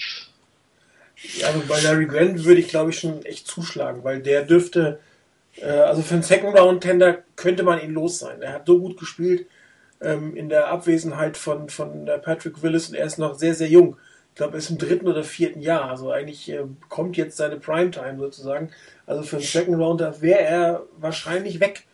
ja, 1.38 1.48
also 1.48 1.62
bei 1.68 1.80
Larry 1.80 2.06
Grant 2.06 2.44
würde 2.44 2.60
ich 2.60 2.68
glaube 2.68 2.90
ich 2.90 3.00
schon 3.00 3.22
echt 3.24 3.48
zuschlagen, 3.48 4.04
weil 4.04 4.22
der 4.22 4.44
dürfte 4.44 5.00
also 5.62 6.02
für 6.02 6.14
einen 6.14 6.22
Second 6.22 6.58
Round 6.58 6.82
Tender 6.82 7.18
könnte 7.36 7.62
man 7.62 7.80
ihn 7.80 7.92
los 7.92 8.18
sein. 8.18 8.40
Er 8.42 8.54
hat 8.54 8.66
so 8.66 8.78
gut 8.78 8.98
gespielt 8.98 9.46
ähm, 10.00 10.36
in 10.36 10.48
der 10.48 10.68
Abwesenheit 10.68 11.36
von, 11.36 11.68
von 11.68 12.08
Patrick 12.22 12.62
Willis 12.62 12.88
und 12.88 12.94
er 12.94 13.06
ist 13.06 13.18
noch 13.18 13.34
sehr, 13.34 13.54
sehr 13.54 13.68
jung. 13.68 13.96
Ich 14.30 14.36
glaube, 14.36 14.54
er 14.54 14.58
ist 14.58 14.70
im 14.70 14.78
dritten 14.78 15.08
oder 15.08 15.24
vierten 15.24 15.60
Jahr. 15.60 15.90
Also 15.90 16.12
eigentlich 16.12 16.50
äh, 16.50 16.62
kommt 16.88 17.16
jetzt 17.16 17.36
seine 17.36 17.56
Primetime 17.56 18.18
sozusagen. 18.18 18.70
Also 19.06 19.22
für 19.22 19.36
einen 19.36 19.44
Second 19.44 19.78
Rounder 19.78 20.20
wäre 20.22 20.40
er 20.40 20.82
wahrscheinlich 20.98 21.60
weg. 21.60 21.84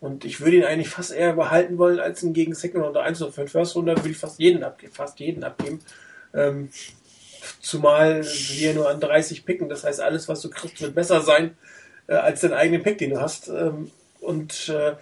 Und 0.00 0.24
ich 0.24 0.40
würde 0.40 0.56
ihn 0.56 0.64
eigentlich 0.64 0.88
fast 0.88 1.12
eher 1.12 1.34
behalten 1.34 1.76
wollen, 1.76 2.00
als 2.00 2.22
ihn 2.22 2.32
gegen 2.32 2.54
Second 2.54 2.84
Rounder 2.84 3.02
einzusetzen. 3.02 3.34
Für 3.34 3.40
den 3.42 3.48
First 3.48 3.76
Rounder 3.76 3.96
würde 3.96 4.10
ich 4.10 4.16
fast 4.16 4.38
jeden, 4.38 4.62
abge 4.62 4.88
fast 4.88 5.20
jeden 5.20 5.44
abgeben. 5.44 5.80
Ähm, 6.32 6.70
zumal 7.60 8.24
wir 8.24 8.72
nur 8.72 8.88
an 8.88 9.00
30 9.00 9.44
picken. 9.44 9.68
Das 9.68 9.84
heißt, 9.84 10.00
alles, 10.00 10.28
was 10.28 10.40
du 10.40 10.48
kriegst, 10.48 10.80
wird 10.80 10.94
besser 10.94 11.20
sein 11.20 11.56
äh, 12.10 12.14
als 12.14 12.40
dein 12.40 12.52
eigenen 12.52 12.82
Pick, 12.82 12.98
den 12.98 13.10
du 13.10 13.20
hast. 13.20 13.48
Ähm, 13.48 13.90
und 14.20 14.68
äh, 14.68 14.96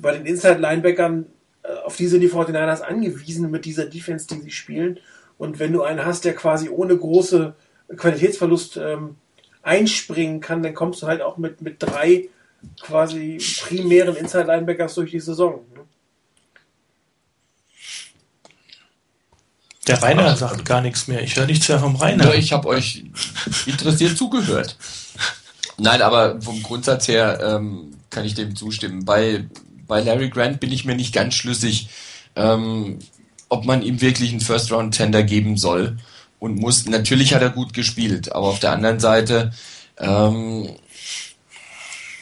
bei 0.00 0.12
den 0.12 0.26
Inside-Linebackern, 0.26 1.26
äh, 1.62 1.68
auf 1.84 1.96
die 1.96 2.08
sind 2.08 2.22
die 2.22 2.30
49ers 2.30 2.80
angewiesen 2.80 3.50
mit 3.50 3.64
dieser 3.66 3.84
Defense, 3.84 4.26
die 4.26 4.40
sie 4.40 4.50
spielen. 4.50 4.98
Und 5.36 5.58
wenn 5.60 5.72
du 5.72 5.82
einen 5.82 6.04
hast, 6.04 6.24
der 6.24 6.34
quasi 6.34 6.68
ohne 6.68 6.96
große 6.96 7.54
Qualitätsverlust 7.96 8.78
ähm, 8.78 9.16
einspringen 9.62 10.40
kann, 10.40 10.62
dann 10.62 10.74
kommst 10.74 11.02
du 11.02 11.06
halt 11.06 11.22
auch 11.22 11.36
mit, 11.36 11.60
mit 11.60 11.76
drei 11.80 12.28
quasi 12.80 13.38
primären 13.60 14.16
Inside-Linebackers 14.16 14.94
durch 14.94 15.12
die 15.12 15.20
Saison. 15.20 15.64
Ne? 15.74 15.82
Der 19.86 20.02
Rainer 20.02 20.36
sagt 20.36 20.64
gar 20.64 20.80
nichts 20.80 21.08
mehr. 21.08 21.22
Ich 21.22 21.36
höre 21.36 21.46
nichts 21.46 21.68
mehr 21.68 21.78
vom 21.78 21.96
Rainer. 21.96 22.24
Ja, 22.24 22.34
ich 22.34 22.52
habe 22.52 22.68
euch 22.68 23.04
interessiert 23.66 24.16
zugehört. 24.16 24.76
Nein, 25.78 26.02
aber 26.02 26.40
vom 26.40 26.62
Grundsatz 26.62 27.08
her 27.08 27.40
ähm, 27.42 27.92
kann 28.10 28.24
ich 28.24 28.34
dem 28.34 28.56
zustimmen. 28.56 29.04
Bei, 29.04 29.44
bei 29.86 30.00
Larry 30.00 30.28
Grant 30.28 30.60
bin 30.60 30.72
ich 30.72 30.84
mir 30.84 30.96
nicht 30.96 31.14
ganz 31.14 31.34
schlüssig. 31.34 31.88
Ähm, 32.36 32.98
ob 33.48 33.64
man 33.64 33.82
ihm 33.82 34.00
wirklich 34.00 34.30
einen 34.30 34.40
First-Round-Tender 34.40 35.22
geben 35.22 35.56
soll 35.56 35.96
und 36.38 36.56
muss. 36.56 36.86
Natürlich 36.86 37.34
hat 37.34 37.42
er 37.42 37.50
gut 37.50 37.72
gespielt, 37.72 38.32
aber 38.32 38.46
auf 38.46 38.60
der 38.60 38.72
anderen 38.72 39.00
Seite, 39.00 39.52
ähm, 39.98 40.68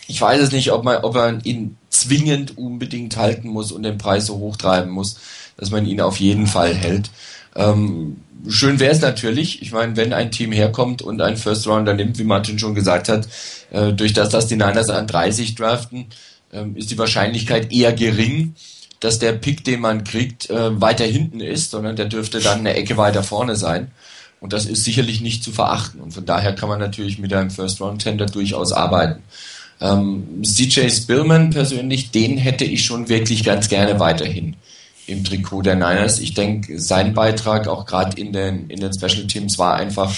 ich 0.06 0.20
weiß 0.20 0.40
es 0.40 0.52
nicht, 0.52 0.70
ob 0.72 0.84
man, 0.84 0.98
ob 0.98 1.14
man 1.14 1.40
ihn 1.42 1.76
zwingend 1.90 2.56
unbedingt 2.56 3.16
halten 3.16 3.48
muss 3.48 3.72
und 3.72 3.82
den 3.82 3.98
Preis 3.98 4.26
so 4.26 4.36
hoch 4.36 4.56
treiben 4.56 4.90
muss, 4.90 5.18
dass 5.56 5.70
man 5.70 5.86
ihn 5.86 6.00
auf 6.00 6.18
jeden 6.18 6.46
Fall 6.46 6.74
hält. 6.74 7.10
Ähm, 7.56 8.18
schön 8.48 8.78
wäre 8.78 8.92
es 8.92 9.00
natürlich, 9.00 9.62
ich 9.62 9.72
meine, 9.72 9.96
wenn 9.96 10.12
ein 10.12 10.30
Team 10.30 10.52
herkommt 10.52 11.02
und 11.02 11.20
einen 11.20 11.36
First 11.36 11.66
Rounder 11.66 11.94
nimmt, 11.94 12.18
wie 12.18 12.24
Martin 12.24 12.58
schon 12.58 12.74
gesagt 12.74 13.08
hat, 13.08 13.28
äh, 13.70 13.92
durch 13.92 14.12
das, 14.12 14.28
dass 14.28 14.46
die 14.46 14.56
Niners 14.56 14.90
an 14.90 15.06
30 15.06 15.54
draften, 15.54 16.06
äh, 16.52 16.64
ist 16.74 16.90
die 16.90 16.98
Wahrscheinlichkeit 16.98 17.72
eher 17.72 17.92
gering, 17.92 18.54
dass 19.00 19.18
der 19.18 19.32
Pick, 19.32 19.64
den 19.64 19.80
man 19.80 20.04
kriegt, 20.04 20.50
äh, 20.50 20.80
weiter 20.80 21.04
hinten 21.04 21.40
ist, 21.40 21.70
sondern 21.70 21.96
der 21.96 22.06
dürfte 22.06 22.40
dann 22.40 22.60
eine 22.60 22.74
Ecke 22.74 22.96
weiter 22.96 23.22
vorne 23.22 23.56
sein. 23.56 23.90
Und 24.40 24.52
das 24.52 24.66
ist 24.66 24.84
sicherlich 24.84 25.20
nicht 25.20 25.42
zu 25.42 25.50
verachten. 25.50 26.00
Und 26.00 26.12
von 26.12 26.26
daher 26.26 26.54
kann 26.54 26.68
man 26.68 26.78
natürlich 26.78 27.18
mit 27.18 27.32
einem 27.32 27.50
First-Round-Tender 27.50 28.26
durchaus 28.26 28.72
arbeiten. 28.72 29.22
Ähm, 29.80 30.42
CJ 30.42 30.88
Spillman 30.90 31.50
persönlich, 31.50 32.10
den 32.10 32.38
hätte 32.38 32.64
ich 32.64 32.84
schon 32.84 33.08
wirklich 33.08 33.44
ganz 33.44 33.68
gerne 33.68 33.98
weiterhin 33.98 34.56
im 35.06 35.24
Trikot 35.24 35.62
der 35.62 35.76
Niners. 35.76 36.18
Ich 36.18 36.34
denke, 36.34 36.78
sein 36.78 37.14
Beitrag 37.14 37.68
auch 37.68 37.86
gerade 37.86 38.20
in 38.20 38.32
den, 38.32 38.68
in 38.68 38.80
den 38.80 38.92
Special 38.92 39.26
Teams 39.26 39.58
war 39.58 39.74
einfach 39.74 40.12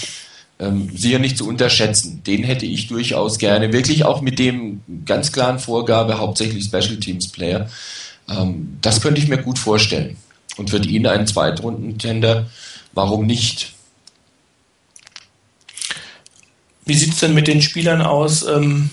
ähm, 0.59 0.91
sicher 0.97 1.19
nicht 1.19 1.39
zu 1.39 1.47
unterschätzen. 1.47 2.23
Den 2.27 2.45
hätte 2.45 2.67
ich 2.67 2.89
durchaus 2.89 3.39
gerne, 3.39 3.73
wirklich 3.73 4.05
auch 4.05 4.21
mit 4.21 4.39
dem 4.39 4.81
ganz 5.05 5.33
klaren 5.33 5.59
Vorgabe, 5.59 6.19
hauptsächlich 6.19 6.65
Special 6.65 6.97
Teams 6.97 7.29
Player, 7.29 7.69
ähm, 8.29 8.79
das 8.81 9.01
könnte 9.01 9.21
ich 9.21 9.29
mir 9.29 9.39
gut 9.39 9.59
vorstellen. 9.59 10.17
Und 10.57 10.71
für 10.71 10.79
ihn 10.79 11.07
einen 11.07 11.27
Zweitrunden-Tender, 11.27 12.47
warum 12.93 13.27
nicht? 13.27 13.75
Wie 16.85 16.95
sieht 16.95 17.13
es 17.13 17.21
denn 17.21 17.35
mit 17.35 17.47
den 17.47 17.63
Spielern 17.63 18.03
aus? 18.03 18.45
Ähm, 18.47 18.91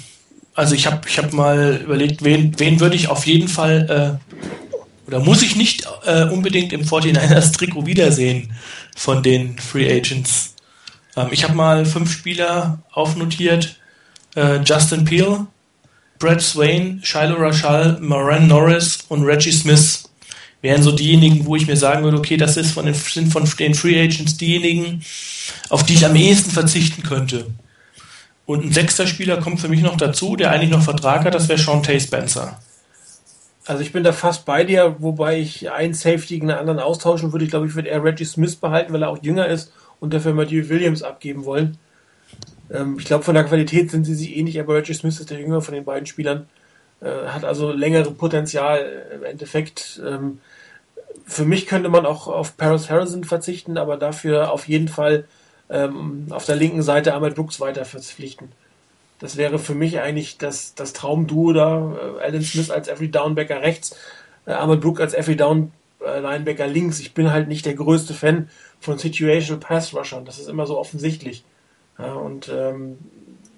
also 0.53 0.75
ich 0.75 0.85
habe 0.85 1.01
ich 1.07 1.17
hab 1.17 1.33
mal 1.33 1.81
überlegt, 1.83 2.23
wen, 2.23 2.57
wen 2.59 2.79
würde 2.79 2.95
ich 2.95 3.09
auf 3.09 3.25
jeden 3.25 3.47
Fall 3.47 4.19
äh, 4.21 4.64
oder 5.07 5.19
muss 5.19 5.41
ich 5.41 5.55
nicht 5.55 5.87
äh, 6.05 6.23
unbedingt 6.23 6.73
im 6.73 6.83
49ers 6.83 7.53
Trikot 7.57 7.85
wiedersehen 7.85 8.53
von 8.95 9.23
den 9.23 9.57
Free 9.57 9.91
Agents? 9.91 10.55
Ähm, 11.15 11.27
ich 11.31 11.43
habe 11.43 11.53
mal 11.53 11.85
fünf 11.85 12.11
Spieler 12.11 12.79
aufnotiert. 12.91 13.79
Äh, 14.35 14.57
Justin 14.63 15.05
Peel, 15.05 15.45
Brad 16.19 16.41
Swain, 16.41 17.01
Shiloh 17.03 17.37
Rashal, 17.37 17.99
Moran 18.01 18.47
Norris 18.47 18.99
und 19.09 19.23
Reggie 19.23 19.51
Smith 19.51 20.09
wären 20.61 20.81
so 20.81 20.91
diejenigen, 20.91 21.45
wo 21.45 21.55
ich 21.55 21.67
mir 21.67 21.77
sagen 21.77 22.03
würde, 22.03 22.17
okay, 22.17 22.37
das 22.37 22.57
ist 22.57 22.71
von 22.71 22.85
den, 22.85 22.95
sind 22.95 23.31
von 23.31 23.45
den 23.59 23.75
Free 23.75 24.01
Agents 24.01 24.37
diejenigen, 24.37 25.03
auf 25.69 25.85
die 25.85 25.93
ich 25.93 26.05
am 26.05 26.15
ehesten 26.15 26.49
verzichten 26.49 27.03
könnte. 27.03 27.47
Und 28.45 28.65
ein 28.65 28.71
sechster 28.71 29.07
Spieler 29.07 29.37
kommt 29.37 29.59
für 29.59 29.67
mich 29.67 29.81
noch 29.81 29.97
dazu, 29.97 30.35
der 30.35 30.51
eigentlich 30.51 30.71
noch 30.71 30.83
Vertrag 30.83 31.25
hat, 31.25 31.35
das 31.35 31.49
wäre 31.49 31.59
Sean 31.59 31.83
Tay 31.83 31.99
Spencer. 31.99 32.59
Also 33.65 33.81
ich 33.81 33.91
bin 33.91 34.03
da 34.03 34.11
fast 34.11 34.45
bei 34.45 34.63
dir, 34.63 34.97
wobei 34.99 35.39
ich 35.39 35.71
einen 35.71 35.95
Safety 35.95 36.35
gegen 36.35 36.51
einen 36.51 36.59
anderen 36.59 36.79
austauschen 36.79 37.31
würde. 37.31 37.45
Ich 37.45 37.51
glaube, 37.51 37.65
ich 37.67 37.75
würde 37.75 37.89
eher 37.89 38.03
Reggie 38.03 38.25
Smith 38.25 38.55
behalten, 38.57 38.93
weil 38.93 39.01
er 39.01 39.09
auch 39.09 39.23
jünger 39.23 39.47
ist 39.47 39.73
und 39.99 40.13
dafür 40.13 40.33
Matthew 40.33 40.69
Williams 40.69 41.01
abgeben 41.01 41.45
wollen. 41.45 41.77
Ähm, 42.71 42.97
ich 42.99 43.05
glaube, 43.05 43.23
von 43.23 43.33
der 43.33 43.43
Qualität 43.43 43.89
sind 43.89 44.03
sie 44.03 44.13
sich 44.13 44.37
ähnlich, 44.37 44.59
aber 44.59 44.75
Reggie 44.75 44.93
Smith 44.93 45.19
ist 45.19 45.31
der 45.31 45.39
jüngere 45.39 45.61
von 45.61 45.73
den 45.73 45.83
beiden 45.83 46.05
Spielern. 46.05 46.47
Äh, 47.01 47.27
hat 47.27 47.43
also 47.43 47.71
längere 47.71 48.11
Potenzial 48.11 49.09
im 49.15 49.23
Endeffekt. 49.23 49.99
Ähm, 50.05 50.39
für 51.25 51.45
mich 51.45 51.65
könnte 51.65 51.89
man 51.89 52.05
auch 52.05 52.27
auf 52.27 52.57
Paris 52.57 52.89
Harrison 52.91 53.23
verzichten, 53.23 53.77
aber 53.77 53.97
dafür 53.97 54.51
auf 54.51 54.67
jeden 54.67 54.89
Fall 54.89 55.25
ähm, 55.69 56.27
auf 56.29 56.45
der 56.45 56.55
linken 56.55 56.83
Seite 56.83 57.15
Ahmed 57.15 57.35
Brooks 57.35 57.59
weiter 57.59 57.85
verpflichten. 57.85 58.49
Das 59.19 59.37
wäre 59.37 59.59
für 59.59 59.75
mich 59.75 59.99
eigentlich 59.99 60.37
das, 60.37 60.75
das 60.75 60.93
Traumduo 60.93 61.53
da. 61.53 61.95
Äh, 62.19 62.23
Alan 62.23 62.41
Smith 62.41 62.69
als 62.69 62.87
Every 62.87 63.09
Downbacker 63.09 63.61
rechts, 63.61 63.95
äh, 64.45 64.51
Ahmed 64.51 64.81
Brooks 64.81 65.01
als 65.01 65.13
Every 65.13 65.35
Down 65.35 65.71
äh, 66.05 66.19
Linebacker 66.19 66.67
links. 66.67 66.99
Ich 66.99 67.13
bin 67.13 67.31
halt 67.31 67.47
nicht 67.47 67.65
der 67.65 67.75
größte 67.75 68.13
Fan 68.13 68.49
von 68.79 68.97
Situational 68.97 69.59
Pass 69.59 69.93
Rushern. 69.93 70.25
Das 70.25 70.39
ist 70.39 70.49
immer 70.49 70.67
so 70.67 70.77
offensichtlich. 70.77 71.43
Ja, 71.97 72.13
und 72.13 72.49
ähm, 72.53 72.97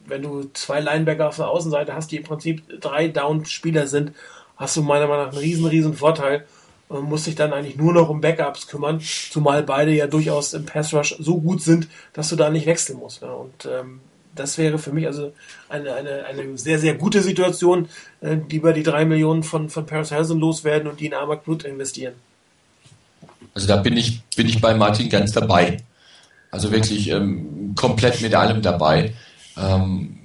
wenn 0.05 0.21
du 0.21 0.49
zwei 0.53 0.79
Linebacker 0.79 1.27
auf 1.27 1.35
der 1.35 1.49
Außenseite 1.49 1.93
hast, 1.93 2.11
die 2.11 2.17
im 2.17 2.23
Prinzip 2.23 2.63
drei 2.79 3.07
Down-Spieler 3.07 3.87
sind, 3.87 4.13
hast 4.55 4.77
du 4.77 4.83
meiner 4.83 5.07
Meinung 5.07 5.25
nach 5.25 5.31
einen 5.33 5.41
riesen, 5.41 5.65
riesen 5.65 5.93
Vorteil 5.95 6.45
und 6.87 7.03
musst 7.03 7.27
dich 7.27 7.35
dann 7.35 7.51
eigentlich 7.51 7.75
nur 7.75 7.93
noch 7.93 8.09
um 8.09 8.21
Backups 8.21 8.67
kümmern, 8.67 9.01
zumal 9.01 9.63
beide 9.63 9.91
ja 9.91 10.07
durchaus 10.07 10.53
im 10.53 10.65
Pass 10.65 10.93
Rush 10.93 11.15
so 11.19 11.41
gut 11.41 11.61
sind, 11.61 11.89
dass 12.13 12.29
du 12.29 12.35
da 12.35 12.49
nicht 12.49 12.65
wechseln 12.65 12.99
musst. 12.99 13.21
Ja. 13.21 13.31
Und 13.31 13.65
ähm, 13.65 13.99
das 14.39 14.57
wäre 14.57 14.79
für 14.79 14.91
mich 14.91 15.07
also 15.07 15.33
eine, 15.69 15.93
eine, 15.93 16.25
eine 16.25 16.57
sehr, 16.57 16.79
sehr 16.79 16.95
gute 16.95 17.21
Situation, 17.21 17.89
äh, 18.21 18.37
die 18.37 18.59
bei 18.59 18.73
die 18.73 18.83
drei 18.83 19.05
Millionen 19.05 19.43
von, 19.43 19.69
von 19.69 19.85
Paris 19.85 20.11
Harrison 20.11 20.39
loswerden 20.39 20.87
und 20.87 20.99
die 20.99 21.07
in 21.07 21.13
Armag 21.13 21.43
Blut 21.43 21.63
investieren. 21.63 22.13
Also 23.53 23.67
da 23.67 23.77
bin 23.77 23.97
ich, 23.97 24.21
bin 24.35 24.47
ich 24.47 24.61
bei 24.61 24.73
Martin 24.73 25.09
ganz 25.09 25.31
dabei. 25.31 25.77
Also 26.51 26.71
wirklich 26.71 27.09
ähm, 27.09 27.73
komplett 27.75 28.21
mit 28.21 28.33
allem 28.35 28.61
dabei. 28.61 29.13
Ähm, 29.57 30.17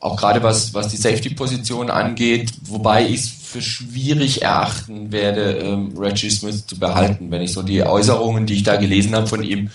auch 0.00 0.16
gerade 0.16 0.42
was, 0.42 0.74
was 0.74 0.88
die 0.88 0.96
Safety-Position 0.96 1.90
angeht, 1.90 2.52
wobei 2.62 3.06
ich 3.06 3.20
es 3.20 3.28
für 3.28 3.62
schwierig 3.62 4.42
erachten 4.42 5.10
werde, 5.10 5.58
ähm, 5.58 5.92
Reggie 5.96 6.30
Smith 6.30 6.66
zu 6.66 6.78
behalten. 6.78 7.30
Wenn 7.30 7.42
ich 7.42 7.52
so 7.52 7.62
die 7.62 7.82
Äußerungen, 7.82 8.46
die 8.46 8.54
ich 8.54 8.62
da 8.62 8.76
gelesen 8.76 9.14
habe 9.14 9.26
von 9.26 9.42
ihm, 9.42 9.70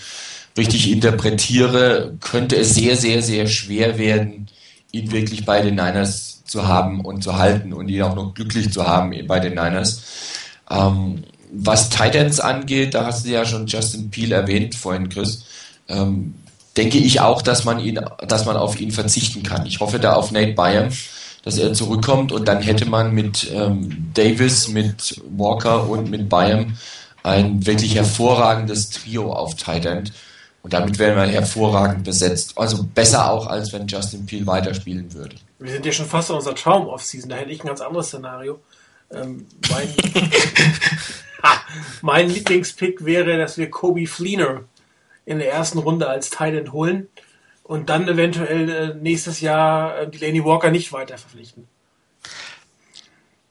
richtig 0.56 0.90
interpretiere, 0.90 2.14
könnte 2.20 2.56
es 2.56 2.74
sehr, 2.74 2.96
sehr, 2.96 3.22
sehr 3.22 3.46
schwer 3.46 3.98
werden, 3.98 4.48
ihn 4.92 5.10
wirklich 5.10 5.44
bei 5.44 5.60
den 5.60 5.74
Niners 5.74 6.44
zu 6.44 6.68
haben 6.68 7.00
und 7.00 7.24
zu 7.24 7.36
halten 7.36 7.72
und 7.72 7.88
ihn 7.88 8.02
auch 8.02 8.14
noch 8.14 8.34
glücklich 8.34 8.72
zu 8.72 8.86
haben 8.86 9.12
bei 9.26 9.40
den 9.40 9.54
Niners. 9.54 10.02
Ähm, 10.70 11.24
was 11.52 11.90
Titans 11.90 12.40
angeht, 12.40 12.94
da 12.94 13.06
hast 13.06 13.26
du 13.26 13.30
ja 13.30 13.44
schon 13.44 13.66
Justin 13.66 14.10
Peel 14.10 14.32
erwähnt 14.32 14.74
vorhin, 14.74 15.08
Chris 15.08 15.44
ähm, 15.88 16.34
denke 16.76 16.98
ich 16.98 17.20
auch, 17.20 17.42
dass 17.42 17.64
man 17.64 17.78
ihn, 17.78 18.00
dass 18.26 18.46
man 18.46 18.56
auf 18.56 18.80
ihn 18.80 18.90
verzichten 18.90 19.42
kann. 19.42 19.66
Ich 19.66 19.80
hoffe 19.80 19.98
da 19.98 20.14
auf 20.14 20.32
Nate 20.32 20.52
Bayern, 20.52 20.92
dass 21.44 21.58
er 21.58 21.72
zurückkommt 21.72 22.32
und 22.32 22.48
dann 22.48 22.62
hätte 22.62 22.86
man 22.86 23.12
mit 23.14 23.50
ähm, 23.52 24.10
Davis, 24.14 24.68
mit 24.68 25.22
Walker 25.36 25.88
und 25.88 26.10
mit 26.10 26.28
Bayern 26.28 26.76
ein 27.22 27.64
wirklich 27.66 27.94
hervorragendes 27.94 28.90
Trio 28.90 29.32
auf 29.32 29.54
Tight. 29.54 30.12
Und 30.64 30.72
damit 30.72 30.98
wären 30.98 31.14
wir 31.16 31.26
hervorragend 31.26 32.04
besetzt. 32.04 32.56
Also 32.56 32.84
besser 32.84 33.30
auch, 33.30 33.48
als 33.48 33.74
wenn 33.74 33.86
Justin 33.86 34.24
Peel 34.24 34.46
weiterspielen 34.46 35.12
würde. 35.12 35.36
Wir 35.58 35.72
sind 35.72 35.84
ja 35.84 35.92
schon 35.92 36.06
fast 36.06 36.30
in 36.30 36.36
unserer 36.36 36.54
Traum-Off-Season. 36.54 37.28
Da 37.28 37.36
hätte 37.36 37.50
ich 37.50 37.62
ein 37.62 37.66
ganz 37.66 37.82
anderes 37.82 38.06
Szenario. 38.06 38.60
Ähm, 39.12 39.46
mein, 39.70 39.88
mein 42.00 42.30
Lieblingspick 42.30 43.04
wäre, 43.04 43.36
dass 43.36 43.58
wir 43.58 43.70
Kobe 43.70 44.06
Fleener 44.06 44.62
in 45.26 45.38
der 45.38 45.52
ersten 45.52 45.76
Runde 45.76 46.08
als 46.08 46.30
Tight 46.30 46.72
holen 46.72 47.08
und 47.62 47.90
dann 47.90 48.08
eventuell 48.08 48.70
äh, 48.70 48.94
nächstes 48.94 49.42
Jahr 49.42 49.98
äh, 49.98 50.08
Delaney 50.08 50.42
Walker 50.46 50.70
nicht 50.70 50.94
weiter 50.94 51.18
verpflichten. 51.18 51.68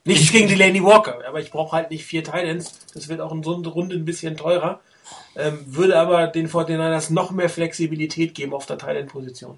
Nichts 0.04 0.32
gegen 0.32 0.48
Delaney 0.48 0.84
Walker, 0.84 1.20
aber 1.28 1.42
ich 1.42 1.52
brauche 1.52 1.76
halt 1.76 1.92
nicht 1.92 2.06
vier 2.06 2.24
Titans. 2.24 2.80
Das 2.96 3.08
wird 3.08 3.22
auch 3.22 3.32
in 3.32 3.44
so 3.44 3.56
einer 3.56 3.68
Runde 3.68 3.96
ein 3.96 4.04
bisschen 4.04 4.36
teurer. 4.36 4.82
Ähm, 5.36 5.60
würde 5.66 6.00
aber 6.00 6.28
den 6.28 6.50
49ers 6.50 7.12
noch 7.12 7.32
mehr 7.32 7.50
Flexibilität 7.50 8.36
geben 8.36 8.54
auf 8.54 8.66
der 8.66 8.78
Thailand-Position. 8.78 9.58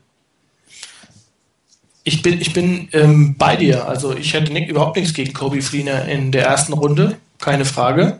Ich 2.03 2.21
bin, 2.21 2.39
ich 2.39 2.53
bin 2.53 2.87
ähm, 2.93 3.35
bei 3.37 3.55
dir. 3.55 3.87
Also 3.87 4.15
ich 4.15 4.33
hätte 4.33 4.53
nicht, 4.53 4.69
überhaupt 4.69 4.95
nichts 4.95 5.13
gegen 5.13 5.33
Kobe 5.33 5.61
Fleener 5.61 6.05
in 6.05 6.31
der 6.31 6.45
ersten 6.45 6.73
Runde, 6.73 7.17
keine 7.39 7.65
Frage. 7.65 8.19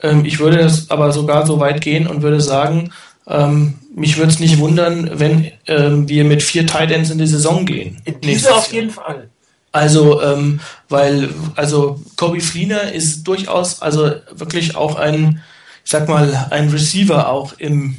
Ähm, 0.00 0.24
ich 0.24 0.38
würde 0.38 0.58
das 0.58 0.90
aber 0.90 1.12
sogar 1.12 1.46
so 1.46 1.60
weit 1.60 1.80
gehen 1.80 2.06
und 2.06 2.22
würde 2.22 2.40
sagen, 2.40 2.92
ähm, 3.26 3.74
mich 3.94 4.16
würde 4.16 4.30
es 4.30 4.38
nicht 4.38 4.58
wundern, 4.58 5.10
wenn 5.14 5.50
ähm, 5.66 6.08
wir 6.08 6.24
mit 6.24 6.42
vier 6.42 6.66
Tight 6.66 6.90
Ends 6.90 7.10
in 7.10 7.18
die 7.18 7.26
Saison 7.26 7.66
gehen. 7.66 8.00
In 8.04 8.20
dieser 8.20 8.56
auf 8.56 8.72
jeden 8.72 8.90
Fall. 8.90 9.28
Also, 9.72 10.22
ähm, 10.22 10.60
weil, 10.88 11.28
also 11.56 12.00
Kobe 12.16 12.40
Fleener 12.40 12.92
ist 12.92 13.24
durchaus, 13.24 13.82
also 13.82 14.12
wirklich 14.32 14.76
auch 14.76 14.96
ein, 14.96 15.42
ich 15.86 15.92
sag 15.92 16.08
mal, 16.08 16.48
ein 16.50 16.68
Receiver 16.68 17.28
auch 17.28 17.52
im, 17.58 17.96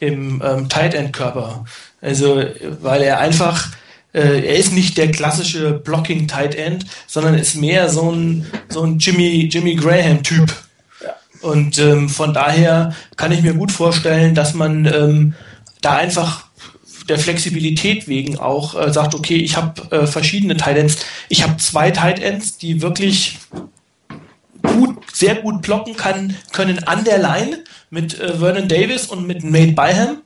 im 0.00 0.42
ähm, 0.44 0.68
Tight 0.68 0.94
End 0.94 1.12
Körper. 1.12 1.64
Also, 2.00 2.42
weil 2.82 3.02
er 3.02 3.20
einfach, 3.20 3.68
äh, 4.12 4.44
er 4.44 4.56
ist 4.56 4.72
nicht 4.72 4.98
der 4.98 5.12
klassische 5.12 5.74
Blocking 5.74 6.26
Tight 6.26 6.56
End, 6.56 6.86
sondern 7.06 7.34
ist 7.34 7.54
mehr 7.54 7.88
so 7.88 8.10
ein, 8.10 8.46
so 8.68 8.82
ein 8.82 8.98
Jimmy, 8.98 9.48
Jimmy 9.48 9.76
Graham 9.76 10.24
Typ. 10.24 10.52
Und 11.40 11.78
ähm, 11.78 12.08
von 12.08 12.34
daher 12.34 12.96
kann 13.16 13.30
ich 13.30 13.42
mir 13.42 13.54
gut 13.54 13.70
vorstellen, 13.70 14.34
dass 14.34 14.54
man 14.54 14.86
ähm, 14.86 15.34
da 15.82 15.98
einfach 15.98 16.46
der 17.08 17.20
Flexibilität 17.20 18.08
wegen 18.08 18.40
auch 18.40 18.74
äh, 18.74 18.92
sagt, 18.92 19.14
okay, 19.14 19.36
ich 19.36 19.56
habe 19.56 19.96
äh, 19.96 20.06
verschiedene 20.08 20.56
Tight 20.56 20.78
Ends. 20.78 20.96
Ich 21.28 21.44
habe 21.44 21.58
zwei 21.58 21.92
Tight 21.92 22.18
Ends, 22.18 22.58
die 22.58 22.82
wirklich 22.82 23.38
gut, 24.62 24.98
sehr 25.12 25.36
gut 25.36 25.62
blocken 25.62 25.96
kann, 25.96 26.36
können 26.52 26.84
an 26.84 27.04
der 27.04 27.18
Line 27.18 27.64
mit 27.90 28.18
äh, 28.18 28.38
Vernon 28.38 28.68
Davis 28.68 29.06
und 29.06 29.26
mit 29.26 29.44
Nate 29.44 29.72
Byham. 29.72 30.18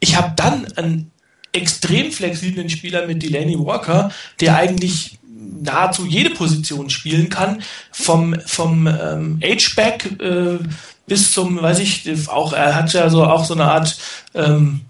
Ich 0.00 0.16
habe 0.16 0.32
dann 0.36 0.66
einen 0.76 1.10
extrem 1.52 2.12
flexiblen 2.12 2.70
Spieler 2.70 3.06
mit 3.06 3.22
Delaney 3.22 3.58
Walker, 3.58 4.10
der 4.40 4.56
eigentlich 4.56 5.18
nahezu 5.62 6.06
jede 6.06 6.30
Position 6.30 6.90
spielen 6.90 7.28
kann, 7.28 7.62
vom, 7.90 8.36
vom 8.46 8.86
ähm, 8.86 9.40
H-Back 9.42 10.20
äh, 10.20 10.58
bis 11.06 11.32
zum, 11.32 11.60
weiß 11.60 11.80
ich, 11.80 12.08
auch, 12.28 12.52
er 12.52 12.76
hat 12.76 12.92
ja 12.92 13.10
so 13.10 13.24
auch 13.24 13.44
so 13.44 13.54
eine 13.54 13.64
Art, 13.64 13.98
ähm, 14.34 14.82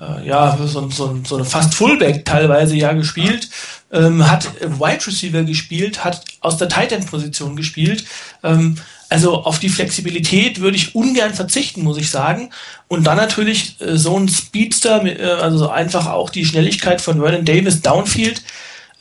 äh, 0.00 0.26
ja, 0.26 0.58
so, 0.62 0.88
so, 0.90 1.20
so 1.24 1.36
eine 1.36 1.44
fast 1.44 1.74
Fullback 1.74 2.24
teilweise 2.24 2.76
ja 2.76 2.92
gespielt, 2.92 3.48
ähm, 3.92 4.28
hat 4.30 4.48
Wide 4.60 5.06
Receiver 5.06 5.42
gespielt, 5.44 6.04
hat 6.04 6.24
aus 6.40 6.56
der 6.56 6.68
Tight 6.68 6.92
End 6.92 7.06
Position 7.06 7.56
gespielt, 7.56 8.04
ähm, 8.42 8.76
also 9.08 9.44
auf 9.44 9.60
die 9.60 9.68
Flexibilität 9.68 10.60
würde 10.60 10.76
ich 10.76 10.94
ungern 10.94 11.32
verzichten, 11.32 11.82
muss 11.84 11.96
ich 11.96 12.10
sagen. 12.10 12.50
Und 12.88 13.04
dann 13.06 13.16
natürlich 13.16 13.80
äh, 13.80 13.96
so 13.96 14.18
ein 14.18 14.28
Speedster, 14.28 15.04
äh, 15.04 15.40
also 15.40 15.68
einfach 15.68 16.06
auch 16.06 16.30
die 16.30 16.44
Schnelligkeit 16.44 17.00
von 17.00 17.20
Vernon 17.20 17.44
Davis 17.44 17.82
Downfield, 17.82 18.42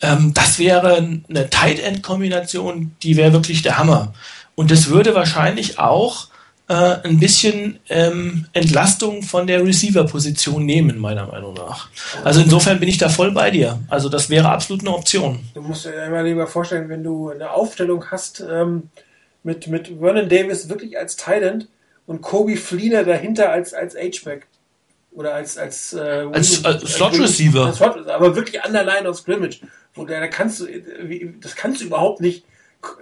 ähm, 0.01 0.33
das 0.33 0.59
wäre 0.59 0.97
eine 0.97 1.49
Tight 1.49 1.79
End 1.79 2.03
Kombination, 2.03 2.95
die 3.01 3.17
wäre 3.17 3.33
wirklich 3.33 3.63
der 3.63 3.77
Hammer. 3.77 4.13
Und 4.53 4.71
das 4.71 4.87
würde 4.89 5.15
wahrscheinlich 5.15 5.79
auch 5.79 6.27
äh, 6.67 6.73
ein 7.03 7.19
bisschen 7.19 7.79
ähm, 7.89 8.47
Entlastung 8.53 9.21
von 9.21 9.45
der 9.45 9.63
Receiver-Position 9.63 10.65
nehmen, 10.65 10.97
meiner 10.97 11.27
Meinung 11.27 11.53
nach. 11.53 11.89
Also 12.23 12.41
insofern 12.41 12.79
bin 12.79 12.89
ich 12.89 12.97
da 12.97 13.09
voll 13.09 13.31
bei 13.31 13.51
dir. 13.51 13.79
Also 13.87 14.09
das 14.09 14.29
wäre 14.29 14.49
absolut 14.49 14.81
eine 14.81 14.95
Option. 14.95 15.39
Du 15.53 15.61
musst 15.61 15.85
dir 15.85 16.01
einmal 16.01 16.25
lieber 16.25 16.47
vorstellen, 16.47 16.89
wenn 16.89 17.03
du 17.03 17.29
eine 17.29 17.51
Aufstellung 17.51 18.09
hast 18.09 18.43
ähm, 18.49 18.89
mit, 19.43 19.67
mit 19.67 19.93
Vernon 19.99 20.27
Davis 20.27 20.67
wirklich 20.67 20.97
als 20.97 21.15
Tight 21.15 21.43
End 21.43 21.67
und 22.07 22.21
Kobe 22.21 22.57
Fleener 22.57 23.03
dahinter 23.03 23.51
als, 23.51 23.73
als 23.73 23.95
H-Back 23.95 24.47
oder 25.11 25.33
als 25.35 25.57
als, 25.57 25.93
äh, 25.93 25.99
als, 26.31 26.63
Receiver. 26.63 27.65
Als 27.65 27.77
Slot, 27.77 28.07
aber 28.07 28.35
wirklich 28.35 28.61
an 28.63 28.73
der 28.73 28.83
Line 28.83 29.07
of 29.07 29.17
scrimmage, 29.17 29.59
wo 29.93 30.05
der, 30.05 30.19
da 30.19 30.27
kannst 30.27 30.59
du 30.59 30.67
das 31.41 31.55
kannst 31.55 31.81
du 31.81 31.85
überhaupt 31.85 32.21
nicht 32.21 32.43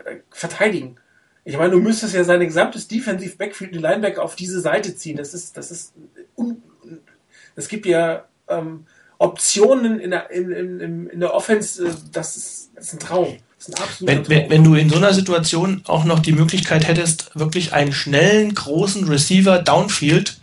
äh, 0.06 0.18
verteidigen. 0.32 0.98
Ich 1.46 1.58
meine, 1.58 1.72
du 1.72 1.80
müsstest 1.80 2.14
ja 2.14 2.24
sein 2.24 2.40
gesamtes 2.40 2.88
Defensive 2.88 3.36
Backfield, 3.36 3.74
die 3.74 3.80
Linebacker 3.80 4.24
auf 4.24 4.36
diese 4.36 4.62
Seite 4.62 4.96
ziehen. 4.96 5.18
Das 5.18 5.34
ist 5.34 5.58
das 5.58 5.72
ist 5.72 5.94
un, 6.36 6.62
es 7.56 7.68
gibt 7.68 7.86
ja 7.86 8.26
ähm, 8.48 8.86
Optionen 9.18 10.00
in 10.00 10.12
der 10.12 10.32
in, 10.32 10.52
in, 10.52 11.08
in 11.08 11.20
der 11.20 11.34
Offense, 11.34 11.86
äh, 11.86 11.92
das 12.12 12.38
ist, 12.38 12.72
das 12.76 12.86
ist 12.86 12.94
ein 12.94 13.00
Traum. 13.00 13.38
Wenn, 14.02 14.28
wenn, 14.28 14.50
wenn, 14.50 14.64
du 14.64 14.76
in 14.76 14.90
so 14.90 14.98
einer 14.98 15.14
Situation 15.14 15.84
auch 15.86 16.04
noch 16.04 16.20
die 16.20 16.34
Möglichkeit 16.34 16.86
hättest, 16.86 17.32
wirklich 17.34 17.72
einen 17.72 17.94
schnellen, 17.94 18.54
großen 18.54 19.08
Receiver 19.08 19.60
downfield 19.60 20.38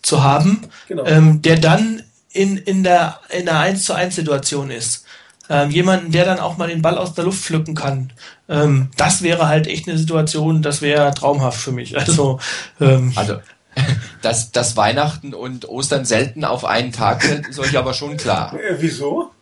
zu 0.00 0.22
haben, 0.22 0.62
genau. 0.88 1.04
ähm, 1.04 1.42
der 1.42 1.58
dann 1.58 2.02
in, 2.30 2.56
in 2.56 2.82
der, 2.82 3.20
in 3.30 3.44
der 3.44 3.58
1 3.58 3.84
zu 3.84 3.92
1 3.92 4.14
Situation 4.14 4.70
ist. 4.70 5.03
Ähm, 5.50 5.70
jemanden, 5.70 6.10
der 6.10 6.24
dann 6.24 6.40
auch 6.40 6.56
mal 6.56 6.68
den 6.68 6.80
Ball 6.80 6.96
aus 6.96 7.14
der 7.14 7.24
Luft 7.24 7.42
pflücken 7.42 7.74
kann. 7.74 8.12
Ähm, 8.48 8.88
das 8.96 9.22
wäre 9.22 9.46
halt 9.46 9.66
echt 9.66 9.86
eine 9.86 9.98
Situation, 9.98 10.62
das 10.62 10.80
wäre 10.80 11.12
traumhaft 11.12 11.60
für 11.60 11.72
mich. 11.72 11.98
Also, 11.98 12.40
ähm, 12.80 13.12
also 13.14 13.36
dass, 14.22 14.52
dass 14.52 14.76
Weihnachten 14.76 15.34
und 15.34 15.68
Ostern 15.68 16.04
selten 16.04 16.44
auf 16.44 16.64
einen 16.64 16.92
Tag 16.92 17.22
sind, 17.22 17.46
ist 17.48 17.58
euch 17.58 17.76
aber 17.76 17.92
schon 17.92 18.16
klar. 18.16 18.54
Äh, 18.54 18.76
wieso? 18.78 19.33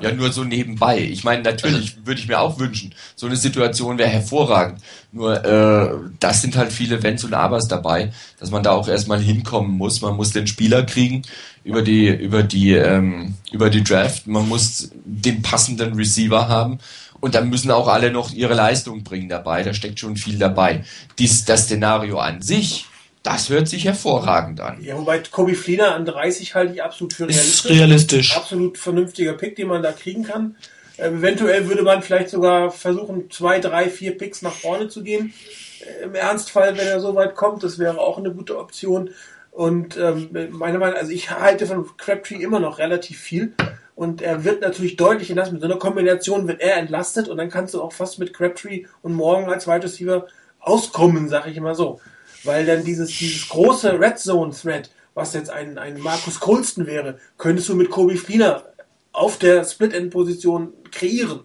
Ja, 0.00 0.12
nur 0.12 0.32
so 0.32 0.44
nebenbei. 0.44 0.98
Ich 0.98 1.22
meine, 1.22 1.42
natürlich 1.42 2.04
würde 2.04 2.20
ich 2.20 2.26
mir 2.26 2.40
auch 2.40 2.58
wünschen, 2.58 2.94
so 3.14 3.26
eine 3.26 3.36
Situation 3.36 3.96
wäre 3.96 4.08
hervorragend. 4.08 4.80
Nur 5.12 5.44
äh, 5.44 5.94
das 6.18 6.42
sind 6.42 6.56
halt 6.56 6.72
viele 6.72 7.02
Wenns 7.02 7.22
und 7.24 7.34
Abers 7.34 7.68
dabei, 7.68 8.12
dass 8.40 8.50
man 8.50 8.62
da 8.62 8.72
auch 8.72 8.88
erstmal 8.88 9.20
hinkommen 9.20 9.76
muss. 9.76 10.00
Man 10.00 10.16
muss 10.16 10.32
den 10.32 10.46
Spieler 10.46 10.82
kriegen 10.82 11.22
über 11.62 11.82
die 11.82 12.08
über 12.08 12.42
die 12.42 12.72
ähm, 12.72 13.34
über 13.52 13.70
die 13.70 13.84
Draft. 13.84 14.26
Man 14.26 14.48
muss 14.48 14.90
den 15.04 15.42
passenden 15.42 15.94
Receiver 15.94 16.48
haben 16.48 16.78
und 17.20 17.34
dann 17.34 17.48
müssen 17.48 17.70
auch 17.70 17.88
alle 17.88 18.10
noch 18.10 18.32
ihre 18.32 18.54
Leistung 18.54 19.04
bringen 19.04 19.28
dabei. 19.28 19.62
Da 19.62 19.72
steckt 19.72 20.00
schon 20.00 20.16
viel 20.16 20.38
dabei. 20.38 20.84
Dies, 21.18 21.44
das 21.44 21.64
Szenario 21.64 22.18
an 22.18 22.42
sich 22.42 22.86
das 23.24 23.48
hört 23.48 23.68
sich 23.68 23.86
hervorragend 23.86 24.60
an. 24.60 24.84
Ja, 24.84 24.98
wobei 24.98 25.18
Kobe 25.18 25.54
Fleener 25.54 25.94
an 25.94 26.04
30 26.04 26.54
halte 26.54 26.74
ich 26.74 26.82
absolut 26.82 27.14
für 27.14 27.26
realistisch. 27.26 27.64
Ist 27.64 27.70
realistisch. 27.70 28.36
Absolut 28.36 28.78
vernünftiger 28.78 29.32
Pick, 29.32 29.56
den 29.56 29.68
man 29.68 29.82
da 29.82 29.92
kriegen 29.92 30.24
kann. 30.24 30.56
Äh, 30.98 31.08
eventuell 31.08 31.66
würde 31.66 31.82
man 31.82 32.02
vielleicht 32.02 32.28
sogar 32.28 32.70
versuchen, 32.70 33.30
zwei, 33.30 33.60
drei, 33.60 33.88
vier 33.88 34.16
Picks 34.18 34.42
nach 34.42 34.52
vorne 34.52 34.88
zu 34.88 35.02
gehen. 35.02 35.32
Äh, 35.80 36.04
Im 36.04 36.14
Ernstfall, 36.14 36.76
wenn 36.76 36.86
er 36.86 37.00
so 37.00 37.14
weit 37.14 37.34
kommt, 37.34 37.62
das 37.62 37.78
wäre 37.78 37.98
auch 37.98 38.18
eine 38.18 38.30
gute 38.30 38.58
Option. 38.58 39.10
Und 39.50 39.96
ähm, 39.96 40.28
meine 40.50 40.78
Meinung, 40.78 40.98
also 40.98 41.10
ich 41.10 41.30
halte 41.30 41.66
von 41.66 41.96
Crabtree 41.96 42.42
immer 42.42 42.60
noch 42.60 42.78
relativ 42.78 43.18
viel. 43.18 43.54
Und 43.94 44.20
er 44.20 44.44
wird 44.44 44.60
natürlich 44.60 44.96
deutlich 44.96 45.30
entlastet. 45.30 45.54
Mit 45.54 45.62
so 45.62 45.68
einer 45.68 45.78
Kombination 45.78 46.46
wird 46.46 46.60
er 46.60 46.76
entlastet 46.76 47.28
und 47.28 47.38
dann 47.38 47.48
kannst 47.48 47.72
du 47.72 47.80
auch 47.80 47.92
fast 47.92 48.18
mit 48.18 48.34
Crabtree 48.34 48.84
und 49.00 49.14
morgen 49.14 49.48
als 49.48 49.66
Wide 49.66 49.84
Receiver 49.84 50.26
auskommen, 50.60 51.28
sag 51.30 51.46
ich 51.46 51.56
immer 51.56 51.74
so 51.74 52.00
weil 52.44 52.66
dann 52.66 52.84
dieses, 52.84 53.10
dieses 53.10 53.48
große 53.48 53.98
Red 53.98 54.18
Zone 54.18 54.52
Thread, 54.52 54.90
was 55.14 55.34
jetzt 55.34 55.50
ein, 55.50 55.78
ein 55.78 56.00
Markus 56.00 56.40
Colston 56.40 56.86
wäre, 56.86 57.18
könntest 57.38 57.68
du 57.68 57.74
mit 57.74 57.90
Kobe 57.90 58.16
Fliener 58.16 58.64
auf 59.12 59.38
der 59.38 59.64
Split-End-Position 59.64 60.72
kreieren. 60.90 61.40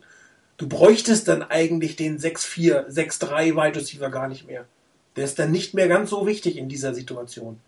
Du 0.58 0.68
bräuchtest 0.68 1.28
dann 1.28 1.44
eigentlich 1.44 1.96
den 1.96 2.20
6-4, 2.20 2.90
6-3 2.90 3.56
Wide 3.56 3.80
Receiver 3.80 4.10
gar 4.10 4.28
nicht 4.28 4.48
mehr. 4.48 4.66
Der 5.16 5.26
ist 5.26 5.40
dann 5.40 5.52
nicht 5.52 5.74
mehr 5.74 5.88
ganz 5.88 6.10
so 6.10 6.26
wichtig 6.26 6.58
in 6.58 6.68
dieser 6.68 6.94
Situation. 6.94 7.60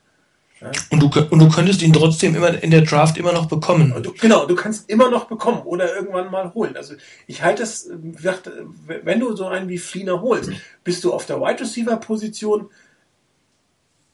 Ja? 0.59 0.71
Und, 0.89 0.99
du, 0.99 1.21
und 1.29 1.39
du 1.39 1.49
könntest 1.49 1.81
ihn 1.81 1.93
trotzdem 1.93 2.35
immer 2.35 2.61
in 2.61 2.71
der 2.71 2.81
Draft 2.81 3.17
immer 3.17 3.33
noch 3.33 3.47
bekommen. 3.47 3.93
Du, 4.03 4.13
genau, 4.13 4.45
du 4.45 4.55
kannst 4.55 4.89
immer 4.89 5.09
noch 5.09 5.25
bekommen 5.25 5.61
oder 5.63 5.95
irgendwann 5.95 6.31
mal 6.31 6.53
holen. 6.53 6.75
Also 6.75 6.95
ich 7.27 7.41
halte 7.41 7.63
es, 7.63 7.89
wenn 7.91 9.19
du 9.19 9.35
so 9.35 9.47
einen 9.47 9.69
wie 9.69 9.77
Fliener 9.77 10.21
holst, 10.21 10.51
bist 10.83 11.03
du 11.03 11.13
auf 11.13 11.25
der 11.25 11.39
Wide 11.39 11.61
Receiver 11.61 11.97
Position 11.97 12.69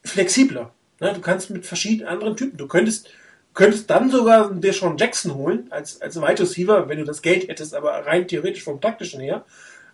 flexibler. 0.09 0.73
Ne? 0.99 1.13
Du 1.13 1.21
kannst 1.21 1.49
mit 1.49 1.65
verschiedenen 1.65 2.07
anderen 2.07 2.35
Typen. 2.35 2.57
Du 2.57 2.67
könntest, 2.67 3.09
könntest 3.53 3.89
dann 3.89 4.09
sogar 4.09 4.53
dir 4.53 4.73
schon 4.73 4.97
Jackson 4.97 5.35
holen 5.35 5.67
als, 5.69 6.01
als 6.01 6.19
Wide 6.19 6.41
Receiver, 6.41 6.89
wenn 6.89 6.99
du 6.99 7.05
das 7.05 7.21
Geld 7.21 7.47
hättest, 7.47 7.73
aber 7.73 7.91
rein 8.05 8.27
theoretisch 8.27 8.63
vom 8.63 8.81
taktischen 8.81 9.19
her, 9.19 9.45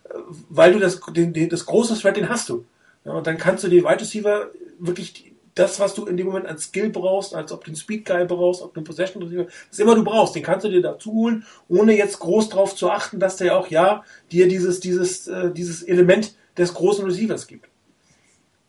äh, 0.04 0.14
weil 0.48 0.72
du 0.72 0.78
das, 0.78 1.00
den, 1.14 1.32
den, 1.32 1.48
das 1.48 1.66
große 1.66 1.98
Thread, 1.98 2.16
den 2.16 2.28
hast 2.28 2.48
du. 2.48 2.64
Ja, 3.04 3.12
und 3.12 3.26
dann 3.26 3.38
kannst 3.38 3.64
du 3.64 3.68
die 3.68 3.84
Wide 3.84 4.00
Receiver 4.00 4.50
wirklich 4.78 5.34
das, 5.54 5.78
was 5.78 5.94
du 5.94 6.06
in 6.06 6.16
dem 6.16 6.26
Moment 6.26 6.46
an 6.46 6.58
Skill 6.58 6.90
brauchst, 6.90 7.34
als 7.34 7.52
ob 7.52 7.64
du 7.64 7.68
einen 7.68 7.76
Speed 7.76 8.04
Guy 8.04 8.24
brauchst, 8.24 8.60
ob 8.60 8.74
du 8.74 8.80
einen 8.80 8.86
Possession 8.86 9.22
Receiver, 9.22 9.46
was 9.70 9.78
immer 9.78 9.94
du 9.94 10.02
brauchst, 10.02 10.34
den 10.34 10.42
kannst 10.42 10.64
du 10.64 10.70
dir 10.70 10.82
dazu 10.82 11.12
holen, 11.12 11.44
ohne 11.68 11.96
jetzt 11.96 12.18
groß 12.18 12.48
drauf 12.48 12.74
zu 12.74 12.90
achten, 12.90 13.20
dass 13.20 13.36
der 13.36 13.56
auch 13.56 13.68
ja 13.68 14.04
dir 14.32 14.48
dieses, 14.48 14.80
dieses, 14.80 15.28
äh, 15.28 15.52
dieses 15.52 15.82
Element 15.82 16.34
des 16.58 16.74
großen 16.74 17.04
Receivers 17.04 17.46
gibt. 17.46 17.68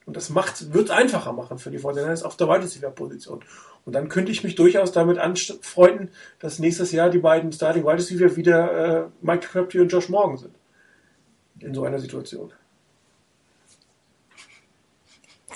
Und 0.05 0.15
das 0.15 0.29
macht, 0.29 0.73
wird 0.73 0.85
es 0.85 0.91
einfacher 0.91 1.33
machen 1.33 1.57
für 1.57 1.71
die 1.71 1.79
49ers 1.79 2.23
auf 2.23 2.37
der 2.37 2.47
Wide 2.47 2.63
Receiver 2.63 2.91
Position. 2.91 3.43
Und 3.85 3.93
dann 3.93 4.07
könnte 4.07 4.31
ich 4.31 4.43
mich 4.43 4.55
durchaus 4.55 4.91
damit 4.91 5.17
anfreunden, 5.17 6.09
dass 6.39 6.59
nächstes 6.59 6.91
Jahr 6.91 7.09
die 7.09 7.19
beiden 7.19 7.51
Starting 7.51 7.83
Wide 7.83 7.97
Receiver 7.97 8.35
wieder 8.35 9.05
äh, 9.05 9.07
Mike 9.21 9.47
Crabtree 9.47 9.79
und 9.79 9.91
Josh 9.91 10.09
Morgan 10.09 10.37
sind. 10.37 10.55
In 11.59 11.73
so 11.73 11.85
einer 11.85 11.99
Situation. 11.99 12.51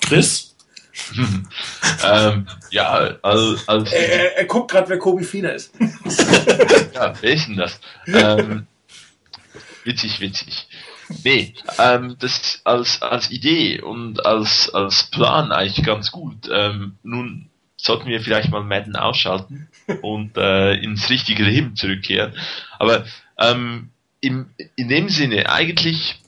Chris? 0.00 0.56
ähm, 2.04 2.46
ja, 2.70 3.18
als, 3.22 3.68
als 3.68 3.92
Er, 3.92 4.08
er, 4.08 4.38
er 4.38 4.44
guckt 4.44 4.70
gerade, 4.70 4.88
wer 4.88 4.98
Kobe 4.98 5.24
Fleener 5.24 5.54
ist. 5.54 5.72
ja, 6.94 7.14
wer 7.20 7.32
ist 7.32 7.46
denn 7.46 7.56
das? 7.56 7.80
Ähm, 8.06 8.66
witzig, 9.84 10.20
witzig. 10.20 10.68
Nee, 11.24 11.54
ähm, 11.78 12.16
das 12.18 12.60
als, 12.64 13.02
als 13.02 13.30
Idee 13.30 13.80
und 13.80 14.24
als, 14.24 14.72
als 14.72 15.10
Plan 15.10 15.52
eigentlich 15.52 15.84
ganz 15.84 16.10
gut. 16.12 16.48
Ähm, 16.52 16.96
nun 17.02 17.48
sollten 17.76 18.08
wir 18.08 18.20
vielleicht 18.20 18.50
mal 18.50 18.62
Madden 18.62 18.96
ausschalten 18.96 19.68
und 20.02 20.36
äh, 20.36 20.74
ins 20.74 21.10
richtige 21.10 21.44
Leben 21.44 21.76
zurückkehren. 21.76 22.34
Aber 22.78 23.04
ähm, 23.38 23.90
im, 24.20 24.50
in 24.76 24.88
dem 24.88 25.08
Sinne, 25.08 25.50
eigentlich 25.50 26.20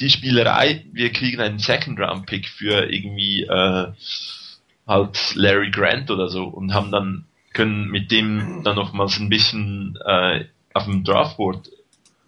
die 0.00 0.10
Spielerei, 0.10 0.84
wir 0.92 1.12
kriegen 1.12 1.40
einen 1.40 1.58
Second-Round-Pick 1.58 2.48
für 2.48 2.92
irgendwie 2.92 3.44
äh, 3.44 3.92
halt 4.86 5.34
Larry 5.34 5.70
Grant 5.70 6.10
oder 6.10 6.28
so 6.28 6.44
und 6.44 6.74
haben 6.74 6.90
dann 6.90 7.24
können 7.52 7.88
mit 7.88 8.10
dem 8.10 8.62
dann 8.64 8.76
nochmals 8.76 9.18
ein 9.18 9.28
bisschen 9.28 9.98
äh, 10.04 10.46
auf 10.72 10.84
dem 10.84 11.04
Draftboard 11.04 11.70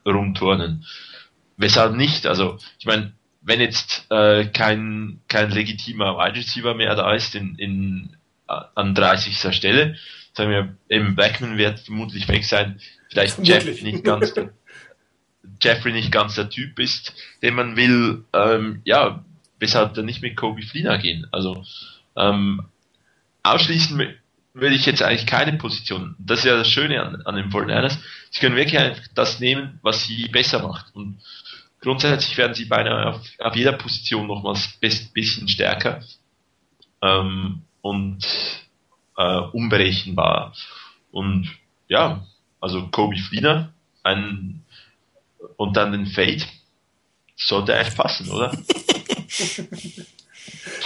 rumturnen. 0.07 0.85
Weshalb 1.57 1.95
nicht? 1.95 2.27
Also, 2.27 2.59
ich 2.79 2.87
meine, 2.87 3.13
wenn 3.41 3.61
jetzt 3.61 4.07
äh, 4.11 4.47
kein, 4.47 5.21
kein 5.29 5.51
legitimer 5.51 6.17
Wide 6.17 6.37
Receiver 6.39 6.75
mehr 6.75 6.95
da 6.97 7.13
ist 7.15 7.35
in, 7.35 7.57
in, 7.57 8.17
äh, 8.49 8.61
an 8.75 8.95
30. 8.95 9.55
Stelle, 9.55 9.97
sagen 10.33 10.51
wir, 10.51 10.77
eben 10.89 11.15
Blackman 11.15 11.59
wird 11.59 11.81
vermutlich 11.81 12.27
weg 12.29 12.45
sein, 12.45 12.81
vielleicht 13.11 13.35
Vermutlich. 13.35 13.65
Jeff 13.67 13.83
nicht 13.83 14.05
ganz 14.05 14.35
Jeffrey 15.63 15.93
nicht 15.93 16.13
ganz 16.13 16.35
der 16.35 16.51
Typ 16.51 16.79
ist, 16.79 17.15
den 17.43 17.55
man 17.55 17.77
will, 17.77 18.25
ähm, 18.33 18.81
ja, 18.85 19.25
weshalb 19.59 19.95
dann 19.95 20.07
nicht 20.07 20.23
mit 20.23 20.37
Kobe 20.37 20.63
Fleener 20.63 20.99
gehen. 20.99 21.27
Also 21.33 21.65
ähm, 22.17 22.67
ausschließen 23.43 24.15
würde 24.55 24.75
ich 24.75 24.87
jetzt 24.87 25.03
eigentlich 25.03 25.27
keine 25.27 25.55
Position. 25.55 26.15
Das 26.19 26.41
ist 26.41 26.45
ja 26.45 26.57
das 26.57 26.69
Schöne 26.69 27.03
an, 27.03 27.23
an 27.23 27.35
den 27.35 27.51
49ers. 27.51 27.99
Sie 28.31 28.41
können 28.41 28.57
wirklich 28.57 28.79
einfach 28.79 29.03
das 29.15 29.41
nehmen, 29.41 29.79
was 29.83 30.05
sie 30.05 30.29
besser 30.29 30.63
macht. 30.63 30.95
Und 30.95 31.21
grundsätzlich 31.85 32.37
werden 32.37 32.55
sie 32.55 32.65
beinahe 32.65 33.07
auf, 33.07 33.21
auf 33.39 33.55
jeder 33.55 33.73
Position 33.73 34.27
nochmals 34.27 34.79
ein 34.83 35.13
bisschen 35.13 35.49
stärker 35.49 36.03
ähm, 37.03 37.63
und 37.83 38.27
äh, 39.17 39.39
unberechenbar. 39.53 40.55
Und 41.13 41.49
ja, 41.87 42.27
also 42.61 42.89
Kobe 42.89 43.17
Fleener, 43.17 43.73
ein 44.03 44.65
und 45.57 45.77
dann 45.77 45.93
den 45.93 46.07
Fade, 46.07 46.43
sollte 47.37 47.77
echt 47.77 47.97
passen, 47.97 48.31
oder? 48.31 48.51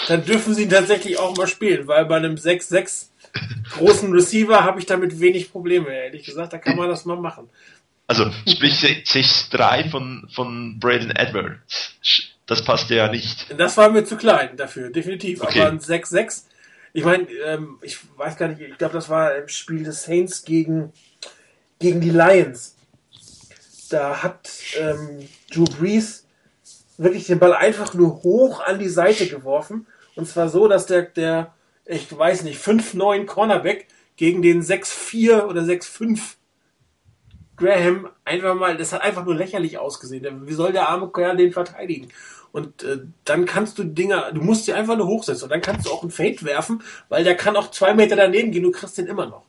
Dann 0.09 0.25
dürfen 0.25 0.55
sie 0.55 0.62
ihn 0.62 0.70
tatsächlich 0.70 1.19
auch 1.19 1.37
mal 1.37 1.47
spielen, 1.47 1.87
weil 1.87 2.07
bei 2.07 2.16
einem 2.16 2.37
6-6 2.37 3.09
großen 3.73 4.11
Receiver 4.12 4.65
habe 4.65 4.81
ich 4.81 4.87
damit 4.87 5.20
wenig 5.20 5.53
Probleme, 5.53 5.91
ehrlich 5.91 6.25
gesagt. 6.25 6.53
Da 6.53 6.59
kann 6.59 6.77
man 6.77 6.89
das 6.89 7.05
mal 7.05 7.20
machen. 7.20 7.51
Also 8.09 8.31
sprich 8.49 8.75
6-3 8.75 9.91
von, 9.91 10.29
von 10.33 10.81
Braden 10.81 11.11
Edwards. 11.11 11.93
Das 12.47 12.65
passt 12.65 12.89
ja 12.89 13.09
nicht. 13.09 13.55
Das 13.59 13.77
war 13.77 13.91
mir 13.91 14.05
zu 14.05 14.17
klein 14.17 14.57
dafür, 14.57 14.91
definitiv. 14.91 15.43
Okay. 15.43 15.61
Aber 15.61 15.71
ein 15.71 15.79
6-6, 15.79 16.45
ich 16.95 17.05
meine, 17.05 17.29
ähm, 17.45 17.79
ich 17.83 17.99
weiß 18.17 18.39
gar 18.39 18.49
nicht, 18.49 18.63
ich 18.63 18.79
glaube, 18.79 18.95
das 18.95 19.11
war 19.11 19.37
im 19.37 19.49
Spiel 19.49 19.85
des 19.85 20.05
Saints 20.05 20.45
gegen, 20.47 20.91
gegen 21.79 22.01
die 22.01 22.09
Lions. 22.09 22.77
Da 23.91 24.23
hat 24.23 24.49
ähm, 24.79 25.29
Drew 25.51 25.67
Brees 25.67 26.25
wirklich 26.97 27.27
den 27.27 27.39
Ball 27.39 27.53
einfach 27.53 27.93
nur 27.93 28.23
hoch 28.23 28.61
an 28.61 28.79
die 28.79 28.89
Seite 28.89 29.27
geworfen. 29.27 29.87
Und 30.15 30.27
zwar 30.27 30.49
so, 30.49 30.67
dass 30.67 30.87
der, 30.87 31.03
der 31.03 31.55
ich 31.85 32.11
weiß 32.17 32.43
nicht, 32.45 32.59
5-9 32.59 33.27
Cornerback 33.27 33.87
gegen 34.17 34.41
den 34.41 34.63
6-4 34.63 35.43
oder 35.43 35.61
6-5 35.61 36.38
Graham 37.59 38.09
einfach 38.25 38.55
mal, 38.55 38.77
das 38.77 38.93
hat 38.93 39.03
einfach 39.03 39.25
nur 39.25 39.35
lächerlich 39.35 39.79
ausgesehen. 39.79 40.47
Wie 40.47 40.53
soll 40.55 40.73
der 40.73 40.89
arme 40.89 41.09
Kerl 41.11 41.37
den 41.37 41.53
verteidigen? 41.53 42.09
Und 42.53 42.83
äh, 42.83 43.01
dann 43.25 43.45
kannst 43.45 43.79
du 43.79 43.85
Dinger, 43.85 44.33
du 44.33 44.41
musst 44.41 44.65
sie 44.65 44.73
einfach 44.73 44.97
nur 44.97 45.07
hochsetzen 45.07 45.45
und 45.45 45.51
dann 45.51 45.61
kannst 45.61 45.87
du 45.87 45.91
auch 45.91 46.03
einen 46.03 46.11
Fade 46.11 46.43
werfen, 46.43 46.83
weil 47.09 47.23
der 47.25 47.37
kann 47.37 47.57
auch 47.57 47.71
zwei 47.71 47.93
Meter 47.95 48.17
daneben 48.17 48.53
gehen, 48.53 48.63
du 48.63 48.71
kriegst 48.71 48.97
den 48.97 49.07
immer 49.07 49.27
noch. 49.27 49.43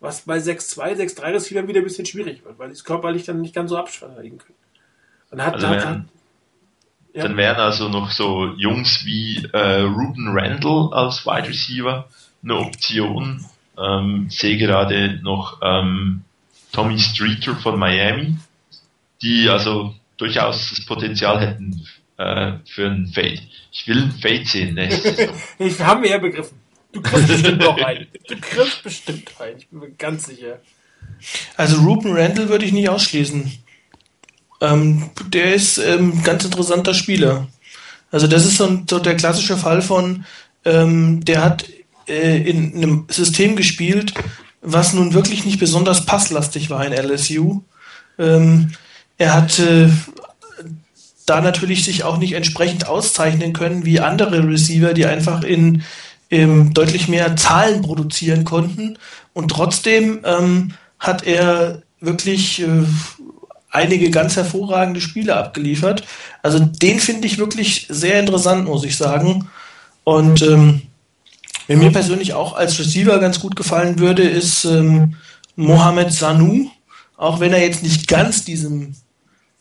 Was 0.00 0.20
bei 0.22 0.36
6-2, 0.38 0.94
6-3 0.96 1.32
Receivern 1.32 1.66
wieder 1.68 1.80
ein 1.80 1.84
bisschen 1.84 2.06
schwierig 2.06 2.44
wird, 2.44 2.58
weil 2.58 2.68
die 2.68 2.74
es 2.74 2.84
körperlich 2.84 3.24
dann 3.24 3.40
nicht 3.40 3.54
ganz 3.54 3.70
so 3.70 3.76
abverteidigen 3.78 4.38
können. 4.38 4.54
Und 5.30 5.44
hat, 5.44 5.54
Also 5.54 5.68
hat, 5.68 5.84
wenn- 5.84 6.08
ja. 7.14 7.22
Dann 7.22 7.36
wären 7.36 7.56
also 7.56 7.88
noch 7.88 8.10
so 8.10 8.46
Jungs 8.56 9.04
wie 9.04 9.48
äh, 9.52 9.82
Ruben 9.82 10.36
Randall 10.36 10.90
als 10.92 11.24
Wide 11.24 11.48
Receiver 11.48 12.08
eine 12.42 12.56
Option. 12.56 13.44
Ähm, 13.78 14.26
sehe 14.30 14.58
gerade 14.58 15.20
noch 15.22 15.60
ähm, 15.62 16.22
Tommy 16.74 16.98
Streeter 16.98 17.54
von 17.56 17.78
Miami, 17.78 18.36
die 19.22 19.48
also 19.48 19.94
durchaus 20.16 20.70
das 20.70 20.84
Potenzial 20.84 21.40
hätten 21.40 21.86
äh, 22.18 22.52
für 22.66 22.86
einen 22.86 23.06
Fade. 23.06 23.40
Ich 23.70 23.86
will 23.86 24.02
einen 24.02 24.12
Fade 24.12 24.44
sehen. 24.44 24.74
Ne? 24.74 24.88
Ich 25.58 25.80
haben 25.80 26.02
wir 26.02 26.10
ja 26.10 26.18
begriffen. 26.18 26.58
Du 26.92 27.00
kriegst 27.00 27.28
bestimmt 27.28 27.60
noch 27.60 27.78
einen. 27.78 28.06
Du 28.28 28.36
kriegst 28.40 28.82
bestimmt 28.82 29.30
einen. 29.40 29.58
Ich 29.58 29.68
bin 29.68 29.80
mir 29.80 29.90
ganz 29.90 30.26
sicher. 30.26 30.60
Also 31.56 31.80
Ruben 31.80 32.12
Randall 32.12 32.48
würde 32.48 32.64
ich 32.64 32.72
nicht 32.72 32.88
ausschließen. 32.88 33.52
Ähm, 34.60 35.10
der 35.28 35.54
ist 35.54 35.78
ähm, 35.78 36.22
ganz 36.22 36.44
interessanter 36.44 36.94
Spieler. 36.94 37.48
Also 38.10 38.26
das 38.26 38.44
ist 38.44 38.56
so, 38.56 38.66
ein, 38.66 38.86
so 38.88 38.98
der 38.98 39.16
klassische 39.16 39.56
Fall 39.56 39.82
von, 39.82 40.24
ähm, 40.64 41.24
der 41.24 41.42
hat 41.42 41.64
äh, 42.06 42.38
in 42.48 42.74
einem 42.76 43.06
System 43.08 43.56
gespielt, 43.56 44.14
was 44.64 44.94
nun 44.94 45.14
wirklich 45.14 45.44
nicht 45.44 45.60
besonders 45.60 46.06
passlastig 46.06 46.70
war 46.70 46.84
in 46.84 46.92
LSU. 46.92 47.62
Ähm, 48.18 48.72
er 49.18 49.34
hat 49.34 49.58
äh, 49.58 49.88
da 51.26 51.40
natürlich 51.40 51.84
sich 51.84 52.04
auch 52.04 52.18
nicht 52.18 52.32
entsprechend 52.32 52.88
auszeichnen 52.88 53.52
können 53.52 53.84
wie 53.84 54.00
andere 54.00 54.46
Receiver, 54.46 54.94
die 54.94 55.06
einfach 55.06 55.42
in 55.42 55.82
ähm, 56.30 56.74
deutlich 56.74 57.08
mehr 57.08 57.36
Zahlen 57.36 57.82
produzieren 57.82 58.44
konnten. 58.44 58.98
Und 59.32 59.50
trotzdem 59.50 60.20
ähm, 60.24 60.72
hat 60.98 61.24
er 61.24 61.82
wirklich 62.00 62.62
äh, 62.62 62.84
einige 63.70 64.10
ganz 64.10 64.36
hervorragende 64.36 65.00
Spiele 65.00 65.36
abgeliefert. 65.36 66.04
Also 66.42 66.58
den 66.58 67.00
finde 67.00 67.26
ich 67.26 67.38
wirklich 67.38 67.86
sehr 67.88 68.20
interessant, 68.20 68.66
muss 68.66 68.84
ich 68.84 68.96
sagen. 68.96 69.48
Und 70.04 70.42
ähm, 70.42 70.82
wer 71.66 71.76
mir 71.76 71.90
persönlich 71.90 72.34
auch 72.34 72.54
als 72.54 72.78
Receiver 72.78 73.18
ganz 73.18 73.40
gut 73.40 73.56
gefallen 73.56 73.98
würde, 73.98 74.22
ist 74.22 74.64
ähm, 74.64 75.16
Mohamed 75.56 76.12
Sanu. 76.12 76.68
Auch 77.16 77.40
wenn 77.40 77.52
er 77.52 77.62
jetzt 77.62 77.82
nicht 77.82 78.08
ganz 78.08 78.44
diesem 78.44 78.94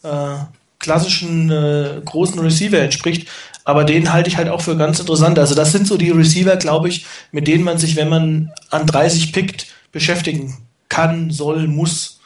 äh, 0.04 0.36
klassischen 0.80 1.52
äh, 1.52 2.02
großen 2.04 2.40
Receiver 2.40 2.80
entspricht, 2.80 3.28
aber 3.64 3.86
den 3.86 4.12
halte 4.12 4.30
ich 4.30 4.38
halt 4.38 4.50
auch 4.50 4.62
für 4.62 4.76
ganz 4.76 5.00
interessant. 5.00 5.40
Also 5.40 5.56
das 5.56 5.72
sind 5.72 5.88
so 5.88 5.98
die 5.98 6.12
Receiver, 6.12 6.58
glaube 6.58 6.90
ich, 6.90 7.06
mit 7.32 7.48
denen 7.48 7.64
man 7.64 7.78
sich, 7.78 7.96
wenn 7.96 8.10
man 8.10 8.52
an 8.70 8.86
30 8.86 9.32
pickt, 9.32 9.68
beschäftigen 9.92 10.58
kann, 10.90 11.32
soll, 11.32 11.68
muss. 11.68 12.20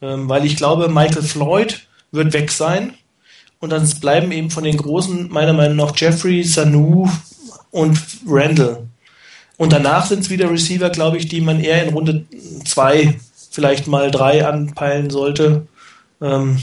Ähm, 0.00 0.28
weil 0.28 0.46
ich 0.46 0.56
glaube, 0.56 0.88
Michael 0.88 1.22
Floyd 1.22 1.86
wird 2.10 2.32
weg 2.32 2.50
sein. 2.50 2.94
Und 3.60 3.70
dann 3.70 3.88
bleiben 4.00 4.32
eben 4.32 4.50
von 4.50 4.64
den 4.64 4.76
Großen 4.76 5.28
meiner 5.30 5.52
Meinung 5.52 5.76
nach 5.76 5.92
Jeffrey, 5.96 6.44
Sanu 6.44 7.10
und 7.70 7.98
Randall. 8.26 8.88
Und 9.58 9.72
danach 9.72 10.06
sind 10.06 10.20
es 10.20 10.30
wieder 10.30 10.50
Receiver, 10.50 10.88
glaube 10.88 11.18
ich, 11.18 11.28
die 11.28 11.40
man 11.40 11.60
eher 11.60 11.84
in 11.84 11.92
Runde 11.92 12.24
2, 12.64 13.18
vielleicht 13.50 13.88
mal 13.88 14.10
3 14.10 14.46
anpeilen 14.46 15.10
sollte. 15.10 15.66
Ähm, 16.22 16.62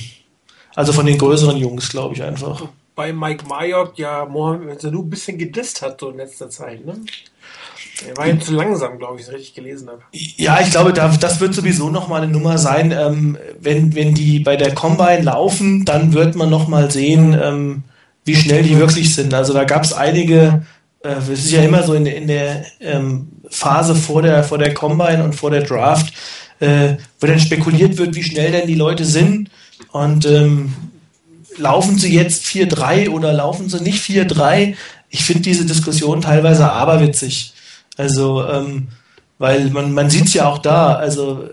also 0.75 0.93
von 0.93 1.05
den 1.05 1.17
größeren 1.17 1.57
Jungs, 1.57 1.89
glaube 1.89 2.15
ich 2.15 2.23
einfach. 2.23 2.67
Bei 2.95 3.11
Mike 3.11 3.45
Mayock 3.47 3.99
ja 3.99 4.25
Mohamed 4.25 4.81
Sanu 4.81 5.01
ein 5.01 5.09
bisschen 5.09 5.37
gedisst 5.37 5.81
hat 5.81 5.99
so 5.99 6.09
in 6.09 6.17
letzter 6.17 6.49
Zeit. 6.49 6.85
Ne? 6.85 6.95
Er 8.07 8.17
war 8.17 8.27
ihm 8.27 8.41
zu 8.41 8.53
langsam, 8.53 8.97
glaube 8.97 9.19
ich, 9.19 9.27
wenn 9.27 9.35
ich 9.35 9.41
richtig 9.41 9.55
gelesen 9.55 9.89
habe. 9.89 10.01
Ja, 10.11 10.59
ich 10.61 10.71
glaube, 10.71 10.93
da, 10.93 11.07
das 11.07 11.39
wird 11.39 11.53
sowieso 11.53 11.89
nochmal 11.89 12.23
eine 12.23 12.31
Nummer 12.31 12.57
sein. 12.57 12.91
Ähm, 12.91 13.37
wenn, 13.59 13.95
wenn 13.95 14.13
die 14.13 14.39
bei 14.39 14.55
der 14.55 14.73
Combine 14.73 15.21
laufen, 15.21 15.85
dann 15.85 16.13
wird 16.13 16.35
man 16.35 16.49
nochmal 16.49 16.91
sehen, 16.91 17.37
ähm, 17.41 17.83
wie 18.25 18.35
schnell 18.35 18.63
die 18.63 18.77
wirklich 18.77 19.15
sind. 19.15 19.33
Also 19.33 19.53
da 19.53 19.63
gab 19.63 19.83
es 19.83 19.93
einige, 19.93 20.65
äh, 21.05 21.17
es 21.31 21.45
ist 21.45 21.51
ja 21.51 21.61
immer 21.61 21.83
so 21.83 21.93
in, 21.93 22.05
in 22.05 22.27
der 22.27 22.65
ähm, 22.79 23.27
Phase 23.49 23.95
vor 23.95 24.21
der, 24.21 24.43
vor 24.43 24.57
der 24.57 24.73
Combine 24.73 25.23
und 25.23 25.35
vor 25.35 25.51
der 25.51 25.63
Draft, 25.63 26.13
äh, 26.59 26.95
wo 27.19 27.27
dann 27.27 27.39
spekuliert 27.39 27.97
wird, 27.97 28.15
wie 28.15 28.23
schnell 28.23 28.51
denn 28.51 28.67
die 28.67 28.75
Leute 28.75 29.05
sind. 29.05 29.49
Und 29.91 30.25
ähm, 30.25 30.73
laufen 31.57 31.97
sie 31.97 32.13
jetzt 32.13 32.45
4-3 32.45 33.09
oder 33.09 33.31
laufen 33.33 33.69
sie 33.69 33.81
nicht 33.81 34.03
4-3? 34.03 34.75
Ich 35.09 35.23
finde 35.23 35.43
diese 35.43 35.65
Diskussion 35.65 36.21
teilweise 36.21 36.71
aberwitzig. 36.71 37.53
Also, 37.97 38.45
ähm, 38.47 38.89
weil 39.37 39.69
man, 39.69 39.93
man 39.93 40.09
sieht 40.09 40.25
es 40.25 40.33
ja 40.33 40.47
auch 40.47 40.57
da, 40.57 40.95
also 40.95 41.49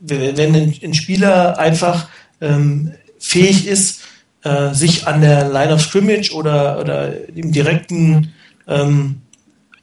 wenn 0.00 0.54
ein, 0.82 0.94
Spieler 0.94 1.58
einfach 1.58 2.08
ähm, 2.40 2.92
fähig 3.18 3.66
ist, 3.66 4.00
äh, 4.42 4.72
sich 4.72 5.06
an 5.06 5.20
der 5.20 5.48
Line 5.48 5.74
of 5.74 5.82
Scrimmage 5.82 6.32
oder, 6.32 6.80
oder 6.80 7.28
im 7.28 7.52
direkten 7.52 8.32
ähm, 8.70 9.20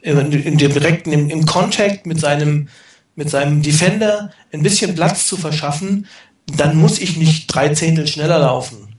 in, 0.02 0.32
in 0.32 0.58
dem 0.58 0.74
direkten, 0.74 1.12
im, 1.12 1.30
im 1.30 1.46
Contact 1.46 2.08
mit 2.08 2.20
seinem, 2.20 2.70
mit 3.16 3.30
seinem 3.30 3.62
Defender 3.62 4.32
ein 4.52 4.64
bisschen 4.64 4.96
Platz 4.96 5.28
zu 5.28 5.38
verschaffen, 5.38 6.08
dann 6.56 6.78
muss 6.78 7.00
ich 7.00 7.18
nicht 7.18 7.54
drei 7.54 7.70
Zehntel 7.70 8.08
schneller 8.08 8.40
laufen 8.40 8.96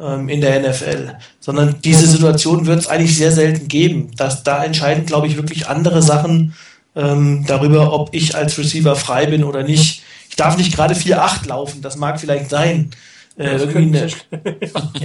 ähm, 0.00 0.28
in 0.28 0.40
der 0.40 0.68
NFL, 0.68 1.16
sondern 1.40 1.76
diese 1.84 2.06
Situation 2.06 2.66
wird 2.66 2.80
es 2.80 2.86
eigentlich 2.88 3.16
sehr 3.16 3.32
selten 3.32 3.68
geben. 3.68 4.10
Dass, 4.16 4.42
da 4.42 4.64
entscheiden, 4.64 5.06
glaube 5.06 5.28
ich, 5.28 5.36
wirklich 5.36 5.68
andere 5.68 6.02
Sachen 6.02 6.54
ähm, 6.96 7.44
darüber, 7.46 7.92
ob 7.92 8.12
ich 8.12 8.34
als 8.34 8.58
Receiver 8.58 8.96
frei 8.96 9.26
bin 9.26 9.44
oder 9.44 9.62
nicht. 9.62 10.02
Ich 10.28 10.36
darf 10.36 10.56
nicht 10.56 10.74
gerade 10.74 10.94
4-8 10.94 11.48
laufen, 11.48 11.82
das 11.82 11.96
mag 11.96 12.20
vielleicht 12.20 12.50
sein. 12.50 12.90
Äh, 13.36 13.56
irgendwie 13.56 13.98
eine, 13.98 14.08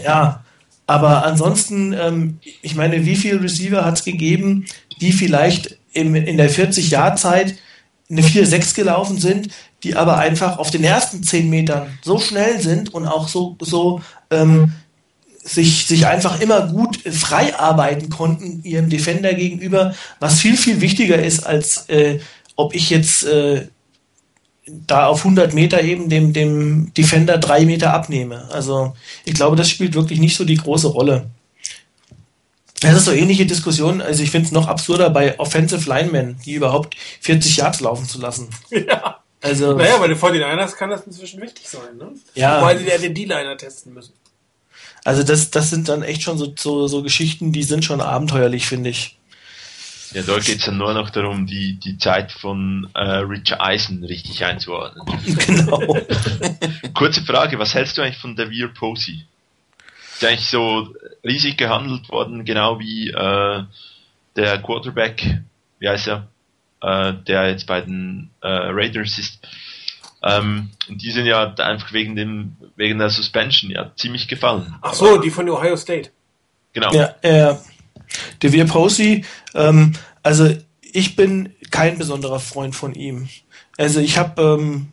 ja, 0.03 0.43
aber 0.93 1.25
ansonsten, 1.25 1.91
ähm, 1.93 2.37
ich 2.61 2.75
meine, 2.75 3.03
wie 3.03 3.15
viele 3.15 3.41
Receiver 3.41 3.83
hat 3.83 3.97
es 3.97 4.05
gegeben, 4.05 4.67
die 5.01 5.11
vielleicht 5.11 5.79
im, 5.91 6.13
in 6.13 6.37
der 6.37 6.51
40-Jahr-Zeit 6.51 7.55
eine 8.11 8.21
4-6 8.21 8.75
gelaufen 8.75 9.17
sind, 9.17 9.47
die 9.81 9.95
aber 9.95 10.19
einfach 10.19 10.59
auf 10.59 10.69
den 10.69 10.83
ersten 10.83 11.23
10 11.23 11.49
Metern 11.49 11.87
so 12.03 12.19
schnell 12.19 12.61
sind 12.61 12.93
und 12.93 13.07
auch 13.07 13.27
so, 13.27 13.57
so 13.59 14.03
ähm, 14.29 14.73
sich, 15.43 15.87
sich 15.87 16.05
einfach 16.05 16.39
immer 16.39 16.67
gut 16.67 16.99
frei 17.11 17.57
arbeiten 17.57 18.11
konnten 18.11 18.61
ihrem 18.63 18.91
Defender 18.91 19.33
gegenüber, 19.33 19.95
was 20.19 20.41
viel, 20.41 20.55
viel 20.57 20.79
wichtiger 20.79 21.17
ist, 21.17 21.39
als 21.39 21.89
äh, 21.89 22.19
ob 22.55 22.75
ich 22.75 22.91
jetzt 22.91 23.23
äh, 23.25 23.65
da 24.65 25.07
auf 25.07 25.19
100 25.19 25.53
Meter 25.53 25.81
eben 25.81 26.09
dem, 26.09 26.33
dem 26.33 26.93
Defender 26.93 27.37
drei 27.37 27.65
Meter 27.65 27.93
abnehme. 27.93 28.49
Also 28.51 28.95
ich 29.25 29.33
glaube, 29.33 29.55
das 29.55 29.69
spielt 29.69 29.93
wirklich 29.93 30.19
nicht 30.19 30.37
so 30.37 30.45
die 30.45 30.57
große 30.57 30.87
Rolle. 30.87 31.29
Das 32.81 32.95
ist 32.95 33.05
so 33.05 33.11
ähnliche 33.11 33.45
Diskussion, 33.45 34.01
also 34.01 34.23
ich 34.23 34.31
finde 34.31 34.47
es 34.47 34.51
noch 34.51 34.67
absurder 34.67 35.09
bei 35.09 35.39
Offensive 35.39 35.87
Linemen, 35.87 36.37
die 36.45 36.53
überhaupt 36.53 36.97
40 37.21 37.57
Yards 37.57 37.79
laufen 37.79 38.05
zu 38.05 38.19
lassen. 38.19 38.49
Ja. 38.69 39.19
Also, 39.39 39.73
naja, 39.73 39.97
bei 39.97 40.07
den 40.07 40.17
49ers 40.17 40.75
kann 40.75 40.89
das 40.89 41.05
inzwischen 41.05 41.41
wichtig 41.41 41.67
sein, 41.67 41.97
ne? 41.97 42.11
Ja. 42.33 42.61
Weil 42.61 42.79
sie 42.79 42.87
ja 42.87 42.97
den 42.97 43.13
D-Liner 43.13 43.57
testen 43.57 43.93
müssen. 43.93 44.13
Also 45.03 45.23
das, 45.23 45.51
das 45.51 45.69
sind 45.69 45.89
dann 45.89 46.01
echt 46.01 46.21
schon 46.21 46.37
so, 46.37 46.53
so, 46.57 46.87
so 46.87 47.03
Geschichten, 47.03 47.51
die 47.51 47.63
sind 47.63 47.83
schon 47.83 47.99
abenteuerlich, 47.99 48.67
finde 48.67 48.89
ich. 48.89 49.17
Ja, 50.13 50.21
dort 50.21 50.45
geht 50.45 50.59
es 50.59 50.65
dann 50.65 50.77
nur 50.77 50.93
noch 50.93 51.09
darum, 51.09 51.47
die, 51.47 51.79
die 51.79 51.97
Zeit 51.97 52.31
von 52.31 52.89
äh, 52.93 53.01
Rich 53.01 53.59
Eisen 53.59 54.03
richtig 54.03 54.45
einzuordnen. 54.45 55.05
Genau. 55.45 55.97
Kurze 56.93 57.23
Frage, 57.23 57.57
was 57.57 57.73
hältst 57.73 57.97
du 57.97 58.01
eigentlich 58.01 58.19
von 58.19 58.35
Devere 58.35 58.69
Posey? 58.69 59.25
Ist 60.13 60.23
eigentlich 60.23 60.45
so 60.45 60.93
riesig 61.23 61.57
gehandelt 61.57 62.09
worden, 62.09 62.45
genau 62.45 62.79
wie 62.79 63.09
äh, 63.09 63.63
der 64.35 64.61
Quarterback, 64.61 65.39
wie 65.79 65.89
heißt 65.89 66.07
er, 66.07 66.27
äh, 66.81 67.13
der 67.27 67.49
jetzt 67.49 67.65
bei 67.65 67.81
den 67.81 68.29
äh, 68.41 68.47
Raiders 68.47 69.17
ist. 69.17 69.39
Ähm, 70.21 70.69
und 70.87 71.01
die 71.01 71.11
sind 71.11 71.25
ja 71.25 71.53
einfach 71.55 71.91
wegen 71.91 72.15
dem, 72.15 72.55
wegen 72.75 72.99
der 72.99 73.09
Suspension 73.09 73.71
ja 73.71 73.91
ziemlich 73.95 74.27
gefallen. 74.27 74.75
Ach 74.81 74.93
so, 74.93 75.17
die 75.17 75.31
von 75.31 75.49
Ohio 75.49 75.75
State. 75.75 76.11
Genau. 76.73 76.93
Ja, 76.93 77.15
äh, 77.21 77.55
Devere 78.41 78.65
Posey, 78.65 79.25
ähm, 79.53 79.93
also 80.21 80.49
ich 80.81 81.15
bin 81.15 81.49
kein 81.71 81.97
besonderer 81.97 82.39
Freund 82.39 82.75
von 82.75 82.93
ihm. 82.93 83.29
Also 83.77 83.99
ich 83.99 84.17
habe 84.17 84.41
ähm, 84.41 84.91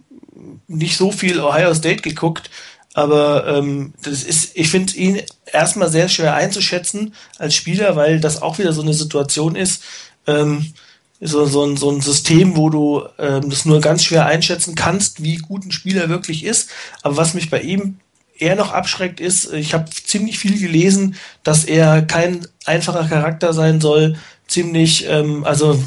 nicht 0.66 0.96
so 0.96 1.12
viel 1.12 1.40
Ohio 1.40 1.74
State 1.74 2.02
geguckt, 2.02 2.50
aber 2.94 3.46
ähm, 3.46 3.92
das 4.02 4.24
ist, 4.24 4.56
ich 4.56 4.68
finde 4.68 4.94
ihn 4.94 5.22
erstmal 5.46 5.90
sehr 5.90 6.08
schwer 6.08 6.34
einzuschätzen 6.34 7.14
als 7.38 7.54
Spieler, 7.54 7.96
weil 7.96 8.20
das 8.20 8.42
auch 8.42 8.58
wieder 8.58 8.72
so 8.72 8.82
eine 8.82 8.94
Situation 8.94 9.54
ist. 9.54 9.82
Ähm, 10.26 10.72
so, 11.20 11.44
so, 11.44 11.64
ein, 11.64 11.76
so 11.76 11.90
ein 11.90 12.00
System, 12.00 12.56
wo 12.56 12.70
du 12.70 13.02
ähm, 13.18 13.50
das 13.50 13.66
nur 13.66 13.80
ganz 13.80 14.04
schwer 14.04 14.24
einschätzen 14.24 14.74
kannst, 14.74 15.22
wie 15.22 15.36
gut 15.36 15.66
ein 15.66 15.72
Spieler 15.72 16.08
wirklich 16.08 16.44
ist. 16.44 16.70
Aber 17.02 17.18
was 17.18 17.34
mich 17.34 17.50
bei 17.50 17.60
ihm 17.60 18.00
eher 18.40 18.56
noch 18.56 18.72
abschreckt, 18.72 19.20
ist, 19.20 19.52
ich 19.52 19.74
habe 19.74 19.90
ziemlich 19.90 20.38
viel 20.38 20.58
gelesen, 20.58 21.16
dass 21.42 21.64
er 21.64 22.02
kein 22.02 22.46
einfacher 22.64 23.06
Charakter 23.08 23.52
sein 23.52 23.80
soll, 23.80 24.16
ziemlich, 24.46 25.06
ähm, 25.08 25.44
also 25.44 25.82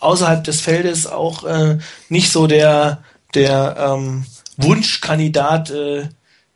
außerhalb 0.00 0.44
des 0.44 0.60
Feldes 0.60 1.06
auch 1.06 1.44
äh, 1.44 1.78
nicht 2.08 2.30
so 2.30 2.46
der, 2.46 3.02
der 3.34 3.76
ähm, 3.78 4.26
Wunschkandidat 4.56 5.70
äh, 5.70 6.08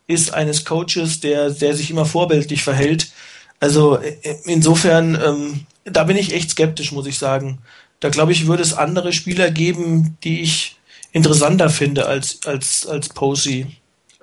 ist 0.06 0.34
eines 0.34 0.64
Coaches, 0.64 1.20
der, 1.20 1.50
der 1.50 1.74
sich 1.74 1.90
immer 1.90 2.04
vorbildlich 2.04 2.62
verhält. 2.62 3.10
Also 3.60 3.96
äh, 3.98 4.16
insofern 4.44 5.14
ähm, 5.14 5.66
da 5.84 6.04
bin 6.04 6.16
ich 6.16 6.32
echt 6.32 6.50
skeptisch, 6.50 6.92
muss 6.92 7.06
ich 7.06 7.18
sagen. 7.18 7.58
Da 8.00 8.08
glaube 8.08 8.32
ich, 8.32 8.46
würde 8.46 8.62
es 8.62 8.74
andere 8.74 9.12
Spieler 9.12 9.50
geben, 9.50 10.16
die 10.24 10.40
ich 10.40 10.76
interessanter 11.12 11.70
finde 11.70 12.06
als, 12.06 12.40
als, 12.46 12.86
als 12.86 13.08
Posey. 13.08 13.66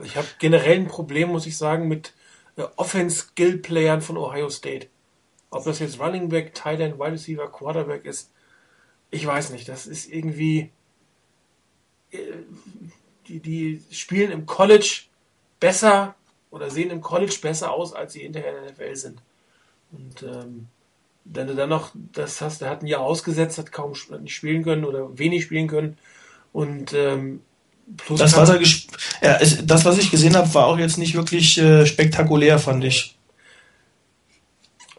Ich 0.03 0.17
habe 0.17 0.27
generell 0.39 0.77
ein 0.77 0.87
Problem, 0.87 1.29
muss 1.29 1.45
ich 1.45 1.57
sagen, 1.57 1.87
mit 1.87 2.13
äh, 2.55 2.63
Offense-Skill-Playern 2.75 4.01
von 4.01 4.17
Ohio 4.17 4.49
State. 4.49 4.87
Ob 5.49 5.63
das 5.65 5.79
jetzt 5.79 5.99
Running 5.99 6.29
Back, 6.29 6.53
Tight 6.53 6.79
End, 6.79 6.99
Wide 6.99 7.13
Receiver, 7.13 7.51
Quarterback 7.51 8.05
ist, 8.05 8.31
ich 9.11 9.25
weiß 9.25 9.49
nicht. 9.51 9.67
Das 9.67 9.87
ist 9.87 10.11
irgendwie. 10.11 10.71
Äh, 12.11 12.19
die, 13.27 13.39
die 13.39 13.83
spielen 13.91 14.31
im 14.31 14.45
College 14.45 15.03
besser 15.59 16.15
oder 16.51 16.69
sehen 16.69 16.89
im 16.89 17.01
College 17.01 17.37
besser 17.41 17.71
aus, 17.71 17.93
als 17.93 18.13
sie 18.13 18.21
hinterher 18.21 18.57
in 18.57 18.63
der 18.63 18.71
NFL 18.73 18.95
sind. 18.95 19.21
Und 19.91 20.23
ähm, 20.23 20.67
wenn 21.25 21.47
du 21.47 21.55
dann 21.55 21.69
noch 21.69 21.91
das 22.13 22.41
hast, 22.41 22.61
er 22.61 22.71
hat 22.71 22.81
ein 22.81 22.87
Jahr 22.87 23.01
ausgesetzt, 23.01 23.57
hat 23.57 23.71
kaum 23.71 23.93
nicht 24.21 24.33
spielen 24.33 24.63
können 24.63 24.85
oder 24.85 25.17
wenig 25.17 25.43
spielen 25.43 25.67
können. 25.67 25.97
Und 26.53 26.93
ähm, 26.93 27.41
das, 28.17 28.35
was 28.35 28.49
er 28.49 28.61
ja, 29.21 29.35
ist, 29.37 29.65
das, 29.65 29.85
was 29.85 29.97
ich 29.97 30.11
gesehen 30.11 30.35
habe, 30.35 30.53
war 30.53 30.67
auch 30.67 30.77
jetzt 30.77 30.97
nicht 30.97 31.15
wirklich 31.15 31.57
äh, 31.57 31.85
spektakulär, 31.85 32.59
fand 32.59 32.83
ich. 32.83 33.15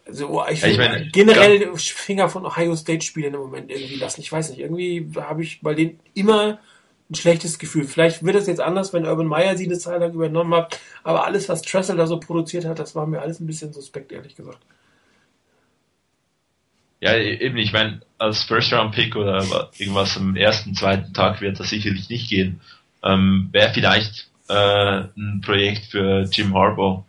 Also 0.07 0.29
oh, 0.29 0.45
ich, 0.51 0.61
ja, 0.61 0.69
ich 0.69 0.79
meine, 0.79 1.09
generell 1.11 1.63
ja. 1.63 1.69
Finger 1.77 2.29
von 2.29 2.45
Ohio 2.45 2.75
State 2.75 3.05
Spielen 3.05 3.35
im 3.35 3.41
Moment 3.41 3.71
irgendwie 3.71 3.97
lassen. 3.97 4.21
Ich 4.21 4.33
weiß 4.33 4.51
nicht, 4.51 4.59
irgendwie 4.59 5.09
habe 5.17 5.43
ich 5.43 5.61
bei 5.61 5.75
denen 5.75 6.01
immer 6.15 6.59
ein 7.11 7.15
schlechtes 7.15 7.59
Gefühl. 7.59 7.85
Vielleicht 7.85 8.25
wird 8.25 8.37
es 8.37 8.47
jetzt 8.47 8.61
anders, 8.61 8.93
wenn 8.93 9.07
Urban 9.07 9.27
Meyer 9.27 9.57
sie 9.57 9.67
eine 9.67 9.79
Zeit 9.79 10.01
lang 10.01 10.13
übernommen 10.13 10.55
hat. 10.55 10.81
Aber 11.05 11.25
alles, 11.25 11.49
was 11.49 11.63
Tressel 11.63 11.97
da 11.97 12.07
so 12.07 12.19
produziert 12.19 12.65
hat, 12.65 12.79
das 12.79 12.95
war 12.95 13.07
mir 13.07 13.21
alles 13.21 13.41
ein 13.41 13.47
bisschen 13.47 13.73
suspekt, 13.73 14.13
ehrlich 14.13 14.35
gesagt. 14.35 14.59
Ja, 17.01 17.17
eben, 17.17 17.57
ich 17.57 17.73
meine, 17.73 18.01
als 18.19 18.43
First-Round-Pick 18.43 19.17
oder 19.17 19.71
irgendwas 19.79 20.17
am 20.19 20.37
ersten, 20.37 20.75
zweiten 20.75 21.15
Tag 21.15 21.41
wird 21.41 21.59
das 21.59 21.71
sicherlich 21.71 22.11
nicht 22.11 22.29
gehen. 22.29 22.61
Ähm, 23.03 23.49
Wäre 23.53 23.73
vielleicht 23.73 24.29
äh, 24.49 25.05
ein 25.17 25.41
Projekt 25.45 25.87
für 25.87 26.29
Jim 26.31 26.55
Harbaugh 26.55 27.05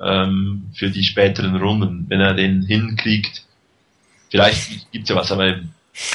ähm, 0.00 0.70
für 0.74 0.90
die 0.90 1.04
späteren 1.04 1.56
Runden, 1.56 2.06
wenn 2.08 2.20
er 2.20 2.34
den 2.34 2.62
hinkriegt. 2.62 3.44
Vielleicht 4.30 4.90
gibt's 4.92 5.08
ja 5.08 5.16
was, 5.16 5.32
aber 5.32 5.46
äh, 5.48 5.60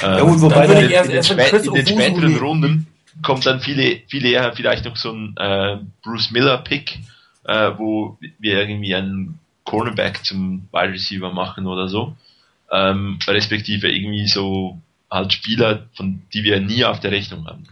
ja, 0.00 0.20
gut, 0.20 0.40
wobei 0.40 0.64
in, 0.66 0.88
den, 0.88 0.90
in, 0.90 1.10
den, 1.10 1.22
spä 1.22 1.48
in 1.56 1.74
den 1.74 1.86
späteren 1.86 2.36
Runden 2.36 2.86
kommt 3.22 3.46
dann 3.46 3.60
viele, 3.60 4.00
viele 4.08 4.30
eher 4.30 4.52
vielleicht 4.54 4.84
noch 4.84 4.96
so 4.96 5.12
ein 5.12 5.34
äh, 5.36 5.78
Bruce 6.02 6.30
Miller-Pick, 6.30 6.98
äh, 7.44 7.70
wo 7.76 8.18
wir 8.38 8.60
irgendwie 8.60 8.94
einen 8.94 9.38
Cornerback 9.64 10.24
zum 10.24 10.68
Wide 10.72 10.92
Receiver 10.92 11.32
machen 11.32 11.66
oder 11.66 11.88
so 11.88 12.14
ähm, 12.70 13.18
respektive 13.26 13.90
irgendwie 13.90 14.26
so 14.26 14.80
halt 15.10 15.32
Spieler, 15.32 15.86
von 15.94 16.22
die 16.32 16.44
wir 16.44 16.60
nie 16.60 16.84
auf 16.84 17.00
der 17.00 17.12
Rechnung 17.12 17.46
haben. 17.46 17.64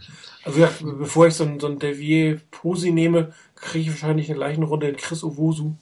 Also 0.45 0.59
ja, 0.59 0.69
bevor 0.81 1.27
ich 1.27 1.33
so 1.33 1.43
einen, 1.43 1.59
so 1.59 1.67
einen 1.67 1.79
Devier 1.79 2.39
Posi 2.51 2.91
nehme, 2.91 3.33
kriege 3.55 3.89
ich 3.89 3.89
wahrscheinlich 3.89 4.29
in 4.29 4.35
der 4.35 4.45
gleichen 4.45 4.63
Runde 4.63 4.93
Chris 4.93 5.23
Owusu. 5.23 5.73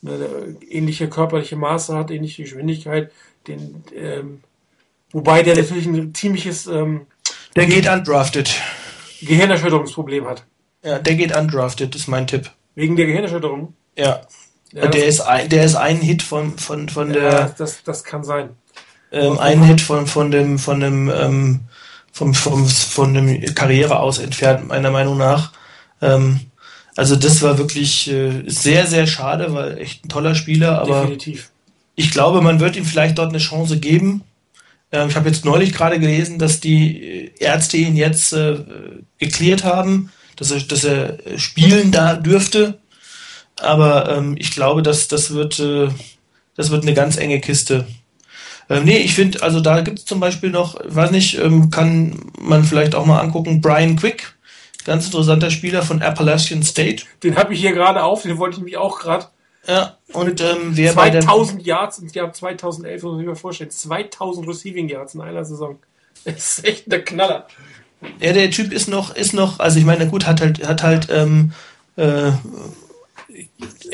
Ne, 0.00 0.56
ähnliche 0.70 1.08
körperliche 1.08 1.56
Maße 1.56 1.96
hat, 1.96 2.12
ähnliche 2.12 2.44
Geschwindigkeit, 2.44 3.10
den, 3.48 3.82
ähm, 3.92 4.42
wobei 5.10 5.42
der 5.42 5.56
natürlich 5.56 5.86
ein 5.86 6.14
ziemliches 6.14 6.68
ähm, 6.68 7.08
der 7.56 7.66
geht 7.66 7.88
undrafted. 7.88 8.54
Gehirnerschütterungsproblem 9.20 10.26
hat. 10.26 10.44
Ja, 10.84 11.00
der 11.00 11.16
geht 11.16 11.36
undrafted, 11.36 11.96
ist 11.96 12.06
mein 12.06 12.28
Tipp. 12.28 12.50
Wegen 12.76 12.94
der 12.94 13.06
Gehirnerschütterung? 13.06 13.74
Ja. 13.96 14.20
Ja, 14.72 14.86
der, 14.86 15.06
ist 15.06 15.20
ein, 15.20 15.48
der 15.48 15.64
ist 15.64 15.76
ein 15.76 15.96
Hit 15.96 16.22
von, 16.22 16.58
von, 16.58 16.88
von 16.88 17.08
ja, 17.08 17.14
der. 17.14 17.54
Das, 17.56 17.82
das 17.82 18.04
kann 18.04 18.22
sein. 18.22 18.50
Ähm, 19.10 19.38
ein 19.38 19.62
Hit 19.62 19.80
von, 19.80 20.06
von 20.06 20.30
dem, 20.30 20.58
von 20.58 20.80
dem, 20.80 21.10
ähm, 21.10 21.60
vom, 22.18 22.34
vom, 22.34 22.66
von 22.66 23.14
dem 23.14 23.54
Karriere 23.54 24.00
aus 24.00 24.18
entfernt, 24.18 24.66
meiner 24.66 24.90
Meinung 24.90 25.16
nach. 25.16 25.52
Ähm, 26.02 26.40
also 26.96 27.14
das 27.14 27.42
war 27.42 27.58
wirklich 27.58 28.10
äh, 28.10 28.42
sehr, 28.46 28.88
sehr 28.88 29.06
schade, 29.06 29.54
weil 29.54 29.78
echt 29.78 30.04
ein 30.04 30.08
toller 30.08 30.34
Spieler, 30.34 30.80
aber 30.80 31.02
Definitiv. 31.02 31.50
ich 31.94 32.10
glaube, 32.10 32.40
man 32.40 32.58
wird 32.58 32.74
ihm 32.74 32.84
vielleicht 32.84 33.18
dort 33.18 33.28
eine 33.28 33.38
Chance 33.38 33.78
geben. 33.78 34.24
Ähm, 34.90 35.08
ich 35.08 35.14
habe 35.14 35.28
jetzt 35.28 35.44
neulich 35.44 35.72
gerade 35.72 36.00
gelesen, 36.00 36.40
dass 36.40 36.58
die 36.58 37.30
Ärzte 37.38 37.76
ihn 37.76 37.94
jetzt 37.94 38.32
äh, 38.32 38.56
geklärt 39.18 39.62
haben, 39.62 40.10
dass 40.34 40.50
er, 40.50 40.58
dass 40.58 40.82
er 40.82 41.18
spielen 41.36 41.92
da 41.92 42.14
dürfte. 42.14 42.80
Aber 43.60 44.10
ähm, 44.10 44.34
ich 44.36 44.50
glaube, 44.50 44.82
dass 44.82 45.06
das 45.06 45.30
wird, 45.30 45.60
äh, 45.60 45.88
das 46.56 46.70
wird 46.70 46.82
eine 46.82 46.94
ganz 46.94 47.16
enge 47.16 47.40
Kiste. 47.40 47.86
Ähm, 48.70 48.84
nee, 48.84 48.98
ich 48.98 49.14
finde, 49.14 49.42
also 49.42 49.60
da 49.60 49.80
gibt 49.80 50.00
es 50.00 50.04
zum 50.04 50.20
Beispiel 50.20 50.50
noch, 50.50 50.76
weiß 50.84 51.10
nicht, 51.10 51.38
ähm, 51.38 51.70
kann 51.70 52.30
man 52.38 52.64
vielleicht 52.64 52.94
auch 52.94 53.06
mal 53.06 53.20
angucken, 53.20 53.60
Brian 53.60 53.96
Quick, 53.96 54.34
ganz 54.84 55.06
interessanter 55.06 55.50
Spieler 55.50 55.82
von 55.82 56.02
Appalachian 56.02 56.62
State. 56.62 57.04
Den 57.22 57.36
habe 57.36 57.54
ich 57.54 57.60
hier 57.60 57.72
gerade 57.72 58.02
auf, 58.02 58.22
den 58.22 58.38
wollte 58.38 58.58
ich 58.58 58.62
mich 58.62 58.76
auch 58.76 58.98
gerade. 58.98 59.26
Ja, 59.66 59.96
und 60.12 60.40
ähm, 60.40 60.70
wer 60.70 60.92
2000 60.92 61.64
Yards 61.66 61.98
im 61.98 62.08
Jahr 62.08 62.32
2011, 62.32 63.02
muss 63.02 63.10
man 63.10 63.18
sich 63.18 63.26
mal 63.26 63.36
vorstellen, 63.36 63.70
2000 63.70 64.48
Receiving 64.48 64.88
Yards 64.88 65.14
in 65.14 65.20
einer 65.20 65.44
Saison. 65.44 65.78
Das 66.24 66.58
ist 66.58 66.64
echt 66.64 66.90
der 66.90 67.04
Knaller. 67.04 67.46
Ja, 68.20 68.32
der 68.32 68.50
Typ 68.50 68.72
ist 68.72 68.88
noch, 68.88 69.14
ist 69.14 69.34
noch, 69.34 69.60
also 69.60 69.78
ich 69.78 69.84
meine, 69.84 70.08
gut, 70.08 70.26
hat 70.26 70.40
halt, 70.40 70.66
hat 70.66 70.82
halt 70.82 71.08
ähm, 71.10 71.52
äh, 71.96 72.32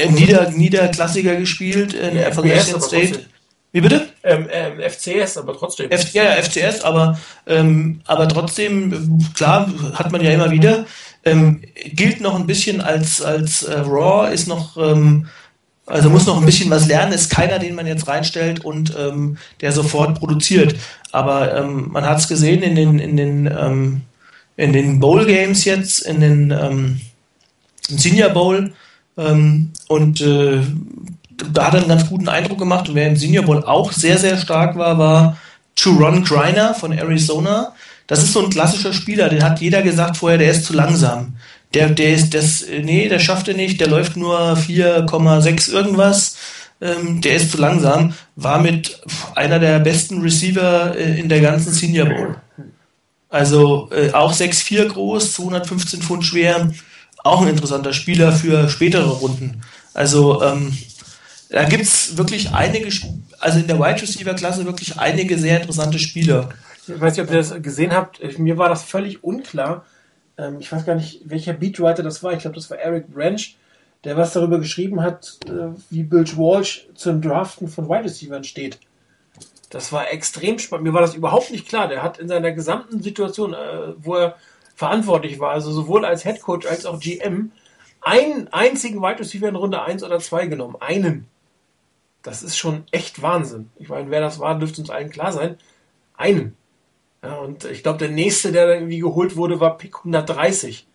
Nieder, 0.08 0.50
Niederklassiker 0.50 1.36
gespielt 1.36 1.92
in 1.92 2.16
ja, 2.16 2.28
Appalachian 2.28 2.80
State. 2.80 3.26
Wie 3.72 3.82
bitte? 3.82 4.08
Ähm, 4.26 4.48
ähm, 4.50 4.80
FCS, 4.80 5.36
aber 5.36 5.54
trotzdem. 5.54 5.90
F 5.90 6.14
ja, 6.14 6.24
ja, 6.24 6.42
FCS, 6.42 6.80
aber, 6.80 7.18
ähm, 7.46 8.00
aber 8.06 8.26
trotzdem, 8.26 9.18
klar, 9.34 9.70
hat 9.92 10.12
man 10.12 10.22
ja 10.22 10.30
immer 10.30 10.50
wieder. 10.50 10.86
Ähm, 11.26 11.60
gilt 11.92 12.22
noch 12.22 12.34
ein 12.34 12.46
bisschen 12.46 12.80
als, 12.80 13.20
als 13.20 13.64
äh, 13.64 13.80
Raw, 13.80 14.32
ist 14.32 14.48
noch, 14.48 14.78
ähm, 14.78 15.26
also 15.84 16.08
muss 16.08 16.24
noch 16.24 16.38
ein 16.38 16.46
bisschen 16.46 16.70
was 16.70 16.86
lernen, 16.86 17.12
ist 17.12 17.28
keiner, 17.28 17.58
den 17.58 17.74
man 17.74 17.86
jetzt 17.86 18.08
reinstellt 18.08 18.64
und 18.64 18.94
ähm, 18.98 19.36
der 19.60 19.72
sofort 19.72 20.18
produziert. 20.18 20.74
Aber 21.12 21.54
ähm, 21.54 21.90
man 21.92 22.06
hat 22.06 22.16
es 22.16 22.26
gesehen 22.26 22.62
in 22.62 22.76
den, 22.76 22.98
in 22.98 23.18
den, 23.18 23.46
ähm, 23.46 24.00
in 24.56 24.72
den 24.72 25.00
Bowl 25.00 25.26
Games 25.26 25.66
jetzt, 25.66 26.00
in 26.00 26.20
den 26.20 26.50
ähm, 26.50 27.00
Senior 27.88 28.30
Bowl. 28.30 28.72
Und 29.16 30.20
äh, 30.20 30.62
da 31.52 31.66
hat 31.66 31.74
er 31.74 31.80
einen 31.80 31.88
ganz 31.88 32.08
guten 32.08 32.28
Eindruck 32.28 32.58
gemacht. 32.58 32.88
Und 32.88 32.94
wer 32.94 33.08
im 33.08 33.16
Senior 33.16 33.44
Bowl 33.44 33.64
auch 33.64 33.92
sehr, 33.92 34.18
sehr 34.18 34.38
stark 34.38 34.76
war, 34.76 34.98
war 34.98 35.36
Turon 35.76 36.24
Griner 36.24 36.74
von 36.74 36.92
Arizona. 36.92 37.72
Das 38.06 38.22
ist 38.22 38.32
so 38.32 38.44
ein 38.44 38.50
klassischer 38.50 38.92
Spieler, 38.92 39.28
den 39.28 39.42
hat 39.42 39.60
jeder 39.60 39.82
gesagt 39.82 40.18
vorher, 40.18 40.38
der 40.38 40.50
ist 40.50 40.64
zu 40.64 40.74
langsam. 40.74 41.36
Der, 41.72 41.88
der 41.88 42.12
ist, 42.14 42.34
das, 42.34 42.64
nee, 42.82 43.08
der 43.08 43.18
schafft 43.18 43.48
er 43.48 43.54
nicht, 43.54 43.80
der 43.80 43.88
läuft 43.88 44.16
nur 44.16 44.56
4,6 44.56 45.72
irgendwas. 45.72 46.36
Ähm, 46.80 47.20
der 47.20 47.36
ist 47.36 47.50
zu 47.50 47.58
langsam. 47.58 48.14
War 48.36 48.60
mit 48.60 49.00
einer 49.34 49.58
der 49.58 49.78
besten 49.80 50.20
Receiver 50.20 50.94
äh, 50.96 51.18
in 51.18 51.28
der 51.28 51.40
ganzen 51.40 51.72
Senior 51.72 52.06
Bowl. 52.06 52.36
Also 53.28 53.90
äh, 53.90 54.12
auch 54.12 54.32
6,4 54.32 54.88
groß, 54.88 55.32
215 55.34 56.02
Pfund 56.02 56.24
schwer. 56.24 56.70
Auch 57.24 57.42
ein 57.42 57.48
interessanter 57.48 57.92
Spieler 57.92 58.32
für 58.32 58.68
spätere 58.68 59.08
Runden. 59.08 59.62
Also 59.94 60.42
ähm, 60.42 60.76
da 61.50 61.64
gibt 61.64 61.82
es 61.82 62.16
wirklich 62.16 62.52
einige, 62.52 62.88
also 63.38 63.58
in 63.58 63.66
der 63.66 63.78
Wide 63.78 64.02
Receiver-Klasse 64.02 64.64
wirklich 64.64 64.98
einige 64.98 65.38
sehr 65.38 65.60
interessante 65.60 65.98
Spieler. 65.98 66.50
Ich 66.86 67.00
weiß 67.00 67.16
nicht, 67.16 67.26
ob 67.26 67.30
ihr 67.30 67.38
das 67.38 67.62
gesehen 67.62 67.92
habt. 67.92 68.38
Mir 68.38 68.58
war 68.58 68.68
das 68.68 68.82
völlig 68.82 69.24
unklar. 69.24 69.84
Ähm, 70.36 70.58
ich 70.60 70.70
weiß 70.70 70.84
gar 70.84 70.94
nicht, 70.94 71.22
welcher 71.24 71.52
Beatwriter 71.52 72.02
das 72.02 72.22
war. 72.22 72.32
Ich 72.32 72.40
glaube, 72.40 72.56
das 72.56 72.70
war 72.70 72.78
Eric 72.78 73.12
Branch, 73.12 73.40
der 74.04 74.16
was 74.16 74.32
darüber 74.32 74.58
geschrieben 74.58 75.02
hat, 75.02 75.38
äh, 75.46 75.74
wie 75.90 76.02
Bill 76.02 76.26
Walsh 76.36 76.88
zum 76.94 77.22
Draften 77.22 77.68
von 77.68 77.88
Wide 77.88 78.04
Receivers 78.04 78.46
steht. 78.46 78.78
Das 79.70 79.92
war 79.92 80.12
extrem 80.12 80.58
spannend. 80.58 80.86
Mir 80.86 80.94
war 80.94 81.00
das 81.00 81.14
überhaupt 81.14 81.50
nicht 81.50 81.68
klar. 81.68 81.88
Der 81.88 82.02
hat 82.02 82.18
in 82.18 82.28
seiner 82.28 82.52
gesamten 82.52 83.02
Situation, 83.02 83.54
äh, 83.54 83.94
wo 83.96 84.16
er 84.16 84.36
verantwortlich 84.74 85.38
war, 85.38 85.52
also 85.52 85.72
sowohl 85.72 86.04
als 86.04 86.22
Head 86.24 86.42
Coach 86.42 86.66
als 86.66 86.84
auch 86.84 87.00
GM, 87.00 87.52
einen 88.00 88.48
einzigen 88.52 89.00
Wide 89.00 89.20
Receiver 89.20 89.48
in 89.48 89.56
Runde 89.56 89.82
1 89.82 90.02
oder 90.02 90.18
2 90.18 90.46
genommen. 90.46 90.76
Einen. 90.80 91.26
Das 92.24 92.42
ist 92.42 92.56
schon 92.56 92.84
echt 92.90 93.22
Wahnsinn. 93.22 93.70
Ich 93.76 93.88
meine, 93.88 94.10
wer 94.10 94.20
das 94.20 94.40
war, 94.40 94.58
dürfte 94.58 94.80
uns 94.80 94.90
allen 94.90 95.10
klar 95.10 95.32
sein. 95.32 95.58
Einen. 96.16 96.56
Ja, 97.22 97.36
und 97.36 97.64
ich 97.66 97.82
glaube, 97.82 97.98
der 97.98 98.08
nächste, 98.08 98.50
der 98.50 98.74
irgendwie 98.74 98.98
geholt 98.98 99.36
wurde, 99.36 99.60
war 99.60 99.78
Pick 99.78 99.98
130. 99.98 100.86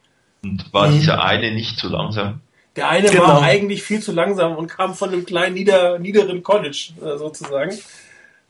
Und 0.43 0.73
war 0.73 0.88
mhm. 0.88 0.93
dieser 0.93 1.23
eine 1.23 1.53
nicht 1.53 1.77
zu 1.77 1.88
langsam? 1.88 2.41
Der 2.76 2.89
eine 2.89 3.10
genau. 3.10 3.27
war 3.27 3.41
eigentlich 3.41 3.84
viel 3.84 4.01
zu 4.01 4.11
langsam 4.11 4.56
und 4.56 4.68
kam 4.68 4.95
von 4.95 5.10
einem 5.10 5.26
kleinen 5.26 5.53
nieder, 5.53 5.99
niederen 5.99 6.43
College 6.43 6.93
äh, 7.01 7.18
sozusagen. 7.18 7.77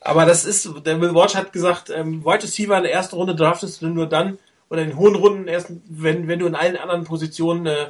Aber 0.01 0.26
das 0.26 0.45
ist, 0.45 0.69
der 0.85 1.01
Will 1.01 1.14
Watch 1.14 1.35
hat 1.35 1.51
gesagt, 1.51 1.89
ähm, 1.89 2.23
Wide 2.23 2.43
Receiver 2.43 2.77
in 2.77 2.84
der 2.84 2.93
ersten 2.93 3.15
Runde 3.15 3.35
draftest 3.35 3.81
du 3.81 3.88
nur 3.88 4.07
dann, 4.07 4.38
oder 4.69 4.84
in 4.84 4.95
hohen 4.95 5.15
Runden 5.15 5.47
erst, 5.47 5.72
wenn, 5.89 6.27
wenn 6.27 6.39
du 6.39 6.47
in 6.47 6.56
allen 6.56 6.77
anderen 6.77 7.03
Positionen 7.03 7.65
äh, 7.65 7.88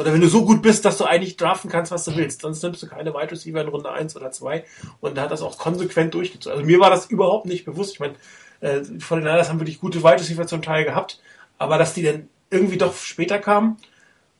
oder 0.00 0.14
wenn 0.14 0.22
du 0.22 0.28
so 0.28 0.46
gut 0.46 0.62
bist, 0.62 0.86
dass 0.86 0.96
du 0.96 1.04
eigentlich 1.04 1.36
draften 1.36 1.70
kannst, 1.70 1.92
was 1.92 2.06
du 2.06 2.16
willst. 2.16 2.40
Sonst 2.40 2.62
nimmst 2.62 2.82
du 2.82 2.88
keine 2.88 3.12
Wide 3.12 3.30
Receiver 3.30 3.60
in 3.60 3.68
Runde 3.68 3.92
1 3.92 4.16
oder 4.16 4.32
2 4.32 4.64
und 5.00 5.16
da 5.16 5.22
hat 5.22 5.30
das 5.30 5.42
auch 5.42 5.58
konsequent 5.58 6.14
durchgezogen. 6.14 6.58
Also 6.58 6.66
mir 6.66 6.80
war 6.80 6.88
das 6.88 7.06
überhaupt 7.06 7.44
nicht 7.44 7.66
bewusst. 7.66 7.92
Ich 7.92 8.00
meine, 8.00 8.14
äh, 8.60 8.82
von 8.98 9.20
den 9.20 9.28
Niners 9.28 9.50
haben 9.50 9.60
wirklich 9.60 9.78
gute 9.78 10.02
Wide 10.02 10.14
Receiver 10.14 10.46
zum 10.46 10.62
Teil 10.62 10.84
gehabt, 10.84 11.20
aber 11.58 11.76
dass 11.76 11.92
die 11.92 12.02
dann 12.02 12.30
irgendwie 12.48 12.78
doch 12.78 12.96
später 12.96 13.38
kamen 13.38 13.76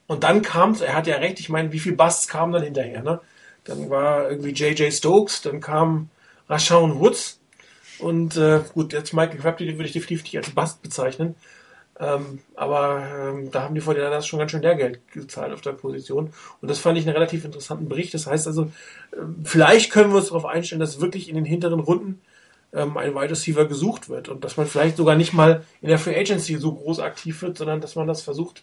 und 0.06 0.24
dann 0.24 0.40
kam 0.40 0.74
er 0.80 0.94
hat 0.94 1.06
ja 1.06 1.16
recht, 1.16 1.38
ich 1.40 1.50
meine, 1.50 1.72
wie 1.72 1.78
viel 1.78 1.92
Busts 1.92 2.26
kamen 2.26 2.54
dann 2.54 2.62
hinterher, 2.62 3.02
ne? 3.02 3.20
Dann 3.64 3.90
war 3.90 4.30
irgendwie 4.30 4.52
JJ 4.52 4.90
Stokes, 4.90 5.42
dann 5.42 5.60
kam 5.60 6.08
Rashawn 6.48 6.98
Woods 6.98 7.38
und 7.98 8.34
äh, 8.38 8.60
gut, 8.72 8.94
jetzt 8.94 9.12
Michael 9.12 9.38
Crabtree, 9.38 9.66
den 9.66 9.76
würde 9.76 9.88
ich 9.88 9.92
definitiv 9.92 10.24
nicht 10.24 10.38
als 10.38 10.50
Bust 10.50 10.80
bezeichnen. 10.80 11.34
Ähm, 12.01 12.39
aber 12.55 13.06
ähm, 13.14 13.51
da 13.51 13.62
haben 13.62 13.74
die 13.74 13.82
Fortinanders 13.82 14.27
schon 14.27 14.39
ganz 14.39 14.51
schön 14.51 14.62
Lehrgeld 14.62 15.01
gezahlt 15.12 15.52
auf 15.52 15.60
der 15.60 15.72
Position. 15.72 16.32
Und 16.62 16.70
das 16.70 16.78
fand 16.78 16.97
ich 16.97 17.06
einen 17.06 17.14
relativ 17.14 17.44
interessanten 17.44 17.89
Bericht. 17.89 18.14
Das 18.14 18.27
heißt 18.27 18.47
also, 18.47 18.64
äh, 19.12 19.16
vielleicht 19.44 19.93
können 19.93 20.10
wir 20.10 20.16
uns 20.16 20.28
darauf 20.28 20.47
einstellen, 20.47 20.81
dass 20.81 21.01
wirklich 21.01 21.28
in 21.28 21.35
den 21.35 21.44
hinteren 21.44 21.81
Runden 21.81 22.20
ähm, 22.72 22.97
ein 22.97 23.14
Wide 23.14 23.31
Receiver 23.31 23.66
gesucht 23.66 24.09
wird 24.09 24.28
und 24.31 24.44
dass 24.44 24.56
man 24.56 24.66
vielleicht 24.66 24.97
sogar 24.97 25.14
nicht 25.14 25.35
mal 25.35 25.64
in 25.82 25.89
der 25.89 25.98
Free 25.98 26.18
Agency 26.18 26.56
so 26.56 26.72
groß 26.72 27.01
aktiv 27.01 27.43
wird, 27.43 27.59
sondern 27.59 27.82
dass 27.82 27.97
man 27.97 28.06
das 28.06 28.22
versucht, 28.22 28.62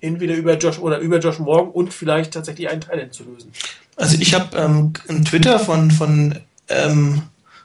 entweder 0.00 0.34
über 0.34 0.56
Josh 0.56 0.78
oder 0.78 0.98
über 0.98 1.18
Josh 1.18 1.40
Morgan 1.40 1.70
und 1.70 1.92
vielleicht 1.92 2.32
tatsächlich 2.32 2.70
einen 2.70 2.80
Teil 2.80 3.10
zu 3.10 3.24
lösen. 3.24 3.52
Also 3.96 4.16
ich 4.18 4.32
habe 4.32 4.56
ähm, 4.56 4.94
einen 5.08 5.26
Twitter 5.26 5.58
von 5.58 5.90
von 5.90 6.38
ähm, 6.68 7.22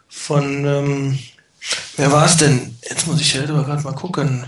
von 0.09 0.65
ähm, 0.65 1.19
wer 1.95 2.11
war 2.11 2.25
es 2.25 2.37
denn? 2.37 2.75
Jetzt 2.89 3.07
muss 3.07 3.21
ich 3.21 3.31
selber 3.31 3.63
gerade 3.63 3.83
mal 3.83 3.93
gucken. 3.93 4.45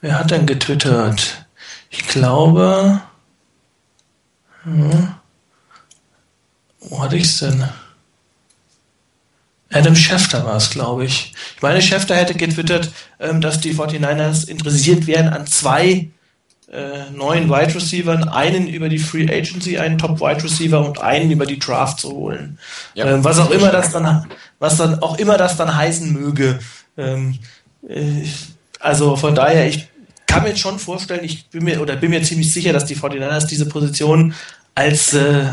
Wer 0.00 0.18
hat 0.18 0.30
denn 0.30 0.46
getwittert? 0.46 1.46
Ich 1.90 2.06
glaube. 2.06 3.00
Hm, 4.62 5.14
wo 6.80 7.02
hatte 7.02 7.16
ich 7.16 7.24
es 7.24 7.38
denn? 7.38 7.64
Adam 9.70 9.94
Schefter 9.94 10.44
war 10.44 10.56
es, 10.56 10.70
glaube 10.70 11.04
ich. 11.04 11.34
Ich 11.56 11.62
meine, 11.62 11.82
Schefter 11.82 12.16
hätte 12.16 12.34
getwittert, 12.34 12.90
ähm, 13.20 13.40
dass 13.40 13.60
die 13.60 13.74
49ers 13.74 14.48
interessiert 14.48 15.06
wären 15.06 15.28
an 15.28 15.46
zwei 15.46 16.08
äh, 16.72 17.10
neuen 17.12 17.50
Wide 17.50 17.74
Receivern, 17.74 18.28
einen 18.28 18.66
über 18.66 18.88
die 18.88 18.98
Free 18.98 19.24
Agency, 19.24 19.78
einen 19.78 19.98
Top 19.98 20.20
Wide 20.20 20.42
Receiver 20.42 20.84
und 20.84 21.00
einen 21.00 21.30
über 21.30 21.46
die 21.46 21.58
Draft 21.58 22.00
zu 22.00 22.10
holen. 22.10 22.58
Ja, 22.94 23.06
ähm, 23.06 23.24
was 23.24 23.38
auch 23.38 23.50
immer 23.50 23.70
das 23.70 23.92
dann, 23.92 24.26
was 24.58 24.76
dann 24.76 25.02
auch 25.02 25.18
immer 25.18 25.36
das 25.36 25.56
dann 25.56 25.74
heißen 25.74 26.12
möge. 26.12 26.58
Ähm, 26.96 27.38
äh, 27.86 28.24
also 28.80 29.16
von 29.16 29.34
daher, 29.34 29.66
ich 29.66 29.88
kann 30.26 30.42
mir 30.42 30.56
schon 30.56 30.78
vorstellen, 30.78 31.24
ich 31.24 31.48
bin 31.48 31.64
mir 31.64 31.80
oder 31.80 31.96
bin 31.96 32.10
mir 32.10 32.22
ziemlich 32.22 32.52
sicher, 32.52 32.72
dass 32.72 32.84
die 32.84 32.96
49ers 32.96 33.46
diese 33.46 33.66
Position 33.66 34.34
als 34.74 35.14
äh, 35.14 35.46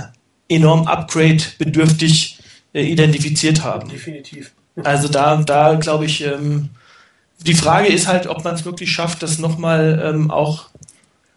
enorm 0.50 0.88
Upgrade 0.88 1.42
bedürftig 1.58 2.40
äh, 2.74 2.84
identifiziert 2.84 3.64
haben. 3.64 3.90
Definitiv. 3.90 4.52
Also 4.84 5.08
da, 5.08 5.38
da 5.38 5.76
glaube 5.76 6.06
ich, 6.06 6.24
ähm, 6.24 6.70
die 7.40 7.54
Frage 7.54 7.88
ist 7.88 8.08
halt, 8.08 8.28
ob 8.28 8.44
man 8.44 8.56
es 8.56 8.66
wirklich 8.66 8.92
schafft, 8.92 9.24
das 9.24 9.40
nochmal 9.40 10.02
ähm, 10.04 10.32
auch 10.32 10.70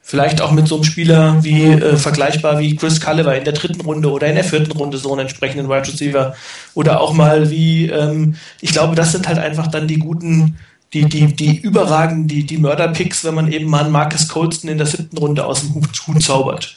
vielleicht 0.03 0.41
auch 0.41 0.53
mit 0.53 0.67
so 0.67 0.77
einem 0.77 0.85
Spieler 0.85 1.45
wie 1.45 1.65
äh, 1.65 1.97
vergleichbar 1.97 2.59
wie 2.59 2.75
Chris 2.77 3.01
Culliver 3.01 3.37
in 3.37 3.45
der 3.45 3.53
dritten 3.53 3.83
Runde 3.83 4.11
oder 4.11 4.27
in 4.27 4.37
der 4.37 4.45
vierten 4.45 4.73
Runde 4.73 4.97
so 4.97 5.13
einen 5.13 5.21
entsprechenden 5.21 5.69
Wide 5.69 5.87
Receiver 5.87 6.35
oder 6.75 7.01
auch 7.01 7.13
mal 7.13 7.51
wie 7.51 7.87
ähm, 7.91 8.37
ich 8.61 8.73
glaube, 8.73 8.95
das 8.95 9.13
sind 9.13 9.29
halt 9.29 9.39
einfach 9.39 9.67
dann 9.67 9.87
die 9.87 9.99
guten 9.99 10.57
die, 10.93 11.05
die, 11.05 11.35
die 11.35 11.59
überragen, 11.59 12.27
die, 12.27 12.45
die 12.45 12.59
Mörderpicks, 12.59 13.25
wenn 13.25 13.35
man 13.35 13.53
eben 13.53 13.67
mal 13.67 13.85
einen 13.85 13.93
Marcus 13.93 14.29
Colston 14.29 14.71
in 14.71 14.79
der 14.79 14.87
siebten 14.87 15.19
Runde 15.19 15.45
aus 15.45 15.61
dem 15.61 15.75
Hut, 15.75 16.07
Hut 16.07 16.23
zaubert. 16.23 16.75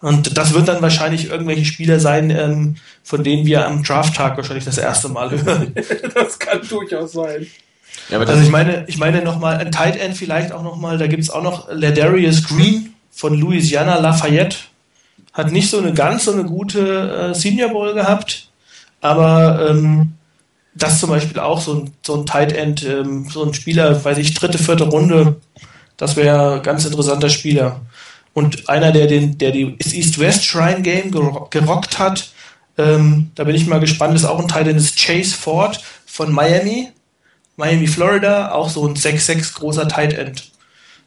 Und 0.00 0.36
das 0.36 0.54
wird 0.54 0.68
dann 0.68 0.82
wahrscheinlich 0.82 1.28
irgendwelche 1.30 1.64
Spieler 1.64 1.98
sein, 1.98 2.30
ähm, 2.30 2.76
von 3.02 3.24
denen 3.24 3.46
wir 3.46 3.66
am 3.66 3.82
Drafttag 3.82 4.36
wahrscheinlich 4.36 4.64
das 4.64 4.78
erste 4.78 5.08
Mal 5.08 5.30
hören. 5.44 5.74
das 6.14 6.38
kann 6.38 6.60
durchaus 6.68 7.12
sein. 7.12 7.46
Ja, 8.08 8.20
also 8.20 8.42
ich 8.42 8.50
meine, 8.50 8.84
ich 8.86 8.98
meine 8.98 9.22
nochmal, 9.22 9.58
ein 9.58 9.72
Tight 9.72 9.96
End 9.96 10.16
vielleicht 10.16 10.52
auch 10.52 10.62
nochmal, 10.62 10.98
da 10.98 11.06
gibt 11.06 11.22
es 11.22 11.30
auch 11.30 11.42
noch 11.42 11.68
Ladarius 11.70 12.44
Green 12.44 12.94
von 13.10 13.34
Louisiana 13.34 13.98
Lafayette. 13.98 14.56
Hat 15.32 15.50
nicht 15.50 15.68
so 15.68 15.78
eine 15.78 15.92
ganz 15.92 16.24
so 16.24 16.32
eine 16.32 16.44
gute 16.44 17.30
äh, 17.32 17.34
Senior 17.34 17.70
Bowl 17.70 17.92
gehabt, 17.94 18.48
aber 19.00 19.68
ähm, 19.70 20.14
das 20.74 21.00
zum 21.00 21.10
Beispiel 21.10 21.38
auch 21.40 21.60
so 21.60 21.74
ein, 21.74 21.92
so 22.06 22.16
ein 22.16 22.26
Tight 22.26 22.52
End, 22.52 22.84
ähm, 22.84 23.28
so 23.30 23.44
ein 23.44 23.54
Spieler, 23.54 24.04
weiß 24.04 24.18
ich, 24.18 24.34
dritte, 24.34 24.58
vierte 24.58 24.84
Runde, 24.84 25.36
das 25.96 26.16
wäre 26.16 26.60
ganz 26.62 26.84
interessanter 26.84 27.28
Spieler. 27.30 27.80
Und 28.34 28.68
einer, 28.68 28.92
der 28.92 29.06
den, 29.08 29.36
der 29.38 29.50
die 29.50 29.76
East-West 29.78 30.44
Shrine 30.44 30.82
Game 30.82 31.10
gerockt 31.10 31.98
hat, 31.98 32.30
Ähm, 32.78 33.32
da 33.34 33.44
bin 33.44 33.56
ich 33.56 33.66
mal 33.66 33.80
gespannt. 33.80 34.14
Ist 34.14 34.24
auch 34.24 34.38
ein 34.38 34.46
Teil 34.48 34.64
des 34.64 34.94
Chase 34.94 35.34
Ford 35.36 35.80
von 36.06 36.32
Miami. 36.32 36.92
Miami, 37.56 37.88
Florida, 37.88 38.52
auch 38.52 38.68
so 38.68 38.86
ein 38.86 38.94
6-6 38.94 39.54
großer 39.54 39.88
Tight 39.88 40.12
End. 40.14 40.52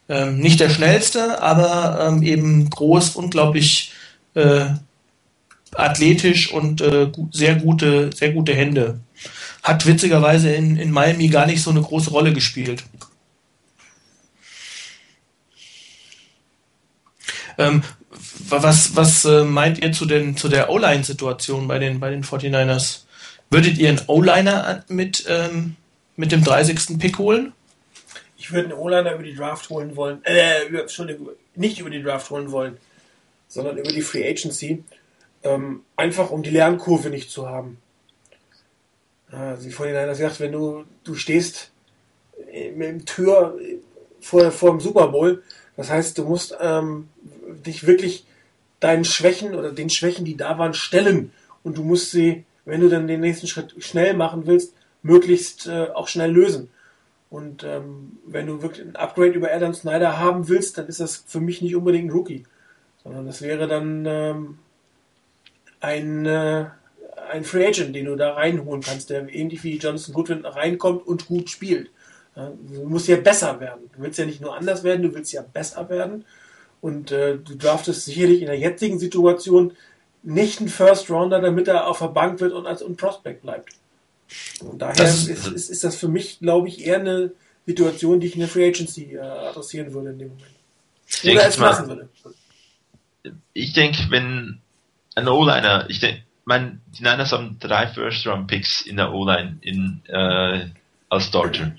Ähm, 0.10 0.40
nicht 0.40 0.60
der 0.60 0.70
schnellste, 0.70 1.42
aber 1.42 2.08
ähm, 2.08 2.24
eben 2.24 2.70
groß, 2.70 3.16
unglaublich 3.16 3.94
äh, 4.36 4.66
athletisch 5.74 6.52
und 6.52 6.82
äh, 6.82 7.08
gut, 7.12 7.34
sehr 7.34 7.56
gute, 7.56 8.10
sehr 8.14 8.32
gute 8.34 8.54
Hände. 8.54 9.00
Hat 9.64 9.86
witzigerweise 9.86 10.54
in, 10.54 10.78
in 10.78 10.92
Miami 10.92 11.28
gar 11.28 11.46
nicht 11.46 11.62
so 11.62 11.70
eine 11.70 11.82
große 11.82 12.10
Rolle 12.10 12.34
gespielt. 12.34 12.84
Ähm, 17.58 17.84
was 18.50 18.96
was 18.96 19.26
äh, 19.26 19.44
meint 19.44 19.80
ihr 19.80 19.92
zu, 19.92 20.06
den, 20.06 20.36
zu 20.36 20.50
der 20.50 20.70
O-Line-Situation 20.70 21.68
bei 21.68 21.80
den, 21.80 22.00
bei 22.00 22.10
den 22.10 22.24
49ers? 22.24 23.02
Würdet 23.50 23.78
ihr 23.78 23.90
einen 23.90 24.02
O-Liner 24.08 24.84
mit, 24.88 25.26
ähm, 25.28 25.76
mit 26.16 26.32
dem 26.32 26.44
30. 26.44 26.98
Pick 26.98 27.18
holen? 27.18 27.54
Ich 28.38 28.52
würde 28.52 28.70
einen 28.70 28.80
O-Liner 28.80 29.14
über 29.14 29.24
die 29.24 29.36
Draft 29.36 29.70
holen 29.70 29.96
wollen. 29.96 30.24
Äh, 30.24 30.68
über, 30.68 30.82
Entschuldigung, 30.82 31.30
nicht 31.56 31.80
über 31.80 31.90
die 31.90 32.02
Draft 32.02 32.30
holen 32.30 32.52
wollen, 32.52 32.78
sondern 33.48 33.78
über 33.78 33.92
die 33.92 34.02
Free 34.02 34.28
Agency. 34.28 34.84
Ähm, 35.44 35.82
einfach 35.96 36.32
um 36.32 36.44
die 36.44 36.50
Lernkurve 36.50 37.10
nicht 37.10 37.30
zu 37.30 37.50
haben. 37.50 37.78
Also 39.32 39.64
die 39.64 39.74
49ers 39.74 40.16
sagt, 40.16 40.40
wenn 40.40 40.52
du, 40.52 40.84
du 41.04 41.16
stehst 41.16 41.72
mit 42.76 42.88
dem 42.88 43.06
Tür 43.06 43.58
vor, 44.20 44.52
vor 44.52 44.72
dem 44.72 44.80
Super 44.80 45.08
Bowl, 45.08 45.42
das 45.78 45.90
heißt, 45.90 46.18
du 46.18 46.26
musst 46.26 46.56
ähm, 46.60 47.08
dich 47.66 47.88
wirklich 47.88 48.26
deinen 48.80 49.06
Schwächen 49.06 49.56
oder 49.56 49.72
den 49.72 49.90
Schwächen, 49.90 50.26
die 50.26 50.36
da 50.36 50.58
waren, 50.58 50.74
stellen. 50.74 51.32
Und 51.64 51.78
du 51.78 51.84
musst 51.84 52.12
sie, 52.12 52.44
wenn 52.66 52.82
du 52.82 52.90
dann 52.90 53.08
den 53.08 53.22
nächsten 53.22 53.48
Schritt 53.48 53.76
schnell 53.80 54.14
machen 54.16 54.48
willst, 54.48 54.74
möglichst 55.02 55.68
äh, 55.68 55.88
auch 55.94 56.08
schnell 56.08 56.32
lösen. 56.32 56.70
Und 57.30 57.64
ähm, 57.64 58.20
wenn 58.26 58.48
du 58.48 58.62
wirklich 58.62 58.86
ein 58.86 58.96
Upgrade 58.98 59.32
über 59.32 59.52
Adam 59.52 59.74
Snyder 59.74 60.20
haben 60.20 60.50
willst, 60.50 60.78
dann 60.78 60.88
ist 60.88 61.00
das 61.00 61.24
für 61.26 61.40
mich 61.40 61.62
nicht 61.62 61.76
unbedingt 61.76 62.10
ein 62.10 62.12
Rookie, 62.12 62.44
sondern 63.04 63.26
das 63.26 63.42
wäre 63.42 63.68
dann 63.68 64.06
ähm, 64.06 64.60
ein, 65.80 66.26
äh, 66.26 66.66
ein 67.32 67.44
Free 67.44 67.66
Agent, 67.66 67.96
den 67.96 68.06
du 68.06 68.16
da 68.16 68.34
reinholen 68.34 68.82
kannst, 68.82 69.10
der 69.10 69.34
ähnlich 69.34 69.64
wie 69.64 69.78
Jonathan 69.78 70.14
Goodwin 70.14 70.46
reinkommt 70.46 71.06
und 71.08 71.28
gut 71.28 71.50
spielt. 71.50 71.90
Du 72.36 72.88
musst 72.88 73.08
ja 73.08 73.18
besser 73.18 73.60
werden. 73.60 73.90
Du 73.96 74.04
willst 74.04 74.20
ja 74.20 74.26
nicht 74.26 74.42
nur 74.42 74.56
anders 74.56 74.84
werden, 74.84 75.02
du 75.02 75.14
willst 75.14 75.34
ja 75.34 75.42
besser 75.42 75.90
werden. 75.90 76.26
Und 76.80 77.12
äh, 77.12 77.38
du 77.38 77.56
draftest 77.56 78.06
sicherlich 78.06 78.42
in 78.42 78.48
der 78.48 78.58
jetzigen 78.58 79.00
Situation 79.00 79.74
nicht 80.24 80.60
einen 80.60 80.70
First 80.70 81.10
Rounder, 81.10 81.42
damit 81.42 81.68
er 81.68 81.88
auf 81.88 82.00
der 82.00 82.08
Bank 82.08 82.40
wird 82.40 82.54
und 82.54 82.66
als 82.68 82.84
Prospect 82.96 83.42
bleibt. 83.42 83.70
Und 84.62 84.82
daher 84.82 84.96
das 84.96 85.28
ist, 85.28 85.48
ist, 85.48 85.70
ist, 85.70 85.84
das 85.84 85.96
für 85.96 86.08
mich, 86.08 86.40
glaube 86.40 86.68
ich, 86.68 86.86
eher 86.86 87.00
eine 87.00 87.32
Situation, 87.66 88.20
die 88.20 88.28
ich 88.28 88.34
in 88.34 88.40
der 88.40 88.50
Free 88.50 88.68
Agency 88.68 89.16
äh, 89.16 89.20
adressieren 89.20 89.94
würde 89.94 90.12
in 90.12 90.20
dem 90.20 90.28
Moment. 90.30 90.48
Ich 91.22 91.32
Oder 91.32 91.48
es 91.48 91.58
lassen 91.58 91.88
würde. 91.88 92.10
Ich 93.54 93.74
denke, 93.74 94.08
wenn 94.10 94.62
ein 95.16 95.28
O-Liner, 95.28 95.86
ich 95.90 96.00
denke, 96.00 96.24
mein, 96.52 96.82
die 96.88 97.04
Niners 97.04 97.32
haben 97.32 97.60
drei 97.60 97.88
First-Round-Picks 97.88 98.82
in 98.82 98.98
der 98.98 99.14
O-Line 99.14 99.58
in, 99.62 100.02
äh, 100.08 100.66
als 101.08 101.28
Starter. 101.28 101.78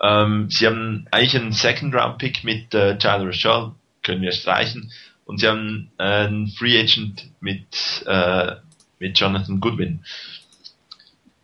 Ähm, 0.00 0.50
sie 0.50 0.66
haben 0.66 1.06
eigentlich 1.12 1.36
einen 1.36 1.52
Second-Round-Pick 1.52 2.42
mit 2.42 2.74
äh, 2.74 2.98
Tyler 2.98 3.28
Rashall, 3.28 3.72
können 4.02 4.22
wir 4.22 4.32
streichen. 4.32 4.90
Und 5.24 5.38
sie 5.38 5.46
haben 5.46 5.92
äh, 5.98 6.26
einen 6.26 6.48
Free 6.48 6.80
Agent 6.80 7.30
mit, 7.38 7.64
äh, 8.06 8.56
mit 8.98 9.16
Jonathan 9.20 9.60
Goodwin. 9.60 10.04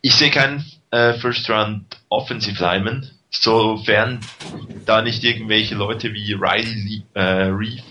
Ich 0.01 0.17
sehe 0.17 0.31
keinen 0.33 0.65
äh, 0.91 1.13
First 1.15 1.49
Round 1.49 1.85
Offensive 2.09 2.61
Lineman, 2.61 3.09
sofern 3.31 4.19
da 4.85 5.01
nicht 5.03 5.23
irgendwelche 5.23 5.77
Leute 5.77 6.13
wie 6.13 6.33
Riley 6.33 7.05
äh, 7.15 7.21
Reeve, 7.21 7.85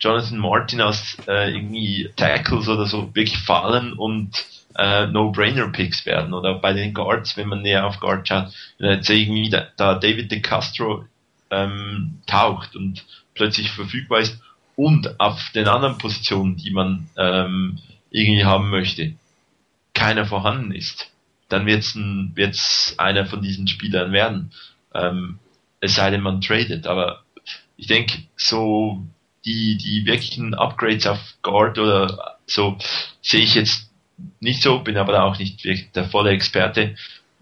Jonathan 0.00 0.38
Martin 0.38 0.80
als 0.80 1.18
äh, 1.28 1.54
irgendwie 1.54 2.10
Tackles 2.16 2.68
oder 2.68 2.86
so 2.86 3.14
wirklich 3.14 3.38
fallen 3.38 3.92
und 3.92 4.30
äh, 4.76 5.06
No-Brainer-Picks 5.06 6.06
werden. 6.06 6.32
Oder 6.32 6.54
bei 6.54 6.72
den 6.72 6.94
Guards, 6.94 7.36
wenn 7.36 7.48
man 7.48 7.62
näher 7.62 7.86
auf 7.86 8.00
Guard 8.00 8.26
schaut, 8.26 8.52
jetzt 8.78 9.10
irgendwie 9.10 9.50
da, 9.50 9.66
da 9.76 9.94
David 9.94 10.32
De 10.32 10.40
Castro 10.40 11.04
ähm, 11.50 12.20
taucht 12.26 12.76
und 12.76 13.04
plötzlich 13.34 13.70
verfügbar 13.70 14.20
ist 14.20 14.40
und 14.76 15.20
auf 15.20 15.50
den 15.54 15.68
anderen 15.68 15.98
Positionen, 15.98 16.56
die 16.56 16.70
man 16.70 17.08
ähm, 17.18 17.78
irgendwie 18.10 18.44
haben 18.44 18.70
möchte, 18.70 19.14
keiner 19.92 20.24
vorhanden 20.24 20.72
ist, 20.72 21.12
dann 21.48 21.66
wird 21.66 21.80
es 21.80 21.94
ein, 21.94 22.32
wird's 22.34 22.94
einer 22.96 23.26
von 23.26 23.42
diesen 23.42 23.68
Spielern 23.68 24.12
werden. 24.12 24.52
Ähm, 24.94 25.38
es 25.80 25.96
sei 25.96 26.10
denn, 26.10 26.22
man 26.22 26.40
tradet. 26.40 26.86
Aber 26.86 27.22
ich 27.76 27.86
denke, 27.86 28.22
so 28.36 29.04
die, 29.44 29.76
die 29.76 30.04
wirklichen 30.06 30.54
Upgrades 30.54 31.06
auf 31.06 31.18
Guard 31.42 31.78
oder 31.78 32.36
so 32.46 32.76
sehe 33.22 33.42
ich 33.42 33.54
jetzt 33.54 33.90
nicht 34.40 34.62
so, 34.62 34.80
bin 34.80 34.96
aber 34.96 35.24
auch 35.24 35.38
nicht 35.38 35.64
wirklich 35.64 35.90
der 35.92 36.04
volle 36.04 36.30
Experte, 36.30 36.94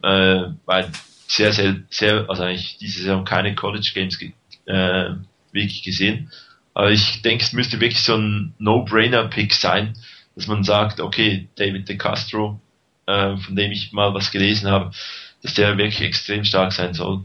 äh, 0.03 0.43
weil 0.65 0.91
sehr, 1.27 1.53
sehr, 1.53 1.77
sehr, 1.91 2.27
also 2.29 2.45
eigentlich 2.45 2.79
diese 2.79 3.01
Saison 3.01 3.25
keine 3.25 3.55
College 3.55 3.91
Games 3.95 4.19
äh, 4.67 5.11
wirklich 5.53 5.83
gesehen. 5.83 6.31
Aber 6.75 6.91
ich 6.93 7.23
denke, 7.23 7.43
es 7.43 7.53
müsste 7.53 7.81
wirklich 7.81 8.03
so 8.03 8.17
ein 8.17 8.55
No-Brainer-Pick 8.59 9.53
sein, 9.53 9.95
dass 10.37 10.47
man 10.47 10.63
sagt, 10.63 11.01
okay, 11.01 11.49
David 11.57 11.89
De 11.89 11.97
Castro, 11.97 12.61
äh, 13.07 13.37
von 13.37 13.57
dem 13.57 13.73
ich 13.73 13.93
mal 13.93 14.15
was 14.15 14.31
gelesen 14.31 14.71
habe, 14.71 14.93
dass 15.43 15.55
der 15.55 15.77
wirklich 15.77 16.03
extrem 16.03 16.45
stark 16.45 16.73
sein 16.73 16.95
soll. 16.95 17.25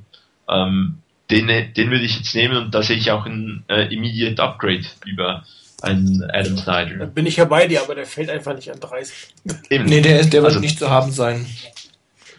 Ähm, 0.49 1.02
den, 1.33 1.73
den 1.73 1.91
würde 1.91 2.03
ich 2.03 2.17
jetzt 2.17 2.35
nehmen 2.35 2.57
und 2.57 2.75
da 2.75 2.83
sehe 2.83 2.97
ich 2.97 3.11
auch 3.11 3.25
ein 3.25 3.63
äh, 3.67 3.93
Immediate 3.93 4.41
Upgrade 4.41 4.85
über 5.05 5.43
einen 5.81 6.23
Adam 6.31 6.57
Snyder. 6.57 6.95
Da 6.97 7.05
bin 7.05 7.25
ich 7.25 7.37
ja 7.37 7.45
bei 7.45 7.67
dir, 7.67 7.81
aber 7.81 7.95
der 7.95 8.05
fällt 8.05 8.29
einfach 8.29 8.55
nicht 8.55 8.71
an 8.71 8.79
30. 8.79 9.33
Eben. 9.69 9.85
Nee, 9.85 10.01
der, 10.01 10.23
der 10.23 10.43
also, 10.43 10.55
wird 10.55 10.63
nicht 10.63 10.79
zu 10.79 10.89
haben 10.89 11.11
sein. 11.11 11.45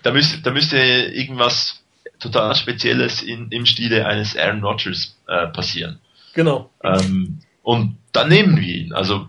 Da 0.03 0.13
müsste, 0.13 0.41
da 0.41 0.51
müsste 0.51 0.79
irgendwas 0.79 1.83
total 2.21 2.55
Spezielles 2.55 3.23
in, 3.23 3.51
im 3.51 3.67
Stile 3.67 4.07
eines 4.07 4.37
Aaron 4.37 4.65
Rodgers 4.65 5.17
äh, 5.29 5.47
passieren. 5.49 5.99
Genau. 6.33 6.71
Ähm, 6.83 7.41
und 7.63 7.97
dann 8.13 8.29
nehmen 8.29 8.57
wir 8.57 8.75
ihn. 8.75 8.93
Also 8.93 9.29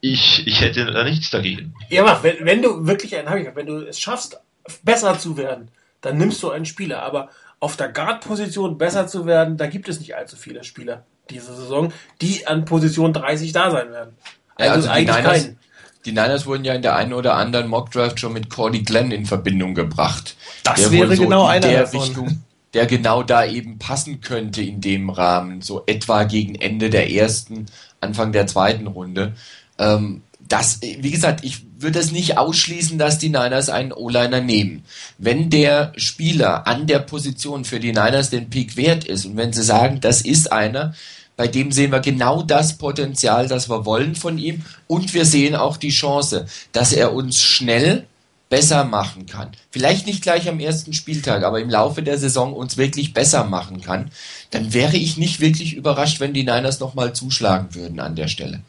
ich, 0.00 0.46
ich 0.46 0.60
hätte 0.60 0.86
da 0.86 1.04
nichts 1.04 1.30
dagegen. 1.30 1.74
Ja, 1.90 2.04
mach, 2.04 2.22
wenn, 2.22 2.44
wenn 2.44 2.62
du 2.62 2.86
wirklich 2.86 3.16
einen, 3.16 3.46
ich, 3.46 3.54
wenn 3.54 3.66
du 3.66 3.86
es 3.86 4.00
schaffst, 4.00 4.38
besser 4.82 5.18
zu 5.18 5.36
werden, 5.36 5.68
dann 6.00 6.18
nimmst 6.18 6.42
du 6.42 6.50
einen 6.50 6.66
Spieler. 6.66 7.02
Aber 7.02 7.30
auf 7.62 7.76
der 7.76 7.90
Guard-Position 7.90 8.76
besser 8.76 9.06
zu 9.06 9.24
werden, 9.24 9.56
da 9.56 9.68
gibt 9.68 9.88
es 9.88 10.00
nicht 10.00 10.16
allzu 10.16 10.34
viele 10.34 10.64
Spieler 10.64 11.04
diese 11.30 11.54
Saison, 11.54 11.92
die 12.20 12.44
an 12.48 12.64
Position 12.64 13.12
30 13.12 13.52
da 13.52 13.70
sein 13.70 13.92
werden. 13.92 14.16
Also, 14.56 14.68
ja, 14.68 14.72
also 14.72 14.88
eigentlich 14.88 15.16
Niners, 15.16 15.42
keinen. 15.42 15.58
Die 16.04 16.10
Niners 16.10 16.46
wurden 16.46 16.64
ja 16.64 16.74
in 16.74 16.82
der 16.82 16.96
einen 16.96 17.12
oder 17.12 17.34
anderen 17.34 17.68
Mockdraft 17.68 18.18
schon 18.18 18.32
mit 18.32 18.50
Cordy 18.50 18.82
Glenn 18.82 19.12
in 19.12 19.26
Verbindung 19.26 19.76
gebracht. 19.76 20.34
Das 20.64 20.80
der 20.80 20.90
wäre 20.90 21.14
so 21.14 21.22
genau 21.22 21.46
einer 21.46 21.68
der 21.68 21.82
davon. 21.82 22.00
Richtung, 22.00 22.42
der 22.74 22.86
genau 22.86 23.22
da 23.22 23.44
eben 23.44 23.78
passen 23.78 24.20
könnte 24.20 24.60
in 24.60 24.80
dem 24.80 25.08
Rahmen, 25.08 25.62
so 25.62 25.84
etwa 25.86 26.24
gegen 26.24 26.56
Ende 26.56 26.90
der 26.90 27.12
ersten, 27.12 27.66
Anfang 28.00 28.32
der 28.32 28.48
zweiten 28.48 28.88
Runde. 28.88 29.34
Ähm, 29.78 30.22
das, 30.48 30.80
wie 30.80 31.10
gesagt, 31.10 31.44
ich 31.44 31.62
würde 31.78 31.98
es 31.98 32.12
nicht 32.12 32.38
ausschließen, 32.38 32.98
dass 32.98 33.18
die 33.18 33.28
Niners 33.28 33.68
einen 33.68 33.92
O-Liner 33.92 34.40
nehmen. 34.40 34.84
Wenn 35.18 35.50
der 35.50 35.92
Spieler 35.96 36.66
an 36.66 36.86
der 36.86 37.00
Position 37.00 37.64
für 37.64 37.80
die 37.80 37.92
Niners 37.92 38.30
den 38.30 38.50
Peak 38.50 38.76
wert 38.76 39.04
ist 39.04 39.24
und 39.24 39.36
wenn 39.36 39.52
sie 39.52 39.62
sagen, 39.62 40.00
das 40.00 40.20
ist 40.20 40.52
einer, 40.52 40.94
bei 41.36 41.48
dem 41.48 41.72
sehen 41.72 41.92
wir 41.92 42.00
genau 42.00 42.42
das 42.42 42.78
Potenzial, 42.78 43.48
das 43.48 43.68
wir 43.68 43.86
wollen 43.86 44.14
von 44.14 44.38
ihm 44.38 44.62
und 44.86 45.14
wir 45.14 45.24
sehen 45.24 45.56
auch 45.56 45.76
die 45.76 45.90
Chance, 45.90 46.46
dass 46.72 46.92
er 46.92 47.14
uns 47.14 47.42
schnell 47.42 48.06
besser 48.52 48.84
machen 48.84 49.24
kann. 49.24 49.48
Vielleicht 49.70 50.06
nicht 50.06 50.22
gleich 50.22 50.46
am 50.46 50.60
ersten 50.60 50.92
Spieltag, 50.92 51.42
aber 51.42 51.60
im 51.60 51.70
Laufe 51.70 52.02
der 52.02 52.18
Saison 52.18 52.52
uns 52.52 52.76
wirklich 52.76 53.14
besser 53.14 53.44
machen 53.44 53.80
kann, 53.80 54.10
dann 54.50 54.74
wäre 54.74 54.98
ich 54.98 55.16
nicht 55.16 55.40
wirklich 55.40 55.74
überrascht, 55.74 56.20
wenn 56.20 56.34
die 56.34 56.44
Niners 56.44 56.78
nochmal 56.78 57.14
zuschlagen 57.14 57.74
würden 57.74 57.98
an 57.98 58.14
der 58.14 58.28
Stelle. 58.28 58.60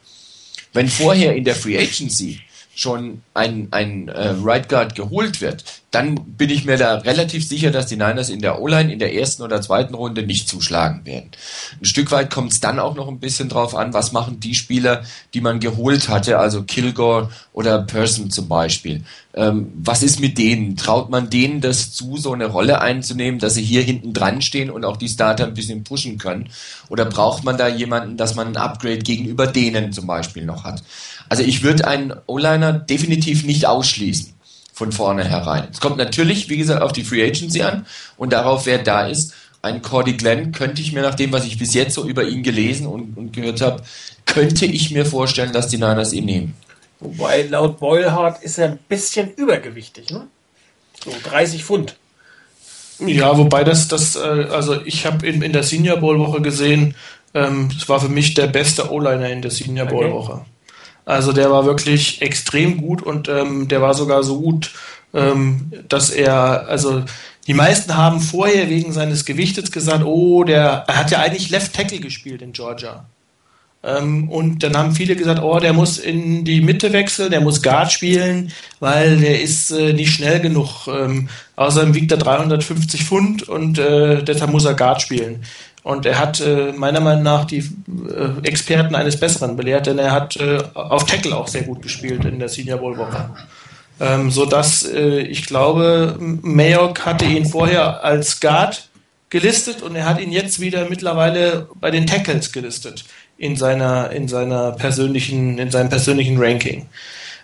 Wenn 0.74 0.88
vorher 0.88 1.36
in 1.36 1.44
der 1.44 1.56
Free 1.56 1.78
Agency 1.78 2.40
schon 2.76 3.22
ein, 3.34 3.68
ein 3.72 4.08
äh, 4.08 4.34
Right 4.42 4.68
Guard 4.68 4.96
geholt 4.96 5.42
wird, 5.42 5.64
dann 5.92 6.16
bin 6.16 6.50
ich 6.50 6.66
mir 6.66 6.78
da 6.78 6.96
relativ 6.96 7.48
sicher, 7.48 7.70
dass 7.70 7.86
die 7.86 7.98
Niners 7.98 8.30
in 8.30 8.42
der 8.42 8.60
O-Line 8.60 8.92
in 8.92 8.98
der 8.98 9.14
ersten 9.14 9.44
oder 9.44 9.62
zweiten 9.62 9.94
Runde 9.94 10.24
nicht 10.24 10.50
zuschlagen 10.50 11.06
werden. 11.06 11.30
Ein 11.80 11.86
Stück 11.86 12.10
weit 12.12 12.32
kommt 12.32 12.52
es 12.52 12.60
dann 12.60 12.80
auch 12.80 12.96
noch 12.96 13.08
ein 13.08 13.20
bisschen 13.20 13.48
drauf 13.48 13.76
an, 13.76 13.94
was 13.94 14.12
machen 14.12 14.40
die 14.40 14.56
Spieler, 14.56 15.04
die 15.36 15.42
man 15.42 15.60
geholt 15.60 16.10
hatte, 16.10 16.40
also 16.40 16.64
Kilgore 16.64 17.30
oder 17.54 17.84
Person 17.84 18.32
zum 18.32 18.48
Beispiel. 18.48 19.04
Ähm, 19.36 19.72
was 19.76 20.02
ist 20.02 20.20
mit 20.20 20.40
denen? 20.40 20.76
Traut 20.78 21.12
man 21.12 21.30
denen 21.30 21.62
das 21.62 21.92
zu, 21.92 22.18
so 22.18 22.34
eine 22.34 22.48
Rolle 22.48 22.82
einzunehmen, 22.82 23.40
dass 23.40 23.54
sie 23.54 23.64
hier 23.64 23.84
hinten 23.84 24.14
dran 24.14 24.42
stehen 24.42 24.72
und 24.72 24.86
auch 24.86 24.98
die 24.98 25.10
Starter 25.10 25.46
ein 25.46 25.54
bisschen 25.54 25.84
pushen 25.84 26.18
können? 26.18 26.50
Oder 26.90 27.06
braucht 27.06 27.44
man 27.44 27.58
da 27.58 27.68
jemanden, 27.68 28.18
dass 28.18 28.34
man 28.34 28.48
ein 28.48 28.58
Upgrade 28.58 29.00
gegenüber 29.00 29.46
denen 29.46 29.92
zum 29.92 30.08
Beispiel 30.08 30.46
noch 30.46 30.64
hat? 30.64 30.84
Also 31.30 31.44
ich 31.44 31.64
würde 31.64 31.88
einen 31.88 32.14
O-Liner 32.28 32.74
definitiv 32.74 33.44
nicht 33.44 33.66
ausschließen 33.66 34.34
von 34.74 34.92
vornherein. 34.92 35.68
Es 35.72 35.80
kommt 35.80 35.98
natürlich, 35.98 36.50
wie 36.50 36.58
gesagt, 36.58 36.82
auf 36.82 36.92
die 36.92 37.04
Free 37.04 37.24
Agency 37.26 37.62
an 37.62 37.86
und 38.18 38.34
darauf, 38.34 38.66
wer 38.66 38.80
da 38.80 39.08
ist. 39.08 39.34
Ein 39.62 39.82
Cordy 39.82 40.14
Glenn 40.14 40.52
könnte 40.52 40.82
ich 40.82 40.92
mir 40.92 41.02
nach 41.02 41.16
dem, 41.16 41.32
was 41.32 41.46
ich 41.46 41.58
bis 41.58 41.74
jetzt 41.74 41.94
so 41.94 42.06
über 42.06 42.28
ihn 42.28 42.44
gelesen 42.44 42.86
und, 42.86 43.16
und 43.16 43.32
gehört 43.32 43.62
habe, 43.62 43.84
könnte 44.26 44.66
ich 44.66 44.92
mir 44.92 45.06
vorstellen, 45.06 45.54
dass 45.54 45.70
die 45.70 45.78
Niners 45.78 46.12
ihn 46.12 46.26
nehmen. 46.26 46.56
Wobei 47.00 47.44
laut 47.44 47.80
Boilhard 47.80 48.44
ist 48.44 48.58
er 48.58 48.72
ein 48.72 48.80
bisschen 48.90 49.34
übergewichtig, 49.36 50.10
ne? 50.10 50.28
So 51.04 51.12
30 51.24 51.64
Pfund. 51.64 51.96
Ja, 53.00 53.38
wobei 53.38 53.64
das, 53.64 53.88
das, 53.88 54.16
äh, 54.16 54.20
also 54.20 54.82
ich 54.86 55.06
habe 55.06 55.26
in, 55.28 55.42
in 55.42 55.54
der 55.54 55.64
Senior 55.64 55.98
Bowl 55.98 56.20
Woche 56.20 56.42
gesehen, 56.42 56.96
ähm, 57.34 57.70
es 57.76 57.88
war 57.90 58.00
für 58.00 58.10
mich 58.10 58.34
der 58.34 58.48
beste 58.48 58.92
O-Liner 58.92 59.30
in 59.30 59.42
der 59.42 59.52
Senior 59.52 59.88
Bowl 59.88 60.12
Woche. 60.12 60.34
Okay. 60.34 60.46
Also 61.06 61.34
der 61.34 61.52
war 61.52 61.66
wirklich 61.66 62.22
extrem 62.22 62.78
gut 62.78 63.02
und 63.02 63.28
ähm, 63.28 63.68
der 63.68 63.82
war 63.82 63.94
sogar 63.94 64.24
so 64.24 64.40
gut, 64.40 64.72
ähm, 65.14 65.72
dass 65.90 66.10
er, 66.10 66.68
also 66.68 67.04
die 67.46 67.54
meisten 67.54 67.98
haben 67.98 68.22
vorher 68.22 68.70
wegen 68.70 68.94
seines 68.94 69.26
Gewichtes 69.26 69.72
gesagt, 69.72 70.06
oh, 70.06 70.44
der 70.44 70.86
er 70.88 70.98
hat 70.98 71.12
ja 71.12 71.20
eigentlich 71.20 71.50
Left 71.50 71.74
Tackle 71.74 72.00
gespielt 72.00 72.42
in 72.42 72.54
Georgia. 72.54 73.06
Ähm, 73.84 74.30
und 74.30 74.64
dann 74.64 74.78
haben 74.78 74.96
viele 74.96 75.16
gesagt, 75.18 75.44
oh, 75.44 75.60
der 75.60 75.74
muss 75.74 75.98
in 75.98 76.46
die 76.46 76.62
Mitte 76.62 76.94
wechseln, 76.94 77.32
der 77.32 77.42
muss 77.42 77.62
Guard 77.62 77.92
spielen, 77.92 78.54
weil 78.80 79.18
der 79.18 79.42
ist 79.42 79.72
äh, 79.72 79.92
nicht 79.92 80.14
schnell 80.14 80.40
genug. 80.40 80.88
Ähm, 80.88 81.28
außerdem 81.58 81.94
wiegt 81.94 82.12
er 82.12 82.18
350 82.18 83.04
Pfund 83.04 83.44
und 83.50 83.78
äh, 83.78 84.24
deshalb 84.24 84.52
muss 84.52 84.64
er 84.64 84.76
Guard 84.76 85.02
spielen. 85.02 85.44
Und 85.84 86.06
er 86.06 86.18
hat 86.18 86.40
äh, 86.40 86.72
meiner 86.72 87.02
Meinung 87.02 87.24
nach 87.24 87.44
die 87.44 87.58
äh, 87.60 88.48
Experten 88.48 88.96
eines 88.96 89.20
Besseren 89.20 89.58
belehrt, 89.58 89.86
denn 89.86 90.00
er 90.00 90.12
hat 90.12 90.38
äh, 90.38 90.64
auf 90.74 91.06
Tackle 91.06 91.36
auch 91.36 91.50
sehr 91.50 91.64
gut 91.64 91.82
gespielt 91.82 92.24
in 92.24 92.40
der 92.40 92.48
Senior 92.48 92.80
Bowl 92.80 92.98
Woche. 92.98 93.30
Ähm, 94.00 94.32
so 94.32 94.46
dass 94.46 94.86
äh, 94.86 95.20
ich 95.20 95.46
glaube, 95.46 96.18
Mayock 96.20 97.06
hatte 97.06 97.26
ihn 97.26 97.46
vorher 97.46 98.04
als 98.04 98.40
Guard 98.40 98.88
gelistet 99.30 99.82
und 99.82 99.96
er 99.96 100.06
hat 100.06 100.22
ihn 100.22 100.32
jetzt 100.32 100.62
wieder 100.62 100.88
mittlerweile 100.90 101.68
bei 101.76 101.92
den 101.92 102.08
Tackles 102.08 102.54
gelistet 102.54 103.04
in 103.38 103.58
seiner 103.58 104.12
in 104.12 104.30
seiner 104.30 104.72
persönlichen 104.72 105.58
in 105.58 105.70
seinem 105.70 105.90
persönlichen 105.90 106.42
Ranking. 106.42 106.88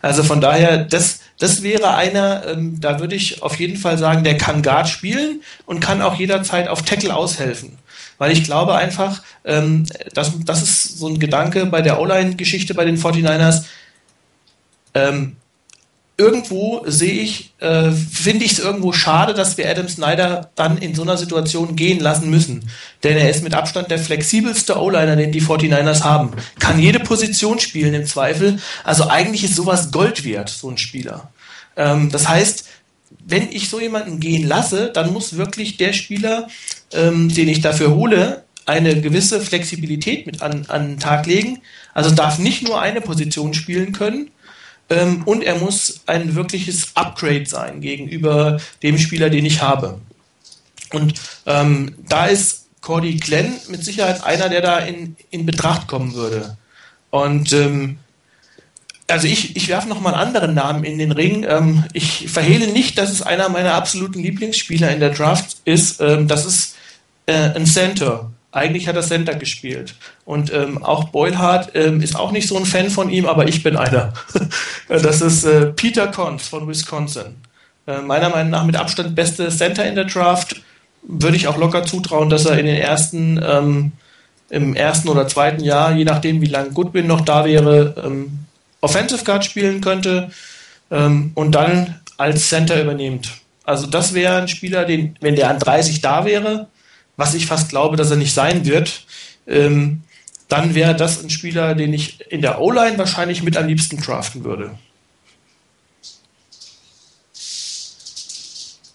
Also 0.02 0.24
von 0.24 0.40
daher, 0.40 0.78
das 0.78 1.20
das 1.40 1.62
wäre 1.62 1.96
einer, 1.96 2.48
ähm, 2.48 2.80
da 2.80 3.02
würde 3.02 3.16
ich 3.16 3.44
auf 3.44 3.60
jeden 3.60 3.76
Fall 3.76 3.98
sagen, 3.98 4.24
der 4.24 4.38
kann 4.38 4.62
Guard 4.62 4.88
spielen 4.88 5.42
und 5.66 5.82
kann 5.82 6.02
auch 6.02 6.16
jederzeit 6.16 6.70
auf 6.70 6.84
Tackle 6.84 7.14
aushelfen 7.14 7.78
weil 8.20 8.32
ich 8.32 8.44
glaube 8.44 8.76
einfach, 8.76 9.24
ähm, 9.44 9.86
das, 10.14 10.34
das 10.46 10.62
ist 10.62 11.00
so 11.00 11.08
ein 11.08 11.18
Gedanke 11.18 11.66
bei 11.66 11.82
der 11.82 12.00
O-Line-Geschichte 12.00 12.76
bei 12.76 12.86
den 12.86 12.98
49ers. 12.98 13.64
Ähm, 14.94 15.38
irgendwo 16.20 16.84
sehe 16.86 17.22
ich, 17.22 17.54
äh, 17.60 17.92
finde 17.92 18.44
ich 18.44 18.52
es 18.52 18.60
irgendwo 18.60 18.92
schade, 18.92 19.34
dass 19.34 19.58
wir 19.58 19.70
Adam 19.70 19.88
Snyder 19.88 20.52
dann 20.56 20.78
in 20.78 20.94
so 20.94 21.02
einer 21.02 21.16
Situation 21.16 21.78
gehen 21.78 22.02
lassen 22.02 22.30
müssen. 22.30 22.70
Denn 23.04 23.18
er 23.18 23.30
ist 23.30 23.42
mit 23.42 23.54
Abstand 23.54 23.90
der 23.90 24.00
flexibelste 24.00 24.78
O-Liner, 24.78 25.16
den 25.16 25.32
die 25.32 25.42
49ers 25.42 26.04
haben. 26.04 26.32
Kann 26.60 26.78
jede 26.78 27.00
Position 27.00 27.60
spielen 27.60 27.94
im 27.94 28.06
Zweifel. 28.06 28.60
Also 28.84 29.08
eigentlich 29.08 29.46
ist 29.46 29.56
sowas 29.56 29.92
Gold 29.92 30.26
wert, 30.26 30.50
so 30.50 30.70
ein 30.70 30.78
Spieler. 30.78 31.30
Ähm, 31.78 32.12
das 32.12 32.28
heißt, 32.28 32.66
wenn 33.26 33.52
ich 33.52 33.70
so 33.70 33.80
jemanden 33.80 34.20
gehen 34.20 34.48
lasse, 34.48 34.92
dann 34.94 35.14
muss 35.14 35.38
wirklich 35.38 35.78
der 35.78 35.94
Spieler, 35.94 36.48
ähm, 36.94 37.34
den 37.34 37.48
ich 37.48 37.62
dafür 37.62 37.96
hole, 37.96 38.44
eine 38.66 39.02
gewisse 39.02 39.42
Flexibilität 39.42 40.26
mit 40.26 40.42
an, 40.42 40.66
an 40.68 40.90
den 40.90 41.00
Tag 41.00 41.26
legen. 41.26 41.60
Also 41.94 42.12
darf 42.12 42.40
nicht 42.40 42.64
nur 42.64 42.82
eine 42.82 43.02
Position 43.02 43.54
spielen 43.54 43.94
können 43.94 44.30
ähm, 44.90 45.24
und 45.26 45.44
er 45.44 45.58
muss 45.58 46.02
ein 46.06 46.36
wirkliches 46.36 46.96
Upgrade 46.96 47.46
sein 47.46 47.82
gegenüber 47.82 48.60
dem 48.84 48.98
Spieler, 48.98 49.30
den 49.30 49.46
ich 49.46 49.62
habe. 49.62 50.00
Und 50.92 51.14
ähm, 51.46 51.96
da 52.08 52.26
ist 52.26 52.68
Cordy 52.82 53.18
Glenn 53.18 53.54
mit 53.70 53.84
Sicherheit 53.84 54.24
einer, 54.24 54.50
der 54.50 54.62
da 54.62 54.80
in, 54.80 55.16
in 55.30 55.46
Betracht 55.46 55.88
kommen 55.88 56.14
würde. 56.14 56.58
Und 57.12 57.54
ähm, 57.54 57.98
also 59.10 59.28
ich, 59.28 59.56
ich 59.56 59.68
werfe 59.68 59.90
noch 59.90 60.02
mal 60.02 60.14
einen 60.14 60.28
anderen 60.28 60.54
Namen 60.54 60.84
in 60.84 60.98
den 60.98 61.12
Ring. 61.12 61.46
Ähm, 61.48 61.84
ich 61.94 62.30
verhehle 62.30 62.68
nicht, 62.68 62.98
dass 62.98 63.12
es 63.12 63.22
einer 63.22 63.50
meiner 63.50 63.74
absoluten 63.74 64.20
Lieblingsspieler 64.20 64.92
in 64.92 65.00
der 65.00 65.12
Draft 65.12 65.58
ist. 65.66 66.02
Ähm, 66.02 66.28
das 66.28 66.46
ist 66.46 66.76
äh, 67.26 67.56
ein 67.56 67.66
Center. 67.66 68.32
Eigentlich 68.52 68.88
hat 68.88 68.96
er 68.96 69.04
Center 69.04 69.36
gespielt. 69.36 69.96
Und 70.26 70.52
ähm, 70.52 70.84
auch 70.84 71.06
Boylhardt 71.10 71.72
ähm, 71.76 72.02
ist 72.02 72.16
auch 72.16 72.32
nicht 72.32 72.48
so 72.48 72.58
ein 72.58 72.66
Fan 72.66 72.90
von 72.90 73.10
ihm, 73.10 73.28
aber 73.28 73.48
ich 73.48 73.62
bin 73.62 73.78
einer. 73.78 74.14
das 74.88 75.22
ist 75.22 75.44
äh, 75.44 75.68
Peter 75.68 76.08
Cons 76.08 76.48
von 76.48 76.68
Wisconsin. 76.68 77.36
Äh, 77.86 78.02
meiner 78.02 78.30
Meinung 78.30 78.50
nach 78.50 78.66
mit 78.66 78.76
Abstand 78.76 79.16
beste 79.16 79.50
Center 79.50 79.86
in 79.86 79.96
der 79.96 80.06
Draft. 80.06 80.62
Würde 81.04 81.38
ich 81.38 81.48
auch 81.48 81.58
locker 81.58 81.84
zutrauen, 81.84 82.30
dass 82.30 82.46
er 82.46 82.58
in 82.58 82.66
den 82.66 82.76
ersten, 82.76 83.40
ähm, 83.44 83.92
im 84.50 84.76
ersten 84.76 85.10
oder 85.10 85.28
zweiten 85.28 85.64
Jahr, 85.64 85.94
je 85.94 86.04
nachdem 86.04 86.42
wie 86.42 86.48
lange 86.48 86.72
Goodwin 86.72 87.08
noch 87.08 87.22
da 87.22 87.46
wäre, 87.46 87.96
ähm, 88.04 88.40
Offensive 88.82 89.24
Guard 89.24 89.46
spielen 89.46 89.82
könnte 89.82 90.32
ähm, 90.92 91.32
und 91.36 91.52
dann 91.54 92.00
als 92.18 92.50
Center 92.50 92.82
übernimmt. 92.82 93.32
Also 93.64 93.88
das 93.88 94.14
wäre 94.14 94.38
ein 94.38 94.48
Spieler, 94.48 94.86
den, 94.86 95.16
wenn 95.22 95.36
der 95.36 95.50
an 95.50 95.60
30 95.60 96.02
da 96.02 96.26
wäre, 96.26 96.68
was 97.18 97.34
ich 97.34 97.46
fast 97.46 97.70
glaube, 97.70 97.98
dass 97.98 98.10
er 98.10 98.18
nicht 98.18 98.34
sein 98.34 98.66
wird, 98.66 99.04
ähm, 99.48 100.04
dann 100.48 100.74
wäre 100.74 100.96
das 100.96 101.24
ein 101.24 101.30
Spieler, 101.30 101.76
den 101.76 101.94
ich 101.94 102.20
in 102.32 102.42
der 102.42 102.60
O-Line 102.60 102.98
wahrscheinlich 102.98 103.44
mit 103.44 103.56
am 103.58 103.68
liebsten 103.68 103.98
draften 103.98 104.44
würde. 104.44 104.78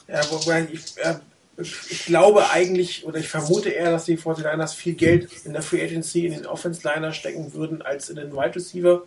Ja, 0.09 0.21
wobei 0.31 0.69
ich, 0.73 0.81
äh, 0.99 1.15
ich, 1.57 2.05
glaube 2.07 2.51
eigentlich, 2.51 3.05
oder 3.05 3.19
ich 3.19 3.29
vermute 3.29 3.69
eher, 3.71 3.91
dass 3.91 4.05
die 4.07 4.19
49ers 4.19 4.75
viel 4.75 4.95
Geld 4.95 5.29
in 5.45 5.53
der 5.53 5.63
Free 5.63 5.83
Agency 5.83 6.27
in 6.27 6.33
den 6.33 6.47
Offense-Liner 6.47 7.13
stecken 7.13 7.55
würden, 7.55 7.83
als 7.83 8.11
in 8.11 8.17
den 8.17 8.33
Wide 8.33 8.57
Receiver 8.57 9.03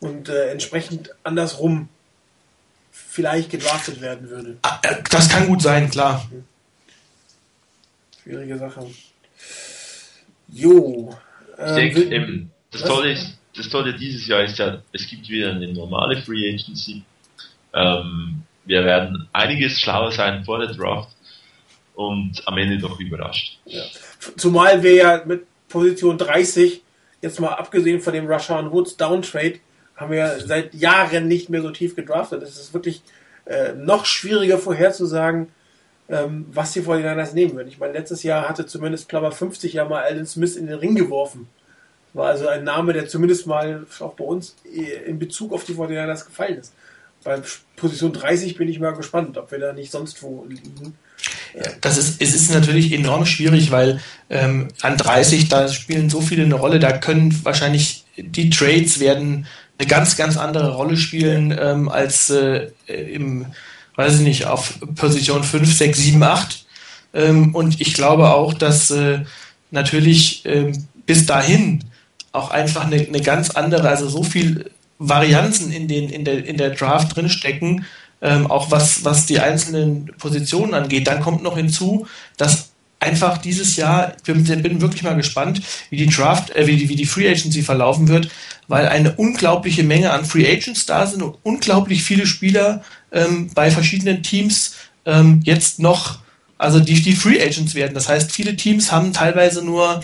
und 0.00 0.28
äh, 0.28 0.50
entsprechend 0.50 1.10
andersrum 1.24 1.88
vielleicht 2.90 3.50
gedraftet 3.50 4.00
werden 4.00 4.28
würde. 4.28 4.58
Ah, 4.62 4.78
äh, 4.82 4.96
das 5.10 5.28
kann 5.28 5.46
gut 5.46 5.62
sein, 5.62 5.90
klar. 5.90 6.28
Schwierige 8.22 8.58
Sache. 8.58 8.86
Jo. 10.48 11.16
Äh, 11.58 11.86
ich 11.88 11.94
denke 11.94 12.14
eben, 12.14 12.50
das 12.70 12.82
Tolle, 12.82 13.12
ist, 13.12 13.38
das 13.56 13.68
Tolle 13.68 13.94
dieses 13.94 14.26
Jahr 14.26 14.44
ist 14.44 14.58
ja, 14.58 14.82
es 14.92 15.08
gibt 15.08 15.28
wieder 15.28 15.50
eine 15.50 15.72
normale 15.72 16.20
Free 16.22 16.48
Agency. 16.48 17.02
Ähm, 17.74 18.42
wir 18.64 18.84
werden 18.84 19.28
einiges 19.32 19.80
schlauer 19.80 20.12
sein 20.12 20.44
vor 20.44 20.58
der 20.58 20.74
Draft 20.74 21.10
und 21.94 22.42
am 22.46 22.58
Ende 22.58 22.78
doch 22.78 23.00
überrascht. 23.00 23.58
Ja. 23.64 23.82
Zumal 24.36 24.82
wir 24.82 24.94
ja 24.94 25.22
mit 25.24 25.46
Position 25.68 26.18
30, 26.18 26.82
jetzt 27.22 27.40
mal 27.40 27.54
abgesehen 27.54 28.00
von 28.00 28.12
dem 28.12 28.26
Rashawn 28.26 28.70
Woods 28.70 28.96
Downtrade, 28.96 29.60
haben 29.98 30.12
wir 30.12 30.38
seit 30.40 30.74
Jahren 30.74 31.28
nicht 31.28 31.50
mehr 31.50 31.60
so 31.60 31.70
tief 31.70 31.96
gedraftet. 31.96 32.42
Es 32.42 32.58
ist 32.58 32.72
wirklich 32.72 33.02
äh, 33.44 33.72
noch 33.74 34.06
schwieriger 34.06 34.58
vorherzusagen, 34.58 35.48
ähm, 36.08 36.46
was 36.52 36.72
die 36.72 36.82
49ers 36.82 37.34
nehmen 37.34 37.54
würden. 37.54 37.68
Ich 37.68 37.78
meine, 37.78 37.92
letztes 37.92 38.22
Jahr 38.22 38.48
hatte 38.48 38.64
zumindest 38.64 39.08
Klammer 39.08 39.32
50 39.32 39.72
ja 39.72 39.84
mal 39.84 40.04
Alan 40.04 40.26
Smith 40.26 40.56
in 40.56 40.66
den 40.66 40.78
Ring 40.78 40.94
geworfen. 40.94 41.48
War 42.14 42.28
also 42.28 42.46
ein 42.46 42.64
Name, 42.64 42.92
der 42.92 43.08
zumindest 43.08 43.46
mal 43.46 43.86
auch 43.98 44.14
bei 44.14 44.24
uns 44.24 44.54
äh, 44.64 45.04
in 45.04 45.18
Bezug 45.18 45.52
auf 45.52 45.64
die 45.64 45.74
49ers 45.74 46.24
gefallen 46.24 46.58
ist. 46.58 46.72
Bei 47.24 47.42
Position 47.74 48.12
30 48.12 48.56
bin 48.56 48.68
ich 48.68 48.78
mal 48.78 48.94
gespannt, 48.94 49.36
ob 49.36 49.50
wir 49.50 49.58
da 49.58 49.72
nicht 49.72 49.90
sonst 49.90 50.22
wo 50.22 50.46
liegen. 50.48 50.94
Das 51.80 51.98
ist, 51.98 52.22
es 52.22 52.34
ist 52.34 52.52
natürlich 52.52 52.92
enorm 52.92 53.26
schwierig, 53.26 53.72
weil 53.72 54.00
ähm, 54.30 54.68
an 54.82 54.96
30, 54.96 55.48
da 55.48 55.68
spielen 55.68 56.10
so 56.10 56.20
viele 56.20 56.44
eine 56.44 56.54
Rolle, 56.54 56.78
da 56.78 56.96
können 56.96 57.36
wahrscheinlich 57.44 58.04
die 58.16 58.50
Trades 58.50 59.00
werden 59.00 59.46
eine 59.78 59.88
ganz, 59.88 60.16
ganz 60.16 60.36
andere 60.36 60.74
Rolle 60.74 60.96
spielen 60.96 61.56
ähm, 61.58 61.88
als 61.88 62.30
äh, 62.30 62.70
im, 62.86 63.46
weiß 63.94 64.16
ich 64.16 64.20
nicht, 64.20 64.46
auf 64.46 64.74
Position 64.96 65.44
5, 65.44 65.72
6, 65.72 65.98
7, 65.98 66.22
8. 66.22 66.66
Ähm, 67.14 67.54
und 67.54 67.80
ich 67.80 67.94
glaube 67.94 68.30
auch, 68.30 68.54
dass 68.54 68.90
äh, 68.90 69.20
natürlich 69.70 70.44
äh, 70.46 70.72
bis 71.06 71.26
dahin 71.26 71.84
auch 72.32 72.50
einfach 72.50 72.86
eine, 72.86 72.96
eine 72.96 73.20
ganz 73.20 73.50
andere, 73.50 73.88
also 73.88 74.08
so 74.08 74.22
viel 74.22 74.70
Varianzen 74.98 75.72
in, 75.72 75.88
den, 75.88 76.10
in, 76.10 76.24
der, 76.24 76.44
in 76.44 76.56
der 76.56 76.70
Draft 76.70 77.16
drinstecken, 77.16 77.84
ähm, 78.20 78.50
auch 78.50 78.70
was, 78.70 79.04
was 79.04 79.26
die 79.26 79.38
einzelnen 79.38 80.10
Positionen 80.18 80.74
angeht. 80.74 81.06
Dann 81.06 81.20
kommt 81.20 81.42
noch 81.42 81.56
hinzu, 81.56 82.06
dass 82.36 82.70
einfach 83.00 83.38
dieses 83.38 83.76
Jahr, 83.76 84.14
ich 84.16 84.32
bin 84.32 84.80
wirklich 84.80 85.04
mal 85.04 85.16
gespannt, 85.16 85.62
wie 85.90 85.96
die 85.96 86.08
Draft, 86.08 86.50
äh, 86.50 86.66
wie, 86.66 86.76
die, 86.76 86.88
wie 86.88 86.96
die 86.96 87.06
Free 87.06 87.28
Agency 87.28 87.62
verlaufen 87.62 88.08
wird, 88.08 88.28
weil 88.68 88.86
eine 88.86 89.14
unglaubliche 89.14 89.82
Menge 89.82 90.12
an 90.12 90.24
Free 90.24 90.46
Agents 90.46 90.86
da 90.86 91.06
sind 91.06 91.22
und 91.22 91.38
unglaublich 91.42 92.04
viele 92.04 92.26
Spieler 92.26 92.82
ähm, 93.10 93.50
bei 93.54 93.70
verschiedenen 93.70 94.22
Teams 94.22 94.74
ähm, 95.06 95.40
jetzt 95.44 95.80
noch, 95.80 96.18
also 96.58 96.78
die, 96.78 97.00
die 97.00 97.16
Free 97.16 97.42
Agents 97.42 97.74
werden. 97.74 97.94
Das 97.94 98.08
heißt, 98.08 98.30
viele 98.30 98.54
Teams 98.56 98.92
haben 98.92 99.12
teilweise 99.12 99.64
nur 99.64 100.02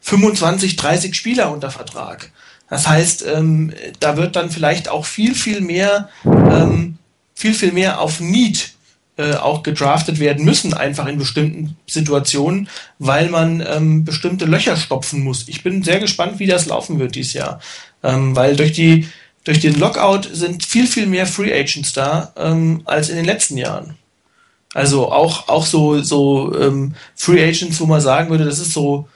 25, 0.00 0.76
30 0.76 1.14
Spieler 1.14 1.52
unter 1.52 1.70
Vertrag. 1.70 2.32
Das 2.70 2.88
heißt, 2.88 3.24
ähm, 3.26 3.72
da 4.00 4.16
wird 4.16 4.34
dann 4.34 4.50
vielleicht 4.50 4.88
auch 4.88 5.04
viel, 5.04 5.34
viel 5.34 5.60
mehr, 5.60 6.08
ähm, 6.24 6.98
viel, 7.34 7.54
viel 7.54 7.72
mehr 7.72 8.00
auf 8.00 8.18
Need 8.20 8.75
äh, 9.18 9.34
auch 9.34 9.62
gedraftet 9.62 10.18
werden 10.18 10.44
müssen, 10.44 10.74
einfach 10.74 11.06
in 11.06 11.18
bestimmten 11.18 11.76
Situationen, 11.86 12.68
weil 12.98 13.30
man 13.30 13.64
ähm, 13.66 14.04
bestimmte 14.04 14.44
Löcher 14.44 14.76
stopfen 14.76 15.22
muss. 15.22 15.48
Ich 15.48 15.62
bin 15.62 15.82
sehr 15.82 16.00
gespannt, 16.00 16.38
wie 16.38 16.46
das 16.46 16.66
laufen 16.66 16.98
wird 16.98 17.14
dieses 17.14 17.32
Jahr, 17.32 17.60
ähm, 18.02 18.36
weil 18.36 18.56
durch 18.56 18.72
die 18.72 19.08
durch 19.44 19.60
den 19.60 19.78
Lockout 19.78 20.28
sind 20.32 20.64
viel 20.64 20.86
viel 20.86 21.06
mehr 21.06 21.26
Free 21.26 21.52
Agents 21.52 21.94
da 21.94 22.32
ähm, 22.36 22.82
als 22.84 23.08
in 23.08 23.16
den 23.16 23.24
letzten 23.24 23.56
Jahren. 23.56 23.94
Also 24.74 25.10
auch 25.10 25.48
auch 25.48 25.64
so 25.64 26.02
so 26.02 26.54
ähm, 26.60 26.94
Free 27.14 27.42
Agents, 27.42 27.80
wo 27.80 27.86
man 27.86 28.02
sagen 28.02 28.28
würde, 28.28 28.44
das 28.44 28.58
ist 28.58 28.72
so 28.72 29.08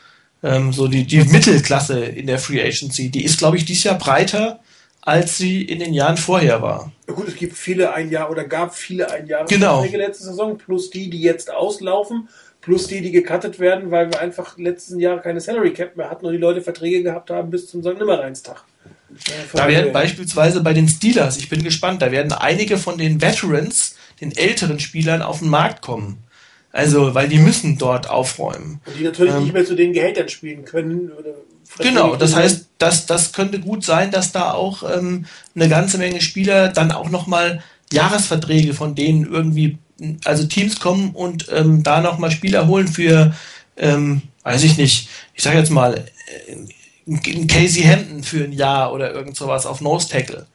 ähm, 0.43 0.72
so 0.72 0.89
die 0.89 1.05
die 1.05 1.24
Mittelklasse 1.24 2.01
in 2.05 2.27
der 2.27 2.39
Free 2.39 2.62
Agency. 2.62 3.10
Die 3.10 3.24
ist 3.24 3.36
glaube 3.36 3.59
ich 3.59 3.66
dieses 3.66 3.85
Jahr 3.85 3.98
breiter 3.98 4.60
als 5.02 5.39
sie 5.39 5.62
in 5.62 5.78
den 5.78 5.94
Jahren 5.94 6.16
vorher 6.16 6.60
war. 6.62 6.93
Ja 7.09 7.14
gut, 7.14 7.28
es 7.28 7.36
gibt 7.36 7.56
viele 7.56 7.94
ein 7.94 8.10
Jahr 8.10 8.31
oder 8.31 8.44
gab 8.44 8.74
viele 8.74 9.10
ein 9.10 9.27
Jahr 9.27 9.47
genau. 9.47 9.82
letzte 9.85 10.24
Saison, 10.24 10.59
plus 10.59 10.90
die, 10.90 11.09
die 11.09 11.20
jetzt 11.20 11.52
auslaufen, 11.52 12.28
plus 12.60 12.86
die, 12.86 13.01
die 13.01 13.10
gecuttet 13.10 13.59
werden, 13.59 13.90
weil 13.90 14.10
wir 14.10 14.20
einfach 14.20 14.59
letzten 14.59 14.98
Jahr 14.98 15.18
keine 15.20 15.40
Salary 15.40 15.72
Cap 15.72 15.97
mehr 15.97 16.10
hatten 16.10 16.27
und 16.27 16.32
die 16.32 16.39
Leute 16.39 16.60
Verträge 16.60 17.02
gehabt 17.02 17.31
haben 17.31 17.51
bis 17.51 17.68
zum 17.68 17.82
St. 17.82 17.98
Nimmerleinstag. 17.98 18.64
Da 19.52 19.66
werden 19.66 19.93
beispielsweise 19.93 20.62
bei 20.62 20.72
den 20.72 20.86
Steelers, 20.86 21.39
ich 21.39 21.48
bin 21.48 21.64
gespannt, 21.64 22.01
da 22.02 22.12
werden 22.12 22.32
einige 22.32 22.77
von 22.77 22.97
den 22.97 23.20
Veterans, 23.20 23.97
den 24.20 24.36
älteren 24.36 24.78
Spielern 24.78 25.22
auf 25.22 25.40
den 25.40 25.48
Markt 25.48 25.82
kommen. 25.82 26.18
Also, 26.72 27.14
weil 27.14 27.28
die 27.28 27.38
müssen 27.38 27.78
dort 27.78 28.09
aufräumen. 28.09 28.80
Und 28.86 28.98
die 28.98 29.05
natürlich 29.05 29.34
ähm, 29.34 29.42
nicht 29.42 29.52
mehr 29.52 29.64
zu 29.64 29.74
den 29.74 29.92
Gehältern 29.92 30.28
spielen 30.28 30.64
können. 30.64 31.10
Genau, 31.78 32.16
das 32.16 32.34
heißt, 32.34 32.68
das, 32.78 33.06
das 33.06 33.32
könnte 33.32 33.60
gut 33.60 33.84
sein, 33.84 34.10
dass 34.10 34.32
da 34.32 34.52
auch 34.52 34.82
ähm, 34.82 35.26
eine 35.55 35.68
ganze 35.68 35.98
Menge 35.98 36.20
Spieler 36.20 36.68
dann 36.68 36.92
auch 36.92 37.10
nochmal 37.10 37.62
Jahresverträge 37.92 38.74
von 38.74 38.94
denen 38.94 39.26
irgendwie, 39.26 39.78
also 40.24 40.44
Teams 40.47 40.78
kommen 40.78 41.10
und 41.10 41.47
ähm, 41.52 41.82
da 41.82 42.01
nochmal 42.01 42.30
Spieler 42.30 42.66
holen 42.66 42.88
für, 42.88 43.34
ähm, 43.76 44.22
weiß 44.42 44.62
ich 44.64 44.78
nicht, 44.78 45.09
ich 45.34 45.42
sag 45.42 45.55
jetzt 45.55 45.70
mal, 45.70 46.05
äh, 46.47 47.47
Casey 47.47 47.82
Hampton 47.82 48.22
für 48.22 48.44
ein 48.44 48.52
Jahr 48.52 48.92
oder 48.92 49.12
irgend 49.12 49.36
sowas 49.36 49.66
auf 49.66 49.80
Nose 49.80 50.09
Tackle. 50.09 50.47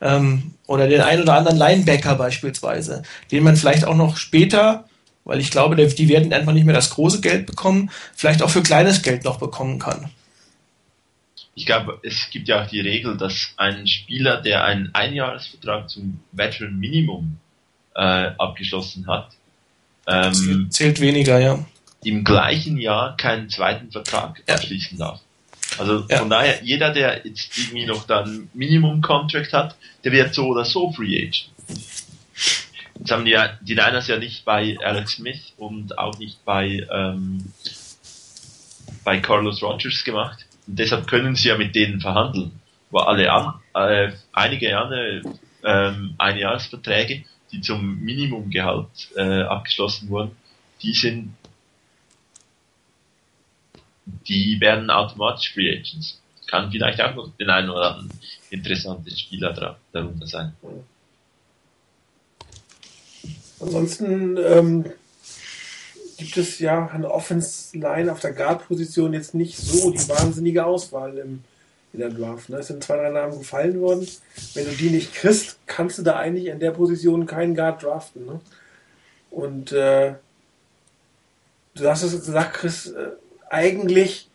Ähm, 0.00 0.54
oder 0.66 0.88
den 0.88 1.00
ein 1.00 1.22
oder 1.22 1.34
anderen 1.34 1.56
Linebacker 1.56 2.16
beispielsweise, 2.16 3.02
den 3.30 3.42
man 3.42 3.56
vielleicht 3.56 3.84
auch 3.86 3.94
noch 3.94 4.16
später 4.16 4.84
weil 5.24 5.40
ich 5.40 5.50
glaube, 5.50 5.76
die 5.76 6.08
werden 6.08 6.32
einfach 6.32 6.52
nicht 6.52 6.64
mehr 6.64 6.74
das 6.74 6.90
große 6.90 7.20
Geld 7.20 7.46
bekommen, 7.46 7.90
vielleicht 8.14 8.42
auch 8.42 8.50
für 8.50 8.62
kleines 8.62 9.02
Geld 9.02 9.24
noch 9.24 9.38
bekommen 9.38 9.78
kann. 9.78 10.10
Ich 11.56 11.66
glaube, 11.66 12.00
es 12.02 12.30
gibt 12.30 12.48
ja 12.48 12.62
auch 12.62 12.68
die 12.68 12.80
Regel, 12.80 13.16
dass 13.16 13.52
ein 13.56 13.86
Spieler, 13.86 14.42
der 14.42 14.64
einen 14.64 14.90
Einjahresvertrag 14.92 15.88
zum 15.88 16.20
Veteran 16.32 16.78
Minimum 16.78 17.38
äh, 17.94 18.00
abgeschlossen 18.00 19.06
hat, 19.06 19.30
ähm, 20.06 20.66
zählt 20.70 21.00
weniger, 21.00 21.38
ja. 21.38 21.64
Im 22.02 22.24
gleichen 22.24 22.76
Jahr 22.76 23.16
keinen 23.16 23.48
zweiten 23.48 23.90
Vertrag 23.90 24.42
ja. 24.46 24.56
abschließen 24.56 24.98
darf. 24.98 25.20
Also 25.78 26.04
ja. 26.08 26.18
von 26.18 26.28
daher, 26.28 26.62
jeder, 26.62 26.92
der 26.92 27.22
jetzt 27.24 27.56
irgendwie 27.56 27.86
noch 27.86 28.06
dann 28.06 28.48
Minimum-Contract 28.52 29.52
hat, 29.52 29.76
der 30.04 30.12
wird 30.12 30.34
so 30.34 30.48
oder 30.48 30.64
so 30.64 30.92
Free 30.92 31.16
Agent. 31.16 31.50
Jetzt 33.04 33.12
haben 33.12 33.26
die, 33.26 33.36
die 33.60 33.74
Niners 33.74 34.08
ja 34.08 34.16
nicht 34.16 34.46
bei 34.46 34.78
Alex 34.82 35.16
Smith 35.16 35.52
und 35.58 35.98
auch 35.98 36.18
nicht 36.18 36.42
bei, 36.46 36.86
ähm, 36.90 37.52
bei 39.04 39.20
Carlos 39.20 39.62
Rogers 39.62 40.04
gemacht. 40.04 40.46
Und 40.66 40.78
deshalb 40.78 41.06
können 41.06 41.36
sie 41.36 41.48
ja 41.48 41.58
mit 41.58 41.74
denen 41.74 42.00
verhandeln. 42.00 42.58
Wo 42.88 43.00
alle 43.00 43.30
an, 43.30 43.60
äh, 43.74 44.12
einige 44.32 44.78
andere 44.78 45.20
ähm, 45.62 46.14
Einjahresverträge, 46.16 47.26
die 47.52 47.60
zum 47.60 48.00
Minimumgehalt 48.00 48.88
äh, 49.16 49.42
abgeschlossen 49.42 50.08
wurden, 50.08 50.34
die 50.80 50.94
sind 50.94 51.34
die 54.26 54.58
werden 54.62 54.88
automatisch 54.88 55.52
Free 55.52 55.70
Agents. 55.70 56.22
Kann 56.46 56.70
vielleicht 56.70 57.02
auch 57.02 57.14
noch 57.14 57.36
den 57.36 57.50
einen 57.50 57.68
oder 57.68 57.96
anderen 57.96 58.18
interessanten 58.48 59.14
Spieler 59.14 59.76
darunter 59.92 60.26
sein. 60.26 60.54
Ansonsten 63.64 64.36
ähm, 64.36 64.84
gibt 66.18 66.36
es 66.36 66.58
ja 66.58 66.86
eine 66.92 67.10
Offense-Line 67.10 68.12
auf 68.12 68.20
der 68.20 68.32
Guard-Position 68.32 69.14
jetzt 69.14 69.34
nicht 69.34 69.56
so 69.56 69.90
die 69.90 70.06
wahnsinnige 70.08 70.66
Auswahl 70.66 71.16
im, 71.16 71.42
in 71.94 72.00
der 72.00 72.10
Draft. 72.10 72.50
Ne? 72.50 72.58
Es 72.58 72.66
sind 72.66 72.84
zwei, 72.84 72.96
drei 72.96 73.08
Namen 73.08 73.38
gefallen 73.38 73.80
worden. 73.80 74.06
Wenn 74.52 74.66
du 74.66 74.72
die 74.72 74.90
nicht 74.90 75.14
kriegst, 75.14 75.56
kannst 75.66 75.96
du 75.96 76.02
da 76.02 76.16
eigentlich 76.16 76.46
in 76.46 76.60
der 76.60 76.72
Position 76.72 77.24
keinen 77.24 77.54
Guard 77.54 77.82
draften. 77.82 78.26
Ne? 78.26 78.40
Und 79.30 79.72
äh, 79.72 80.14
du 81.74 81.88
hast 81.88 82.02
es 82.02 82.12
gesagt, 82.12 82.52
Chris, 82.54 82.88
äh, 82.88 83.12
eigentlich 83.48 84.28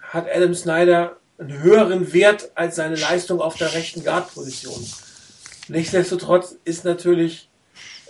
hat 0.00 0.26
Adam 0.34 0.54
Snyder 0.54 1.18
einen 1.36 1.62
höheren 1.62 2.14
Wert 2.14 2.50
als 2.54 2.76
seine 2.76 2.96
Leistung 2.96 3.42
auf 3.42 3.56
der 3.56 3.74
rechten 3.74 4.02
Guard-Position. 4.04 4.86
Nichtsdestotrotz 5.68 6.56
ist 6.64 6.86
natürlich 6.86 7.49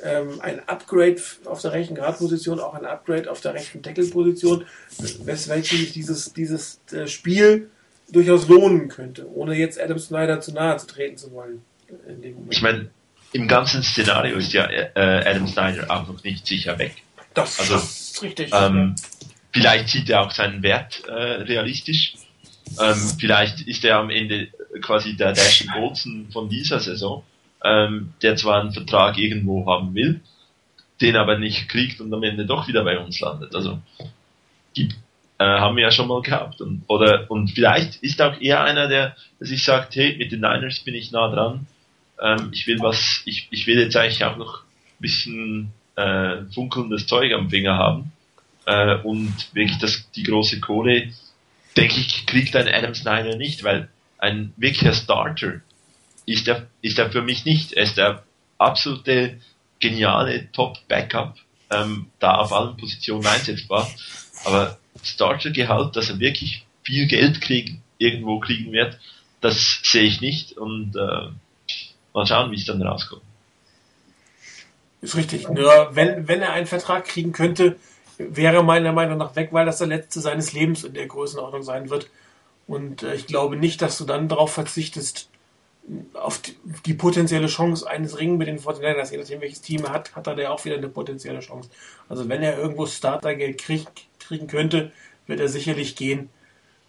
ähm, 0.05 0.41
ein 0.41 0.67
Upgrade 0.69 1.21
auf 1.45 1.61
der 1.63 1.73
rechten 1.73 1.95
Gradposition, 1.95 2.61
auch 2.61 2.75
ein 2.75 2.85
Upgrade 2.85 3.31
auf 3.31 3.41
der 3.41 3.55
rechten 3.55 3.83
Tackle-Position, 3.83 4.65
weswegen 5.25 5.63
sich 5.63 5.93
dieses, 5.93 6.33
dieses 6.33 6.81
äh, 6.93 7.07
Spiel 7.07 7.71
durchaus 8.11 8.49
lohnen 8.49 8.89
könnte, 8.89 9.29
ohne 9.33 9.55
jetzt 9.55 9.81
Adam 9.81 9.99
Snyder 9.99 10.41
zu 10.41 10.53
nahe 10.53 10.77
zu 10.77 10.87
treten 10.87 11.17
zu 11.17 11.33
wollen. 11.33 11.63
Ich 12.51 12.63
meine, 12.63 12.91
im 13.33 13.49
ganzen 13.49 13.83
Szenario 13.83 14.37
ist 14.37 14.53
ja 14.53 14.69
äh, 14.69 14.91
Adam 14.95 15.47
Snyder 15.47 15.91
auch 15.91 16.07
noch 16.07 16.23
nicht 16.25 16.47
sicher 16.47 16.79
weg. 16.79 16.97
Das, 17.35 17.61
also, 17.61 17.77
ist 17.77 18.23
richtig. 18.23 18.51
Ähm, 18.53 18.97
vielleicht 19.53 19.89
sieht 19.89 20.11
er 20.11 20.23
auch 20.23 20.33
seinen 20.33 20.63
Wert 20.63 21.03
äh, 21.07 21.13
realistisch. 21.13 22.15
Ähm, 22.81 22.97
vielleicht 23.19 23.61
ist 23.63 23.85
er 23.85 23.99
am 23.99 24.11
Ende 24.11 24.49
quasi 24.81 25.17
der 25.17 25.33
Dash 25.33 25.67
Golden 25.73 26.31
von 26.33 26.49
dieser 26.49 26.81
Saison 26.81 27.25
ähm, 27.65 28.15
der 28.23 28.37
zwar 28.37 28.61
einen 28.61 28.73
Vertrag 28.73 29.19
irgendwo 29.19 29.67
haben 29.67 29.95
will, 29.95 30.21
den 31.01 31.17
aber 31.17 31.39
nicht 31.39 31.69
kriegt 31.69 32.01
und 32.01 32.13
am 32.13 32.23
Ende 32.23 32.47
doch 32.47 32.69
wieder 32.69 32.85
bei 32.85 32.99
uns 32.99 33.21
landet. 33.21 33.55
Also 33.55 33.81
gibt, 34.75 34.95
äh, 35.39 35.45
haben 35.45 35.77
wir 35.77 35.85
ja 35.85 35.91
schon 35.91 36.09
mal 36.09 36.23
gehabt. 36.23 36.61
Und, 36.61 36.83
oder, 36.87 37.31
und 37.31 37.49
vielleicht 37.51 37.97
ist 37.97 38.21
auch 38.23 38.41
eher 38.41 38.63
einer, 38.63 38.89
der, 38.89 39.17
sich 39.41 39.65
sagt, 39.65 39.97
hey, 39.97 40.17
mit 40.17 40.33
den 40.33 40.41
Niners 40.41 40.81
bin 40.81 40.95
ich 40.95 41.13
nah 41.13 41.31
dran. 41.31 41.67
Ähm, 42.21 42.51
ich 42.53 42.67
will 42.67 42.79
was, 42.81 43.23
ich, 43.25 43.49
ich 43.51 43.67
will 43.67 43.79
jetzt 43.79 43.97
eigentlich 43.97 44.25
auch 44.25 44.37
noch 44.37 44.61
ein 44.61 45.01
bisschen 45.01 45.73
äh, 45.97 46.43
funkelndes 46.53 47.07
Zeug 47.07 47.33
am 47.33 47.51
Finger 47.51 47.77
haben. 47.77 48.13
Äh, 48.67 48.97
und 49.03 49.33
wirklich 49.55 49.79
das, 49.79 50.11
die 50.13 50.23
große 50.23 50.61
Kohle, 50.61 51.09
denke 51.77 51.95
ich, 51.97 52.27
kriegt 52.27 52.55
ein 52.57 52.69
Adam 52.69 52.95
Snyder 52.95 53.37
nicht, 53.37 53.65
weil 53.65 53.89
ein 54.19 54.53
wirklicher 54.57 54.93
Starter 54.93 55.61
ist 56.33 56.49
er, 56.49 56.67
ist 56.83 56.99
er 56.99 57.11
für 57.11 57.23
mich 57.23 57.45
nicht. 57.45 57.73
Er 57.73 57.85
ist 57.85 57.97
der 57.97 58.25
absolute 58.59 59.41
geniale 59.79 60.51
Top-Backup, 60.53 61.37
ähm, 61.71 62.07
da 62.19 62.37
auf 62.37 62.53
allen 62.53 62.77
Positionen 62.77 63.27
einsetzbar. 63.27 63.91
Aber 64.45 64.79
Starter-Gehalt, 65.03 65.97
dass 65.97 66.11
er 66.11 66.19
wirklich 66.19 66.65
viel 66.83 67.07
Geld 67.07 67.41
kriegen, 67.41 67.83
irgendwo 67.99 68.41
kriegen 68.41 68.73
wird, 68.73 68.99
das 69.41 69.81
sehe 69.83 70.03
ich 70.03 70.21
nicht 70.21 70.57
und 70.57 70.95
äh, 70.97 71.29
mal 72.13 72.27
schauen, 72.27 72.51
wie 72.51 72.57
es 72.57 72.65
dann 72.65 72.83
rauskommt. 72.83 73.23
Ist 75.01 75.17
richtig. 75.17 75.49
Nur 75.49 75.91
wenn, 75.93 76.29
wenn 76.29 76.43
er 76.43 76.53
einen 76.53 76.67
Vertrag 76.67 77.07
kriegen 77.07 77.33
könnte, 77.33 77.77
wäre 78.19 78.63
meiner 78.63 78.93
Meinung 78.93 79.17
nach 79.17 79.35
weg, 79.37 79.49
weil 79.53 79.65
das 79.65 79.79
der 79.79 79.87
letzte 79.87 80.21
seines 80.21 80.53
Lebens 80.53 80.85
in 80.85 80.93
der 80.93 81.07
Größenordnung 81.07 81.63
sein 81.63 81.89
wird. 81.89 82.09
Und 82.67 83.03
äh, 83.03 83.15
ich 83.15 83.27
glaube 83.27 83.57
nicht, 83.57 83.81
dass 83.81 83.97
du 83.97 84.05
dann 84.05 84.29
darauf 84.29 84.53
verzichtest, 84.53 85.31
auf 86.15 86.41
die, 86.43 86.57
die, 86.87 86.95
potenzielle 86.95 87.47
Chance 87.47 87.89
eines 87.89 88.19
Ringen 88.19 88.39
mit 88.39 88.49
den 88.49 88.59
Fortinanders, 88.59 89.11
je 89.11 89.19
nachdem 89.19 89.41
welches 89.41 89.61
Team 89.61 89.85
er 89.85 89.93
hat, 89.93 90.15
hat 90.15 90.27
er 90.27 90.37
da 90.37 90.51
auch 90.51 90.65
wieder 90.65 90.77
eine 90.77 90.89
potenzielle 90.89 91.41
Chance. 91.41 91.71
Also 92.09 92.29
wenn 92.29 92.43
er 92.43 92.59
irgendwo 92.59 92.87
Startergeld 92.87 93.59
krieg, 93.59 93.87
kriegen 94.19 94.47
könnte, 94.47 94.93
wird 95.27 95.41
er 95.41 95.49
sicherlich 95.49 95.97
gehen, 95.97 96.29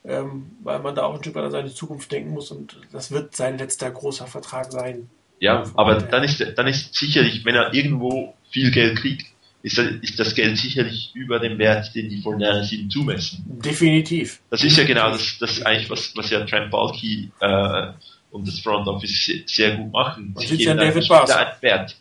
ähm, 0.05 0.51
weil 0.63 0.79
man 0.79 0.95
da 0.95 1.03
auch 1.03 1.15
ein 1.15 1.21
Stück 1.21 1.35
weit 1.35 1.45
an 1.45 1.51
seine 1.51 1.73
Zukunft 1.73 2.11
denken 2.11 2.31
muss 2.31 2.51
und 2.51 2.79
das 2.91 3.11
wird 3.11 3.35
sein 3.35 3.57
letzter 3.57 3.89
großer 3.89 4.27
Vertrag 4.27 4.71
sein 4.71 5.09
Ja, 5.39 5.63
aber 5.75 5.95
dann 5.95 6.23
ist, 6.23 6.43
dann 6.55 6.67
ist 6.67 6.93
sicherlich, 6.93 7.45
wenn 7.45 7.55
er 7.55 7.73
irgendwo 7.73 8.35
viel 8.51 8.71
Geld 8.71 8.99
kriegt, 8.99 9.25
ist 9.63 9.77
das, 9.77 9.87
ist 10.01 10.19
das 10.19 10.35
Geld 10.35 10.57
sicherlich 10.57 11.11
über 11.13 11.39
dem 11.39 11.57
Wert, 11.59 11.93
den 11.93 12.09
die 12.09 12.21
49ers 12.21 12.71
ihm 12.71 12.89
zumessen. 12.89 13.43
Definitiv. 13.63 14.39
Das 14.49 14.63
ist 14.63 14.77
ja 14.77 14.83
genau 14.83 15.11
das, 15.11 15.37
das 15.39 15.61
eigentlich, 15.61 15.89
was, 15.89 16.15
was 16.15 16.29
ja 16.31 16.43
Trent 16.45 16.71
Balky 16.71 17.31
äh, 17.39 17.91
und 18.31 18.47
das 18.47 18.59
Front 18.59 18.87
Office 18.87 19.31
sehr, 19.45 19.75
gut 19.75 19.91
machen. 19.91 20.31
Was 20.33 20.47
Sie 20.47 20.55
ist 20.55 20.63
ja 20.63 20.73
geben 20.73 20.87
David 20.87 21.03
Spieler 21.03 21.37
einen 21.37 21.61
Wert. 21.61 21.95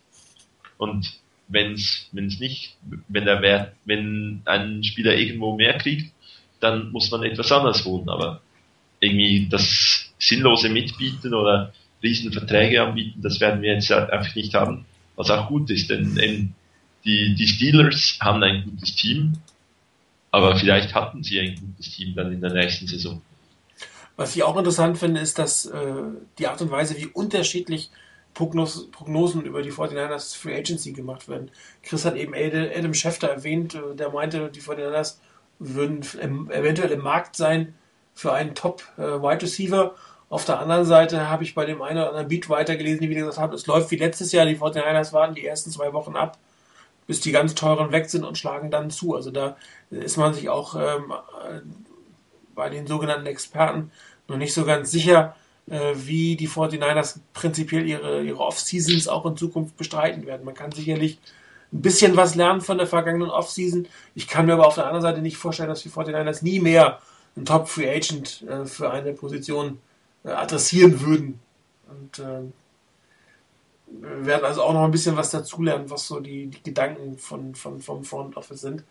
Und 0.79 1.13
wenn's 1.49 2.09
wenn's 2.13 2.39
nicht, 2.39 2.77
wenn 3.09 3.25
der 3.25 3.43
Wert, 3.43 3.75
wenn 3.85 4.43
ein 4.45 4.83
Spieler 4.85 5.17
irgendwo 5.17 5.57
mehr 5.57 5.77
kriegt, 5.77 6.13
dann 6.61 6.91
muss 6.93 7.11
man 7.11 7.25
etwas 7.25 7.51
anderes 7.53 7.85
holen. 7.85 8.09
Aber 8.09 8.41
irgendwie 9.01 9.49
das 9.51 10.11
sinnlose 10.19 10.69
Mitbieten 10.69 11.35
oder 11.35 11.73
riesen 12.03 12.33
Verträge 12.33 12.83
anbieten, 12.83 13.21
das 13.23 13.41
werden 13.41 13.63
wir 13.63 13.75
jetzt 13.75 13.91
einfach 13.91 14.35
nicht 14.35 14.55
haben, 14.55 14.87
was 15.17 15.31
auch 15.31 15.49
gut 15.49 15.71
ist, 15.71 15.91
denn 15.91 16.55
die, 17.05 17.35
die 17.35 17.47
Steelers 17.47 18.19
haben 18.21 18.43
ein 18.43 18.65
gutes 18.65 18.95
Team, 18.95 19.35
aber 20.31 20.57
vielleicht 20.57 20.95
hatten 20.95 21.23
sie 21.23 21.41
ein 21.41 21.57
gutes 21.57 21.95
Team 21.95 22.15
dann 22.15 22.33
in 22.33 22.41
der 22.41 22.53
nächsten 22.53 22.87
Saison. 22.87 23.21
Was 24.21 24.37
ich 24.37 24.43
auch 24.43 24.59
interessant 24.59 24.99
finde, 24.99 25.19
ist, 25.23 25.39
dass 25.39 25.65
äh, 25.65 25.95
die 26.39 26.47
Art 26.47 26.61
und 26.61 26.71
Weise, 26.71 26.95
wie 26.99 27.07
unterschiedlich 27.07 27.91
Prognos 28.35 28.91
Prognosen 28.91 29.41
über 29.47 29.63
die 29.63 29.73
49ers 29.73 30.37
Free 30.37 30.55
Agency 30.59 30.93
gemacht 30.93 31.27
werden. 31.27 31.51
Chris 31.83 32.05
hat 32.05 32.17
eben 32.17 32.35
Adam 32.35 32.93
Schefter 32.93 33.29
erwähnt, 33.29 33.77
äh, 33.77 33.97
der 33.97 34.11
meinte, 34.11 34.51
die 34.51 34.61
49ers 34.61 35.17
würden 35.59 36.03
eventuell 36.51 36.91
im 36.91 37.01
Markt 37.01 37.35
sein 37.35 37.73
für 38.13 38.35
einen 38.35 38.55
Top 38.55 38.83
äh, 38.99 39.05
Receiver. 39.05 39.95
Auf 40.29 40.45
der 40.45 40.61
anderen 40.61 40.85
Seite 40.85 41.31
habe 41.31 41.45
ich 41.45 41.55
bei 41.55 41.65
dem 41.65 41.81
einen 41.81 41.97
oder 41.97 42.09
anderen 42.11 42.29
Beat 42.29 42.51
weitergelesen, 42.51 43.01
die 43.01 43.09
wieder 43.09 43.21
gesagt 43.21 43.39
haben, 43.39 43.55
es 43.55 43.67
läuft 43.67 43.91
wie 43.91 43.97
letztes 43.97 44.33
Jahr, 44.33 44.45
die 44.45 44.59
49ers 44.59 45.15
warten 45.15 45.35
die 45.35 45.47
ersten 45.47 45.71
zwei 45.71 45.95
Wochen 45.95 46.15
ab, 46.15 46.37
bis 47.07 47.23
die 47.23 47.33
ganz 47.33 47.55
teuren 47.55 47.91
weg 47.91 48.11
sind 48.11 48.25
und 48.25 48.37
schlagen 48.37 48.71
dann 48.71 48.91
zu. 48.91 49.15
Also 49.15 49.31
da 49.31 49.57
ist 49.91 50.19
man 50.19 50.35
sich 50.35 50.51
auch 50.51 50.75
ähm, 50.75 51.11
äh, 51.11 51.61
bei 52.61 52.69
den 52.69 52.87
sogenannten 52.87 53.25
Experten 53.25 53.91
noch 54.31 54.39
nicht 54.39 54.55
so 54.55 54.65
ganz 54.65 54.91
sicher, 54.91 55.37
äh, 55.69 55.93
wie 55.95 56.37
die 56.37 56.49
49ers 56.49 57.19
prinzipiell 57.35 57.87
ihre, 57.87 58.23
ihre 58.23 58.41
Off-Seasons 58.41 59.09
auch 59.09 59.27
in 59.27 59.37
Zukunft 59.37 59.77
bestreiten 59.77 60.27
werden. 60.27 60.45
Man 60.45 60.55
kann 60.55 60.73
sicherlich 60.73 61.19
ein 61.73 61.83
bisschen 61.83 62.17
was 62.17 62.35
lernen 62.35 62.61
von 62.61 62.79
der 62.79 62.87
vergangenen 62.87 63.31
Off-Season. 63.31 63.87
Ich 64.15 64.27
kann 64.27 64.47
mir 64.47 64.55
aber 64.55 64.67
auf 64.67 64.75
der 64.75 64.87
anderen 64.87 65.03
Seite 65.03 65.21
nicht 65.21 65.37
vorstellen, 65.37 65.69
dass 65.69 65.83
die 65.83 65.91
49ers 65.91 66.43
nie 66.43 66.61
mehr 66.61 67.01
einen 67.37 67.45
Top-Free 67.45 67.89
Agent 67.89 68.43
äh, 68.49 68.65
für 68.67 68.91
eine 68.91 69.13
Position 69.13 69.79
äh, 70.25 70.31
adressieren 70.31 71.01
würden. 71.01 71.41
Und 71.89 72.19
äh, 72.19 72.43
werden 73.93 74.45
also 74.45 74.63
auch 74.63 74.73
noch 74.73 74.85
ein 74.85 74.91
bisschen 74.91 75.17
was 75.17 75.31
dazulernen, 75.31 75.91
was 75.91 76.07
so 76.07 76.21
die, 76.21 76.47
die 76.47 76.63
Gedanken 76.63 77.19
von, 77.19 77.55
von, 77.55 77.81
vom 77.81 78.05
Front 78.05 78.37
Office 78.37 78.61
sind. 78.61 78.85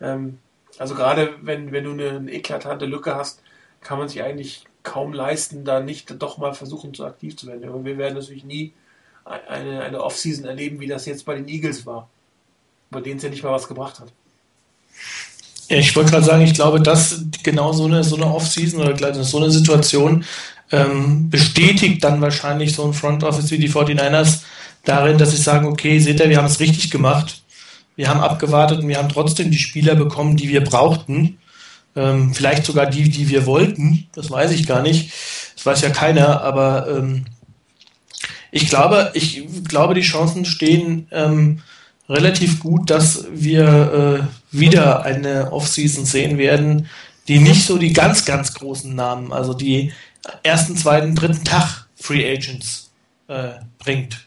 Ähm, 0.00 0.38
also 0.78 0.94
gerade 0.94 1.34
wenn, 1.42 1.72
wenn 1.72 1.84
du 1.84 1.92
eine, 1.92 2.10
eine 2.10 2.32
eklatante 2.32 2.86
Lücke 2.86 3.14
hast, 3.14 3.42
kann 3.80 3.98
man 3.98 4.08
sich 4.08 4.22
eigentlich 4.22 4.64
kaum 4.84 5.12
leisten, 5.12 5.64
da 5.64 5.80
nicht 5.80 6.14
doch 6.22 6.38
mal 6.38 6.54
versuchen, 6.54 6.94
zu 6.94 7.04
aktiv 7.04 7.36
zu 7.36 7.48
werden. 7.48 7.68
Aber 7.68 7.84
wir 7.84 7.98
werden 7.98 8.14
natürlich 8.14 8.44
nie 8.44 8.72
eine, 9.24 9.80
eine 9.82 10.02
Off-Season 10.02 10.44
erleben, 10.44 10.78
wie 10.78 10.86
das 10.86 11.06
jetzt 11.06 11.24
bei 11.24 11.34
den 11.34 11.48
Eagles 11.48 11.86
war, 11.86 12.08
bei 12.90 13.00
denen 13.00 13.16
es 13.16 13.24
ja 13.24 13.30
nicht 13.30 13.42
mal 13.42 13.52
was 13.52 13.66
gebracht 13.66 13.98
hat. 13.98 14.12
Ich 15.68 15.96
wollte 15.96 16.10
gerade 16.10 16.26
sagen, 16.26 16.42
ich 16.42 16.54
glaube, 16.54 16.80
dass 16.80 17.24
genau 17.42 17.72
so 17.72 17.86
eine, 17.86 18.04
so 18.04 18.16
eine 18.16 18.26
Off-Season 18.26 18.80
oder 18.80 19.24
so 19.24 19.38
eine 19.38 19.50
Situation 19.50 20.24
ähm, 20.70 21.30
bestätigt 21.30 22.04
dann 22.04 22.20
wahrscheinlich 22.20 22.74
so 22.74 22.84
ein 22.84 22.92
Front 22.92 23.24
Office 23.24 23.50
wie 23.50 23.58
die 23.58 23.70
49ers 23.70 24.42
darin, 24.84 25.18
dass 25.18 25.30
sie 25.30 25.38
sagen, 25.38 25.66
okay, 25.66 25.98
seht 25.98 26.20
ihr, 26.20 26.28
wir 26.28 26.36
haben 26.36 26.46
es 26.46 26.60
richtig 26.60 26.90
gemacht. 26.90 27.42
Wir 27.96 28.08
haben 28.08 28.20
abgewartet 28.20 28.80
und 28.80 28.88
wir 28.88 28.98
haben 28.98 29.08
trotzdem 29.08 29.50
die 29.50 29.58
Spieler 29.58 29.94
bekommen, 29.94 30.36
die 30.36 30.48
wir 30.48 30.62
brauchten. 30.62 31.38
Ähm, 31.96 32.34
vielleicht 32.34 32.64
sogar 32.64 32.86
die, 32.86 33.08
die 33.08 33.28
wir 33.28 33.46
wollten. 33.46 34.08
Das 34.14 34.30
weiß 34.30 34.50
ich 34.52 34.66
gar 34.66 34.82
nicht. 34.82 35.12
Das 35.54 35.64
weiß 35.64 35.80
ja 35.82 35.90
keiner, 35.90 36.42
aber 36.42 36.88
ähm, 36.88 37.26
ich 38.50 38.68
glaube, 38.68 39.10
ich 39.14 39.44
glaube, 39.68 39.94
die 39.94 40.00
Chancen 40.02 40.44
stehen 40.44 41.08
ähm, 41.10 41.60
relativ 42.08 42.60
gut, 42.60 42.90
dass 42.90 43.26
wir 43.32 44.28
äh, 44.52 44.56
wieder 44.56 45.04
eine 45.04 45.52
Offseason 45.52 46.04
sehen 46.04 46.38
werden, 46.38 46.88
die 47.28 47.38
nicht 47.38 47.66
so 47.66 47.78
die 47.78 47.92
ganz, 47.92 48.24
ganz 48.24 48.54
großen 48.54 48.94
Namen, 48.94 49.32
also 49.32 49.54
die 49.54 49.92
ersten, 50.42 50.76
zweiten, 50.76 51.14
dritten 51.14 51.44
Tag 51.44 51.86
Free 51.96 52.30
Agents 52.30 52.90
äh, 53.28 53.50
bringt. 53.78 54.26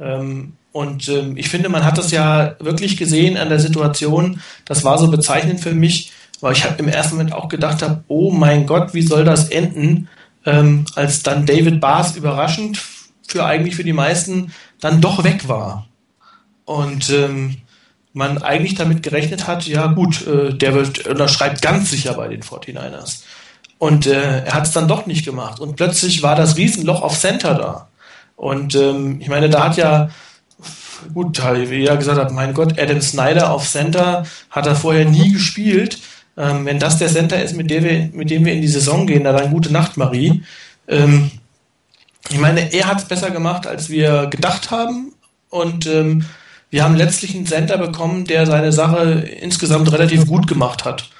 Ähm, 0.00 0.54
und 0.72 1.08
ähm, 1.08 1.36
ich 1.36 1.48
finde, 1.48 1.68
man 1.68 1.84
hat 1.84 1.98
das 1.98 2.10
ja 2.10 2.56
wirklich 2.58 2.96
gesehen 2.96 3.36
an 3.36 3.50
der 3.50 3.58
Situation. 3.58 4.40
Das 4.64 4.84
war 4.84 4.98
so 4.98 5.08
bezeichnend 5.08 5.60
für 5.60 5.74
mich, 5.74 6.11
weil 6.42 6.52
ich 6.52 6.66
im 6.76 6.88
ersten 6.88 7.16
Moment 7.16 7.32
auch 7.32 7.48
gedacht 7.48 7.82
habe, 7.82 8.04
oh 8.08 8.30
mein 8.30 8.66
Gott, 8.66 8.92
wie 8.92 9.02
soll 9.02 9.24
das 9.24 9.48
enden, 9.48 10.08
ähm, 10.44 10.84
als 10.94 11.22
dann 11.22 11.46
David 11.46 11.80
Bass 11.80 12.16
überraschend 12.16 12.82
für 13.26 13.46
eigentlich 13.46 13.76
für 13.76 13.84
die 13.84 13.92
meisten 13.92 14.52
dann 14.80 15.00
doch 15.00 15.24
weg 15.24 15.48
war. 15.48 15.86
Und 16.64 17.10
ähm, 17.10 17.58
man 18.12 18.42
eigentlich 18.42 18.74
damit 18.74 19.02
gerechnet 19.02 19.46
hat, 19.46 19.66
ja 19.66 19.86
gut, 19.86 20.26
äh, 20.26 20.52
der 20.52 20.74
wird 20.74 21.06
unterschreibt 21.06 21.62
ganz 21.62 21.90
sicher 21.90 22.14
bei 22.14 22.28
den 22.28 22.42
49ers. 22.42 23.22
Und 23.78 24.06
äh, 24.06 24.44
er 24.44 24.52
hat 24.52 24.66
es 24.66 24.72
dann 24.72 24.88
doch 24.88 25.06
nicht 25.06 25.24
gemacht. 25.24 25.60
Und 25.60 25.76
plötzlich 25.76 26.22
war 26.22 26.34
das 26.34 26.56
Riesenloch 26.56 27.02
auf 27.02 27.18
Center 27.18 27.54
da. 27.54 27.88
Und 28.34 28.74
ähm, 28.74 29.20
ich 29.20 29.28
meine, 29.28 29.48
da 29.48 29.64
hat 29.64 29.76
ja, 29.76 30.10
gut, 31.14 31.40
wie 31.42 31.76
jeder 31.76 31.96
gesagt 31.96 32.18
hat, 32.18 32.32
mein 32.32 32.52
Gott, 32.52 32.78
Adam 32.78 33.00
Snyder 33.00 33.52
auf 33.52 33.68
Center 33.68 34.24
hat 34.50 34.66
er 34.66 34.74
vorher 34.74 35.04
nie 35.04 35.32
gespielt. 35.32 35.98
Ähm, 36.36 36.64
wenn 36.64 36.78
das 36.78 36.98
der 36.98 37.08
Center 37.08 37.42
ist, 37.42 37.54
mit, 37.54 37.70
der 37.70 37.82
wir, 37.82 38.10
mit 38.12 38.30
dem 38.30 38.44
wir 38.44 38.52
in 38.52 38.62
die 38.62 38.68
Saison 38.68 39.06
gehen, 39.06 39.24
dann 39.24 39.50
gute 39.50 39.72
Nacht, 39.72 39.96
Marie. 39.96 40.42
Ähm, 40.88 41.30
ich 42.30 42.38
meine, 42.38 42.72
er 42.72 42.86
hat 42.86 42.98
es 42.98 43.04
besser 43.04 43.30
gemacht, 43.30 43.66
als 43.66 43.90
wir 43.90 44.26
gedacht 44.26 44.70
haben. 44.70 45.12
Und 45.50 45.86
ähm, 45.86 46.24
wir 46.70 46.84
haben 46.84 46.96
letztlich 46.96 47.34
einen 47.34 47.46
Center 47.46 47.76
bekommen, 47.76 48.24
der 48.24 48.46
seine 48.46 48.72
Sache 48.72 49.28
insgesamt 49.40 49.92
relativ 49.92 50.26
gut 50.26 50.46
gemacht 50.46 50.86
hat. 50.86 51.10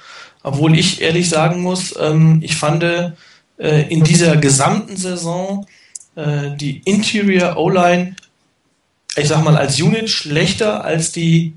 Obwohl 0.41 0.77
ich 0.77 1.01
ehrlich 1.01 1.29
sagen 1.29 1.61
muss, 1.61 1.95
ähm, 1.99 2.39
ich 2.41 2.55
fand 2.55 2.83
äh, 2.83 3.11
in 3.57 4.03
dieser 4.03 4.37
gesamten 4.37 4.97
Saison 4.97 5.67
äh, 6.15 6.55
die 6.57 6.79
Interior 6.85 7.57
O-Line, 7.57 8.15
ich 9.15 9.27
sag 9.27 9.43
mal, 9.43 9.55
als 9.55 9.79
Unit 9.79 10.09
schlechter 10.09 10.83
als 10.83 11.11
die 11.11 11.53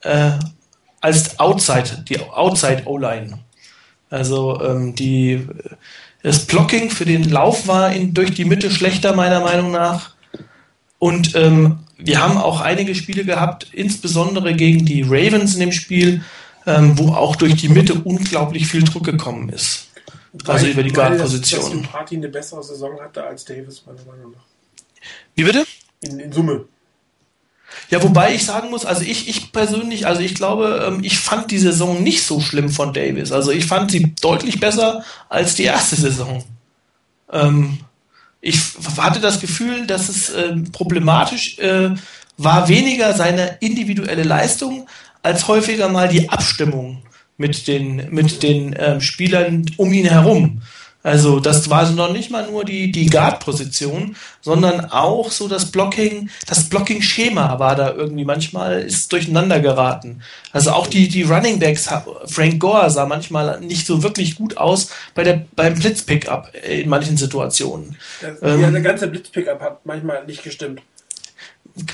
äh, 0.00 0.30
als 1.04 1.38
Outside, 1.38 2.02
die 2.08 2.18
Outside 2.18 2.84
O-Line. 2.86 3.38
Also 4.08 4.58
ähm, 4.62 4.94
die 4.94 5.46
das 6.22 6.46
Blocking 6.46 6.88
für 6.88 7.04
den 7.04 7.28
Lauf 7.28 7.68
war 7.68 7.92
in, 7.92 8.14
durch 8.14 8.32
die 8.32 8.46
Mitte 8.46 8.70
schlechter, 8.70 9.14
meiner 9.14 9.40
Meinung 9.40 9.70
nach. 9.70 10.14
Und 10.98 11.34
ähm, 11.34 11.80
wir 11.98 12.22
haben 12.22 12.38
auch 12.38 12.62
einige 12.62 12.94
Spiele 12.94 13.26
gehabt, 13.26 13.68
insbesondere 13.72 14.54
gegen 14.54 14.86
die 14.86 15.02
Ravens 15.02 15.52
in 15.52 15.60
dem 15.60 15.72
Spiel, 15.72 16.24
ähm, 16.66 16.98
wo 16.98 17.12
auch 17.12 17.36
durch 17.36 17.56
die 17.56 17.68
Mitte 17.68 17.94
unglaublich 18.02 18.66
viel 18.66 18.84
Druck 18.84 19.04
gekommen 19.04 19.50
ist. 19.50 19.88
Also 20.46 20.66
über 20.66 20.82
die 20.82 20.90
Guard-Position. 20.90 21.82
Dass 21.82 21.90
Party 21.90 22.16
eine 22.16 22.28
bessere 22.28 22.62
Saison 22.62 22.98
hatte 22.98 23.24
als 23.24 23.44
Davis, 23.44 23.84
meiner 23.84 24.02
Meinung 24.04 24.32
nach. 24.32 24.44
Wie 25.34 25.44
bitte? 25.44 25.66
In, 26.00 26.18
in 26.18 26.32
Summe. 26.32 26.64
Ja, 27.90 28.02
wobei 28.02 28.34
ich 28.34 28.44
sagen 28.44 28.70
muss, 28.70 28.84
also 28.84 29.02
ich, 29.02 29.28
ich 29.28 29.52
persönlich, 29.52 30.06
also 30.06 30.20
ich 30.20 30.34
glaube, 30.34 30.84
ähm, 30.86 31.04
ich 31.04 31.18
fand 31.18 31.50
die 31.50 31.58
Saison 31.58 32.02
nicht 32.02 32.24
so 32.24 32.40
schlimm 32.40 32.70
von 32.70 32.92
Davis. 32.92 33.32
Also 33.32 33.50
ich 33.50 33.66
fand 33.66 33.90
sie 33.90 34.14
deutlich 34.20 34.60
besser 34.60 35.04
als 35.28 35.54
die 35.54 35.64
erste 35.64 35.96
Saison. 35.96 36.44
Ähm, 37.32 37.78
ich 38.40 38.60
hatte 38.98 39.20
das 39.20 39.40
Gefühl, 39.40 39.86
dass 39.86 40.08
es 40.08 40.30
äh, 40.30 40.54
problematisch 40.72 41.58
äh, 41.58 41.90
war, 42.36 42.68
weniger 42.68 43.14
seine 43.14 43.58
individuelle 43.60 44.24
Leistung 44.24 44.86
als 45.22 45.48
häufiger 45.48 45.88
mal 45.88 46.08
die 46.08 46.28
Abstimmung 46.28 47.02
mit 47.36 47.66
den, 47.66 48.08
mit 48.10 48.42
den 48.42 48.74
ähm, 48.78 49.00
Spielern 49.00 49.64
um 49.76 49.92
ihn 49.92 50.06
herum. 50.06 50.62
Also 51.04 51.38
das 51.38 51.68
war 51.68 51.88
noch 51.90 52.10
nicht 52.10 52.30
mal 52.30 52.50
nur 52.50 52.64
die, 52.64 52.90
die 52.90 53.10
Guard-Position, 53.10 54.16
sondern 54.40 54.86
auch 54.86 55.30
so 55.30 55.48
das 55.48 55.70
Blocking, 55.70 56.30
das 56.46 56.70
Blocking-Schema 56.70 57.58
war 57.58 57.76
da 57.76 57.92
irgendwie 57.92 58.24
manchmal 58.24 58.80
ist 58.80 59.12
durcheinander 59.12 59.60
geraten. 59.60 60.22
Also 60.50 60.70
auch 60.70 60.86
die, 60.86 61.08
die 61.08 61.22
Running 61.22 61.58
Backs, 61.58 61.90
Frank 62.24 62.58
Gore 62.58 62.90
sah 62.90 63.04
manchmal 63.04 63.60
nicht 63.60 63.86
so 63.86 64.02
wirklich 64.02 64.36
gut 64.36 64.56
aus 64.56 64.88
bei 65.14 65.24
der, 65.24 65.44
beim 65.54 65.74
Blitz-Pickup 65.74 66.52
in 66.66 66.88
manchen 66.88 67.18
Situationen. 67.18 67.96
Das, 68.22 68.38
ähm, 68.40 68.62
ja, 68.62 68.70
der 68.70 68.80
ganze 68.80 69.06
Blitz-Pickup 69.08 69.60
hat 69.60 69.84
manchmal 69.84 70.24
nicht 70.24 70.42
gestimmt. 70.42 70.80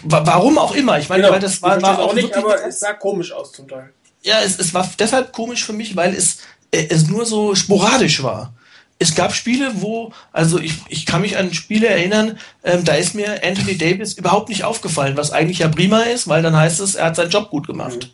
Warum 0.05 0.57
auch 0.57 0.77
immer. 0.77 1.01
Ich 1.01 1.09
meine, 1.09 1.23
genau. 1.23 1.33
weil 1.33 1.41
das 1.41 1.61
war, 1.63 1.83
war 1.83 1.99
auch 1.99 2.15
nicht, 2.15 2.33
aber 2.37 2.65
es 2.65 2.79
sah 2.79 2.93
komisch 2.93 3.33
aus 3.33 3.51
zum 3.51 3.67
Teil. 3.67 3.91
Ja, 4.23 4.37
es, 4.45 4.57
es 4.57 4.73
war 4.73 4.89
deshalb 5.01 5.33
komisch 5.33 5.65
für 5.65 5.73
mich, 5.73 5.97
weil 5.97 6.15
es, 6.15 6.43
es 6.71 7.09
nur 7.09 7.27
so 7.27 7.57
sporadisch 7.57 8.23
war. 8.23 8.53
Es 9.01 9.15
gab 9.15 9.35
Spiele, 9.35 9.73
wo, 9.81 10.13
also 10.31 10.61
ich, 10.61 10.75
ich 10.89 11.07
kann 11.07 11.23
mich 11.23 11.39
an 11.39 11.55
Spiele 11.55 11.89
erinnern, 11.89 12.39
ähm, 12.63 12.85
da 12.85 12.95
ist 12.95 13.15
mir 13.15 13.43
Anthony 13.43 13.79
Davis 13.79 14.13
überhaupt 14.13 14.51
nicht 14.51 14.63
aufgefallen, 14.63 15.17
was 15.17 15.33
eigentlich 15.33 15.61
ja 15.61 15.69
prima 15.69 16.03
ist, 16.03 16.29
weil 16.29 16.43
dann 16.43 16.55
heißt 16.55 16.81
es, 16.81 16.97
er 16.97 17.07
hat 17.07 17.17
seinen 17.17 17.31
Job 17.31 17.49
gut 17.49 17.67
gemacht. 17.67 18.13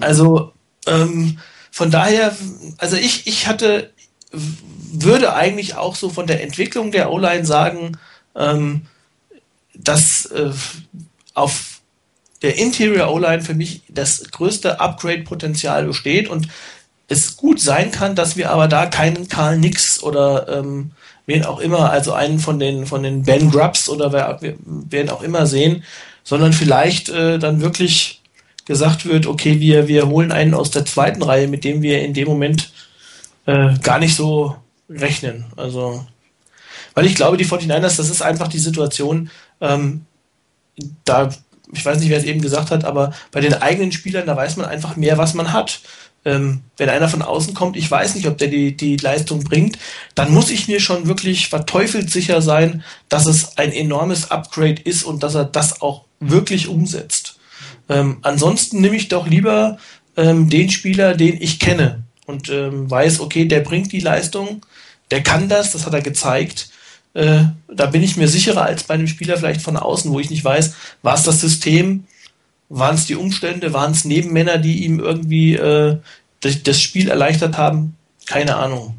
Also 0.00 0.52
ähm, 0.86 1.40
von 1.72 1.90
daher, 1.90 2.36
also 2.78 2.96
ich, 2.96 3.26
ich 3.26 3.48
hatte, 3.48 3.92
würde 4.30 5.34
eigentlich 5.34 5.74
auch 5.74 5.96
so 5.96 6.08
von 6.08 6.28
der 6.28 6.42
Entwicklung 6.44 6.92
der 6.92 7.10
O-Line 7.10 7.44
sagen, 7.44 7.98
ähm, 8.36 8.86
dass 9.74 10.26
äh, 10.26 10.52
auf 11.34 11.80
der 12.42 12.58
Interior 12.58 13.12
O-Line 13.12 13.42
für 13.42 13.54
mich 13.54 13.82
das 13.88 14.30
größte 14.30 14.78
Upgrade-Potenzial 14.78 15.84
besteht 15.84 16.28
und 16.28 16.46
es 17.08 17.36
gut 17.36 17.60
sein 17.60 17.90
kann, 17.90 18.14
dass 18.14 18.36
wir 18.36 18.50
aber 18.50 18.68
da 18.68 18.86
keinen 18.86 19.28
Karl 19.28 19.58
Nix 19.58 20.02
oder 20.02 20.48
ähm, 20.48 20.92
wen 21.26 21.44
auch 21.44 21.60
immer, 21.60 21.90
also 21.90 22.12
einen 22.12 22.38
von 22.38 22.58
den 22.58 22.86
von 22.86 23.02
den 23.02 23.22
Ben 23.22 23.50
Grubbs 23.50 23.88
oder 23.88 24.12
wer, 24.12 24.38
wen 24.40 25.10
auch 25.10 25.22
immer 25.22 25.46
sehen, 25.46 25.84
sondern 26.24 26.52
vielleicht 26.52 27.08
äh, 27.08 27.38
dann 27.38 27.60
wirklich 27.60 28.22
gesagt 28.64 29.06
wird, 29.06 29.26
okay, 29.26 29.60
wir 29.60 29.88
wir 29.88 30.08
holen 30.08 30.32
einen 30.32 30.54
aus 30.54 30.70
der 30.70 30.84
zweiten 30.84 31.22
Reihe, 31.22 31.48
mit 31.48 31.64
dem 31.64 31.82
wir 31.82 32.02
in 32.02 32.14
dem 32.14 32.26
Moment 32.28 32.72
äh, 33.46 33.74
gar 33.82 33.98
nicht 33.98 34.16
so 34.16 34.56
rechnen. 34.90 35.44
Also 35.56 36.04
weil 36.94 37.06
ich 37.06 37.14
glaube, 37.14 37.36
die 37.36 37.46
49ers, 37.46 37.96
das 37.98 38.10
ist 38.10 38.22
einfach 38.22 38.48
die 38.48 38.58
Situation, 38.58 39.30
ähm, 39.60 40.06
da 41.04 41.30
ich 41.72 41.84
weiß 41.84 41.98
nicht, 41.98 42.10
wer 42.10 42.18
es 42.18 42.24
eben 42.24 42.40
gesagt 42.40 42.70
hat, 42.70 42.84
aber 42.84 43.12
bei 43.32 43.40
den 43.40 43.54
eigenen 43.54 43.92
Spielern, 43.92 44.26
da 44.26 44.36
weiß 44.36 44.56
man 44.56 44.66
einfach 44.66 44.96
mehr, 44.96 45.18
was 45.18 45.34
man 45.34 45.52
hat. 45.52 45.80
Ähm, 46.26 46.60
wenn 46.76 46.90
einer 46.90 47.08
von 47.08 47.22
außen 47.22 47.54
kommt, 47.54 47.76
ich 47.76 47.90
weiß 47.90 48.16
nicht, 48.16 48.26
ob 48.26 48.36
der 48.36 48.48
die, 48.48 48.76
die 48.76 48.96
Leistung 48.96 49.44
bringt, 49.44 49.78
dann 50.14 50.34
muss 50.34 50.50
ich 50.50 50.68
mir 50.68 50.80
schon 50.80 51.06
wirklich 51.06 51.48
verteufelt 51.48 52.10
sicher 52.10 52.42
sein, 52.42 52.84
dass 53.08 53.26
es 53.26 53.56
ein 53.56 53.72
enormes 53.72 54.30
Upgrade 54.30 54.82
ist 54.82 55.04
und 55.04 55.22
dass 55.22 55.34
er 55.34 55.44
das 55.44 55.80
auch 55.80 56.04
wirklich 56.20 56.68
umsetzt. 56.68 57.38
Ähm, 57.88 58.18
ansonsten 58.22 58.80
nehme 58.80 58.96
ich 58.96 59.08
doch 59.08 59.26
lieber 59.26 59.78
ähm, 60.16 60.50
den 60.50 60.68
Spieler, 60.68 61.14
den 61.14 61.40
ich 61.40 61.60
kenne 61.60 62.02
und 62.26 62.50
ähm, 62.50 62.90
weiß, 62.90 63.20
okay, 63.20 63.46
der 63.46 63.60
bringt 63.60 63.92
die 63.92 64.00
Leistung, 64.00 64.66
der 65.10 65.22
kann 65.22 65.48
das, 65.48 65.72
das 65.72 65.86
hat 65.86 65.94
er 65.94 66.02
gezeigt 66.02 66.70
äh, 67.16 67.44
da 67.68 67.86
bin 67.86 68.02
ich 68.02 68.18
mir 68.18 68.28
sicherer 68.28 68.66
als 68.66 68.84
bei 68.84 68.92
einem 68.92 69.08
Spieler 69.08 69.38
vielleicht 69.38 69.62
von 69.62 69.78
außen, 69.78 70.12
wo 70.12 70.20
ich 70.20 70.28
nicht 70.28 70.44
weiß, 70.44 70.74
war 71.00 71.14
es 71.14 71.22
das 71.22 71.40
System, 71.40 72.04
waren 72.68 72.94
es 72.96 73.06
die 73.06 73.14
Umstände, 73.14 73.72
waren 73.72 73.92
es 73.92 74.04
Nebenmänner, 74.04 74.58
die 74.58 74.84
ihm 74.84 75.00
irgendwie 75.00 75.54
äh, 75.54 75.98
das, 76.40 76.62
das 76.62 76.80
Spiel 76.80 77.08
erleichtert 77.08 77.56
haben? 77.56 77.96
Keine 78.26 78.56
Ahnung. 78.56 78.96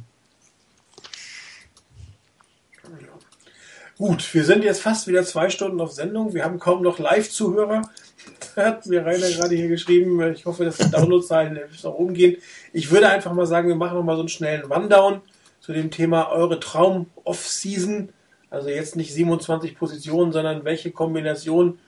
Gut, 3.97 4.31
wir 4.33 4.45
sind 4.45 4.63
jetzt 4.63 4.81
fast 4.81 5.07
wieder 5.07 5.23
zwei 5.23 5.49
Stunden 5.49 5.81
auf 5.81 5.91
Sendung. 5.91 6.33
Wir 6.33 6.43
haben 6.43 6.59
kaum 6.59 6.83
noch 6.83 6.99
Live-Zuhörer. 6.99 7.81
Hat 8.55 8.85
mir 8.85 9.03
Rainer 9.03 9.29
gerade 9.29 9.55
hier 9.55 9.67
geschrieben. 9.67 10.21
Ich 10.33 10.45
hoffe, 10.45 10.65
dass 10.65 10.77
die 10.77 10.91
Downloadzahlen 10.91 11.59
nach 11.83 11.91
oben 11.91 12.13
gehen. 12.13 12.37
Ich 12.73 12.91
würde 12.91 13.09
einfach 13.09 13.33
mal 13.33 13.47
sagen, 13.47 13.67
wir 13.67 13.75
machen 13.75 13.97
noch 13.97 14.03
mal 14.03 14.15
so 14.15 14.21
einen 14.21 14.29
schnellen 14.29 14.71
Rundown 14.71 15.21
zu 15.61 15.73
dem 15.73 15.89
Thema 15.89 16.29
eure 16.29 16.59
Traum-Off-Season. 16.59 18.09
Also 18.51 18.69
jetzt 18.69 18.95
nicht 18.95 19.13
27 19.13 19.75
Positionen, 19.75 20.31
sondern 20.31 20.63
welche 20.63 20.91
Kombination, 20.91 21.79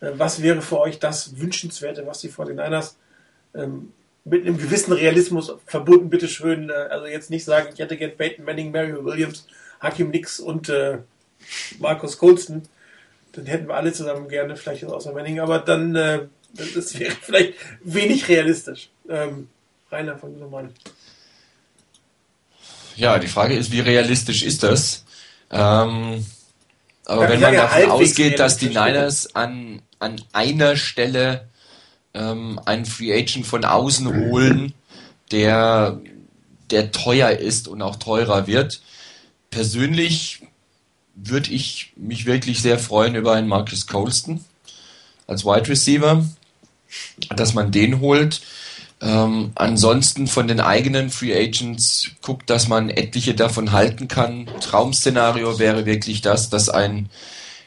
was 0.00 0.42
wäre 0.42 0.62
für 0.62 0.80
euch 0.80 0.98
das 0.98 1.38
Wünschenswerte, 1.38 2.06
was 2.06 2.20
die 2.20 2.30
49ers 2.30 2.94
ähm, 3.54 3.92
mit 4.24 4.46
einem 4.46 4.58
gewissen 4.58 4.92
Realismus 4.92 5.52
verbunden, 5.66 6.10
bitteschön. 6.10 6.70
Äh, 6.70 6.72
also 6.72 7.06
jetzt 7.06 7.30
nicht 7.30 7.44
sagen, 7.44 7.70
ich 7.72 7.80
hätte 7.80 7.96
gern 7.96 8.16
Peyton 8.16 8.44
Manning, 8.44 8.72
Mario 8.72 9.04
Williams, 9.04 9.46
Hakim 9.80 10.10
Nix 10.10 10.40
und 10.40 10.68
äh, 10.68 10.98
Markus 11.78 12.18
Colston. 12.18 12.62
Dann 13.32 13.46
hätten 13.46 13.68
wir 13.68 13.74
alle 13.74 13.92
zusammen 13.92 14.28
gerne, 14.28 14.56
vielleicht 14.56 14.84
außer 14.84 15.12
Manning, 15.12 15.40
aber 15.40 15.58
dann 15.60 15.94
äh, 15.94 16.20
das 16.54 16.98
wäre 16.98 17.14
vielleicht 17.20 17.54
wenig 17.82 18.28
realistisch. 18.28 18.90
Ähm, 19.08 19.48
Rainer 19.90 20.16
von 20.16 20.50
Mann. 20.50 20.72
Ja, 22.96 23.18
die 23.18 23.28
Frage 23.28 23.54
ist, 23.56 23.72
wie 23.72 23.80
realistisch 23.80 24.42
ist 24.42 24.62
das? 24.62 25.04
Ähm, 25.50 26.24
aber 27.06 27.24
ja, 27.24 27.30
wenn 27.30 27.40
man 27.40 27.54
davon 27.54 27.90
ausgeht, 27.90 28.38
dass 28.38 28.56
die 28.58 28.68
Niners 28.68 29.34
an, 29.34 29.82
an 30.00 30.20
einer 30.32 30.76
Stelle 30.76 31.48
ähm, 32.14 32.60
einen 32.64 32.86
Free 32.86 33.12
Agent 33.12 33.46
von 33.46 33.64
außen 33.64 34.30
holen, 34.30 34.74
der, 35.30 36.00
der 36.70 36.90
teuer 36.90 37.30
ist 37.30 37.68
und 37.68 37.82
auch 37.82 37.96
teurer 37.96 38.46
wird, 38.46 38.80
persönlich 39.50 40.42
würde 41.14 41.50
ich 41.50 41.92
mich 41.96 42.26
wirklich 42.26 42.62
sehr 42.62 42.78
freuen 42.78 43.14
über 43.14 43.34
einen 43.34 43.48
Marcus 43.48 43.86
Colston 43.86 44.44
als 45.26 45.44
Wide 45.44 45.68
Receiver, 45.68 46.24
dass 47.36 47.54
man 47.54 47.70
den 47.70 48.00
holt. 48.00 48.40
Ähm, 49.02 49.52
ansonsten 49.54 50.26
von 50.26 50.46
den 50.46 50.60
eigenen 50.60 51.10
Free 51.10 51.34
Agents 51.34 52.10
guckt, 52.20 52.50
dass 52.50 52.68
man 52.68 52.90
etliche 52.90 53.34
davon 53.34 53.72
halten 53.72 54.08
kann. 54.08 54.48
Traumszenario 54.60 55.58
wäre 55.58 55.86
wirklich 55.86 56.20
das, 56.20 56.50
dass 56.50 56.68
ein, 56.68 57.08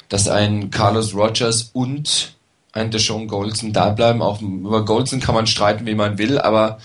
dass 0.09 0.27
ein 0.27 0.69
Carlos 0.71 1.13
Rogers 1.13 1.69
und 1.73 2.35
ein 2.71 2.91
Deshaun 2.91 3.27
Golson 3.27 3.73
da 3.73 3.89
bleiben. 3.89 4.21
Auch 4.21 4.41
über 4.41 4.85
Golson 4.85 5.19
kann 5.19 5.35
man 5.35 5.47
streiten, 5.47 5.85
wie 5.85 5.95
man 5.95 6.17
will, 6.17 6.39
aber 6.39 6.79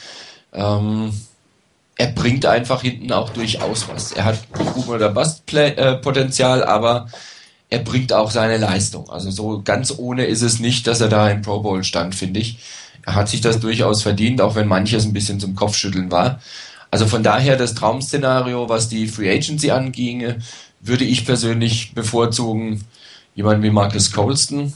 ähm, 0.52 1.12
er 1.96 2.08
bringt 2.08 2.46
einfach 2.46 2.82
hinten 2.82 3.12
auch 3.12 3.30
durchaus 3.30 3.88
was. 3.88 4.12
Er 4.12 4.24
hat 4.24 4.52
Boom 4.52 4.88
oder 4.88 5.08
Bust 5.08 5.42
äh, 5.52 5.98
aber 6.42 7.08
er 7.70 7.78
bringt 7.80 8.12
auch 8.12 8.30
seine 8.30 8.56
Leistung. 8.56 9.10
Also 9.10 9.30
so 9.30 9.62
ganz 9.62 9.94
ohne 9.96 10.24
ist 10.26 10.42
es 10.42 10.60
nicht, 10.60 10.86
dass 10.86 11.00
er 11.00 11.08
da 11.08 11.28
im 11.28 11.42
Pro 11.42 11.60
Bowl 11.60 11.84
stand, 11.84 12.14
finde 12.14 12.40
ich 12.40 12.58
hat 13.14 13.28
sich 13.28 13.40
das 13.40 13.60
durchaus 13.60 14.02
verdient, 14.02 14.40
auch 14.40 14.54
wenn 14.54 14.68
manches 14.68 15.04
ein 15.04 15.12
bisschen 15.12 15.40
zum 15.40 15.54
Kopfschütteln 15.54 16.10
war. 16.10 16.40
Also 16.90 17.06
von 17.06 17.22
daher 17.22 17.56
das 17.56 17.74
Traum-Szenario, 17.74 18.68
was 18.68 18.88
die 18.88 19.08
Free 19.08 19.30
Agency 19.30 19.70
anginge, 19.70 20.38
würde 20.80 21.04
ich 21.04 21.26
persönlich 21.26 21.94
bevorzugen, 21.94 22.84
jemanden 23.39 23.62
wie 23.62 23.70
Marcus 23.70 24.10
Colston 24.10 24.74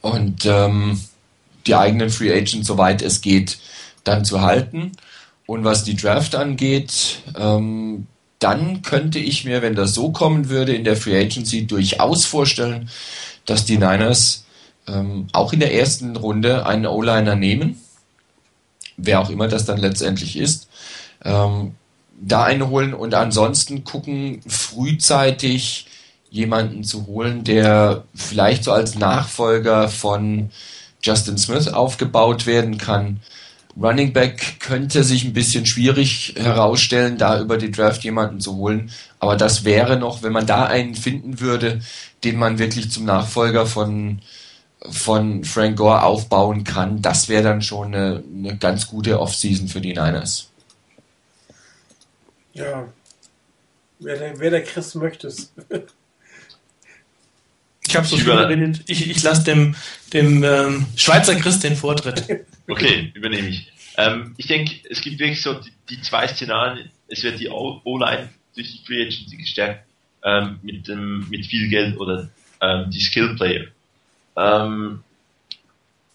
und 0.00 0.46
ähm, 0.46 1.00
die 1.66 1.74
eigenen 1.74 2.10
Free 2.10 2.32
Agents, 2.32 2.68
soweit 2.68 3.02
es 3.02 3.20
geht, 3.20 3.58
dann 4.04 4.24
zu 4.24 4.40
halten. 4.40 4.92
Und 5.46 5.64
was 5.64 5.82
die 5.82 5.96
Draft 5.96 6.36
angeht, 6.36 7.22
ähm, 7.36 8.06
dann 8.38 8.82
könnte 8.82 9.18
ich 9.18 9.44
mir, 9.44 9.62
wenn 9.62 9.74
das 9.74 9.94
so 9.94 10.12
kommen 10.12 10.48
würde, 10.48 10.76
in 10.76 10.84
der 10.84 10.96
Free 10.96 11.20
Agency 11.20 11.66
durchaus 11.66 12.24
vorstellen, 12.24 12.88
dass 13.46 13.64
die 13.64 13.78
Niners 13.78 14.44
ähm, 14.86 15.26
auch 15.32 15.52
in 15.52 15.58
der 15.58 15.74
ersten 15.74 16.14
Runde 16.14 16.66
einen 16.66 16.86
O-Liner 16.86 17.34
nehmen, 17.34 17.80
wer 18.96 19.20
auch 19.20 19.28
immer 19.28 19.48
das 19.48 19.64
dann 19.64 19.78
letztendlich 19.78 20.36
ist, 20.36 20.68
ähm, 21.24 21.74
da 22.20 22.44
einen 22.44 22.68
holen 22.68 22.94
und 22.94 23.14
ansonsten 23.14 23.82
gucken, 23.82 24.40
frühzeitig 24.46 25.88
jemanden 26.36 26.84
zu 26.84 27.06
holen, 27.06 27.42
der 27.42 28.04
vielleicht 28.14 28.64
so 28.64 28.72
als 28.72 28.94
Nachfolger 28.94 29.88
von 29.88 30.50
Justin 31.02 31.38
Smith 31.38 31.68
aufgebaut 31.68 32.46
werden 32.46 32.78
kann. 32.78 33.20
Running 33.80 34.12
Back 34.12 34.60
könnte 34.60 35.04
sich 35.04 35.24
ein 35.24 35.32
bisschen 35.32 35.66
schwierig 35.66 36.34
herausstellen, 36.36 37.18
da 37.18 37.40
über 37.40 37.58
die 37.58 37.70
Draft 37.70 38.04
jemanden 38.04 38.40
zu 38.40 38.56
holen. 38.56 38.90
Aber 39.18 39.36
das 39.36 39.64
wäre 39.64 39.98
noch, 39.98 40.22
wenn 40.22 40.32
man 40.32 40.46
da 40.46 40.64
einen 40.64 40.94
finden 40.94 41.40
würde, 41.40 41.80
den 42.24 42.38
man 42.38 42.58
wirklich 42.58 42.90
zum 42.90 43.04
Nachfolger 43.04 43.66
von 43.66 44.20
von 44.90 45.42
Frank 45.42 45.78
Gore 45.78 46.02
aufbauen 46.02 46.62
kann, 46.62 47.02
das 47.02 47.28
wäre 47.28 47.42
dann 47.42 47.62
schon 47.62 47.94
eine, 47.94 48.22
eine 48.32 48.56
ganz 48.56 48.86
gute 48.86 49.18
Offseason 49.18 49.66
für 49.66 49.80
die 49.80 49.94
Niners. 49.94 50.48
Ja, 52.52 52.86
wer 53.98 54.16
der, 54.16 54.38
wer 54.38 54.50
der 54.50 54.62
Chris 54.62 54.94
möchte 54.94 55.28
es. 55.28 55.52
Ich 57.86 57.96
habe 57.96 58.06
so 58.06 58.16
viel 58.16 58.26
geredet. 58.26 58.82
Ich, 58.86 59.08
ich 59.08 59.22
lasse 59.22 59.44
dem, 59.44 59.74
dem 60.12 60.42
ähm, 60.42 60.86
Schweizer 60.96 61.34
Chris 61.36 61.60
den 61.60 61.76
Vortritt. 61.76 62.24
Okay, 62.68 63.12
übernehme 63.14 63.48
ich. 63.48 63.70
Ähm, 63.96 64.34
ich 64.36 64.46
denke, 64.46 64.74
es 64.90 65.00
gibt 65.00 65.18
wirklich 65.18 65.40
so 65.40 65.54
die, 65.54 65.70
die 65.88 66.00
zwei 66.02 66.26
Szenarien. 66.26 66.90
Es 67.08 67.22
wird 67.22 67.38
die 67.38 67.48
O-Line 67.48 68.28
durch 68.54 68.72
die 68.72 68.84
Free 68.84 69.02
Agency 69.02 69.36
gestärkt 69.36 69.86
ähm, 70.24 70.58
mit, 70.62 70.88
dem, 70.88 71.28
mit 71.30 71.46
viel 71.46 71.68
Geld 71.68 71.96
oder 71.98 72.28
ähm, 72.60 72.90
die 72.90 73.00
Skill 73.00 73.36
Player. 73.36 73.66
Ähm, 74.36 75.04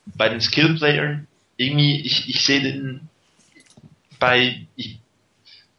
bei 0.06 0.30
den 0.30 0.42
Skill-Playern, 0.42 1.28
irgendwie, 1.58 2.02
ich, 2.02 2.30
ich 2.30 2.44
sehe 2.44 2.62
den 2.62 3.08
bei 4.20 4.66
ich, 4.76 5.00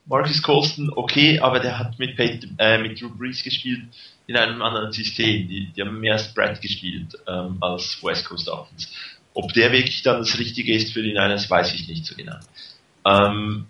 Marcus 0.07 0.43
Colston 0.43 0.91
okay, 0.95 1.39
aber 1.39 1.61
der 1.61 1.79
hat 1.79 1.99
mit, 1.99 2.17
Peyton, 2.17 2.55
äh, 2.59 2.79
mit 2.79 3.01
Drew 3.01 3.09
Brees 3.11 3.43
gespielt 3.43 3.83
in 4.27 4.37
einem 4.37 4.63
anderen 4.63 4.93
System. 4.93 5.49
Die, 5.49 5.67
die 5.67 5.81
haben 5.81 6.01
mehr 6.01 6.19
Spread 6.19 6.61
gespielt 6.61 7.19
ähm, 7.27 7.59
als 7.61 8.03
West 8.03 8.25
Coast 8.27 8.49
Offense. 8.49 8.89
Ob 9.35 9.53
der 9.53 9.73
wirklich 9.73 10.03
dann 10.03 10.19
das 10.19 10.39
Richtige 10.39 10.75
ist 10.75 10.93
für 10.93 11.03
die 11.03 11.13
Niners, 11.13 11.49
weiß 11.51 11.75
ich 11.75 11.89
nicht 11.89 12.05
so 12.05 12.15
genau. 12.15 12.37
Ähm, 13.05 13.67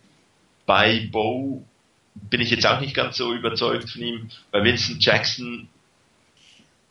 bei 0.66 1.08
Bo 1.10 1.64
bin 2.14 2.40
ich 2.40 2.50
jetzt 2.50 2.66
auch 2.66 2.80
nicht 2.80 2.94
ganz 2.94 3.16
so 3.16 3.32
überzeugt 3.32 3.90
von 3.90 4.02
ihm. 4.02 4.30
Bei 4.50 4.62
Vincent 4.62 5.04
Jackson, 5.04 5.68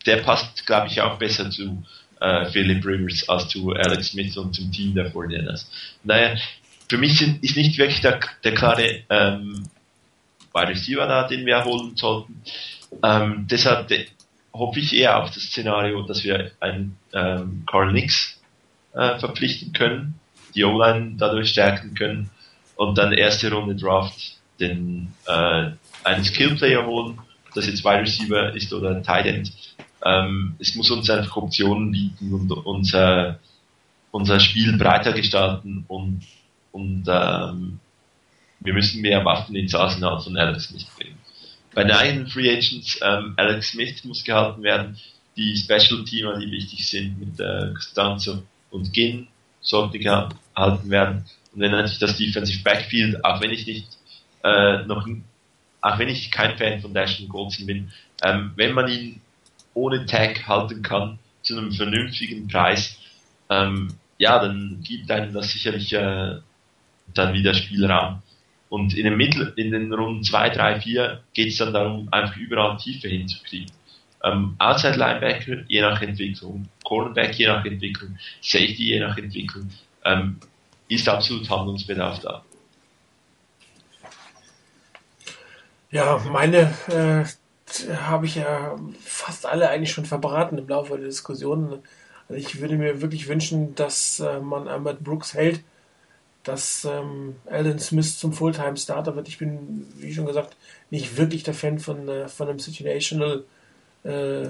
der 0.06 0.18
passt, 0.18 0.66
glaube 0.66 0.88
ich, 0.88 1.02
auch 1.02 1.18
besser 1.20 1.50
zu 1.50 1.84
äh, 2.20 2.46
Philip 2.46 2.86
Rivers 2.86 3.28
als 3.30 3.50
zu 3.50 3.72
Alex 3.72 4.10
Smith 4.10 4.38
und 4.38 4.54
zum 4.54 4.72
Team 4.72 4.96
der 4.96 5.14
49ers. 5.14 5.66
Naja, 6.04 6.36
für 6.90 6.98
mich 6.98 7.18
sind, 7.18 7.44
ist 7.44 7.56
nicht 7.56 7.78
wirklich 7.78 8.02
der, 8.02 8.20
der 8.44 8.54
klare 8.54 9.04
ähm, 9.10 9.64
Wide 10.54 10.68
Receiver 10.68 11.08
da, 11.08 11.28
den 11.28 11.46
wir 11.46 11.64
holen 11.64 11.96
sollten. 11.96 12.42
Ähm, 13.04 13.48
deshalb 13.50 13.88
de, 13.88 14.08
hoffe 14.54 14.80
ich 14.80 14.96
eher 14.96 15.22
auf 15.22 15.32
das 15.32 15.44
Szenario, 15.44 16.04
dass 16.04 16.24
wir 16.24 16.52
einen 16.60 16.98
ähm, 17.14 17.64
Carl 17.70 17.92
Nix 17.92 18.40
äh, 18.94 19.18
verpflichten 19.20 19.74
können, 19.74 20.20
die 20.56 20.64
O-Line 20.64 21.16
dadurch 21.18 21.50
stärken 21.50 21.94
können 21.94 22.30
und 22.76 22.98
dann 22.98 23.14
erste 23.14 23.52
Runde 23.52 23.76
Draft 23.76 24.38
den 24.60 25.14
äh, 25.28 25.72
einen 26.04 26.24
Skill-Player 26.24 26.86
holen, 26.86 27.20
das 27.56 27.68
jetzt 27.68 27.84
Wide 27.84 28.02
Receiver 28.02 28.54
ist 28.56 28.74
oder 28.74 28.92
ein 28.92 29.04
Tight 29.04 29.26
End. 29.26 29.52
Ähm, 30.04 30.56
es 30.60 30.76
muss 30.76 30.90
uns 30.90 31.10
einfach 31.10 31.36
Optionen 31.38 31.92
bieten 31.92 32.34
und 32.34 32.52
unser, 32.52 33.40
unser 34.12 34.40
Spiel 34.40 34.78
breiter 34.78 35.14
gestalten 35.14 35.86
und, 35.88 36.22
und 36.72 37.06
ähm, 37.08 37.80
wir 38.60 38.74
müssen 38.74 39.02
mehr 39.02 39.24
Waffen 39.26 39.56
ins 39.56 39.76
Arsenal 39.76 40.20
von 40.20 40.38
Alex 40.38 40.66
Smith 40.66 40.86
bringen. 40.98 41.18
Bei 41.74 41.84
den 41.84 41.92
eigenen 41.92 42.28
Free 42.28 42.50
Agents, 42.50 43.00
ähm, 43.02 43.34
Alex 43.38 43.70
Smith 43.72 44.04
muss 44.04 44.24
gehalten 44.24 44.62
werden, 44.64 44.98
die 45.38 45.56
Special 45.56 46.04
Teamer, 46.04 46.38
die 46.40 46.52
wichtig 46.52 46.88
sind, 46.88 47.20
mit 47.20 47.40
äh, 47.40 47.74
Costanzo 47.74 48.44
und 48.70 48.92
Ginn, 48.92 49.28
sollte 49.62 50.00
gehalten 50.00 50.90
werden. 50.90 51.26
Und 51.54 51.62
dann 51.62 51.72
natürlich 51.72 52.00
das 52.00 52.18
Defensive 52.18 52.64
Backfield, 52.64 53.24
auch 53.24 53.42
wenn 53.42 53.52
ich 53.52 53.66
nicht 53.66 53.88
äh, 54.44 54.84
noch, 54.86 55.08
auch 55.82 56.00
wenn 56.00 56.10
ich 56.10 56.32
kein 56.32 56.58
Fan 56.58 56.82
von 56.82 56.94
Dashon 56.94 57.30
Goldson 57.30 57.66
bin, 57.66 57.92
ähm, 58.24 58.52
wenn 58.56 58.74
man 58.74 58.90
ihn 58.90 59.22
ohne 59.74 60.06
Tag 60.06 60.48
halten 60.48 60.82
kann, 60.82 61.20
zu 61.42 61.58
einem 61.58 61.72
vernünftigen 61.72 62.48
Preis, 62.48 62.98
ähm, 63.50 63.94
ja, 64.18 64.40
dann 64.40 64.82
gibt 64.84 65.10
einem 65.10 65.34
das 65.34 65.52
sicherlich 65.52 65.92
äh, 65.94 66.36
dann 67.14 67.34
wieder 67.34 67.54
Spielraum. 67.54 68.22
Und 68.72 68.94
in 68.94 69.04
den 69.04 69.18
Mittel, 69.18 69.52
in 69.58 69.72
den 69.72 69.92
Runden 69.92 70.24
2, 70.24 70.50
3, 70.52 70.80
4 70.80 71.24
geht 71.34 71.50
es 71.50 71.58
dann 71.58 71.74
darum, 71.74 72.08
einfach 72.10 72.38
überall 72.38 72.78
Tiefe 72.78 73.10
hinzukriegen. 73.10 73.70
Ähm, 74.24 74.56
Outside 74.60 74.98
Linebacker 74.98 75.66
je 75.68 75.82
nach 75.82 76.02
Entwicklung, 76.02 76.70
Cornerback 76.86 77.38
je 77.38 77.48
nach 77.48 77.66
Entwicklung, 77.66 78.18
Safety 78.42 78.94
je 78.94 79.00
nach 79.02 79.18
Entwicklung, 79.18 79.70
ähm, 80.06 80.38
ist 80.88 81.10
absolut 81.10 81.50
Handlungsbedarf 81.50 82.20
da. 82.20 82.46
Ja, 85.90 86.24
meine 86.32 86.74
äh, 86.88 87.26
habe 87.94 88.26
ich 88.26 88.36
ja 88.36 88.80
fast 89.04 89.46
alle 89.46 89.70
eigentlich 89.70 89.92
schon 89.92 90.06
verbraten 90.06 90.58
im 90.58 90.70
Laufe 90.70 90.96
der 90.96 91.08
Diskussion. 91.08 91.84
Also 92.30 92.40
ich 92.42 92.62
würde 92.62 92.78
mir 92.78 93.02
wirklich 93.02 93.28
wünschen, 93.28 93.76
dass 93.76 94.22
äh, 94.22 94.40
man 94.40 94.70
Ahmed 94.70 95.02
Brooks 95.02 95.34
hält, 95.34 95.60
dass 96.44 96.86
ähm, 96.86 97.36
Alan 97.46 97.80
Smith 97.80 98.18
zum 98.18 98.34
Fulltime-Starter 98.34 99.16
wird. 99.16 99.28
Ich 99.28 99.38
bin, 99.38 99.88
wie 99.98 100.14
schon 100.14 100.26
gesagt, 100.26 100.56
nicht 100.90 101.18
wirklich 101.18 101.44
der 101.44 101.54
Fan 101.54 101.80
von, 101.80 102.08
äh, 102.08 102.28
von 102.28 102.50
einem 102.50 102.60
Situational 102.60 103.44
äh, 104.04 104.48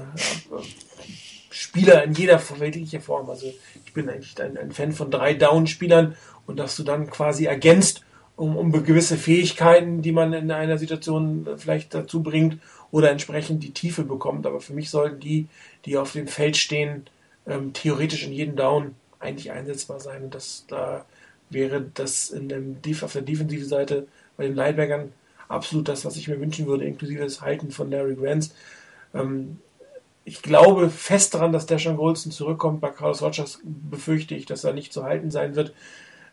Spieler 1.49 2.03
in 2.03 2.13
jeder 2.13 2.41
weltlicher 2.59 3.01
Form. 3.01 3.30
Also 3.30 3.53
ich 3.85 3.93
bin 3.93 4.09
eigentlich 4.09 4.39
ein, 4.41 4.57
ein 4.57 4.72
Fan 4.72 4.93
von 4.93 5.11
drei 5.11 5.34
Down-Spielern 5.34 6.15
und 6.47 6.57
dass 6.57 6.77
du 6.77 6.84
dann 6.84 7.09
quasi 7.09 7.45
ergänzt 7.45 8.03
um, 8.38 8.55
um 8.55 8.72
gewisse 8.72 9.18
Fähigkeiten, 9.18 10.01
die 10.01 10.13
man 10.13 10.34
in 10.34 10.51
einer 10.51 10.77
Situation 10.77 11.47
vielleicht 11.57 11.93
dazu 11.93 12.23
bringt 12.23 12.57
oder 12.89 13.11
entsprechend 13.11 13.63
die 13.63 13.73
Tiefe 13.73 14.03
bekommt. 14.03 14.45
Aber 14.45 14.61
für 14.61 14.73
mich 14.73 14.89
sollten 14.89 15.19
die, 15.19 15.47
die 15.85 15.97
auf 15.97 16.13
dem 16.13 16.27
Feld 16.27 16.55
stehen, 16.57 17.05
ähm, 17.45 17.73
theoretisch 17.73 18.26
in 18.26 18.34
jedem 18.34 18.55
Down 18.55 18.95
eigentlich 19.19 19.51
einsetzbar 19.51 19.99
sein. 19.99 20.23
Und 20.23 20.35
das 20.35 20.65
da 20.68 21.05
wäre 21.52 21.86
das 21.94 22.30
in 22.30 22.49
dem, 22.49 22.78
auf 23.02 23.14
der 23.14 23.22
defensiven 23.22 23.68
Seite 23.68 24.07
bei 24.38 24.45
den 24.45 24.56
Linebackern 24.56 25.11
absolut 25.48 25.88
das, 25.88 26.06
was 26.06 26.15
ich 26.15 26.28
mir 26.28 26.40
wünschen 26.40 26.65
würde, 26.65 26.86
inklusive 26.86 27.23
des 27.23 27.41
Halten 27.41 27.72
von 27.72 27.91
Larry 27.91 28.15
Grants. 28.15 28.56
Ähm, 29.14 29.60
ich 30.23 30.41
glaube 30.41 30.90
fest 30.90 31.34
daran, 31.34 31.52
dass 31.52 31.65
Deshaun 31.65 31.98
Goldston 31.98 32.32
zurückkommt. 32.32 32.82
Bei 32.82 32.90
Carlos 32.90 33.22
Rogers 33.22 33.60
befürchte 33.64 34.36
ich, 34.36 34.45
dass 34.45 34.64
er 34.64 34.73
nicht 34.73 34.94
zu 34.94 35.03
halten 35.03 35.32
sein 35.32 35.56
wird, 35.56 35.73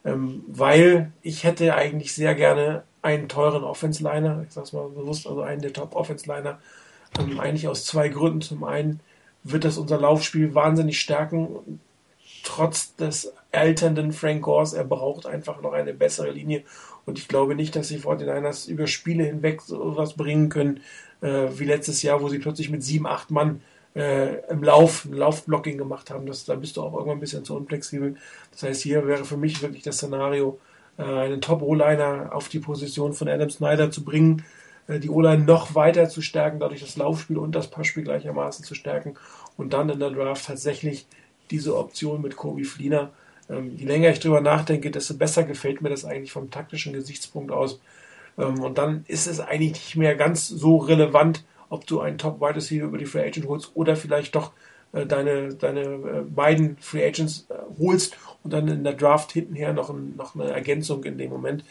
ähm, 0.04 0.44
weil 0.46 1.12
ich 1.22 1.44
hätte 1.44 1.74
eigentlich 1.74 2.14
sehr 2.14 2.34
gerne 2.34 2.84
einen 3.02 3.28
teuren 3.28 3.64
Offense-Liner, 3.64 4.44
ich 4.46 4.52
sag's 4.52 4.72
mal 4.72 4.88
bewusst, 4.88 5.26
also 5.26 5.40
einen 5.42 5.62
der 5.62 5.72
Top-Offense-Liner, 5.72 6.58
ähm, 7.18 7.40
eigentlich 7.40 7.68
aus 7.68 7.84
zwei 7.84 8.08
Gründen. 8.08 8.42
Zum 8.42 8.64
einen 8.64 9.00
wird 9.42 9.64
das 9.64 9.78
unser 9.78 9.98
Laufspiel 9.98 10.54
wahnsinnig 10.54 11.00
stärken, 11.00 11.80
trotz 12.42 12.94
des 12.96 13.32
alternden 13.52 14.12
Frank 14.12 14.42
Gores, 14.42 14.72
er 14.72 14.84
braucht 14.84 15.26
einfach 15.26 15.60
noch 15.62 15.72
eine 15.72 15.94
bessere 15.94 16.30
Linie. 16.30 16.62
Und 17.06 17.18
ich 17.18 17.28
glaube 17.28 17.54
nicht, 17.54 17.74
dass 17.74 17.88
die 17.88 17.98
49ers 17.98 18.68
über 18.68 18.86
Spiele 18.86 19.24
hinweg 19.24 19.62
sowas 19.62 20.14
bringen 20.14 20.48
können, 20.48 20.80
äh, 21.20 21.48
wie 21.54 21.64
letztes 21.64 22.02
Jahr, 22.02 22.20
wo 22.20 22.28
sie 22.28 22.38
plötzlich 22.38 22.70
mit 22.70 22.82
sieben, 22.82 23.06
acht 23.06 23.30
Mann 23.30 23.62
äh, 23.94 24.40
im 24.50 24.62
Lauf, 24.62 25.06
Laufblocking 25.10 25.78
gemacht 25.78 26.10
haben. 26.10 26.26
Das, 26.26 26.44
da 26.44 26.54
bist 26.54 26.76
du 26.76 26.82
auch 26.82 26.92
irgendwann 26.92 27.16
ein 27.16 27.20
bisschen 27.20 27.44
zu 27.44 27.56
unflexibel. 27.56 28.16
Das 28.52 28.62
heißt, 28.62 28.82
hier 28.82 29.06
wäre 29.06 29.24
für 29.24 29.36
mich 29.36 29.62
wirklich 29.62 29.82
das 29.82 29.96
Szenario, 29.96 30.58
äh, 30.98 31.02
einen 31.02 31.40
Top-O-Liner 31.40 32.30
auf 32.32 32.48
die 32.48 32.60
Position 32.60 33.12
von 33.12 33.28
Adam 33.28 33.50
Snyder 33.50 33.90
zu 33.90 34.04
bringen, 34.04 34.44
äh, 34.86 34.98
die 34.98 35.10
O-Line 35.10 35.44
noch 35.44 35.74
weiter 35.74 36.08
zu 36.08 36.22
stärken, 36.22 36.60
dadurch 36.60 36.80
das 36.80 36.96
Laufspiel 36.96 37.38
und 37.38 37.54
das 37.54 37.68
Passspiel 37.68 38.04
gleichermaßen 38.04 38.64
zu 38.64 38.74
stärken 38.74 39.14
und 39.56 39.72
dann 39.72 39.88
in 39.88 40.00
der 40.00 40.10
Draft 40.10 40.46
tatsächlich 40.46 41.06
diese 41.50 41.76
Option 41.76 42.22
mit 42.22 42.36
Kobe 42.36 42.64
Fliener 42.64 43.10
ähm, 43.48 43.76
je 43.76 43.86
länger 43.86 44.10
ich 44.10 44.20
drüber 44.20 44.40
nachdenke, 44.40 44.90
desto 44.90 45.14
besser 45.14 45.44
gefällt 45.44 45.80
mir 45.80 45.88
das 45.88 46.04
eigentlich 46.04 46.32
vom 46.32 46.50
taktischen 46.50 46.92
Gesichtspunkt 46.92 47.50
aus. 47.50 47.80
Ähm, 48.36 48.60
und 48.60 48.78
dann 48.78 49.04
ist 49.08 49.26
es 49.26 49.40
eigentlich 49.40 49.72
nicht 49.72 49.96
mehr 49.96 50.14
ganz 50.14 50.48
so 50.48 50.76
relevant, 50.76 51.44
ob 51.70 51.86
du 51.86 52.00
einen 52.00 52.18
Top 52.18 52.40
Wide 52.40 52.56
Receiver 52.56 52.86
über 52.86 52.98
die 52.98 53.06
Free 53.06 53.26
Agent 53.26 53.46
holst 53.46 53.72
oder 53.74 53.96
vielleicht 53.96 54.34
doch 54.34 54.52
äh, 54.92 55.06
deine, 55.06 55.54
deine 55.54 55.80
äh, 55.80 56.22
beiden 56.22 56.76
Free 56.78 57.06
Agents 57.06 57.46
äh, 57.48 57.54
holst 57.78 58.16
und 58.42 58.52
dann 58.52 58.68
in 58.68 58.84
der 58.84 58.94
Draft 58.94 59.32
hintenher 59.32 59.72
noch, 59.72 59.90
ein, 59.90 60.14
noch 60.16 60.34
eine 60.34 60.50
Ergänzung 60.50 61.04
in 61.04 61.18
dem 61.18 61.30
Moment. 61.30 61.64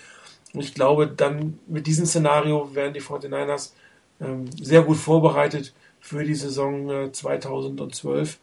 Und 0.54 0.62
ich 0.62 0.74
glaube, 0.74 1.08
dann 1.08 1.60
mit 1.68 1.88
diesem 1.88 2.06
Szenario 2.06 2.74
wären 2.74 2.94
die 2.94 3.02
49ers 3.02 3.74
ähm, 4.22 4.46
sehr 4.60 4.82
gut 4.82 4.98
vorbereitet 4.98 5.74
für 6.00 6.24
die 6.24 6.36
Saison 6.36 7.12
2012 7.12 8.40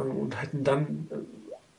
und 0.00 0.40
hätten 0.40 0.64
dann 0.64 1.08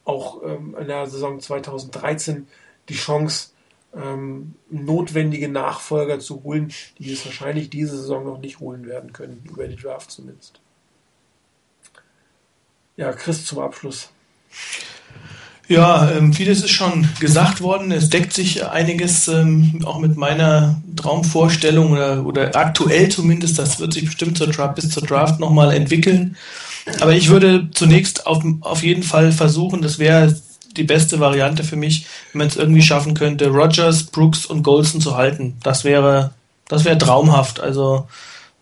auch 0.06 0.41
ähm, 0.44 0.76
in 0.80 0.88
der 0.88 1.07
Saison 1.07 1.39
2013 1.39 2.48
die 2.89 2.95
Chance, 2.95 3.49
ähm, 3.95 4.56
notwendige 4.69 5.49
Nachfolger 5.49 6.19
zu 6.19 6.44
holen, 6.44 6.72
die 6.99 7.11
es 7.11 7.26
wahrscheinlich 7.26 7.69
diese 7.69 7.98
Saison 7.98 8.26
noch 8.26 8.39
nicht 8.39 8.60
holen 8.60 8.85
werden 8.85 9.14
können, 9.14 9.44
über 9.49 9.68
die 9.68 9.76
Draft 9.76 10.11
zumindest. 10.11 10.60
Ja, 12.95 13.11
Chris 13.14 13.45
zum 13.45 13.60
Abschluss. 13.60 14.10
Ja, 15.68 16.10
ähm, 16.11 16.31
vieles 16.31 16.64
ist 16.64 16.72
schon 16.72 17.07
gesagt 17.19 17.61
worden. 17.61 17.91
Es 17.91 18.10
deckt 18.10 18.31
sich 18.31 18.65
einiges 18.65 19.27
ähm, 19.27 19.81
auch 19.84 19.99
mit 19.99 20.15
meiner 20.15 20.81
Traumvorstellung 20.95 21.91
oder, 21.91 22.26
oder 22.26 22.56
aktuell 22.56 23.10
zumindest. 23.10 23.60
Das 23.60 23.80
wird 23.80 23.94
sich 23.94 24.06
bestimmt 24.06 24.38
zur 24.38 24.48
Draft, 24.48 24.76
bis 24.76 24.89
zur 24.89 25.03
Draft 25.03 25.39
nochmal 25.39 25.73
entwickeln. 25.73 26.38
Aber 26.99 27.14
ich 27.14 27.30
würde 27.30 27.69
zunächst 27.72 28.27
auf, 28.27 28.43
auf 28.61 28.84
jeden 28.84 29.03
Fall 29.03 29.31
versuchen, 29.31 29.81
das 29.81 29.99
wäre 29.99 30.35
die 30.76 30.84
beste 30.84 31.19
Variante 31.19 31.64
für 31.64 31.76
mich, 31.76 32.05
wenn 32.31 32.39
man 32.39 32.47
es 32.47 32.55
irgendwie 32.55 32.81
schaffen 32.81 33.14
könnte, 33.14 33.49
Rogers, 33.49 34.03
Brooks 34.03 34.45
und 34.45 34.64
Golson 34.64 35.01
zu 35.01 35.18
halten. 35.18 35.57
Das 35.64 35.84
wäre, 35.84 36.31
das 36.68 36.85
wäre 36.85 36.97
traumhaft. 36.97 37.59
Also 37.59 38.07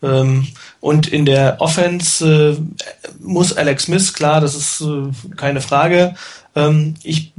ähm, 0.02 0.46
und 0.80 1.08
in 1.08 1.24
der 1.24 1.60
Offense 1.60 2.56
äh, 2.56 2.82
muss 3.20 3.56
Alex 3.56 3.84
Smith, 3.84 4.12
klar, 4.12 4.40
das 4.40 4.54
ist 4.54 4.80
äh, 4.82 5.34
keine 5.36 5.60
Frage. 5.60 6.14
Ähm, 6.54 6.94
ich 7.02 7.32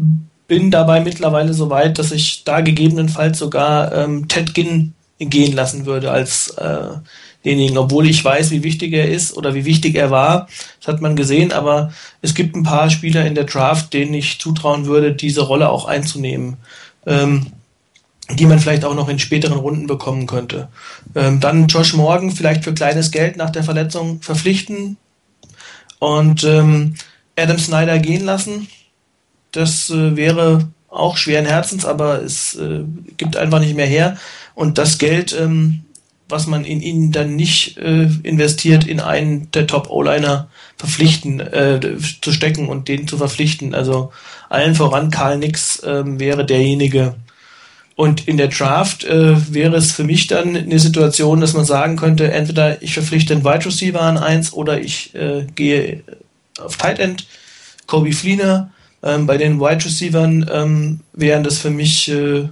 bin 0.48 0.72
dabei 0.72 1.02
mittlerweile 1.02 1.54
so 1.54 1.70
weit, 1.70 2.00
dass 2.00 2.12
ich 2.12 2.44
da 2.44 2.62
gegebenenfalls 2.62 3.38
sogar 3.38 3.92
ähm, 3.94 4.28
Ted 4.28 4.54
Ginn 4.54 4.94
gehen 5.20 5.54
lassen 5.54 5.86
würde 5.86 6.12
als 6.12 6.50
äh, 6.52 6.90
denjenigen, 7.48 7.78
obwohl 7.78 8.08
ich 8.08 8.24
weiß, 8.24 8.52
wie 8.52 8.64
wichtig 8.64 8.94
er 8.94 9.10
ist 9.10 9.36
oder 9.36 9.56
wie 9.56 9.66
wichtig 9.66 9.96
er 9.96 10.12
war. 10.12 10.48
Das 10.80 10.94
hat 10.94 11.02
man 11.02 11.16
gesehen, 11.16 11.52
aber 11.52 11.92
es 12.22 12.34
gibt 12.34 12.56
ein 12.56 12.64
paar 12.64 12.90
Spieler 12.90 13.26
in 13.26 13.36
der 13.36 13.46
Draft, 13.46 13.94
denen 13.94 14.14
ich 14.14 14.40
zutrauen 14.40 14.86
würde, 14.86 15.14
diese 15.14 15.42
Rolle 15.42 15.70
auch 15.70 15.86
einzunehmen. 15.86 16.58
Ähm, 17.06 17.48
die 18.30 18.46
man 18.46 18.60
vielleicht 18.60 18.84
auch 18.84 18.94
noch 18.94 19.08
in 19.08 19.20
späteren 19.20 19.58
Runden 19.58 19.88
bekommen 19.88 20.28
könnte. 20.28 20.68
Ähm, 21.16 21.40
dann 21.40 21.68
Josh 21.68 21.94
Morgan 21.94 22.32
vielleicht 22.32 22.66
für 22.66 22.74
kleines 22.74 23.12
Geld 23.12 23.38
nach 23.38 23.52
der 23.52 23.64
Verletzung 23.64 24.22
verpflichten 24.22 24.98
und 26.00 26.44
ähm, 26.44 26.96
Adam 27.38 27.58
Snyder 27.58 28.00
gehen 28.00 28.26
lassen. 28.26 28.68
Das 29.54 29.90
äh, 29.90 30.18
wäre 30.18 30.68
auch 30.90 31.16
schweren 31.16 31.46
Herzens, 31.46 31.86
aber 31.86 32.22
es 32.22 32.56
äh, 32.56 32.84
gibt 33.16 33.38
einfach 33.38 33.62
nicht 33.62 33.78
mehr 33.78 33.86
her. 33.86 34.18
Und 34.56 34.78
das 34.78 34.98
Geld, 34.98 35.34
ähm, 35.40 35.86
was 36.30 36.48
man 36.48 36.66
in 36.66 36.82
ihn 36.82 37.12
dann 37.12 37.36
nicht 37.36 37.78
äh, 37.78 38.10
investiert, 38.24 38.86
in 38.86 39.00
einen 39.00 39.50
der 39.52 39.68
Top-O-Liner 39.68 40.50
verpflichten, 40.78 41.40
äh, 41.40 41.80
zu 42.22 42.32
stecken 42.32 42.68
und 42.68 42.88
den 42.88 43.08
zu 43.08 43.18
verpflichten. 43.18 43.74
Also 43.74 44.12
allen 44.50 44.76
voran 44.76 45.10
Karl 45.12 45.38
Nix 45.38 45.82
ähm, 45.86 46.20
wäre 46.20 46.46
derjenige. 46.46 47.16
Und 47.96 48.28
in 48.28 48.38
der 48.38 48.50
Draft 48.50 49.06
äh, 49.06 49.54
wäre 49.54 49.76
es 49.76 49.92
für 49.92 50.04
mich 50.04 50.28
dann 50.28 50.56
eine 50.56 50.80
Situation, 50.80 51.42
dass 51.42 51.54
man 51.54 51.66
sagen 51.66 51.96
könnte, 51.96 52.32
entweder 52.32 52.82
ich 52.84 52.94
verpflichte 52.94 53.34
einen 53.34 53.44
Wide 53.44 53.66
Receiver 53.66 54.02
an 54.02 54.20
eins 54.20 54.54
oder 54.54 54.80
ich 54.80 55.16
äh, 55.16 55.48
gehe 55.56 56.04
auf 56.60 56.78
Tight 56.78 57.00
End, 57.00 57.26
Kobe 57.88 58.12
Fleener. 58.12 58.72
Ähm, 59.02 59.26
bei 59.26 59.38
den 59.38 59.60
Wide 59.60 59.86
Receivern 59.86 60.50
ähm, 60.52 61.00
wären 61.14 61.44
das 61.44 61.58
für 61.60 61.70
mich 61.70 62.10
äh, 62.10 62.50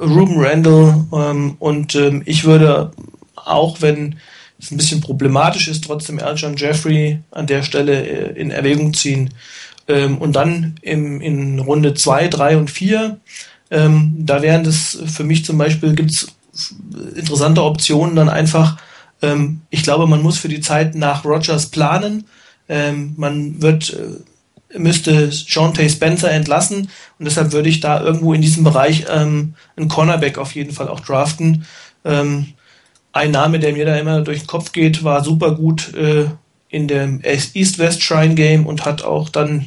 Ruben 0.00 0.38
Randall 0.38 1.04
ähm, 1.12 1.56
und 1.58 1.94
ähm, 1.94 2.22
ich 2.26 2.44
würde 2.44 2.92
auch, 3.34 3.80
wenn 3.80 4.16
es 4.58 4.70
ein 4.70 4.76
bisschen 4.76 5.00
problematisch 5.00 5.68
ist, 5.68 5.84
trotzdem 5.84 6.18
Alshon 6.18 6.56
Jeffrey 6.56 7.20
an 7.30 7.46
der 7.46 7.62
Stelle 7.62 8.06
äh, 8.06 8.40
in 8.40 8.50
Erwägung 8.50 8.92
ziehen. 8.92 9.32
Ähm, 9.86 10.18
und 10.18 10.34
dann 10.36 10.74
im, 10.82 11.20
in 11.20 11.58
Runde 11.60 11.94
2, 11.94 12.28
3 12.28 12.56
und 12.58 12.70
4, 12.70 13.18
ähm, 13.70 14.14
da 14.18 14.42
wären 14.42 14.64
das 14.64 14.98
für 15.06 15.24
mich 15.24 15.44
zum 15.44 15.58
Beispiel, 15.58 15.94
gibt 15.94 16.10
es 16.10 16.34
interessante 17.14 17.62
Optionen 17.62 18.16
dann 18.16 18.28
einfach, 18.28 18.78
ähm, 19.22 19.62
ich 19.70 19.82
glaube, 19.82 20.06
man 20.06 20.22
muss 20.22 20.38
für 20.38 20.48
die 20.48 20.60
Zeit 20.60 20.94
nach 20.94 21.24
Rogers 21.24 21.66
planen. 21.66 22.24
Ähm, 22.68 23.14
man 23.16 23.62
wird 23.62 23.94
äh, 23.94 24.20
müsste 24.76 25.30
Sean 25.32 25.74
Tay 25.74 25.88
Spencer 25.88 26.30
entlassen 26.30 26.90
und 27.18 27.24
deshalb 27.24 27.52
würde 27.52 27.68
ich 27.68 27.80
da 27.80 28.02
irgendwo 28.02 28.34
in 28.34 28.42
diesem 28.42 28.64
Bereich 28.64 29.06
ähm, 29.10 29.54
einen 29.76 29.88
Cornerback 29.88 30.38
auf 30.38 30.54
jeden 30.54 30.72
Fall 30.72 30.88
auch 30.88 31.00
draften. 31.00 31.66
Ähm, 32.04 32.52
ein 33.12 33.30
Name, 33.30 33.58
der 33.58 33.72
mir 33.72 33.86
da 33.86 33.96
immer 33.96 34.20
durch 34.20 34.40
den 34.40 34.46
Kopf 34.46 34.72
geht, 34.72 35.02
war 35.04 35.24
super 35.24 35.52
gut 35.52 35.94
äh, 35.94 36.26
in 36.68 36.86
dem 36.86 37.22
East-West 37.22 38.02
Shrine 38.02 38.34
Game 38.34 38.66
und 38.66 38.84
hat 38.84 39.02
auch 39.02 39.30
dann 39.30 39.66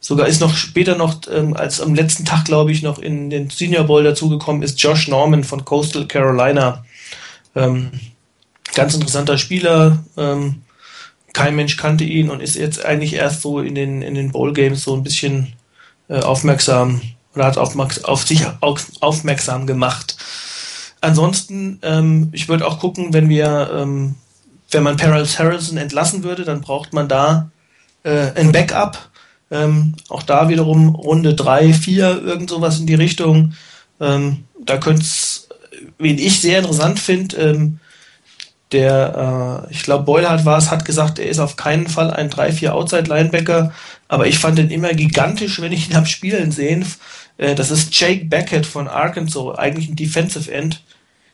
sogar 0.00 0.26
ist 0.26 0.40
noch 0.40 0.56
später 0.56 0.96
noch, 0.96 1.20
ähm, 1.30 1.54
als 1.54 1.80
am 1.80 1.94
letzten 1.94 2.24
Tag, 2.24 2.46
glaube 2.46 2.72
ich, 2.72 2.82
noch 2.82 2.98
in 2.98 3.28
den 3.28 3.50
Senior 3.50 3.84
Bowl 3.84 4.02
dazugekommen 4.02 4.62
ist, 4.62 4.82
Josh 4.82 5.08
Norman 5.08 5.44
von 5.44 5.64
Coastal 5.64 6.06
Carolina. 6.06 6.84
Ähm, 7.54 7.90
ganz 8.74 8.94
interessanter 8.94 9.36
Spieler. 9.36 10.02
Ähm, 10.16 10.62
kein 11.32 11.56
Mensch 11.56 11.76
kannte 11.76 12.04
ihn 12.04 12.30
und 12.30 12.40
ist 12.40 12.56
jetzt 12.56 12.84
eigentlich 12.84 13.14
erst 13.14 13.42
so 13.42 13.60
in 13.60 13.74
den, 13.74 14.02
in 14.02 14.14
den 14.14 14.32
Bowl 14.32 14.52
Games 14.52 14.82
so 14.82 14.94
ein 14.94 15.02
bisschen 15.02 15.52
äh, 16.08 16.20
aufmerksam 16.20 17.00
oder 17.34 17.44
hat 17.46 17.58
auf, 17.58 17.76
auf 18.04 18.26
sich 18.26 18.46
aufmerksam 19.00 19.66
gemacht. 19.66 20.16
Ansonsten, 21.00 21.78
ähm, 21.82 22.28
ich 22.32 22.48
würde 22.48 22.66
auch 22.66 22.78
gucken, 22.78 23.12
wenn 23.12 23.28
wir, 23.28 23.70
ähm, 23.74 24.16
wenn 24.70 24.82
man 24.82 24.96
Perils 24.96 25.38
Harrison 25.38 25.78
entlassen 25.78 26.24
würde, 26.24 26.44
dann 26.44 26.60
braucht 26.60 26.92
man 26.92 27.08
da 27.08 27.50
äh, 28.02 28.32
ein 28.34 28.52
Backup. 28.52 29.10
Ähm, 29.50 29.96
auch 30.08 30.22
da 30.22 30.48
wiederum 30.48 30.94
Runde 30.94 31.34
3, 31.34 31.72
4, 31.72 32.22
irgend 32.22 32.50
sowas 32.50 32.78
in 32.78 32.86
die 32.86 32.94
Richtung. 32.94 33.54
Ähm, 34.00 34.44
da 34.64 34.78
könnte 34.78 35.02
es, 35.02 35.48
wen 35.98 36.18
ich 36.18 36.40
sehr 36.40 36.58
interessant 36.58 37.00
finde, 37.00 37.36
ähm, 37.36 37.80
der, 38.72 39.66
äh, 39.68 39.72
ich 39.72 39.82
glaube, 39.82 40.04
Boylhardt 40.04 40.44
war 40.44 40.58
es, 40.58 40.70
hat 40.70 40.84
gesagt, 40.84 41.18
er 41.18 41.28
ist 41.28 41.40
auf 41.40 41.56
keinen 41.56 41.88
Fall 41.88 42.10
ein 42.10 42.30
3-4 42.30 42.70
Outside-Linebacker, 42.70 43.72
aber 44.08 44.26
ich 44.26 44.38
fand 44.38 44.58
ihn 44.58 44.70
immer 44.70 44.94
gigantisch, 44.94 45.60
wenn 45.60 45.72
ich 45.72 45.88
ihn 45.88 45.96
habe 45.96 46.06
spielen 46.06 46.52
sehen. 46.52 46.86
Äh, 47.36 47.54
das 47.54 47.70
ist 47.70 47.98
Jake 47.98 48.26
Beckett 48.26 48.66
von 48.66 48.88
Arkansas, 48.88 49.58
eigentlich 49.58 49.88
ein 49.88 49.96
Defensive 49.96 50.52
End 50.52 50.82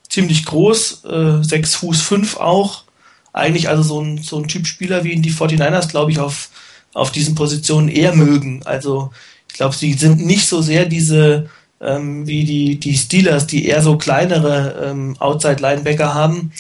ziemlich 0.09 0.45
groß, 0.45 1.05
äh, 1.05 1.43
6 1.43 1.75
Fuß 1.77 2.03
5 2.03 2.37
auch. 2.37 2.85
Eigentlich 3.33 3.69
also 3.69 3.83
so 3.83 4.01
ein, 4.01 4.19
so 4.19 4.39
ein 4.39 4.49
Typ 4.49 4.67
Spieler, 4.67 5.05
wie 5.05 5.13
ihn 5.13 5.23
die 5.23 5.33
49ers, 5.33 5.89
glaube 5.89 6.11
ich, 6.11 6.19
auf, 6.19 6.49
auf 6.95 7.13
diesen 7.13 7.35
Positionen 7.35 7.89
eher 7.89 8.15
mögen. 8.15 8.63
Also 8.65 9.11
ich 9.49 9.55
glaube, 9.55 9.75
sie 9.75 9.93
sind 9.93 10.25
nicht 10.25 10.47
so 10.47 10.63
sehr 10.63 10.87
diese, 10.87 11.51
ähm, 11.81 12.27
wie 12.27 12.45
die, 12.45 12.81
die 12.81 12.97
Steelers, 12.97 13.47
die 13.47 13.67
eher 13.67 13.83
so 13.83 13.99
kleinere 13.99 14.91
ähm, 14.91 15.17
Outside-Linebacker 15.19 16.15
haben. 16.15 16.53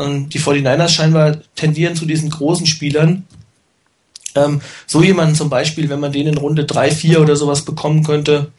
Sondern 0.00 0.30
die 0.30 0.40
49ers 0.40 0.88
scheinbar 0.88 1.36
tendieren 1.54 1.94
zu 1.94 2.06
diesen 2.06 2.30
großen 2.30 2.66
Spielern. 2.66 3.26
Ähm, 4.34 4.62
so 4.86 5.02
jemanden 5.02 5.34
zum 5.34 5.50
Beispiel, 5.50 5.90
wenn 5.90 6.00
man 6.00 6.12
den 6.12 6.26
in 6.26 6.38
Runde 6.38 6.64
3, 6.64 6.90
4 6.90 7.20
oder 7.20 7.36
sowas 7.36 7.66
bekommen 7.66 8.02
könnte. 8.02 8.50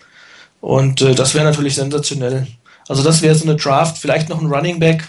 Und 0.60 1.02
äh, 1.02 1.16
das 1.16 1.34
wäre 1.34 1.46
natürlich 1.46 1.76
sensationell. 1.76 2.46
Also 2.88 3.02
das 3.02 3.24
wäre 3.24 3.34
so 3.34 3.46
eine 3.46 3.56
Draft, 3.56 3.98
vielleicht 3.98 4.30
noch 4.30 4.40
einen 4.40 4.54
Running 4.54 4.80
Back 4.80 5.08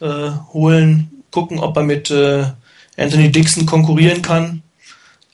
äh, 0.00 0.30
holen, 0.54 1.22
gucken, 1.30 1.58
ob 1.58 1.76
er 1.76 1.82
mit 1.82 2.10
äh, 2.10 2.44
Anthony 2.96 3.30
Dixon 3.30 3.66
konkurrieren 3.66 4.22
kann. 4.22 4.62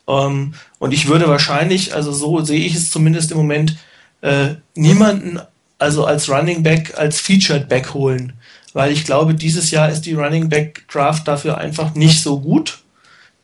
Ähm, 0.08 0.54
und 0.80 0.92
ich 0.92 1.06
würde 1.06 1.28
wahrscheinlich, 1.28 1.94
also 1.94 2.10
so 2.10 2.40
sehe 2.40 2.64
ich 2.64 2.74
es 2.74 2.90
zumindest 2.90 3.30
im 3.30 3.36
Moment, 3.36 3.76
äh, 4.22 4.54
niemanden 4.74 5.38
also 5.78 6.06
als 6.06 6.28
Running 6.28 6.64
Back, 6.64 6.94
als 6.96 7.20
Featured 7.20 7.68
Back 7.68 7.94
holen. 7.94 8.32
Weil 8.78 8.92
ich 8.92 9.04
glaube, 9.04 9.34
dieses 9.34 9.72
Jahr 9.72 9.90
ist 9.90 10.02
die 10.02 10.14
Running 10.14 10.48
Back 10.48 10.86
Draft 10.86 11.26
dafür 11.26 11.58
einfach 11.58 11.96
nicht 11.96 12.22
so 12.22 12.38
gut. 12.38 12.78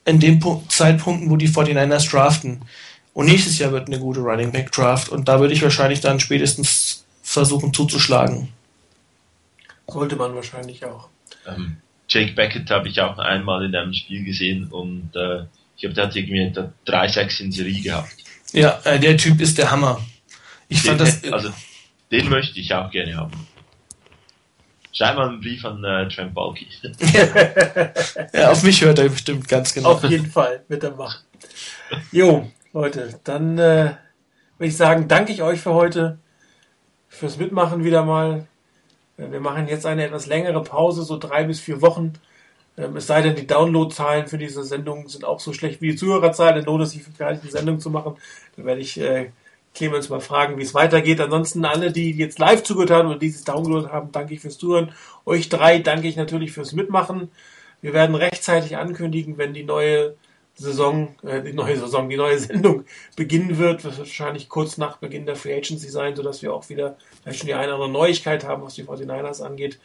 In 0.05 0.21
den 0.21 0.39
Punkt, 0.39 0.71
Zeitpunkten, 0.71 1.29
wo 1.29 1.35
die 1.35 1.49
49ers 1.49 2.09
draften. 2.09 2.61
Und 3.15 3.27
nächstes 3.27 3.59
Jahr 3.59 3.73
wird 3.73 3.89
eine 3.89 3.99
gute 3.99 4.21
Running 4.21 4.53
Back 4.53 4.71
Draft. 4.71 5.09
Und 5.09 5.27
da 5.27 5.41
würde 5.41 5.53
ich 5.53 5.61
wahrscheinlich 5.61 6.01
dann 6.01 6.21
spätestens 6.21 7.05
versuchen 7.25 7.75
zuzuschlagen. 7.75 8.53
Sollte 9.89 10.15
man 10.15 10.37
wahrscheinlich 10.37 10.85
auch. 10.85 11.09
Ähm, 11.49 11.79
Jake 12.09 12.35
Beckett 12.35 12.71
habe 12.71 12.87
ich 12.87 13.01
auch 13.01 13.19
einmal 13.19 13.65
in 13.65 13.75
einem 13.75 13.93
Spiel 13.93 14.23
gesehen 14.23 14.69
und 14.69 15.11
äh, 15.17 15.47
ich 15.75 15.81
glaube, 15.81 15.95
der 15.97 16.05
hat 16.05 16.15
irgendwie 16.15 16.53
3-6 16.87 17.41
in 17.41 17.51
Serie 17.51 17.83
gehabt. 17.83 18.15
Ja, 18.53 18.81
äh, 18.85 19.01
der 19.01 19.17
Typ 19.17 19.41
ist 19.41 19.59
der 19.59 19.73
Hammer. 19.73 20.01
Ich 20.69 20.83
den, 20.83 20.91
fand 20.91 21.01
das. 21.01 21.25
Also, 21.33 21.53
den 22.13 22.29
möchte 22.29 22.61
ich 22.61 22.73
auch 22.73 22.89
gerne 22.93 23.17
haben. 23.17 23.33
Schreib 24.95 25.17
mal 25.17 25.29
einen 25.29 25.41
Brief 25.41 25.65
an 25.65 25.83
äh, 25.83 26.09
Trent 26.09 26.35
Balky. 26.35 26.69
ja, 28.33 28.51
auf 28.53 28.63
mich 28.63 28.81
hört 28.81 29.01
er 29.01 29.09
bestimmt 29.09 29.49
ganz 29.49 29.75
genau. 29.75 29.91
Auf 29.91 30.05
jeden 30.05 30.31
Fall, 30.31 30.63
wird 30.69 30.85
er 30.85 30.93
machen. 30.93 31.25
Jo, 32.13 32.49
Leute, 32.73 33.19
dann 33.25 33.59
äh, 33.59 33.97
würde 34.57 34.69
ich 34.69 34.77
sagen, 34.77 35.09
danke 35.09 35.33
ich 35.33 35.43
euch 35.43 35.61
für 35.61 35.75
heute 35.75 36.21
fürs 37.09 37.39
Mitmachen 37.39 37.83
wieder 37.83 38.05
mal. 38.05 38.47
Äh, 39.17 39.33
wir 39.33 39.41
machen 39.41 39.67
jetzt 39.67 39.85
eine 39.85 40.05
etwas 40.05 40.27
längere 40.27 40.63
Pause, 40.63 41.03
so 41.03 41.19
drei 41.19 41.43
bis 41.43 41.59
vier 41.59 41.83
Wochen. 41.83 42.13
Ähm, 42.79 42.97
es 42.97 43.09
sei 43.09 43.21
denn, 43.21 43.35
die 43.35 43.49
Downloadzahlen 43.49 44.29
für 44.29 44.39
diese 44.39 44.63
Sendung 44.63 45.09
sind 45.09 45.25
auch 45.25 45.41
so 45.41 45.53
schlecht 45.53 45.81
wie 45.81 45.91
die 45.91 45.97
Zuhörerzahlen. 45.97 46.55
Dann 46.55 46.67
lohnt 46.67 46.85
es 46.85 46.91
sich 46.91 47.03
vielleicht 47.03 47.43
eine 47.43 47.51
Sendung 47.51 47.81
zu 47.81 47.91
machen. 47.91 48.15
Dann 48.55 48.65
werde 48.65 48.81
ich 48.81 49.01
äh, 49.01 49.33
Clemens 49.75 50.09
mal 50.09 50.21
fragen, 50.21 50.57
wie 50.57 50.63
es 50.63 50.75
weitergeht. 50.75 51.21
Ansonsten 51.21 51.65
alle, 51.65 51.93
die 51.93 52.13
jetzt 52.13 52.39
live 52.39 52.63
zugehört 52.63 52.91
haben 52.91 53.09
und 53.09 53.23
dieses 53.23 53.45
Download 53.45 53.89
haben, 53.89 54.13
danke 54.13 54.35
ich 54.35 54.41
fürs 54.41 54.59
Zuhören. 54.59 54.93
Euch 55.27 55.49
drei 55.49 55.81
danke 55.81 56.09
ich 56.09 56.17
natürlich 56.17 56.53
fürs 56.53 56.73
Mitmachen. 56.73 57.31
Wir 57.83 57.93
werden 57.93 58.15
rechtzeitig 58.15 58.77
ankündigen, 58.77 59.37
wenn 59.37 59.53
die 59.53 59.65
neue 59.65 60.15
Saison, 60.55 61.17
äh, 61.23 61.43
die 61.43 61.53
neue 61.53 61.77
Saison, 61.77 62.09
die 62.09 62.17
neue 62.17 62.39
Sendung 62.41 62.85
beginnen 63.17 63.59
wird, 63.59 63.85
wird 63.85 63.99
wahrscheinlich 63.99 64.49
kurz 64.49 64.79
nach 64.79 64.99
Beginn 64.99 65.27
der 65.27 65.37
Free 65.37 65.55
Agency 65.55 65.89
sein, 65.89 66.15
sodass 66.15 66.43
wir 66.43 66.55
auch 66.55 66.69
wieder 66.69 66.97
vielleicht 67.23 67.41
schon 67.41 67.49
die 67.49 67.55
eine 67.55 67.75
oder 67.75 67.85
andere 67.85 67.91
Neuigkeit 67.91 68.45
haben, 68.45 68.63
was 68.63 68.75
die 68.75 68.85
49ers 68.85 69.43
angeht. 69.43 69.79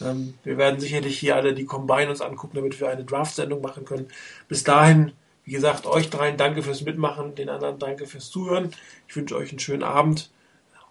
Ähm, 0.00 0.34
wir 0.44 0.56
werden 0.56 0.80
sicherlich 0.80 1.18
hier 1.18 1.36
alle 1.36 1.54
die 1.54 1.66
Combine 1.66 2.08
uns 2.08 2.22
angucken, 2.22 2.56
damit 2.56 2.80
wir 2.80 2.88
eine 2.88 3.04
Draft-Sendung 3.04 3.60
machen 3.60 3.84
können. 3.84 4.08
Bis 4.48 4.64
dahin, 4.64 5.12
wie 5.46 5.52
gesagt, 5.52 5.86
euch 5.86 6.10
dreien 6.10 6.36
danke 6.36 6.62
fürs 6.62 6.82
Mitmachen, 6.82 7.36
den 7.36 7.48
anderen 7.48 7.78
danke 7.78 8.06
fürs 8.06 8.30
Zuhören. 8.30 8.72
Ich 9.08 9.16
wünsche 9.16 9.36
euch 9.36 9.50
einen 9.50 9.60
schönen 9.60 9.84
Abend. 9.84 10.30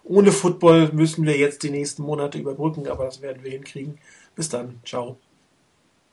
Ohne 0.02 0.32
Football 0.32 0.92
müssen 0.92 1.26
wir 1.26 1.36
jetzt 1.36 1.62
die 1.62 1.70
nächsten 1.70 2.02
Monate 2.02 2.38
überbrücken, 2.38 2.88
aber 2.88 3.04
das 3.04 3.20
werden 3.20 3.44
wir 3.44 3.50
hinkriegen. 3.50 3.98
Bis 4.34 4.48
dann. 4.48 4.80
Ciao. 4.84 5.18